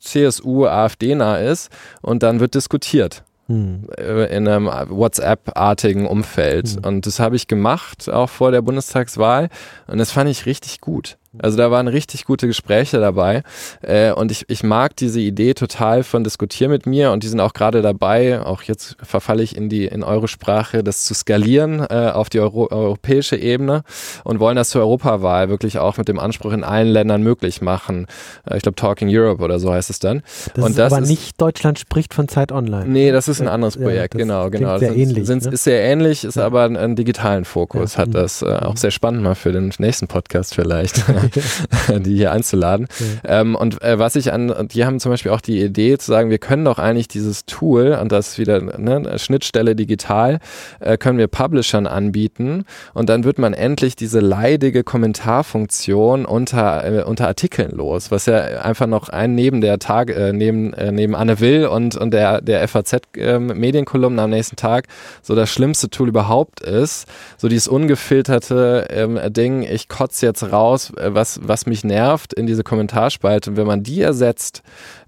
CSU, 0.00 0.66
AfD-nah 0.66 1.38
ist. 1.38 1.70
Und 2.02 2.22
dann 2.22 2.40
wird 2.40 2.54
diskutiert 2.54 3.24
hm. 3.46 3.88
Äh, 3.98 4.34
in 4.36 4.46
einem 4.48 4.66
WhatsApp-artigen 4.66 6.06
Umfeld. 6.06 6.68
Hm. 6.68 6.84
Und 6.84 7.06
das 7.06 7.20
habe 7.20 7.36
ich 7.36 7.46
gemacht, 7.46 8.10
auch 8.10 8.28
vor 8.28 8.50
der 8.50 8.62
Bundestagswahl. 8.62 9.48
Und 9.86 9.98
das 9.98 10.10
fand 10.10 10.30
ich 10.30 10.46
richtig 10.46 10.80
gut. 10.80 11.16
Also 11.38 11.56
da 11.56 11.70
waren 11.70 11.86
richtig 11.86 12.24
gute 12.24 12.48
Gespräche 12.48 12.98
dabei. 12.98 13.44
Äh, 13.82 14.12
und 14.12 14.32
ich, 14.32 14.46
ich 14.48 14.64
mag 14.64 14.96
diese 14.96 15.20
Idee 15.20 15.54
total 15.54 16.02
von 16.02 16.24
Diskutier 16.24 16.68
mit 16.68 16.86
mir 16.86 17.12
und 17.12 17.22
die 17.22 17.28
sind 17.28 17.38
auch 17.38 17.52
gerade 17.52 17.82
dabei, 17.82 18.42
auch 18.42 18.62
jetzt 18.62 18.96
verfalle 19.00 19.42
ich 19.42 19.56
in 19.56 19.68
die 19.68 19.84
in 19.84 20.02
eure 20.02 20.26
Sprache, 20.26 20.82
das 20.82 21.04
zu 21.04 21.14
skalieren 21.14 21.86
äh, 21.88 22.10
auf 22.12 22.30
die 22.30 22.40
Euro, 22.40 22.68
europäische 22.70 23.36
Ebene 23.36 23.82
und 24.24 24.40
wollen 24.40 24.56
das 24.56 24.70
zur 24.70 24.80
Europawahl 24.82 25.48
wirklich 25.48 25.78
auch 25.78 25.98
mit 25.98 26.08
dem 26.08 26.18
Anspruch 26.18 26.52
in 26.52 26.64
allen 26.64 26.88
Ländern 26.88 27.22
möglich 27.22 27.60
machen. 27.60 28.06
Äh, 28.44 28.56
ich 28.56 28.62
glaube 28.64 28.74
Talking 28.74 29.08
Europe 29.08 29.40
oder 29.40 29.60
so 29.60 29.72
heißt 29.72 29.90
es 29.90 30.00
dann. 30.00 30.22
Das 30.54 30.64
und 30.64 30.70
ist 30.70 30.78
das 30.80 30.92
aber 30.92 31.02
ist, 31.02 31.08
nicht 31.08 31.40
Deutschland 31.40 31.78
spricht 31.78 32.12
von 32.12 32.26
Zeit 32.26 32.50
Online. 32.50 32.86
Nee, 32.86 33.12
das 33.12 33.28
ist 33.28 33.40
ein 33.40 33.48
anderes 33.48 33.76
Projekt, 33.76 34.14
ja, 34.14 34.18
genau, 34.18 34.50
genau. 34.50 34.78
Sehr 34.78 34.96
ähnlich, 34.96 35.26
sind, 35.26 35.44
ne? 35.44 35.52
Ist 35.52 35.62
sehr 35.62 35.80
ähnlich, 35.80 36.24
ist 36.24 36.36
ja. 36.36 36.44
aber 36.44 36.64
einen 36.64 36.96
digitalen 36.96 37.44
Fokus, 37.44 37.94
ja. 37.94 38.00
hat 38.00 38.14
das 38.16 38.42
äh, 38.42 38.46
auch 38.46 38.76
sehr 38.76 38.90
spannend 38.90 39.22
mal 39.22 39.36
für 39.36 39.52
den 39.52 39.72
nächsten 39.78 40.08
Podcast 40.08 40.56
vielleicht. 40.56 41.04
die 42.00 42.16
hier 42.16 42.32
einzuladen. 42.32 42.86
Ja. 43.24 43.40
Ähm, 43.40 43.54
und 43.54 43.82
äh, 43.82 43.98
was 43.98 44.16
ich 44.16 44.32
an, 44.32 44.68
die 44.68 44.84
haben 44.84 45.00
zum 45.00 45.10
Beispiel 45.10 45.32
auch 45.32 45.40
die 45.40 45.62
Idee 45.62 45.98
zu 45.98 46.10
sagen, 46.10 46.30
wir 46.30 46.38
können 46.38 46.64
doch 46.64 46.78
eigentlich 46.78 47.08
dieses 47.08 47.44
Tool, 47.46 47.98
und 48.00 48.12
das 48.12 48.38
wieder 48.38 48.60
ne, 48.60 49.18
Schnittstelle 49.18 49.74
digital, 49.76 50.38
äh, 50.80 50.96
können 50.96 51.18
wir 51.18 51.28
Publishern 51.28 51.86
anbieten 51.86 52.64
und 52.94 53.08
dann 53.08 53.24
wird 53.24 53.38
man 53.38 53.54
endlich 53.54 53.96
diese 53.96 54.20
leidige 54.20 54.84
Kommentarfunktion 54.84 56.24
unter, 56.24 56.84
äh, 56.84 57.02
unter 57.02 57.26
Artikeln 57.26 57.72
los, 57.72 58.10
was 58.10 58.26
ja 58.26 58.38
einfach 58.62 58.86
noch 58.86 59.08
ein 59.08 59.34
neben 59.34 59.60
der 59.60 59.78
Tag, 59.78 60.10
äh, 60.10 60.32
neben, 60.32 60.72
äh, 60.74 60.92
neben 60.92 61.14
Anne 61.14 61.40
Will 61.40 61.66
und, 61.66 61.96
und 61.96 62.12
der, 62.12 62.40
der 62.40 62.66
FAZ 62.68 63.02
ähm, 63.16 63.46
Medienkolumne 63.46 64.22
am 64.22 64.30
nächsten 64.30 64.56
Tag 64.56 64.86
so 65.22 65.34
das 65.34 65.50
schlimmste 65.50 65.90
Tool 65.90 66.08
überhaupt 66.08 66.60
ist. 66.60 67.06
So 67.36 67.48
dieses 67.48 67.68
ungefilterte 67.68 68.88
ähm, 68.90 69.18
Ding, 69.32 69.62
ich 69.62 69.88
kotze 69.88 70.26
jetzt 70.26 70.52
raus, 70.52 70.92
äh, 70.96 71.09
was, 71.14 71.40
was 71.42 71.66
mich 71.66 71.84
nervt 71.84 72.32
in 72.32 72.46
diese 72.46 72.62
Kommentarspalte. 72.62 73.50
Und 73.50 73.56
wenn 73.56 73.66
man 73.66 73.82
die 73.82 74.00
ersetzt 74.00 74.62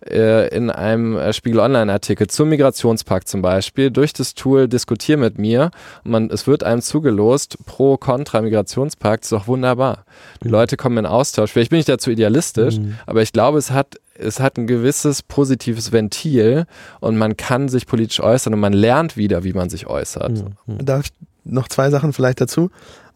äh, 0.07 0.49
in 0.55 0.71
einem 0.71 1.17
äh, 1.17 1.33
Spiegel 1.33 1.61
Online-Artikel 1.61 2.27
zum 2.27 2.49
Migrationspakt 2.49 3.29
zum 3.29 3.43
Beispiel 3.43 3.91
durch 3.91 4.13
das 4.13 4.35
Tool 4.35 4.69
Diskutier 4.69 5.17
mit 5.17 5.39
mir 5.39 5.71
man, 6.05 6.31
es 6.31 6.47
wird 6.47 6.65
einem 6.65 6.83
zugelost 6.83 7.59
pro, 7.67 7.97
contra 7.97 8.41
Migrationspakt, 8.41 9.25
ist 9.25 9.33
doch 9.33 9.47
wunderbar. 9.47 10.05
Die 10.43 10.49
mhm. 10.49 10.53
Leute 10.53 10.77
kommen 10.77 10.99
in 10.99 11.07
Austausch. 11.07 11.53
Vielleicht 11.53 11.71
bin 11.71 11.79
ich 11.79 11.87
dazu 11.87 12.11
idealistisch, 12.11 12.79
mhm. 12.79 12.99
aber 13.07 13.23
ich 13.23 13.33
glaube, 13.33 13.59
es 13.59 13.71
hat 13.71 13.97
es 14.15 14.41
hat 14.41 14.59
ein 14.59 14.67
gewisses 14.67 15.23
positives 15.23 15.91
Ventil 15.91 16.67
und 17.01 17.17
man 17.17 17.37
kann 17.37 17.69
sich 17.69 17.87
politisch 17.87 18.21
äußern 18.21 18.53
und 18.53 18.61
man 18.61 18.75
lernt 18.75 19.17
wieder, 19.17 19.43
wie 19.43 19.55
man 19.55 19.71
sich 19.71 19.87
äußert. 19.87 20.45
Mhm. 20.67 20.85
Darf, 20.85 21.07
noch 21.45 21.69
zwei 21.69 21.91
Sachen 21.91 22.13
vielleicht 22.13 22.41
dazu. 22.41 22.71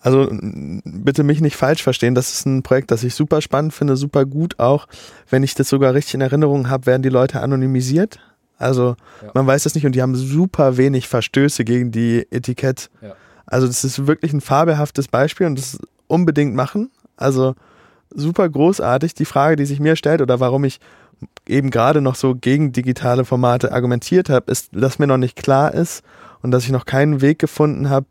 Also 0.06 0.28
bitte 0.30 1.24
mich 1.24 1.40
nicht 1.40 1.56
falsch 1.56 1.82
verstehen, 1.82 2.14
das 2.14 2.32
ist 2.32 2.46
ein 2.46 2.62
Projekt, 2.62 2.92
das 2.92 3.02
ich 3.02 3.12
super 3.16 3.40
spannend 3.40 3.74
finde, 3.74 3.96
super 3.96 4.24
gut 4.24 4.60
auch. 4.60 4.86
Wenn 5.28 5.42
ich 5.42 5.56
das 5.56 5.68
sogar 5.68 5.94
richtig 5.94 6.14
in 6.14 6.20
Erinnerung 6.20 6.70
habe, 6.70 6.86
werden 6.86 7.02
die 7.02 7.08
Leute 7.08 7.40
anonymisiert. 7.40 8.20
Also 8.56 8.94
ja. 9.20 9.32
man 9.34 9.48
weiß 9.48 9.64
das 9.64 9.74
nicht 9.74 9.84
und 9.84 9.96
die 9.96 10.02
haben 10.02 10.14
super 10.14 10.76
wenig 10.76 11.08
Verstöße 11.08 11.64
gegen 11.64 11.90
die 11.90 12.24
Etikett. 12.30 12.88
Ja. 13.02 13.16
Also 13.46 13.66
das 13.66 13.82
ist 13.82 14.06
wirklich 14.06 14.32
ein 14.32 14.40
fabelhaftes 14.40 15.08
Beispiel 15.08 15.48
und 15.48 15.58
das 15.58 15.76
unbedingt 16.06 16.54
machen. 16.54 16.92
Also 17.16 17.56
super 18.14 18.48
großartig. 18.48 19.14
Die 19.14 19.24
Frage, 19.24 19.56
die 19.56 19.66
sich 19.66 19.80
mir 19.80 19.96
stellt 19.96 20.22
oder 20.22 20.38
warum 20.38 20.62
ich 20.62 20.78
eben 21.48 21.70
gerade 21.70 22.00
noch 22.00 22.14
so 22.14 22.36
gegen 22.36 22.70
digitale 22.70 23.24
Formate 23.24 23.72
argumentiert 23.72 24.28
habe, 24.28 24.52
ist, 24.52 24.68
dass 24.70 25.00
mir 25.00 25.08
noch 25.08 25.16
nicht 25.16 25.34
klar 25.34 25.74
ist 25.74 26.04
und 26.42 26.52
dass 26.52 26.62
ich 26.62 26.70
noch 26.70 26.84
keinen 26.84 27.22
Weg 27.22 27.40
gefunden 27.40 27.90
habe, 27.90 28.06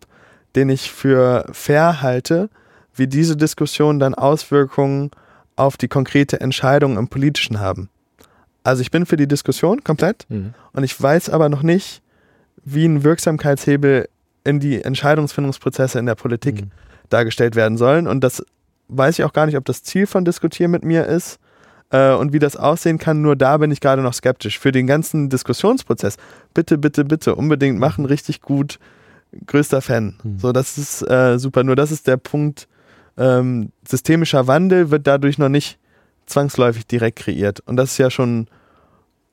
den 0.56 0.70
ich 0.70 0.92
für 0.92 1.46
fair 1.52 2.02
halte, 2.02 2.50
wie 2.94 3.08
diese 3.08 3.36
Diskussionen 3.36 4.00
dann 4.00 4.14
Auswirkungen 4.14 5.12
auf 5.56 5.78
die 5.78 5.88
konkrete 5.88 6.40
Entscheidung 6.40 6.98
im 6.98 7.08
Politischen 7.08 7.60
haben. 7.60 7.90
Also 8.64 8.82
ich 8.82 8.92
bin 8.92 9.06
für 9.06 9.18
die 9.18 9.28
Diskussion 9.28 9.84
komplett 9.84 10.26
mhm. 10.30 10.54
und 10.74 10.84
ich 10.84 11.00
weiß 11.00 11.30
aber 11.30 11.50
noch 11.50 11.62
nicht, 11.62 12.02
wie 12.64 12.86
ein 12.86 13.04
Wirksamkeitshebel 13.04 14.10
in 14.44 14.60
die 14.60 14.82
Entscheidungsfindungsprozesse 14.82 16.00
in 16.00 16.06
der 16.06 16.16
Politik 16.16 16.62
mhm. 16.62 16.72
dargestellt 17.10 17.56
werden 17.56 17.78
sollen. 17.78 18.08
Und 18.08 18.24
das 18.24 18.44
weiß 18.88 19.20
ich 19.20 19.26
auch 19.26 19.34
gar 19.34 19.46
nicht, 19.46 19.58
ob 19.58 19.66
das 19.66 19.84
Ziel 19.84 20.08
von 20.08 20.26
Diskutieren 20.26 20.72
mit 20.72 20.84
mir 20.84 21.06
ist 21.06 21.40
äh, 21.92 22.14
und 22.14 22.34
wie 22.34 22.40
das 22.40 22.56
aussehen 22.58 22.98
kann. 22.98 23.22
Nur 23.22 23.36
da 23.36 23.58
bin 23.58 23.72
ich 23.72 23.82
gerade 23.82 24.02
noch 24.02 24.14
skeptisch. 24.14 24.60
Für 24.60 24.72
den 24.72 24.88
ganzen 24.88 25.30
Diskussionsprozess, 25.30 26.18
bitte, 26.54 26.78
bitte, 26.78 27.06
bitte 27.06 27.36
unbedingt 27.36 27.80
machen, 27.80 28.06
richtig 28.06 28.42
gut. 28.42 28.80
Größter 29.46 29.82
Fan. 29.82 30.16
Mhm. 30.24 30.40
So, 30.40 30.52
das 30.52 30.78
ist 30.78 31.02
äh, 31.10 31.38
super. 31.38 31.64
Nur 31.64 31.76
das 31.76 31.92
ist 31.92 32.08
der 32.08 32.18
Punkt. 32.18 32.68
Ähm, 33.18 33.72
systemischer 33.88 34.48
Wandel 34.48 34.92
wird 34.92 35.08
dadurch 35.08 35.38
noch 35.38 35.50
nicht 35.50 35.78
zwangsläufig 36.26 36.86
direkt 36.88 37.20
kreiert. 37.20 37.62
Und 37.62 37.78
das 37.78 37.92
ist 37.92 37.98
ja 37.98 38.10
schon 38.10 38.48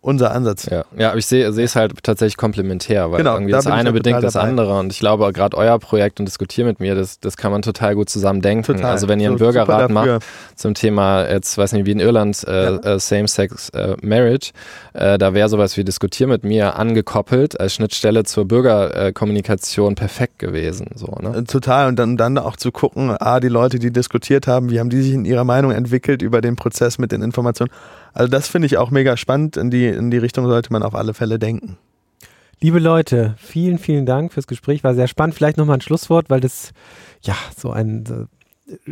unser 0.03 0.33
Ansatz. 0.33 0.67
Ja, 0.67 0.85
ja 0.99 1.11
aber 1.11 1.19
ich 1.19 1.27
sehe 1.27 1.47
es 1.47 1.77
halt 1.77 1.93
tatsächlich 2.03 2.37
komplementär, 2.37 3.11
weil 3.11 3.19
genau, 3.19 3.35
irgendwie 3.35 3.53
da 3.53 3.59
das 3.59 3.67
eine 3.69 3.93
bedingt 3.93 4.23
das 4.23 4.35
dabei. 4.35 4.49
andere 4.49 4.79
und 4.79 4.93
ich 4.93 4.99
glaube 4.99 5.33
gerade 5.33 5.57
euer 5.57 5.79
Projekt 5.79 6.19
und 6.19 6.27
diskutiert 6.27 6.67
mit 6.67 6.81
mir, 6.81 6.95
das, 6.95 7.21
das 7.21 7.37
kann 7.37 7.53
man 7.53 7.63
total 7.63 7.95
gut 7.95 8.11
zusammen 8.11 8.43
denken. 8.43 8.65
Total. 8.65 8.91
Also 8.91 9.09
wenn 9.09 9.21
ihr 9.21 9.29
einen 9.29 9.39
so, 9.39 9.45
Bürgerrat 9.45 9.91
macht 9.91 10.25
zum 10.57 10.75
Thema, 10.75 11.29
jetzt 11.29 11.57
weiß 11.57 11.73
nicht, 11.73 11.87
wie 11.87 11.93
in 11.93 12.01
Irland, 12.01 12.45
äh, 12.47 12.65
ja. 12.65 12.77
äh, 12.79 12.99
Same-Sex 12.99 13.71
äh, 13.71 13.97
Marriage, 14.03 14.51
äh, 14.93 15.19
da 15.19 15.35
wäre 15.35 15.49
sowas 15.49 15.77
wie 15.77 15.85
diskutiert 15.85 16.29
mit 16.29 16.43
mir 16.43 16.77
angekoppelt 16.77 17.61
als 17.61 17.75
Schnittstelle 17.75 18.25
zur 18.25 18.47
Bürgerkommunikation 18.47 19.95
perfekt 19.95 20.41
gewesen. 20.41 20.91
So, 20.97 21.17
ne? 21.21 21.37
Äh, 21.39 21.45
total 21.45 21.87
und 21.87 21.97
dann, 21.97 22.17
dann 22.17 22.39
auch 22.39 22.57
zu 22.57 22.73
gucken, 22.73 23.15
ah, 23.21 23.39
die 23.39 23.49
Leute, 23.49 23.79
die 23.79 23.93
diskutiert 23.93 24.49
haben, 24.49 24.71
wie 24.71 24.81
haben 24.81 24.91
die 24.91 25.01
sich 25.01 25.15
in 25.15 25.25
ihrer 25.25 25.45
Meinung 25.45 25.71
entwickelt 25.71 26.23
über 26.23 26.41
den 26.41 26.57
Prozess 26.57 26.99
mit 26.99 27.13
den 27.13 27.23
Informationen 27.23 27.71
also 28.13 28.31
das 28.31 28.49
finde 28.49 28.67
ich 28.67 28.77
auch 28.77 28.91
mega 28.91 29.17
spannend. 29.17 29.57
In 29.57 29.71
die, 29.71 29.87
in 29.87 30.11
die 30.11 30.19
Richtung 30.19 30.47
sollte 30.47 30.73
man 30.73 30.83
auf 30.83 30.95
alle 30.95 31.15
Fälle 31.15 31.39
denken. 31.39 31.79
Liebe 32.61 32.79
Leute, 32.79 33.35
vielen, 33.39 33.79
vielen 33.79 34.07
Dank 34.07 34.33
fürs 34.33 34.47
Gespräch. 34.47 34.85
War 34.85 34.95
sehr 34.95 35.09
spannend. 35.09 35.35
Vielleicht 35.35 35.57
nochmal 35.57 35.79
ein 35.79 35.81
Schlusswort, 35.81 36.31
weil 36.31 36.41
das 36.41 36.73
ja 37.23 37.35
so 37.57 37.71
eine 37.71 38.05
so 38.07 38.27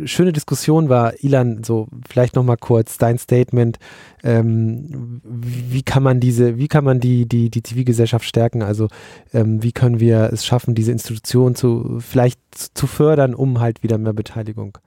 schöne 0.05 0.33
Diskussion 0.33 0.89
war. 0.89 1.23
Ilan, 1.23 1.63
so 1.63 1.87
vielleicht 2.07 2.35
nochmal 2.35 2.57
kurz 2.57 2.97
dein 2.97 3.17
Statement. 3.17 3.79
Ähm, 4.23 5.21
wie 5.23 5.83
kann 5.83 6.03
man 6.03 6.19
diese, 6.19 6.57
wie 6.57 6.67
kann 6.67 6.83
man 6.83 6.99
die, 6.99 7.27
die, 7.27 7.49
die 7.49 7.63
Zivilgesellschaft 7.63 8.25
stärken? 8.25 8.61
Also 8.61 8.87
ähm, 9.33 9.63
wie 9.63 9.71
können 9.71 9.99
wir 9.99 10.31
es 10.33 10.45
schaffen, 10.45 10.75
diese 10.75 10.91
Institution 10.91 11.55
zu 11.55 11.99
vielleicht 11.99 12.39
zu 12.77 12.87
fördern, 12.87 13.33
um 13.33 13.59
halt 13.59 13.83
wieder 13.83 13.97
mehr 13.97 14.13
Beteiligung 14.13 14.77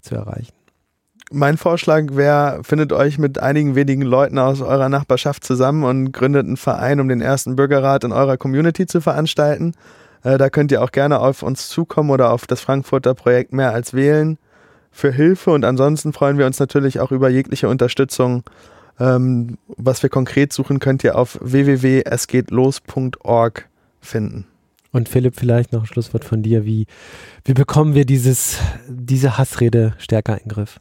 zu 0.00 0.14
erreichen? 0.14 0.54
Mein 1.32 1.56
Vorschlag 1.56 2.04
wäre, 2.12 2.60
findet 2.62 2.92
euch 2.92 3.18
mit 3.18 3.38
einigen 3.38 3.74
wenigen 3.74 4.02
Leuten 4.02 4.38
aus 4.38 4.60
eurer 4.60 4.88
Nachbarschaft 4.88 5.44
zusammen 5.44 5.84
und 5.84 6.12
gründet 6.12 6.46
einen 6.46 6.56
Verein, 6.56 7.00
um 7.00 7.08
den 7.08 7.20
ersten 7.20 7.56
Bürgerrat 7.56 8.04
in 8.04 8.12
eurer 8.12 8.36
Community 8.36 8.86
zu 8.86 9.00
veranstalten. 9.00 9.74
Äh, 10.22 10.38
da 10.38 10.48
könnt 10.50 10.70
ihr 10.72 10.82
auch 10.82 10.92
gerne 10.92 11.20
auf 11.20 11.42
uns 11.42 11.68
zukommen 11.68 12.10
oder 12.10 12.32
auf 12.32 12.46
das 12.46 12.60
Frankfurter 12.60 13.14
Projekt 13.14 13.52
mehr 13.52 13.72
als 13.72 13.94
wählen 13.94 14.38
für 14.90 15.10
Hilfe. 15.10 15.50
Und 15.50 15.64
ansonsten 15.64 16.12
freuen 16.12 16.38
wir 16.38 16.46
uns 16.46 16.60
natürlich 16.60 17.00
auch 17.00 17.10
über 17.10 17.28
jegliche 17.28 17.68
Unterstützung. 17.68 18.44
Ähm, 19.00 19.58
was 19.66 20.02
wir 20.02 20.10
konkret 20.10 20.52
suchen, 20.52 20.78
könnt 20.78 21.02
ihr 21.02 21.16
auf 21.16 21.38
www.esgehtlos.org 21.40 23.68
finden. 24.00 24.46
Und 24.92 25.08
Philipp, 25.08 25.36
vielleicht 25.36 25.72
noch 25.72 25.84
ein 25.84 25.86
Schlusswort 25.86 26.24
von 26.24 26.42
dir. 26.42 26.66
Wie, 26.66 26.86
wie 27.44 27.54
bekommen 27.54 27.94
wir 27.94 28.04
dieses, 28.04 28.58
diese 28.86 29.38
Hassrede 29.38 29.94
stärker 29.98 30.34
in 30.34 30.40
den 30.44 30.50
Griff? 30.50 30.80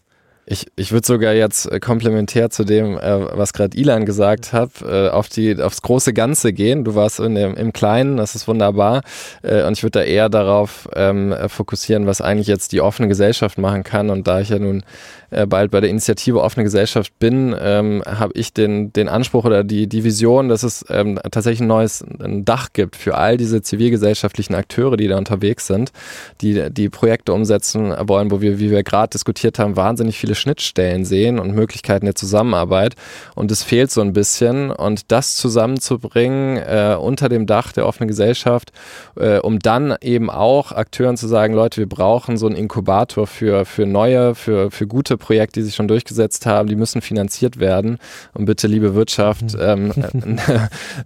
Ich, 0.51 0.67
ich 0.75 0.91
würde 0.91 1.07
sogar 1.07 1.33
jetzt 1.33 1.71
äh, 1.71 1.79
komplementär 1.79 2.49
zu 2.49 2.65
dem, 2.65 2.97
äh, 2.97 3.37
was 3.37 3.53
gerade 3.53 3.77
Ilan 3.77 4.05
gesagt 4.05 4.51
hat, 4.51 4.81
äh, 4.81 5.07
auf 5.07 5.29
die, 5.29 5.57
aufs 5.61 5.81
große 5.81 6.11
Ganze 6.11 6.51
gehen. 6.51 6.83
Du 6.83 6.93
warst 6.93 7.21
in 7.21 7.35
dem, 7.35 7.55
im 7.55 7.71
Kleinen, 7.71 8.17
das 8.17 8.35
ist 8.35 8.49
wunderbar. 8.49 9.01
Äh, 9.43 9.63
und 9.63 9.77
ich 9.77 9.83
würde 9.83 9.99
da 9.99 10.03
eher 10.03 10.27
darauf 10.27 10.89
ähm, 10.93 11.33
fokussieren, 11.47 12.05
was 12.05 12.19
eigentlich 12.19 12.47
jetzt 12.47 12.73
die 12.73 12.81
offene 12.81 13.07
Gesellschaft 13.07 13.57
machen 13.59 13.83
kann. 13.83 14.09
Und 14.09 14.27
da 14.27 14.41
ich 14.41 14.49
ja 14.49 14.59
nun 14.59 14.83
äh, 15.29 15.45
bald 15.45 15.71
bei 15.71 15.79
der 15.79 15.89
Initiative 15.89 16.41
Offene 16.41 16.65
Gesellschaft 16.65 17.17
bin, 17.17 17.55
ähm, 17.57 18.03
habe 18.05 18.33
ich 18.35 18.53
den, 18.53 18.91
den 18.91 19.07
Anspruch 19.07 19.45
oder 19.45 19.63
die, 19.63 19.87
die 19.87 20.03
Vision, 20.03 20.49
dass 20.49 20.63
es 20.63 20.85
ähm, 20.89 21.17
tatsächlich 21.31 21.61
ein 21.61 21.67
neues 21.67 22.03
ein 22.19 22.43
Dach 22.43 22.73
gibt 22.73 22.97
für 22.97 23.15
all 23.15 23.37
diese 23.37 23.61
zivilgesellschaftlichen 23.61 24.53
Akteure, 24.55 24.97
die 24.97 25.07
da 25.07 25.17
unterwegs 25.17 25.67
sind, 25.67 25.93
die 26.41 26.69
die 26.69 26.89
Projekte 26.89 27.31
umsetzen 27.31 27.93
wollen, 28.07 28.29
wo 28.29 28.41
wir, 28.41 28.59
wie 28.59 28.69
wir 28.69 28.83
gerade 28.83 29.11
diskutiert 29.11 29.57
haben, 29.57 29.77
wahnsinnig 29.77 30.17
viele 30.17 30.35
Schnittstellen 30.41 31.05
sehen 31.05 31.39
und 31.39 31.53
Möglichkeiten 31.53 32.05
der 32.05 32.15
Zusammenarbeit. 32.15 32.95
Und 33.35 33.51
es 33.51 33.63
fehlt 33.63 33.91
so 33.91 34.01
ein 34.01 34.13
bisschen. 34.13 34.71
Und 34.71 35.11
das 35.11 35.35
zusammenzubringen 35.35 36.57
äh, 36.57 36.97
unter 36.99 37.29
dem 37.29 37.45
Dach 37.45 37.71
der 37.71 37.87
offenen 37.87 38.07
Gesellschaft, 38.07 38.71
äh, 39.15 39.37
um 39.39 39.59
dann 39.59 39.95
eben 40.01 40.29
auch 40.29 40.71
Akteuren 40.71 41.17
zu 41.17 41.27
sagen, 41.27 41.53
Leute, 41.53 41.77
wir 41.77 41.89
brauchen 41.89 42.37
so 42.37 42.47
einen 42.47 42.55
Inkubator 42.55 43.27
für, 43.27 43.65
für 43.65 43.85
neue, 43.85 44.35
für, 44.35 44.71
für 44.71 44.87
gute 44.87 45.17
Projekte, 45.17 45.59
die 45.59 45.65
sich 45.65 45.75
schon 45.75 45.87
durchgesetzt 45.87 46.45
haben, 46.45 46.67
die 46.67 46.75
müssen 46.75 47.01
finanziert 47.01 47.59
werden. 47.59 47.97
Und 48.33 48.45
bitte, 48.45 48.67
liebe 48.67 48.95
Wirtschaft, 48.95 49.53
mhm. 49.53 49.93
ähm, 49.95 50.39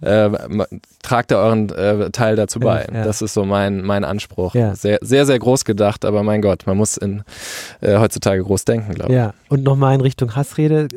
äh, 0.00 0.30
tragt 1.02 1.30
da 1.30 1.36
euren 1.42 1.70
äh, 1.70 2.10
Teil 2.10 2.36
dazu 2.36 2.60
bei. 2.60 2.86
Ja. 2.92 3.04
Das 3.04 3.22
ist 3.22 3.34
so 3.34 3.44
mein, 3.44 3.82
mein 3.82 4.04
Anspruch. 4.04 4.54
Ja. 4.54 4.74
Sehr, 4.74 4.98
sehr, 5.02 5.26
sehr 5.26 5.38
groß 5.38 5.64
gedacht, 5.64 6.04
aber 6.04 6.22
mein 6.22 6.42
Gott, 6.42 6.66
man 6.66 6.76
muss 6.76 6.96
in, 6.96 7.22
äh, 7.80 7.98
heutzutage 7.98 8.42
groß 8.42 8.64
denken, 8.64 8.94
glaube 8.94 9.12
ich. 9.12 9.15
Ja, 9.16 9.32
und 9.48 9.62
nochmal 9.62 9.94
in 9.94 10.02
Richtung 10.02 10.36
Hassrede. 10.36 10.88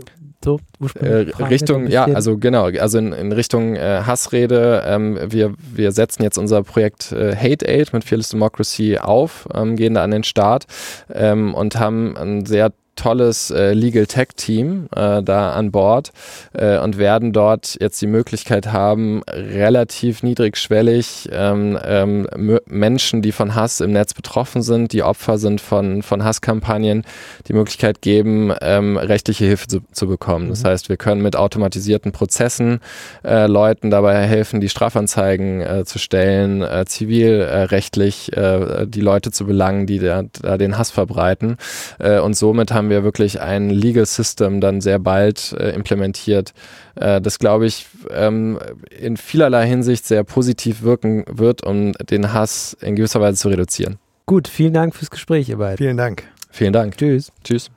So, 0.43 0.59
äh, 0.95 1.31
Richtung, 1.45 1.87
ja, 1.87 2.03
also 2.03 2.37
genau, 2.37 2.65
also 2.65 2.97
in, 2.97 3.13
in 3.13 3.31
Richtung 3.31 3.77
äh, 3.77 4.01
Hassrede. 4.05 4.83
Ähm, 4.85 5.17
wir, 5.25 5.53
wir 5.73 5.93
setzen 5.93 6.23
jetzt 6.23 6.37
unser 6.37 6.63
Projekt 6.63 7.13
äh, 7.13 7.33
Hate 7.33 7.65
Aid 7.65 7.93
mit 7.93 8.03
Fearless 8.03 8.29
Democracy 8.29 8.97
auf, 8.97 9.47
ähm, 9.53 9.77
gehen 9.77 9.93
da 9.93 10.03
an 10.03 10.11
den 10.11 10.25
Start 10.25 10.65
ähm, 11.13 11.53
und 11.53 11.79
haben 11.79 12.17
ein 12.17 12.45
sehr 12.45 12.73
tolles 12.99 13.49
äh, 13.49 13.73
Legal 13.73 14.05
Tech 14.05 14.29
Team 14.35 14.87
äh, 14.95 15.23
da 15.23 15.53
an 15.53 15.71
Bord 15.71 16.11
äh, 16.53 16.77
und 16.79 16.97
werden 16.97 17.31
dort 17.31 17.77
jetzt 17.79 18.01
die 18.01 18.07
Möglichkeit 18.07 18.73
haben, 18.73 19.23
relativ 19.23 20.21
niedrigschwellig 20.21 21.29
ähm, 21.31 21.79
ähm, 21.83 22.27
Menschen, 22.65 23.21
die 23.21 23.31
von 23.31 23.55
Hass 23.55 23.79
im 23.79 23.93
Netz 23.93 24.13
betroffen 24.13 24.61
sind, 24.61 24.91
die 24.91 25.03
Opfer 25.03 25.37
sind 25.37 25.61
von, 25.61 26.03
von 26.03 26.23
Hasskampagnen, 26.23 27.03
die 27.47 27.53
Möglichkeit 27.53 28.01
geben, 28.01 28.53
ähm, 28.61 28.97
rechtliche 28.97 29.45
Hilfe 29.45 29.67
zu, 29.67 29.79
zu 29.91 30.07
bekommen. 30.07 30.45
Mhm. 30.45 30.49
Das 30.49 30.65
heißt, 30.65 30.89
wir 30.89 30.97
können 30.97 31.21
mit 31.21 31.37
automatisierten 31.37 32.11
Prozessen 32.11 32.81
äh, 33.23 33.47
Leuten 33.47 33.91
dabei 33.91 34.27
helfen, 34.27 34.59
die 34.59 34.69
Strafanzeigen 34.69 35.61
äh, 35.61 35.85
zu 35.85 35.99
stellen, 35.99 36.61
äh, 36.61 36.83
zivilrechtlich 36.85 38.35
äh, 38.35 38.85
die 38.85 39.01
Leute 39.01 39.31
zu 39.31 39.45
belangen, 39.45 39.85
die 39.85 39.99
da, 39.99 40.23
da 40.41 40.57
den 40.57 40.77
Hass 40.77 40.91
verbreiten. 40.91 41.57
Äh, 41.99 42.19
und 42.19 42.35
somit 42.35 42.73
haben 42.73 42.88
haben 42.89 42.95
wir 42.95 43.03
wirklich 43.03 43.39
ein 43.39 43.69
Legal 43.69 44.07
System 44.07 44.61
dann 44.61 44.81
sehr 44.81 44.97
bald 44.97 45.53
äh, 45.59 45.69
implementiert, 45.69 46.53
äh, 46.95 47.21
das, 47.21 47.37
glaube 47.37 47.67
ich, 47.67 47.85
ähm, 48.09 48.57
in 48.89 49.15
vielerlei 49.15 49.67
Hinsicht 49.67 50.05
sehr 50.05 50.23
positiv 50.23 50.81
wirken 50.81 51.23
wird, 51.29 51.63
um 51.63 51.91
den 51.93 52.33
Hass 52.33 52.75
in 52.81 52.95
gewisser 52.95 53.21
Weise 53.21 53.37
zu 53.37 53.49
reduzieren. 53.49 53.97
Gut, 54.25 54.47
vielen 54.47 54.73
Dank 54.73 54.95
fürs 54.95 55.11
Gespräch, 55.11 55.49
ihr 55.49 55.57
beiden. 55.57 55.77
Vielen 55.77 55.97
Dank. 55.97 56.23
Vielen 56.49 56.73
Dank. 56.73 56.97
Tschüss. 56.97 57.31
Tschüss. 57.43 57.69